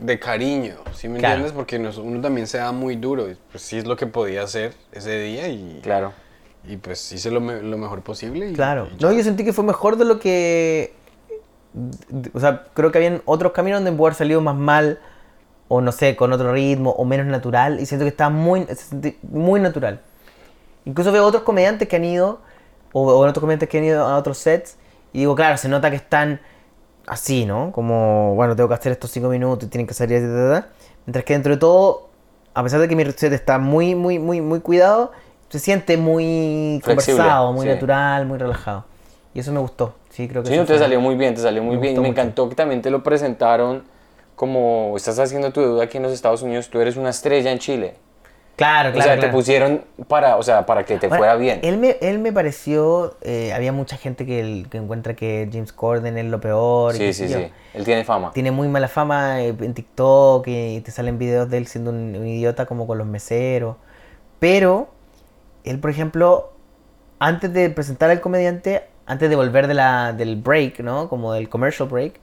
de 0.00 0.18
cariño, 0.18 0.74
¿sí 0.92 1.06
me 1.08 1.20
Claro. 1.20 1.34
entiendes? 1.36 1.52
Porque 1.52 1.78
nos- 1.78 1.98
uno 1.98 2.20
también 2.20 2.48
se 2.48 2.58
da 2.58 2.72
muy 2.72 2.96
duro. 2.96 3.30
y 3.30 3.36
Pues 3.52 3.62
sí 3.62 3.78
es 3.78 3.86
lo 3.86 3.94
que 3.96 4.08
podía 4.08 4.42
hacer 4.42 4.74
ese 4.90 5.20
día 5.20 5.46
y, 5.46 5.78
Claro. 5.84 6.12
Y 6.66 6.76
pues 6.76 7.12
hice 7.12 7.30
lo, 7.30 7.40
me- 7.40 7.62
lo 7.62 7.78
mejor 7.78 8.02
posible. 8.02 8.50
y- 8.50 8.54
Claro. 8.54 8.88
y. 8.98 9.02
No, 9.02 9.12
yo 9.12 9.22
sentí 9.22 9.44
que 9.44 9.52
fue 9.52 9.64
mejor 9.64 9.96
de 9.96 10.04
lo 10.04 10.18
que. 10.18 10.92
O 12.34 12.40
sea, 12.40 12.64
creo 12.74 12.90
que 12.90 12.98
habían 12.98 13.22
otros 13.24 13.52
caminos 13.52 13.78
donde 13.80 13.92
pudo 13.92 14.06
haber 14.08 14.16
salido 14.16 14.40
más 14.40 14.56
mal, 14.56 14.98
o 15.68 15.80
no 15.80 15.92
sé, 15.92 16.16
con 16.16 16.32
otro 16.32 16.52
ritmo, 16.52 16.90
o 16.90 17.04
menos 17.04 17.26
natural, 17.26 17.78
y 17.80 17.86
siento 17.86 18.04
que 18.04 18.08
está 18.08 18.30
muy, 18.30 18.66
muy 19.22 19.60
natural. 19.60 20.00
Incluso 20.84 21.12
veo 21.12 21.24
otros 21.26 21.42
comediantes 21.42 21.86
que 21.86 21.96
han 21.96 22.04
ido, 22.04 22.40
o, 22.92 23.02
o 23.12 23.18
otros 23.18 23.38
comediantes 23.40 23.68
que 23.68 23.78
han 23.78 23.84
ido 23.84 24.04
a 24.06 24.16
otros 24.16 24.38
sets, 24.38 24.76
y 25.12 25.20
digo, 25.20 25.34
claro, 25.36 25.56
se 25.58 25.68
nota 25.68 25.90
que 25.90 25.96
están 25.96 26.40
así, 27.06 27.44
¿no? 27.44 27.70
Como, 27.72 28.34
bueno, 28.34 28.56
tengo 28.56 28.68
que 28.68 28.74
hacer 28.74 28.92
estos 28.92 29.10
cinco 29.10 29.28
minutos 29.28 29.66
y 29.66 29.70
tienen 29.70 29.86
que 29.86 29.94
salir, 29.94 30.20
ta. 30.22 30.68
mientras 31.06 31.24
que 31.24 31.34
dentro 31.34 31.52
de 31.52 31.58
todo, 31.58 32.08
a 32.54 32.62
pesar 32.62 32.80
de 32.80 32.88
que 32.88 32.96
mi 32.96 33.04
set 33.12 33.32
está 33.34 33.58
muy, 33.58 33.94
muy, 33.94 34.18
muy, 34.18 34.40
muy 34.40 34.60
cuidado, 34.60 35.12
se 35.48 35.58
siente 35.58 35.96
muy 35.96 36.80
Flexible, 36.82 37.22
conversado, 37.22 37.52
muy 37.52 37.62
sí. 37.66 37.72
natural, 37.72 38.26
muy 38.26 38.38
relajado. 38.38 38.84
Y 39.34 39.40
eso 39.40 39.52
me 39.52 39.60
gustó. 39.60 39.94
Sí, 40.10 40.28
creo 40.28 40.42
que 40.42 40.48
Sí, 40.48 40.56
no, 40.56 40.62
te 40.64 40.68
fue- 40.68 40.78
salió 40.78 41.00
muy 41.00 41.14
bien, 41.16 41.34
te 41.34 41.40
salió 41.40 41.62
muy 41.62 41.76
me 41.76 41.82
bien. 41.82 41.96
Y 41.96 42.00
me 42.00 42.08
mucho. 42.08 42.20
encantó 42.20 42.48
que 42.48 42.54
también 42.54 42.82
te 42.82 42.90
lo 42.90 43.02
presentaron 43.02 43.84
como 44.36 44.94
estás 44.96 45.18
haciendo 45.18 45.52
tu 45.52 45.60
deuda 45.60 45.84
aquí 45.84 45.96
en 45.96 46.04
los 46.04 46.12
Estados 46.12 46.42
Unidos, 46.42 46.68
tú 46.70 46.80
eres 46.80 46.96
una 46.96 47.10
estrella 47.10 47.50
en 47.52 47.58
Chile. 47.58 47.94
Claro, 48.56 48.88
o 48.90 48.92
claro. 48.92 49.04
sea, 49.04 49.14
te 49.14 49.20
claro. 49.20 49.32
pusieron 49.36 49.84
para, 50.08 50.36
o 50.36 50.42
sea, 50.42 50.66
para 50.66 50.84
que 50.84 50.96
te 50.96 51.06
Ahora, 51.06 51.18
fuera 51.18 51.36
bien. 51.36 51.60
Él 51.62 51.78
me, 51.78 51.96
él 52.00 52.18
me 52.18 52.32
pareció, 52.32 53.16
eh, 53.22 53.52
había 53.52 53.72
mucha 53.72 53.96
gente 53.96 54.26
que, 54.26 54.66
que 54.68 54.78
encuentra 54.78 55.14
que 55.14 55.48
James 55.52 55.72
Corden 55.72 56.18
es 56.18 56.24
lo 56.24 56.40
peor. 56.40 56.94
y 56.94 56.98
Sí, 56.98 57.04
qué 57.04 57.12
sí, 57.12 57.28
yo. 57.28 57.38
sí. 57.38 57.52
Él 57.74 57.84
tiene 57.84 58.04
fama. 58.04 58.32
Tiene 58.32 58.50
muy 58.50 58.66
mala 58.68 58.88
fama 58.88 59.42
eh, 59.42 59.54
en 59.60 59.74
TikTok 59.74 60.44
y 60.48 60.80
te 60.80 60.90
salen 60.90 61.18
videos 61.18 61.48
de 61.50 61.58
él 61.58 61.66
siendo 61.68 61.90
un, 61.90 62.16
un 62.16 62.26
idiota 62.26 62.66
como 62.66 62.86
con 62.88 62.98
los 62.98 63.06
meseros. 63.06 63.76
Pero 64.40 64.88
él, 65.64 65.78
por 65.80 65.90
ejemplo, 65.90 66.52
antes 67.18 67.52
de 67.52 67.70
presentar 67.70 68.10
al 68.10 68.20
comediante, 68.20 68.84
antes 69.06 69.28
de 69.30 69.36
volver 69.36 69.66
de 69.66 69.74
la, 69.74 70.12
del 70.12 70.36
break, 70.36 70.80
¿no? 70.80 71.08
Como 71.08 71.32
del 71.32 71.48
commercial 71.48 71.88
break, 71.88 72.20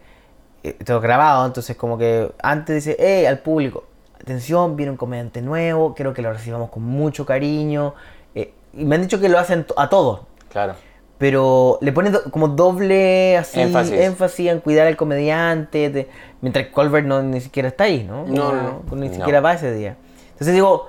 eh, 0.64 0.74
todo 0.86 1.02
grabado, 1.02 1.46
entonces 1.46 1.76
como 1.76 1.98
que 1.98 2.32
antes 2.42 2.76
dice, 2.86 2.96
hey, 3.00 3.26
al 3.26 3.40
público, 3.40 3.84
atención, 4.22 4.76
viene 4.76 4.92
un 4.92 4.98
comediante 4.98 5.42
nuevo, 5.42 5.94
quiero 5.94 6.14
que 6.14 6.22
lo 6.22 6.32
recibamos 6.34 6.70
con 6.70 6.84
mucho 6.84 7.26
cariño. 7.26 7.94
eh, 8.36 8.54
y 8.74 8.84
me 8.86 8.96
han 8.96 9.02
dicho 9.02 9.20
que 9.20 9.30
lo 9.30 9.40
hacen 9.40 9.66
a 9.78 9.90
todos, 9.90 10.22
Claro. 10.50 10.76
pero 11.18 11.78
le 11.82 11.92
pone 11.94 12.10
do- 12.12 12.24
como 12.32 12.50
doble 12.50 13.38
así 13.38 13.62
Énfasis. 13.62 13.94
énfasis. 13.94 14.48
en 14.52 14.60
cuidar 14.60 14.88
al 14.88 14.98
comediante, 14.98 15.90
de- 15.90 16.10
mientras 16.42 16.68
Colbert 16.68 17.06
no, 17.08 17.22
ni 17.24 17.40
siquiera 17.42 17.68
está 17.70 17.86
ahí, 17.86 18.04
¿no? 18.04 18.26
No, 18.26 18.52
no, 18.52 18.96
Ni 18.96 19.08
no. 19.10 19.14
siquiera 19.14 19.40
va 19.42 19.54
ese 19.54 19.72
día. 19.74 19.96
Entonces 20.32 20.54
digo, 20.54 20.88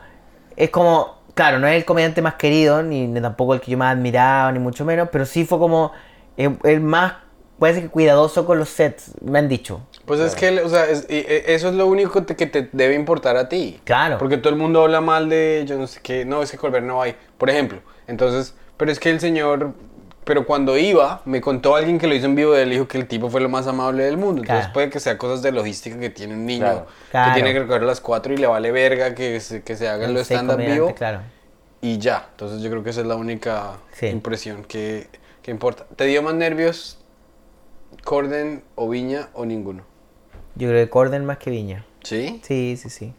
es 0.57 0.70
como, 0.70 1.16
claro, 1.37 1.61
no 1.61 1.68
es 1.68 1.76
el 1.76 1.84
comediante 1.84 2.20
más 2.22 2.34
querido, 2.34 2.82
ni, 2.82 3.07
ni 3.07 3.20
tampoco 3.20 3.55
el 3.55 3.61
que 3.61 3.70
yo 3.70 3.78
más 3.78 3.95
admiraba, 3.95 4.51
ni 4.51 4.59
mucho 4.59 4.84
menos, 4.84 5.09
pero 5.12 5.24
sí 5.24 5.45
fue 5.45 5.59
como 5.59 5.93
el, 6.37 6.59
el 6.64 6.80
más, 6.80 7.14
puede 7.61 7.74
ser 7.74 7.82
que 7.84 7.89
cuidadoso 7.91 8.45
con 8.45 8.59
los 8.59 8.68
sets, 8.70 9.12
me 9.22 9.39
han 9.39 9.49
dicho. 9.49 9.80
Pues 10.05 10.18
es 10.20 10.34
que, 10.34 10.61
o 10.61 10.68
sea, 10.68 10.87
es- 10.87 11.07
e- 11.09 11.45
eso 11.55 11.68
es 11.68 11.74
lo 11.74 11.87
único 11.87 12.24
que 12.26 12.47
te 12.47 12.68
debe 12.72 12.95
importar 12.95 13.37
a 13.37 13.49
ti. 13.49 13.80
Claro. 13.84 14.18
Porque 14.18 14.39
todo 14.39 14.53
el 14.53 14.59
mundo 14.59 14.82
habla 14.82 15.01
mal 15.01 15.28
de, 15.28 15.64
yo 15.68 15.76
no 15.78 15.87
sé 15.87 16.01
qué, 16.03 16.24
no, 16.24 16.43
ese 16.43 16.59
Colbert 16.59 16.84
no 16.84 17.03
hay, 17.03 17.14
por 17.39 17.51
ejemplo. 17.51 17.80
Entonces, 18.07 18.55
pero 18.76 18.91
es 18.91 18.99
que 19.01 19.11
el 19.11 19.20
señor, 19.20 19.72
pero 20.26 20.44
cuando 20.44 20.76
iba, 20.76 21.22
me 21.24 21.40
contó 21.40 21.76
alguien 21.76 21.98
que 21.98 22.06
lo 22.08 22.14
hizo 22.14 22.26
en 22.26 22.34
vivo 22.34 22.54
él, 22.56 22.68
dijo 22.70 22.86
que 22.88 22.98
el 22.98 23.06
tipo 23.06 23.30
fue 23.30 23.40
lo 23.40 23.48
más 23.48 23.66
amable 23.68 24.02
del 24.02 24.16
mundo. 24.16 24.42
Entonces 24.42 24.64
Claro. 24.64 24.72
puede 24.74 24.90
que 24.90 24.98
sea 25.00 25.16
cosas 25.16 25.40
de 25.40 25.52
logística 25.52 25.98
que 26.00 26.10
tiene 26.10 26.34
un 26.34 26.44
niño, 26.44 26.64
Claro. 26.64 26.86
Claro. 27.12 27.28
que 27.30 27.34
tiene 27.34 27.52
que 27.52 27.60
recoger 27.60 27.82
a 27.82 27.86
las 27.86 28.00
4 28.00 28.34
y 28.34 28.36
le 28.36 28.46
vale 28.48 28.72
verga 28.72 29.14
que 29.14 29.38
se, 29.40 29.62
que 29.62 29.76
se 29.76 29.88
hagan 29.88 30.12
los 30.12 30.22
stand-up 30.24 30.56
vivo. 30.58 30.94
Claro. 30.96 31.20
Y 31.80 31.98
ya. 31.98 32.26
Entonces 32.32 32.60
yo 32.60 32.70
creo 32.70 32.82
que 32.82 32.90
esa 32.90 33.02
es 33.02 33.06
la 33.06 33.14
única 33.14 33.76
Sí. 33.92 34.06
impresión 34.06 34.64
que, 34.64 35.06
que 35.42 35.52
importa. 35.52 35.86
¿Te 35.94 36.04
dio 36.06 36.22
más 36.24 36.34
nervios 36.34 36.98
Corden 38.04 38.64
o 38.74 38.88
Viña 38.88 39.28
o 39.34 39.46
ninguno? 39.46 39.84
Yo 40.56 40.68
creo 40.68 40.84
que 40.84 40.90
Corden 40.90 41.24
más 41.24 41.38
que 41.38 41.50
Viña. 41.50 41.84
¿Sí? 42.02 42.40
Sí, 42.42 42.76
sí, 42.76 42.90
sí. 42.90 43.12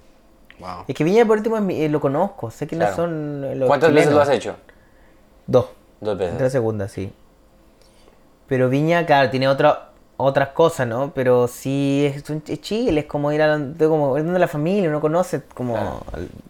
Wow. 0.59 0.83
Es 0.87 0.95
que 0.95 1.03
Viña 1.03 1.25
por 1.25 1.37
último 1.37 1.55
es 1.57 1.63
mi- 1.63 1.81
eh, 1.81 1.87
lo 1.89 1.99
conozco, 2.01 2.49
sé 2.51 2.67
quiénes 2.67 2.89
Claro. 2.89 3.03
son 3.03 3.59
los 3.59 3.67
¿Cuántas 3.67 3.93
veces 3.93 4.11
lo 4.11 4.19
has 4.21 4.29
hecho? 4.29 4.55
Dos. 5.45 5.67
Dos 6.01 6.17
veces. 6.17 6.51
segunda, 6.51 6.87
sí. 6.87 7.11
Pero 8.47 8.69
Viña, 8.69 9.05
claro, 9.05 9.29
tiene 9.29 9.47
otra, 9.47 9.89
otras 10.15 10.49
cosas, 10.49 10.87
¿no? 10.87 11.11
Pero 11.13 11.47
sí, 11.47 12.11
es, 12.15 12.29
un- 12.29 12.41
es 12.47 12.61
Chile, 12.61 13.01
es 13.01 13.05
como 13.07 13.31
ir 13.31 13.41
a 13.41 13.59
como, 13.79 14.17
es 14.17 14.23
donde 14.23 14.39
la 14.39 14.47
familia, 14.47 14.89
uno 14.89 15.01
conoce, 15.01 15.41
como, 15.53 15.73
Claro. 15.73 15.99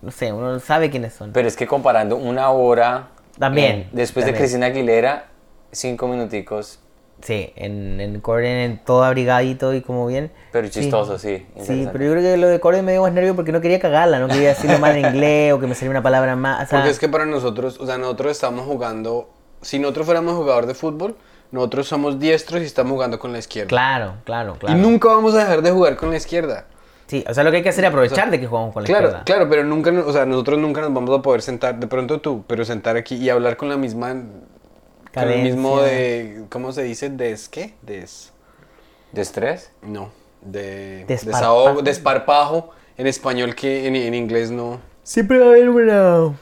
no 0.02 0.12
sé, 0.12 0.32
uno 0.32 0.60
sabe 0.60 0.90
quiénes 0.90 1.14
son. 1.14 1.32
Pero 1.34 1.48
es 1.48 1.56
que 1.56 1.66
comparando 1.66 2.16
una 2.18 2.50
hora 2.52 3.08
También, 3.40 3.72
en- 3.76 3.90
después 3.94 4.26
también. 4.26 4.34
de 4.36 4.40
Cristina 4.40 4.66
Aguilera, 4.68 5.26
cinco 5.72 6.08
minuticos, 6.08 6.80
Sí, 7.20 7.52
en, 7.56 8.00
en 8.00 8.22
Corden, 8.22 8.46
en 8.58 8.78
todo 8.86 9.04
abrigadito 9.04 9.74
y 9.74 9.82
como 9.82 10.06
bien. 10.06 10.32
pero 10.52 10.68
Sí. 10.68 10.82
chistoso, 10.82 11.18
sí. 11.18 11.38
Sí, 11.38 11.44
interesante. 11.62 11.90
pero 11.92 12.06
yo 12.06 12.12
creo 12.12 12.24
que 12.24 12.38
lo 12.38 12.48
de 12.48 12.60
Corden 12.60 12.86
me 12.86 12.92
dio 12.92 13.02
más 13.02 13.12
nervio 13.12 13.36
porque 13.36 13.52
no 13.52 13.60
quería 13.60 13.80
cagarla, 13.80 14.20
no 14.20 14.28
quería 14.28 14.50
decirlo 14.50 14.78
mal 14.78 14.96
en 14.96 15.06
inglés 15.16 15.52
o 15.54 15.60
que 15.60 15.66
me 15.66 15.74
saliera 15.74 15.94
una 15.98 16.04
palabra 16.04 16.36
más. 16.36 16.66
o 16.66 16.70
sea, 16.70 16.78
Porque 16.78 16.92
es 16.92 17.00
que 17.00 17.10
para 17.10 17.26
nosotros, 17.26 17.80
o 17.80 17.88
sea, 17.88 17.98
nosotros 17.98 18.32
estamos 18.34 18.68
jugando, 18.68 19.30
si 19.62 19.80
nosotros 19.80 20.06
fuéramos 20.06 20.36
jugador 20.36 20.66
de 20.66 20.74
fútbol, 20.74 21.16
nosotros 21.52 21.88
somos 21.88 22.20
diestros 22.20 22.62
y 22.62 22.66
estamos 22.66 22.92
jugando 22.94 23.18
con 23.20 23.32
la 23.32 23.40
izquierda. 23.40 23.70
Claro, 23.70 24.14
claro, 24.26 24.56
Y 24.56 24.60
claro. 24.60 24.78
nunca 24.78 25.08
vamos 25.10 25.34
a 25.34 25.40
dejar 25.40 25.62
de 25.62 25.72
jugar 25.72 25.96
con 25.96 26.10
la 26.12 26.18
izquierda. 26.18 26.66
Sí, 27.08 27.24
o 27.28 27.34
sea, 27.34 27.44
lo 27.46 27.52
que 27.52 27.58
hay 27.58 27.64
que 27.64 27.70
hacer 27.70 27.86
es 27.86 27.90
aprovechar 27.90 28.30
de 28.30 28.38
que 28.40 28.48
jugamos 28.48 28.74
con 28.74 28.84
la 28.84 28.88
Claro, 28.88 29.06
izquierda. 29.08 29.24
claro, 29.24 29.50
pero 29.50 29.64
nunca, 29.64 29.92
o 30.06 30.12
sea, 30.12 30.26
nosotros 30.26 30.60
nunca 30.60 30.82
nos 30.82 30.94
vamos 30.94 31.18
a 31.18 31.22
poder 31.22 31.42
sentar, 31.42 31.80
de 31.80 31.88
pronto 31.88 32.20
tú, 32.20 32.44
pero 32.48 32.66
sentar 32.66 32.98
aquí 32.98 33.16
y 33.16 33.30
hablar 33.30 33.56
con 33.56 33.70
la 33.70 33.78
misma, 33.78 34.14
con 35.14 35.24
el 35.30 35.42
mismo 35.42 35.78
Cadencia. 35.78 35.98
de, 35.98 36.44
¿cómo 36.50 36.74
se 36.74 36.84
dice? 36.84 37.10
¿Des 37.10 37.48
qué? 37.48 37.76
Des, 37.82 38.34
¿De 39.14 39.22
estrés? 39.22 39.72
no, 39.82 40.10
de 40.42 41.06
Desparpajo. 41.08 41.38
desahogo, 41.38 41.82
desparpajo 41.82 42.70
en 42.98 43.08
español 43.08 43.56
que 43.56 43.88
en, 43.88 43.96
en 43.96 44.14
inglés 44.14 44.52
no. 44.52 44.80
Siempre 45.04 45.40
va 45.40 45.46
a 45.46 45.48
haber 45.50 45.70
una. 45.70 46.34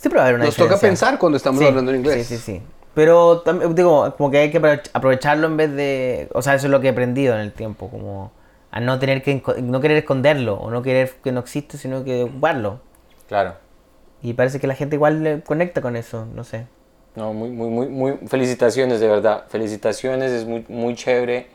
Siempre 0.00 0.16
va 0.18 0.22
a 0.24 0.26
haber 0.28 0.36
una 0.36 0.46
Nos 0.46 0.56
toca 0.56 0.74
diferencia. 0.74 1.06
pensar 1.06 1.18
cuando 1.18 1.36
estamos 1.36 1.60
Sí, 1.60 1.66
hablando 1.66 1.90
en 1.90 1.98
inglés. 1.98 2.26
Sí, 2.26 2.36
sí, 2.38 2.42
sí. 2.42 2.62
Pero 2.94 3.40
también, 3.42 3.74
digo, 3.74 4.14
como 4.16 4.30
que 4.30 4.38
hay 4.38 4.50
que 4.50 4.60
aprovech- 4.60 4.88
aprovecharlo 4.94 5.46
en 5.46 5.56
vez 5.58 5.72
de. 5.76 6.28
O 6.32 6.40
sea, 6.42 6.54
eso 6.54 6.66
es 6.66 6.70
lo 6.70 6.80
que 6.80 6.86
he 6.86 6.90
aprendido 6.90 7.34
en 7.34 7.40
el 7.40 7.52
tiempo, 7.52 7.88
como 7.90 8.32
a 8.70 8.80
no 8.80 8.98
tener 8.98 9.22
que 9.22 9.42
no 9.62 9.80
querer 9.80 9.98
esconderlo 9.98 10.54
o 10.54 10.70
no 10.70 10.80
querer 10.82 11.12
que 11.22 11.32
no 11.32 11.40
existe, 11.40 11.76
sino 11.76 12.02
que 12.02 12.22
ocuparlo. 12.24 12.80
Claro. 13.28 13.54
Y 14.22 14.32
parece 14.32 14.58
que 14.58 14.66
la 14.66 14.74
gente 14.74 14.96
igual 14.96 15.22
le 15.22 15.40
conecta 15.42 15.80
con 15.82 15.96
eso, 15.96 16.26
no 16.34 16.44
sé. 16.44 16.66
No, 17.14 17.32
muy, 17.34 17.50
muy, 17.50 17.68
muy, 17.68 17.86
muy, 17.88 18.18
felicitaciones, 18.28 19.00
de 19.00 19.08
verdad. 19.08 19.44
Felicitaciones, 19.48 20.30
es 20.32 20.46
muy, 20.46 20.64
muy 20.68 20.94
chévere, 20.94 21.48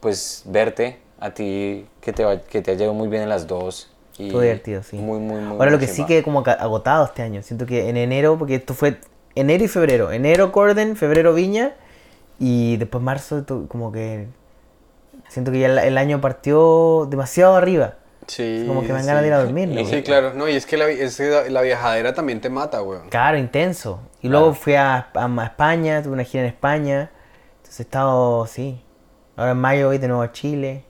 pues, 0.00 0.42
verte 0.46 0.98
a 1.20 1.30
ti, 1.30 1.86
que 2.00 2.12
te, 2.12 2.24
va- 2.24 2.40
que 2.40 2.62
te 2.62 2.72
ha 2.72 2.74
llevado 2.74 2.94
muy 2.94 3.08
bien 3.08 3.22
en 3.22 3.28
las 3.28 3.46
dos. 3.46 3.91
Todo 4.16 4.40
divertido, 4.40 4.82
sí. 4.82 4.96
Muy, 4.96 5.18
muy, 5.18 5.40
muy 5.40 5.52
Ahora 5.52 5.70
lo 5.70 5.78
que 5.78 5.86
sí 5.86 6.04
quedé 6.04 6.22
como 6.22 6.40
agotado 6.40 7.06
este 7.06 7.22
año. 7.22 7.42
Siento 7.42 7.66
que 7.66 7.88
en 7.88 7.96
enero, 7.96 8.38
porque 8.38 8.56
esto 8.56 8.74
fue 8.74 8.98
enero 9.34 9.64
y 9.64 9.68
febrero. 9.68 10.12
Enero 10.12 10.52
Corden, 10.52 10.96
febrero 10.96 11.34
Viña 11.34 11.72
y 12.38 12.76
después 12.76 13.02
marzo 13.02 13.44
como 13.68 13.90
que 13.92 14.26
siento 15.28 15.50
que 15.50 15.60
ya 15.60 15.66
el, 15.66 15.98
año 15.98 16.20
partió 16.20 17.06
demasiado 17.10 17.56
arriba. 17.56 17.94
Sí, 18.26 18.64
Como 18.68 18.82
que 18.82 18.88
me 18.88 18.94
dan 18.94 19.02
sí. 19.02 19.06
ganas 19.08 19.22
de 19.22 19.28
ir 19.28 19.34
a 19.34 19.42
dormir, 19.42 19.68
¿no? 19.68 19.84
Sí, 19.84 20.02
claro. 20.02 20.32
No, 20.34 20.48
y 20.48 20.54
es 20.54 20.64
que 20.66 20.76
la, 20.76 20.88
es 20.88 21.16
que 21.16 21.50
la 21.50 21.62
viajadera 21.62 22.14
también 22.14 22.40
te 22.40 22.50
mata, 22.50 22.82
weón. 22.82 23.08
Claro, 23.08 23.36
intenso. 23.36 24.00
Y 24.20 24.28
luego 24.28 24.54
fui 24.54 24.74
a, 24.74 25.08
a- 25.14 25.24
a 25.24 25.44
España, 25.44 26.02
tuve 26.02 26.12
una 26.12 26.24
gira 26.24 26.44
en 26.44 26.48
España. 26.48 27.10
Entonces 27.56 27.80
he 27.80 27.82
estado, 27.82 28.46
sí. 28.46 28.80
Ahora 29.36 29.52
en 29.52 29.58
mayo 29.58 29.88
voy 29.88 29.98
de 29.98 30.06
nuevo 30.06 30.22
a 30.22 30.30
Chile. 30.30 30.84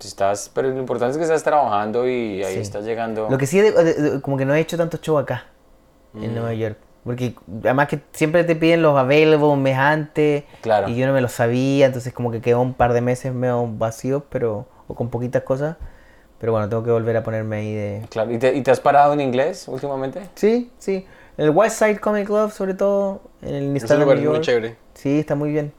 Estás, 0.00 0.50
pero 0.54 0.68
lo 0.68 0.78
importante 0.78 1.12
es 1.12 1.16
que 1.18 1.24
estás 1.24 1.42
trabajando 1.42 2.06
y 2.08 2.42
ahí 2.44 2.54
Sí. 2.54 2.60
estás 2.60 2.84
llegando. 2.84 3.28
Lo 3.30 3.38
que 3.38 3.46
sí, 3.46 3.60
de- 3.60 3.72
de- 3.72 3.94
de- 3.94 4.20
como 4.20 4.36
que 4.36 4.44
no 4.44 4.54
he 4.54 4.60
hecho 4.60 4.76
tanto 4.76 4.98
show 4.98 5.18
acá, 5.18 5.44
en 6.14 6.34
Nueva 6.34 6.52
York. 6.54 6.76
Porque 7.04 7.34
además 7.60 7.86
que 7.88 8.00
siempre 8.12 8.42
te 8.44 8.56
piden 8.56 8.82
los 8.82 8.98
available 8.98 9.46
un 9.46 9.62
mes 9.62 9.76
antes. 9.78 10.44
Claro. 10.60 10.88
Y 10.88 10.96
yo 10.96 11.06
no 11.06 11.12
me 11.12 11.20
lo 11.20 11.28
sabía, 11.28 11.86
entonces 11.86 12.12
como 12.12 12.30
que 12.32 12.40
quedó 12.40 12.60
un 12.60 12.74
par 12.74 12.92
de 12.92 13.00
meses 13.00 13.32
medio 13.32 13.66
vacíos, 13.68 14.22
pero, 14.28 14.66
o 14.88 14.94
con 14.94 15.08
poquitas 15.08 15.42
cosas. 15.44 15.76
Pero 16.38 16.52
bueno, 16.52 16.68
tengo 16.68 16.82
que 16.82 16.90
volver 16.90 17.16
a 17.16 17.22
ponerme 17.22 17.56
ahí 17.56 17.74
de... 17.74 18.02
Claro, 18.10 18.30
¿Y 18.32 18.38
te, 18.38 18.54
y 18.54 18.62
te 18.62 18.70
has 18.70 18.80
parado 18.80 19.12
en 19.14 19.20
inglés 19.22 19.66
últimamente? 19.68 20.20
Sí, 20.34 20.70
sí. 20.78 21.06
En 21.38 21.44
el 21.46 21.50
West 21.50 21.78
Side 21.78 21.98
Comic 22.00 22.26
Club, 22.26 22.50
sobre 22.50 22.74
todo, 22.74 23.22
en 23.40 23.54
el 23.54 23.64
Instagram 23.76 24.08
es 24.10 24.16
muy 24.16 24.24
York. 24.24 24.40
chévere. 24.42 24.76
Sí, 24.94 25.20
está 25.20 25.34
muy 25.34 25.50
bien. 25.52 25.72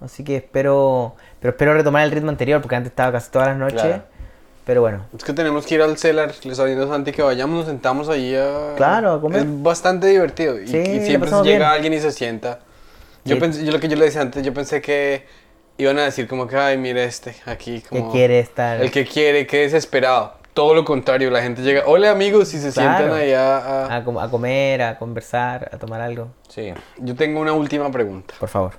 Así 0.00 0.22
que 0.24 0.36
espero, 0.36 1.14
pero 1.42 1.50
espero 1.50 1.74
retomar 1.74 2.04
el 2.04 2.10
ritmo 2.12 2.30
anterior, 2.30 2.62
porque 2.62 2.76
antes 2.76 2.90
estaba 2.92 3.12
casi 3.12 3.30
todas 3.30 3.48
las 3.48 3.56
noches. 3.58 3.82
Claro. 3.82 4.02
Pero 4.64 4.80
bueno, 4.80 5.04
Es 5.16 5.24
que 5.24 5.32
tenemos 5.32 5.66
que 5.66 5.74
ir 5.74 5.82
al 5.82 5.98
cellar, 5.98 6.32
les 6.44 6.58
aviso 6.60 6.84
a 6.84 6.86
Santi 6.86 7.10
que 7.10 7.20
vayamos, 7.20 7.56
nos 7.58 7.66
sentamos 7.66 8.08
ahí 8.08 8.34
a... 8.36 8.74
Claro, 8.76 9.14
a 9.14 9.20
comer. 9.20 9.40
Es 9.40 9.62
bastante 9.62 10.06
divertido. 10.06 10.58
Y, 10.60 10.68
Sí, 10.68 10.76
y 10.76 10.98
la 11.00 11.04
siempre 11.04 11.30
llega 11.30 11.42
bien. 11.42 11.62
alguien 11.62 11.92
y 11.94 11.98
se 11.98 12.12
sienta. 12.12 12.60
Yo 13.24 13.34
Sí. 13.34 13.40
pensé, 13.40 13.64
yo 13.64 13.72
lo 13.72 13.80
que 13.80 13.88
yo 13.88 13.96
le 13.96 14.04
decía 14.04 14.20
antes, 14.20 14.42
yo 14.44 14.54
pensé 14.54 14.80
que 14.80 15.26
iban 15.78 15.98
a 15.98 16.02
decir 16.04 16.28
como 16.28 16.46
que, 16.46 16.56
ay, 16.56 16.78
mira 16.78 17.02
este, 17.02 17.34
aquí 17.44 17.80
que 17.80 17.88
como... 17.88 18.12
quiere 18.12 18.38
estar... 18.38 18.80
El 18.80 18.92
que 18.92 19.04
quiere, 19.04 19.48
que 19.48 19.58
desesperado. 19.62 20.34
Todo 20.54 20.74
lo 20.74 20.84
contrario, 20.84 21.30
la 21.30 21.42
gente 21.42 21.62
llega, 21.62 21.82
hola 21.86 22.10
amigos, 22.12 22.52
y 22.54 22.58
se 22.60 22.70
Claro. 22.70 22.98
sientan 22.98 23.18
ahí 23.18 23.32
a- 23.32 23.56
a- 23.58 23.96
a, 23.96 24.04
com- 24.04 24.18
a 24.18 24.30
comer, 24.30 24.82
a 24.82 24.96
conversar, 24.98 25.70
a 25.72 25.78
tomar 25.78 26.00
algo. 26.02 26.28
Sí. 26.48 26.72
Yo 26.98 27.16
tengo 27.16 27.40
una 27.40 27.52
última 27.52 27.90
pregunta. 27.90 28.34
Por 28.38 28.48
favor. 28.48 28.74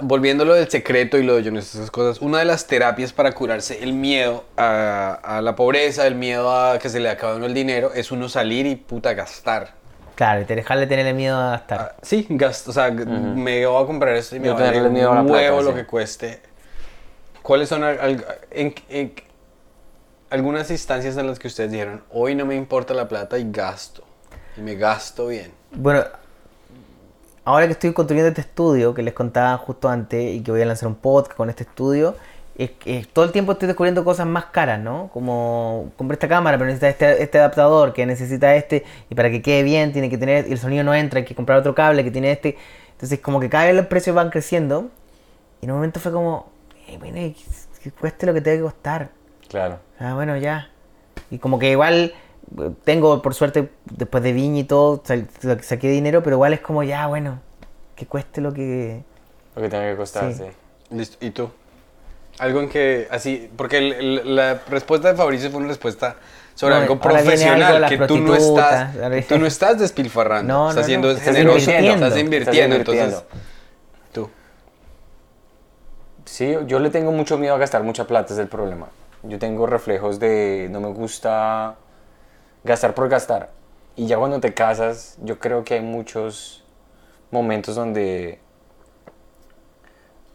Volviendo 0.00 0.44
a 0.44 0.46
lo 0.46 0.54
del 0.54 0.70
secreto 0.70 1.18
y 1.18 1.24
lo 1.24 1.34
de 1.36 1.42
Jonas, 1.42 1.74
esas 1.74 1.90
cosas, 1.90 2.20
una 2.22 2.38
de 2.38 2.44
las 2.44 2.66
terapias 2.68 3.12
para 3.12 3.32
curarse 3.32 3.82
el 3.82 3.92
miedo 3.94 4.44
a, 4.56 5.14
a 5.22 5.42
la 5.42 5.56
pobreza, 5.56 6.06
el 6.06 6.14
miedo 6.14 6.52
a 6.54 6.78
que 6.78 6.88
se 6.88 7.00
le 7.00 7.10
acabe 7.10 7.36
uno 7.36 7.46
el 7.46 7.54
dinero, 7.54 7.92
es 7.92 8.12
uno 8.12 8.28
salir 8.28 8.64
y 8.66 8.76
puta 8.76 9.14
gastar. 9.14 9.72
Claro, 10.14 10.42
y 10.42 10.44
te 10.44 10.54
dejarle 10.56 10.86
tenerle 10.86 11.14
miedo 11.14 11.36
a 11.36 11.50
gastar. 11.50 11.80
Ah, 11.80 11.96
sí, 12.02 12.26
gasto, 12.30 12.70
o 12.70 12.74
sea, 12.74 12.90
me 12.90 13.66
voy 13.66 13.82
a 13.82 13.86
comprar 13.86 14.14
esto 14.16 14.36
y 14.36 14.40
me 14.40 14.46
Yo 14.48 14.54
va 14.54 14.60
a 14.60 14.62
tenerle 14.62 14.82
dar 14.82 14.90
miedo 14.92 15.10
a 15.12 15.14
la 15.16 15.20
un 15.22 15.26
plata, 15.26 15.42
huevo 15.42 15.62
lo 15.62 15.70
sí. 15.70 15.76
que 15.76 15.86
cueste. 15.86 16.40
¿Cuáles 17.42 17.68
son 17.68 17.82
al- 17.82 18.00
al- 18.00 18.26
en- 18.50 18.74
en- 18.88 19.14
algunas 20.30 20.70
instancias 20.70 21.16
en 21.16 21.26
las 21.26 21.38
que 21.38 21.48
ustedes 21.48 21.70
dijeron, 21.72 22.04
hoy 22.10 22.34
no 22.34 22.46
me 22.46 22.54
importa 22.54 22.94
la 22.94 23.08
plata 23.08 23.38
y 23.38 23.50
gasto? 23.50 24.04
Y 24.56 24.60
me 24.60 24.74
gasto 24.76 25.28
bien. 25.28 25.52
Bueno, 25.72 26.04
ahora 27.48 27.64
que 27.64 27.72
estoy 27.72 27.94
construyendo 27.94 28.28
este 28.28 28.42
estudio, 28.42 28.92
que 28.92 29.02
les 29.02 29.14
contaba 29.14 29.56
justo 29.56 29.88
antes, 29.88 30.34
y 30.34 30.42
que 30.42 30.50
voy 30.50 30.60
a 30.60 30.66
lanzar 30.66 30.86
un 30.86 30.96
podcast 30.96 31.34
con 31.34 31.48
este 31.48 31.62
estudio, 31.62 32.14
es 32.58 32.72
que 32.72 33.06
todo 33.10 33.24
el 33.24 33.32
tiempo 33.32 33.52
estoy 33.52 33.68
descubriendo 33.68 34.04
cosas 34.04 34.26
más 34.26 34.46
caras, 34.46 34.78
¿no? 34.78 35.08
Como 35.14 35.90
compré 35.96 36.16
esta 36.16 36.28
cámara, 36.28 36.58
pero 36.58 36.66
necesita 36.66 36.90
este, 36.90 37.22
este 37.22 37.38
adaptador, 37.38 37.94
que 37.94 38.04
necesita 38.04 38.54
este, 38.54 38.84
y 39.08 39.14
para 39.14 39.30
que 39.30 39.40
quede 39.40 39.62
bien 39.62 39.94
tiene 39.94 40.10
que 40.10 40.18
tener, 40.18 40.44
el 40.44 40.58
sonido 40.58 40.84
no 40.84 40.92
entra, 40.92 41.20
hay 41.20 41.24
que 41.24 41.34
comprar 41.34 41.58
otro 41.58 41.74
cable 41.74 42.04
que 42.04 42.10
tiene 42.10 42.32
este. 42.32 42.58
Entonces 42.92 43.18
como 43.20 43.40
que 43.40 43.48
cada 43.48 43.64
vez 43.64 43.74
los 43.74 43.86
precios 43.86 44.14
van 44.14 44.28
creciendo, 44.28 44.90
y 45.62 45.64
en 45.64 45.70
un 45.70 45.78
momento 45.78 46.00
fue 46.00 46.12
como, 46.12 46.50
"Eh, 46.86 46.98
bueno, 46.98 47.16
que, 47.82 47.90
cueste 47.92 48.26
lo 48.26 48.34
que 48.34 48.42
tenga 48.42 48.58
que 48.58 48.62
costar. 48.64 49.08
Claro. 49.48 49.78
Ah, 49.98 50.12
bueno, 50.12 50.36
ya. 50.36 50.68
Y 51.30 51.38
como 51.38 51.58
que 51.58 51.70
igual 51.70 52.12
tengo, 52.84 53.20
por 53.22 53.34
suerte, 53.34 53.70
después 53.84 54.22
de 54.22 54.32
Viña 54.32 54.60
y 54.60 54.64
todo, 54.64 55.02
sa- 55.04 55.62
saqué 55.62 55.88
dinero, 55.90 56.22
pero 56.22 56.36
igual 56.36 56.52
es 56.52 56.60
como 56.60 56.82
ya, 56.82 57.06
bueno, 57.06 57.40
que 57.94 58.06
cueste 58.06 58.40
lo 58.40 58.52
que... 58.52 59.02
Lo 59.56 59.62
que 59.62 59.68
tenga 59.68 59.90
que 59.90 59.96
costar, 59.96 60.32
Sí. 60.32 60.44
sí. 60.44 60.94
Listo. 60.96 61.24
¿Y 61.24 61.30
tú? 61.30 61.50
Algo 62.38 62.60
en 62.60 62.68
que, 62.68 63.08
así, 63.10 63.50
porque 63.56 63.78
el- 63.78 63.92
el- 63.92 64.36
la 64.36 64.60
respuesta 64.68 65.08
de 65.08 65.16
Fabricio 65.16 65.50
fue 65.50 65.58
una 65.58 65.68
respuesta 65.68 66.16
sobre 66.54 66.74
No, 66.76 66.80
algo 66.82 66.98
profesional, 67.00 67.84
algo 67.84 67.88
que 67.88 67.98
tú 68.06 68.18
no 68.18 68.34
estás, 68.34 68.94
tú 69.28 69.38
no 69.38 69.46
estás 69.46 69.78
despilfarrando, 69.78 70.52
No, 70.54 70.68
estás 70.70 70.84
no, 70.84 70.86
siendo 70.86 71.08
no, 71.08 71.14
estás 71.14 71.26
generoso, 71.34 71.58
invirtiendo. 71.58 72.06
estás 72.06 72.20
invirtiendo, 72.20 72.76
Estás 72.76 72.94
entonces, 72.94 73.04
invirtiendo. 73.04 73.26
tú. 74.12 74.30
Sí, 76.24 76.56
yo 76.66 76.78
le 76.78 76.90
tengo 76.90 77.10
mucho 77.12 77.38
miedo 77.38 77.54
a 77.54 77.58
gastar 77.58 77.82
mucha 77.82 78.06
plata, 78.06 78.32
es 78.32 78.38
el 78.38 78.48
problema. 78.48 78.88
Yo 79.24 79.38
tengo 79.38 79.66
reflejos 79.66 80.18
de 80.20 80.68
no 80.70 80.80
me 80.80 80.88
gusta 80.88 81.76
gastar 82.64 82.94
por 82.94 83.08
gastar. 83.08 83.50
Y 83.96 84.06
ya 84.06 84.16
cuando 84.18 84.40
te 84.40 84.54
casas, 84.54 85.16
yo 85.22 85.38
creo 85.38 85.64
que 85.64 85.74
hay 85.74 85.80
muchos 85.80 86.64
momentos 87.30 87.74
donde 87.74 88.38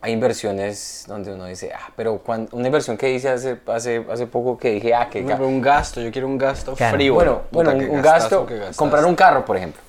hay 0.02 0.12
inversiones 0.12 1.06
donde 1.08 1.34
uno 1.34 1.46
dice, 1.46 1.72
ah, 1.74 1.92
pero 1.96 2.18
cuan- 2.20 2.50
una 2.52 2.68
inversión 2.68 2.98
que 2.98 3.14
hice 3.14 3.30
hace, 3.30 3.58
hace, 3.68 4.06
hace 4.12 4.28
poco 4.28 4.58
que 4.58 4.72
dije, 4.72 4.94
ah, 4.94 5.10
que 5.10 5.22
No, 5.22 5.48
un 5.48 5.62
gasto, 5.62 6.02
yo 6.02 6.12
quiero 6.12 6.28
un 6.28 6.38
gasto 6.38 6.74
Claro. 6.76 6.98
frívolo. 6.98 7.44
bueno, 7.52 7.72
bueno, 7.72 7.94
un, 7.94 8.02
gasto, 8.02 8.46
comprar 8.76 9.06
un 9.06 9.16
carro, 9.16 9.46
por 9.46 9.56
ejemplo. 9.56 9.82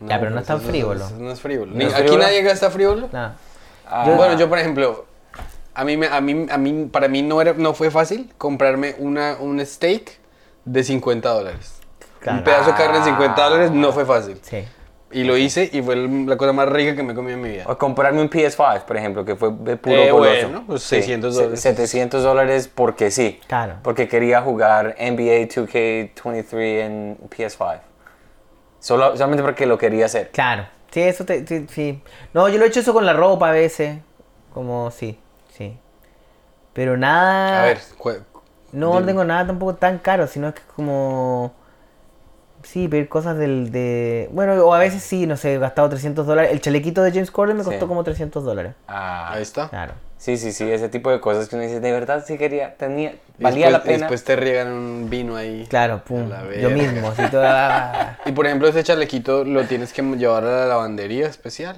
Ya, 0.00 0.18
pero 0.18 0.30
no 0.32 0.40
es 0.40 0.46
tan 0.46 0.60
frívolo. 0.60 1.08
no 1.18 1.30
es 1.30 1.40
frívolo. 1.40 1.72
¿No 1.74 1.86
¿Aquí 1.86 1.94
frívolo? 1.94 2.22
nadie 2.24 2.42
gasta 2.42 2.70
frívolo? 2.70 3.08
Nada. 3.10 3.36
Ah, 3.86 4.04
Bueno, 4.14 4.36
yo 4.38 4.50
por 4.50 4.58
ejemplo, 4.58 5.06
a 5.72 5.82
mí, 5.84 5.96
me- 5.96 6.08
a 6.08 6.20
mí, 6.20 6.46
a 6.50 6.58
mí, 6.58 6.84
para 6.92 7.08
mí 7.08 7.22
no, 7.22 7.40
era, 7.40 7.54
no 7.54 7.72
fue 7.72 7.90
fácil 7.90 8.34
comprarme 8.36 8.96
una, 8.98 9.38
un 9.40 9.64
steak 9.64 10.18
de 10.64 10.84
50 10.84 11.28
dólares. 11.28 11.80
Claro. 12.20 12.38
Un 12.38 12.44
pedazo 12.44 12.70
de 12.70 12.76
carne 12.76 12.98
de 12.98 13.04
50 13.04 13.42
dólares 13.48 13.70
no 13.70 13.92
fue 13.92 14.04
fácil. 14.04 14.38
Sí. 14.42 14.64
Y 15.12 15.22
lo 15.22 15.36
hice 15.36 15.68
y 15.72 15.80
fue 15.80 15.94
la 15.94 16.36
cosa 16.36 16.52
más 16.52 16.68
rica 16.68 16.96
que 16.96 17.02
me 17.04 17.12
he 17.12 17.14
comido 17.14 17.36
en 17.36 17.42
mi 17.42 17.50
vida. 17.50 17.64
O 17.68 17.78
comprarme 17.78 18.20
un 18.20 18.28
PS5, 18.28 18.82
por 18.84 18.96
ejemplo, 18.96 19.24
que 19.24 19.36
fue 19.36 19.52
de 19.52 19.76
puro 19.76 19.94
Eh, 19.94 20.10
goloso. 20.10 20.42
bueno, 20.48 20.64
pues 20.66 20.82
Sí, 20.82 20.96
600 20.96 21.34
se- 21.36 21.40
dólares. 21.42 21.60
700 21.60 22.22
dólares 22.24 22.70
porque 22.74 23.10
sí. 23.12 23.38
Claro. 23.46 23.74
Porque 23.82 24.08
quería 24.08 24.40
jugar 24.42 24.96
NBA 24.98 25.46
2K23 25.48 26.80
en 26.80 27.18
PS5. 27.30 27.80
Solo, 28.80 29.12
solamente 29.16 29.42
porque 29.44 29.66
lo 29.66 29.78
quería 29.78 30.06
hacer. 30.06 30.30
Claro. 30.30 30.66
Sí, 30.90 31.00
eso 31.02 31.24
te, 31.24 31.46
sí, 31.46 31.66
sí. 31.70 32.02
No, 32.32 32.48
yo 32.48 32.58
lo 32.58 32.64
he 32.64 32.68
hecho 32.68 32.80
eso 32.80 32.92
con 32.92 33.06
la 33.06 33.12
ropa 33.12 33.50
a 33.50 33.52
veces. 33.52 33.98
Como, 34.52 34.90
sí, 34.90 35.18
sí. 35.56 35.76
Pero 36.72 36.96
nada... 36.96 37.62
A 37.62 37.66
ver, 37.66 37.78
No, 38.74 38.88
no 38.88 38.94
dime. 39.00 39.06
tengo 39.06 39.24
nada 39.24 39.46
tampoco 39.46 39.74
tan 39.76 39.98
caro, 39.98 40.26
sino 40.26 40.48
es 40.48 40.54
que 40.54 40.62
como... 40.76 41.52
Sí, 42.62 42.88
pedir 42.88 43.08
cosas 43.10 43.36
del... 43.36 43.70
De... 43.72 44.30
Bueno, 44.32 44.54
o 44.64 44.72
a 44.72 44.78
veces 44.78 45.02
sí, 45.02 45.26
no 45.26 45.36
sé, 45.36 45.54
he 45.54 45.58
gastado 45.58 45.88
300 45.90 46.26
dólares. 46.26 46.50
El 46.50 46.62
chalequito 46.62 47.02
de 47.02 47.10
James 47.12 47.30
Corden 47.30 47.56
me 47.58 47.62
Sí. 47.62 47.68
costó 47.70 47.86
como 47.86 48.02
300 48.02 48.42
dólares. 48.42 48.72
Ah, 48.88 49.32
ahí 49.34 49.42
está. 49.42 49.68
Claro. 49.68 49.92
sí, 50.16 50.38
sí, 50.38 50.50
sí, 50.52 50.70
ese 50.72 50.88
tipo 50.88 51.10
de 51.10 51.20
cosas 51.20 51.46
que 51.48 51.56
uno 51.56 51.64
dice, 51.64 51.80
de 51.80 51.92
verdad 51.92 52.24
sí 52.26 52.38
quería, 52.38 52.74
tenía, 52.76 53.16
valía 53.38 53.66
después, 53.66 53.72
la 53.72 53.82
pena. 53.82 53.98
Después 53.98 54.24
te 54.24 54.36
riegan 54.36 54.72
un 54.72 55.10
vino 55.10 55.36
ahí. 55.36 55.66
Claro, 55.68 56.02
pum. 56.02 56.30
Yo 56.58 56.70
mismo, 56.70 57.08
así 57.08 57.22
toda... 57.30 58.18
Y 58.24 58.32
por 58.32 58.46
ejemplo, 58.46 58.66
ese 58.68 58.82
chalequito 58.82 59.44
lo 59.44 59.64
tienes 59.64 59.92
que 59.92 60.00
llevar 60.02 60.44
a 60.44 60.60
la 60.60 60.66
lavandería 60.66 61.26
especial. 61.26 61.76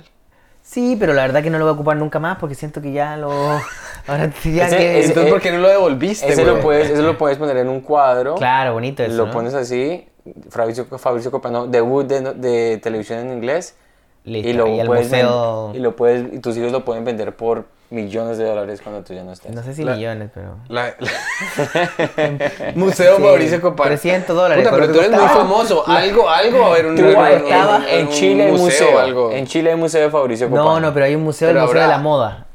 Sí, 0.68 0.96
pero 0.98 1.12
la 1.14 1.22
verdad 1.22 1.42
que 1.44 1.48
no 1.50 1.58
lo 1.58 1.64
voy 1.64 1.70
a 1.70 1.74
ocupar 1.74 1.96
nunca 1.96 2.18
más 2.18 2.38
porque 2.38 2.54
siento 2.56 2.82
que 2.82 2.90
ya 2.92 3.16
lo... 3.16 3.30
Ahora 4.08 4.30
ya 4.44 4.66
Ese- 4.66 4.76
que... 4.76 4.98
ese- 4.98 5.08
Entonces, 5.08 5.32
¿por 5.32 5.40
qué 5.40 5.52
no 5.52 5.58
lo 5.58 5.68
devolviste, 5.68 6.26
ese, 6.28 6.42
güey? 6.42 6.56
lo 6.56 6.60
puedes, 6.60 6.90
ese 6.90 7.02
lo 7.02 7.16
puedes 7.16 7.38
poner 7.38 7.56
en 7.58 7.68
un 7.68 7.80
cuadro. 7.80 8.34
Claro, 8.34 8.72
bonito 8.72 9.02
eso, 9.02 9.14
Lo 9.14 9.26
¿no? 9.26 9.32
pones 9.32 9.54
así, 9.54 10.06
Fabricio, 10.50 10.86
Fabricio 10.98 11.30
Copano, 11.30 11.66
debut 11.68 12.04
de, 12.06 12.20
de 12.34 12.78
televisión 12.78 13.20
en 13.20 13.32
inglés. 13.32 13.76
Listo, 14.24 14.48
y 14.48 14.52
lo 14.54 14.66
y 14.68 14.80
al 14.80 14.86
puedes 14.88 15.08
ven- 15.10 15.24
museo- 15.24 15.72
y 15.74 15.78
lo 15.78 15.94
puedes 15.94 16.34
y 16.34 16.38
tus 16.40 16.56
hijos 16.56 16.72
lo 16.72 16.84
pueden 16.84 17.04
vender 17.04 17.36
por 17.36 17.66
millones 17.90 18.38
de 18.38 18.44
dólares 18.44 18.80
cuando 18.82 19.02
tú 19.04 19.14
ya 19.14 19.22
no 19.22 19.32
estés. 19.32 19.54
No 19.54 19.62
sé 19.62 19.74
si 19.74 19.84
La- 19.84 19.94
millones, 19.94 20.30
pero. 20.34 20.56
La- 20.68 20.94
Museo 22.74 23.16
Sí, 23.16 23.22
Mauricio 23.22 23.60
Copano. 23.60 23.88
300 23.90 24.34
dólares, 24.36 24.64
Puta, 24.66 24.76
pero 24.76 24.92
tú 24.92 24.98
eres 25.00 25.10
muy 25.12 25.28
famoso. 25.28 25.86
Algo, 25.86 26.28
algo 26.28 26.58
va 26.60 26.66
a 26.66 26.70
haber 26.70 26.86
un, 26.86 26.92
un- 26.92 26.98
en- 26.98 27.16
un- 27.16 27.84
en, 27.88 28.06
un 28.06 28.12
Chile 28.12 28.44
hay 28.46 28.52
museo, 28.52 28.98
algo. 28.98 29.30
En 29.32 29.46
Chile 29.46 29.70
hay 29.70 29.76
museo 29.76 30.02
de 30.02 30.10
Fabricio 30.10 30.48
Copano. 30.48 30.64
No, 30.74 30.80
no, 30.80 30.94
pero 30.94 31.06
hay 31.06 31.14
un 31.14 31.22
museo, 31.24 31.48
el 31.50 31.54
Pero 31.56 31.66
Museo 31.66 31.82
de 31.82 31.88
la 31.88 31.98
Moda. 31.98 32.46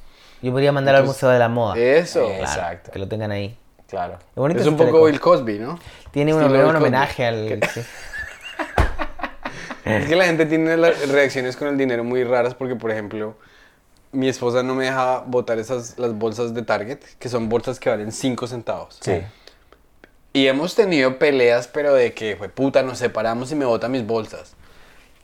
Yo 0.41 0.51
podría 0.51 0.71
mandar 0.71 0.95
al 0.95 1.03
Museo 1.05 1.29
de 1.29 1.39
la 1.39 1.49
Moda. 1.49 1.77
Eso. 1.77 2.25
Claro, 2.25 2.41
exacto. 2.43 2.91
Que 2.91 2.99
lo 2.99 3.07
tengan 3.07 3.31
ahí. 3.31 3.57
Claro. 3.87 4.17
Es 4.55 4.65
un 4.67 4.77
poco. 4.77 5.05
Bill 5.05 5.19
Cosby, 5.19 5.59
¿no? 5.59 5.77
Tiene 6.11 6.33
un, 6.33 6.43
un 6.43 6.75
homenaje 6.75 7.25
al. 7.25 7.59
sí. 7.73 7.81
Es 9.83 10.05
que 10.07 10.15
la 10.15 10.25
gente 10.25 10.45
tiene 10.45 10.77
las 10.77 11.09
reacciones 11.09 11.57
con 11.57 11.67
el 11.67 11.77
dinero 11.77 12.03
muy 12.03 12.23
raras 12.23 12.53
porque, 12.53 12.75
por 12.75 12.91
ejemplo, 12.91 13.35
mi 14.11 14.27
esposa 14.27 14.61
no 14.63 14.75
me 14.75 14.85
deja 14.85 15.19
botar 15.25 15.57
esas, 15.59 15.97
las 15.97 16.13
bolsas 16.13 16.53
de 16.53 16.61
Target, 16.63 16.99
que 17.19 17.29
son 17.29 17.47
bolsas 17.49 17.79
que 17.79 17.89
valen 17.89 18.11
5 18.11 18.47
centavos. 18.47 18.97
Sí. 19.01 19.21
Y 20.33 20.47
hemos 20.47 20.75
tenido 20.75 21.17
peleas, 21.19 21.67
pero 21.67 21.93
de 21.93 22.13
que, 22.13 22.35
fue 22.37 22.49
puta, 22.49 22.83
nos 22.83 22.97
separamos 22.99 23.51
y 23.51 23.55
me 23.55 23.65
bota 23.65 23.87
mis 23.89 24.05
bolsas. 24.05 24.53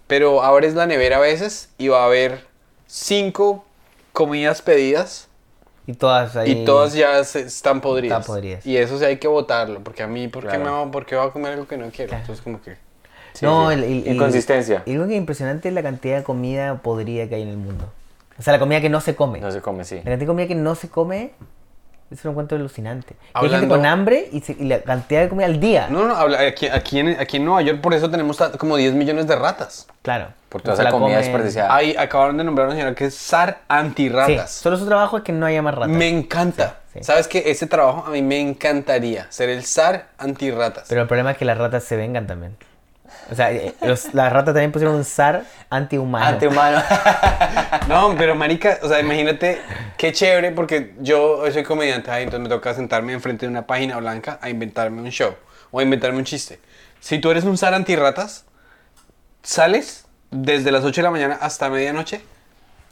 Pero 0.07 0.41
abres 0.43 0.73
la 0.73 0.85
nevera 0.85 1.17
a 1.17 1.19
veces 1.19 1.69
y 1.77 1.87
va 1.89 2.03
a 2.03 2.05
haber 2.05 2.45
5 2.87 3.65
comidas 4.13 4.61
pedidas 4.61 5.27
Y 5.85 5.93
todas 5.93 6.35
ahí. 6.35 6.51
y 6.51 6.65
todas 6.65 6.93
ya 6.93 7.23
se- 7.23 7.41
están 7.41 7.81
podridas. 7.81 8.21
Están 8.21 8.35
podridas. 8.35 8.65
Y 8.65 8.77
eso 8.77 8.97
sí 8.99 9.05
hay 9.05 9.17
que 9.17 9.27
botarlo, 9.27 9.81
porque 9.83 10.03
a 10.03 10.07
mí, 10.07 10.27
¿por 10.27 10.43
qué, 10.43 10.49
Claro. 10.57 10.63
me, 10.63 10.69
va- 10.71 10.91
por 10.91 11.05
qué 11.05 11.15
voy 11.15 11.27
a 11.27 11.31
comer 11.31 11.53
algo 11.53 11.67
que 11.67 11.77
no 11.77 11.89
quiero? 11.89 12.09
Claro. 12.09 12.21
Entonces, 12.23 12.43
como 12.43 12.61
que... 12.61 12.75
Sí, 13.33 13.45
no, 13.45 13.67
sí. 13.69 13.75
el, 13.75 13.83
el- 13.83 14.07
el- 14.07 14.13
Inconsistencia. 14.15 14.83
Y 14.85 14.93
lo 14.95 15.05
que 15.07 15.13
es 15.13 15.17
impresionante 15.17 15.67
es 15.67 15.73
la 15.73 15.83
cantidad 15.83 16.17
de 16.17 16.23
comida 16.23 16.81
podrida 16.81 17.27
que 17.29 17.35
hay 17.35 17.43
en 17.43 17.49
el 17.49 17.57
mundo. 17.57 17.91
O 18.39 18.41
sea, 18.41 18.53
la 18.53 18.59
comida 18.59 18.81
que 18.81 18.89
no 18.89 19.01
se 19.01 19.15
come. 19.15 19.39
No 19.39 19.51
se 19.51 19.61
come, 19.61 19.83
sí. 19.83 19.95
La 19.95 20.01
cantidad 20.03 20.19
de 20.19 20.25
comida 20.27 20.47
que 20.47 20.55
no 20.55 20.75
se 20.75 20.89
come, 20.89 21.31
eso 22.11 22.21
lo 22.25 22.31
encuentro 22.31 22.57
alucinante. 22.57 23.15
Que 23.15 23.19
Hay 23.33 23.45
Hablando- 23.45 23.57
gente 23.59 23.75
con 23.75 23.85
hambre 23.85 24.29
y, 24.31 24.41
se- 24.41 24.55
y 24.59 24.65
la 24.65 24.81
cantidad 24.81 25.21
de 25.21 25.29
comida 25.29 25.45
al 25.47 25.59
día. 25.59 25.87
No, 25.89 26.07
no, 26.07 26.15
habla- 26.15 26.39
aquí, 26.41 26.67
aquí, 26.67 26.99
en, 26.99 27.19
aquí 27.19 27.37
en 27.37 27.45
Nueva 27.45 27.61
York 27.63 27.81
por 27.81 27.93
eso 27.93 28.09
tenemos 28.09 28.37
como 28.57 28.77
10 28.77 28.93
millones 28.93 29.27
de 29.27 29.35
ratas. 29.35 29.87
Claro. 30.03 30.27
Por 30.49 30.61
toda 30.61 30.75
sea, 30.77 30.83
esa 30.85 30.91
la 30.93 30.97
comida 30.99 31.17
desperdiciada. 31.17 31.75
Ahí 31.75 31.95
acabaron 31.97 32.37
de 32.37 32.43
nombrar 32.45 32.65
a 32.65 32.69
una 32.69 32.75
señora 32.77 32.95
que 32.95 33.05
es 33.05 33.15
SAR 33.15 33.49
Sí, 33.57 33.63
antirratas. 33.67 34.51
solo 34.51 34.77
su 34.77 34.85
trabajo 34.85 35.17
es 35.17 35.23
que 35.23 35.33
no 35.33 35.45
haya 35.45 35.61
más 35.61 35.75
ratas. 35.75 35.89
Me 35.89 36.07
encanta. 36.07 36.77
Sí, 36.93 36.99
sí. 36.99 37.03
¿Sabes 37.03 37.27
qué? 37.27 37.43
Ese 37.47 37.67
trabajo 37.67 38.05
a 38.07 38.11
mí 38.11 38.21
me 38.21 38.39
encantaría. 38.39 39.25
Ser 39.29 39.49
el 39.49 39.63
SAR 39.65 40.07
antirratas. 40.17 40.85
Pero 40.87 41.01
el 41.01 41.07
problema 41.07 41.31
es 41.31 41.37
que 41.37 41.43
las 41.43 41.57
ratas 41.57 41.83
se 41.83 41.97
vengan 41.97 42.27
también. 42.27 42.55
O 43.31 43.35
sea, 43.35 43.51
eh, 43.51 43.73
los- 43.81 44.13
las 44.13 44.31
ratas 44.31 44.53
también 44.53 44.71
pusieron 44.71 44.95
un 44.95 45.03
zar 45.05 45.43
antihumano. 45.69 46.25
Antihumano. 46.25 46.81
No, 47.87 48.15
pero 48.17 48.35
marica, 48.35 48.79
o 48.83 48.87
sea, 48.89 48.99
imagínate 48.99 49.61
qué 49.97 50.11
chévere 50.11 50.51
porque 50.51 50.93
yo 50.99 51.41
soy 51.51 51.63
comediante, 51.63 52.11
entonces 52.11 52.41
me 52.41 52.49
toca 52.49 52.73
sentarme 52.73 53.13
enfrente 53.13 53.45
de 53.45 53.49
una 53.51 53.65
página 53.65 53.97
blanca 53.97 54.39
a 54.41 54.49
inventarme 54.49 55.01
un 55.01 55.09
show 55.09 55.35
o 55.71 55.79
a 55.79 55.83
inventarme 55.83 56.17
un 56.17 56.25
chiste. 56.25 56.59
Si 56.99 57.19
tú 57.19 57.31
eres 57.31 57.43
un 57.45 57.57
SAR 57.57 57.73
antirratas, 57.73 58.45
sales 59.43 60.05
desde 60.31 60.71
las 60.71 60.83
8 60.83 61.01
de 61.01 61.03
la 61.03 61.11
mañana 61.11 61.37
hasta 61.39 61.69
medianoche 61.69 62.21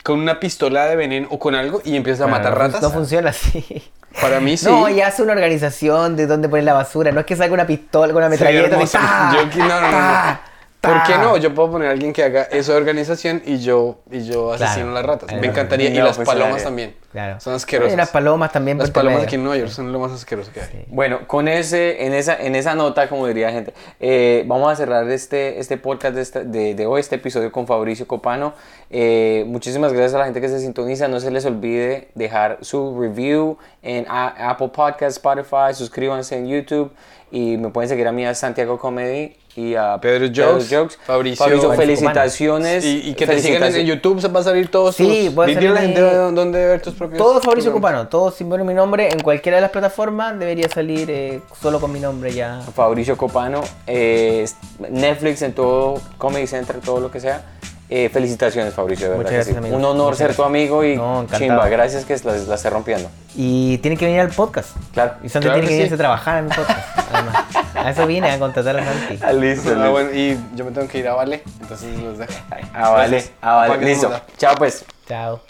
con 0.03 0.19
una 0.19 0.39
pistola 0.39 0.85
de 0.85 0.95
veneno 0.95 1.27
o 1.31 1.39
con 1.39 1.55
algo 1.55 1.81
y 1.83 1.95
empiezas 1.95 2.21
a 2.21 2.27
matar 2.27 2.57
ratas. 2.57 2.81
No 2.81 2.91
funciona 2.91 3.31
así. 3.31 3.91
Para 4.21 4.39
mí 4.39 4.57
sí. 4.57 4.65
No, 4.65 4.89
y 4.89 5.01
hace 5.01 5.21
una 5.21 5.33
organización 5.33 6.15
de 6.15 6.27
dónde 6.27 6.47
poner 6.49 6.65
la 6.65 6.73
basura. 6.73 7.11
No 7.11 7.19
es 7.19 7.25
que 7.25 7.35
saque 7.35 7.51
una 7.51 7.67
pistola 7.67 8.13
con 8.13 8.21
una 8.21 8.29
metralleta 8.29 8.81
y. 8.81 8.87
¡ta! 8.87 9.31
Yo 9.33 9.63
no, 9.63 9.81
no, 9.81 9.91
no. 9.91 10.54
¿Por 10.85 11.03
qué 11.03 11.17
no? 11.17 11.37
Yo 11.37 11.53
puedo 11.53 11.71
poner 11.71 11.87
a 11.89 11.91
alguien 11.91 12.13
que 12.13 12.23
haga 12.23 12.43
eso 12.43 12.71
de 12.73 12.77
organización 12.77 13.41
y 13.45 13.59
yo, 13.59 13.99
y 14.11 14.23
yo 14.25 14.53
asesino 14.53 14.91
Claro. 14.91 14.93
las 14.93 15.05
ratas. 15.05 15.31
Eh, 15.31 15.37
Me 15.41 15.47
encantaría. 15.47 15.89
y 15.89 15.97
no, 15.97 16.05
las 16.05 16.15
pues, 16.17 16.27
palomas 16.27 16.49
claro. 16.55 16.63
también. 16.65 16.95
Claro. 17.11 17.39
Son 17.39 17.53
asquerosas. 17.53 17.93
Y 17.93 17.95
las 17.95 18.09
palomas 18.09 18.51
también. 18.51 18.77
Las 18.77 18.91
palomas 18.91 19.23
aquí 19.23 19.35
en 19.35 19.43
Nueva 19.43 19.57
York 19.57 19.71
son 19.71 19.91
lo 19.93 19.99
más 19.99 20.11
asqueroso 20.11 20.51
que 20.51 20.59
hay. 20.61 20.85
Bueno, 20.89 21.27
con 21.27 21.47
ese, 21.47 22.05
en 22.05 22.13
esa, 22.13 22.35
en 22.35 22.55
esa 22.55 22.75
nota, 22.75 23.07
como 23.07 23.25
diría 23.27 23.47
la 23.47 23.53
gente, 23.53 23.73
eh, 24.01 24.43
vamos 24.47 24.69
a 24.71 24.75
cerrar 24.75 25.09
este, 25.09 25.59
este 25.59 25.77
podcast 25.77 26.13
de, 26.15 26.21
esta- 26.21 26.43
de, 26.43 26.75
de 26.75 26.85
hoy, 26.85 26.99
este 26.99 27.15
episodio 27.15 27.51
con 27.53 27.67
Fabricio 27.67 28.05
Copano. 28.05 28.53
Eh, 28.89 29.45
muchísimas 29.47 29.93
gracias 29.93 30.13
a 30.15 30.17
la 30.19 30.25
gente 30.25 30.41
que 30.41 30.49
se 30.49 30.59
sintoniza. 30.59 31.07
No 31.07 31.21
se 31.21 31.31
les 31.31 31.45
olvide 31.45 32.09
dejar 32.15 32.57
su 32.61 32.99
review 32.99 33.57
en 33.81 34.05
A- 34.09 34.49
Apple 34.49 34.69
Podcast, 34.75 35.15
Spotify, 35.17 35.73
suscríbanse 35.73 36.35
en 36.37 36.47
YouTube 36.47 36.91
y 37.31 37.55
me 37.57 37.69
pueden 37.69 37.87
seguir 37.87 38.07
a 38.07 38.11
mí 38.11 38.25
a 38.25 38.35
Santiago 38.35 38.77
Comedy 38.77 39.37
y 39.55 39.73
a 39.75 39.97
Pedro 40.01 40.25
Jokes, 40.27 40.65
Fabricio- 40.67 40.89
Fabricio, 41.05 41.35
Fabricio 41.37 41.73
felicitaciones. 41.75 42.83
Y, 42.85 43.09
y 43.09 43.13
que 43.15 43.25
te 43.25 43.39
sigan 43.39 43.63
en. 43.75 43.85
YouTube, 43.85 44.19
se 44.21 44.27
va 44.27 44.41
a 44.41 44.43
salir 44.43 44.69
todos 44.69 44.95
Sí, 44.95 45.03
tus... 45.03 45.31
a 45.71 45.73
la 45.75 45.81
gente 45.81 46.01
dónde- 46.01 46.65
ver 46.65 46.81
tus 46.81 46.93
propios... 46.93 47.17
Todo 47.17 47.39
Fabricio 47.41 47.71
programas. 47.71 48.01
Copano, 48.03 48.09
todo 48.09 48.31
sin 48.31 48.49
poner 48.49 48.65
mi 48.65 48.73
nombre 48.73 49.09
en 49.11 49.19
cualquiera 49.21 49.57
de 49.57 49.61
las 49.61 49.71
plataformas 49.71 50.37
debería 50.37 50.67
salir 50.69 51.09
eh, 51.09 51.41
solo 51.61 51.79
con 51.79 51.91
mi 51.91 51.99
nombre 51.99 52.33
ya. 52.33 52.61
Fabricio 52.75 53.15
Copano, 53.17 53.61
eh, 53.87 54.45
Netflix 54.89 55.41
en 55.41 55.53
todo, 55.53 56.01
Comedy 56.17 56.47
Central, 56.47 56.81
todo 56.83 56.99
lo 56.99 57.09
que 57.11 57.19
sea. 57.19 57.43
Eh, 57.89 58.09
felicitaciones, 58.09 58.73
Fabricio, 58.73 59.05
de 59.05 59.17
verdad. 59.17 59.23
Muchas 59.23 59.33
gracias, 59.33 59.55
sí. 59.55 59.59
amigo. 59.59 59.77
Un 59.77 59.85
honor 59.85 60.05
Muchas 60.13 60.27
ser 60.27 60.35
tu 60.35 60.43
amigo 60.43 60.83
y 60.83 60.95
No, 60.95 61.25
chimba, 61.37 61.67
gracias 61.69 62.03
que 62.03 62.17
la, 62.23 62.33
la 62.35 62.55
esté 62.55 62.69
rompiendo. 62.69 63.09
Y 63.35 63.77
tiene 63.79 63.95
que 63.95 64.05
venir 64.05 64.21
al 64.21 64.29
podcast. 64.29 64.69
Claro. 64.93 65.13
Y 65.23 65.29
Santi 65.29 65.47
Claro 65.47 65.61
tiene 65.61 65.67
que 65.67 65.67
que 65.67 65.73
venirse 65.73 65.89
sí. 65.89 65.93
a 65.93 65.97
trabajar 65.97 66.39
en 66.39 66.45
mi 66.45 66.55
podcast. 66.55 66.99
Además. 67.13 67.35
A 67.75 67.89
eso 67.91 68.07
vine, 68.07 68.31
a 68.31 68.39
contratar 68.39 68.77
a 68.79 68.85
Santi. 68.85 69.19
Ah, 69.21 69.33
listo, 69.33 69.75
Ah, 69.79 69.89
bueno, 69.89 70.09
y 70.11 70.37
yo 70.55 70.65
me 70.65 70.71
tengo 70.71 70.87
que 70.87 70.97
ir 70.97 71.07
a 71.07 71.13
Vale, 71.13 71.43
entonces 71.61 71.99
los 71.99 72.17
dejo. 72.17 72.33
Ah, 72.73 72.89
vale, 72.89 73.23
ah, 73.41 73.55
vale, 73.67 73.85
listo. 73.85 74.11
Chao, 74.37 74.55
pues. 74.55 74.83
Chao. 75.07 75.41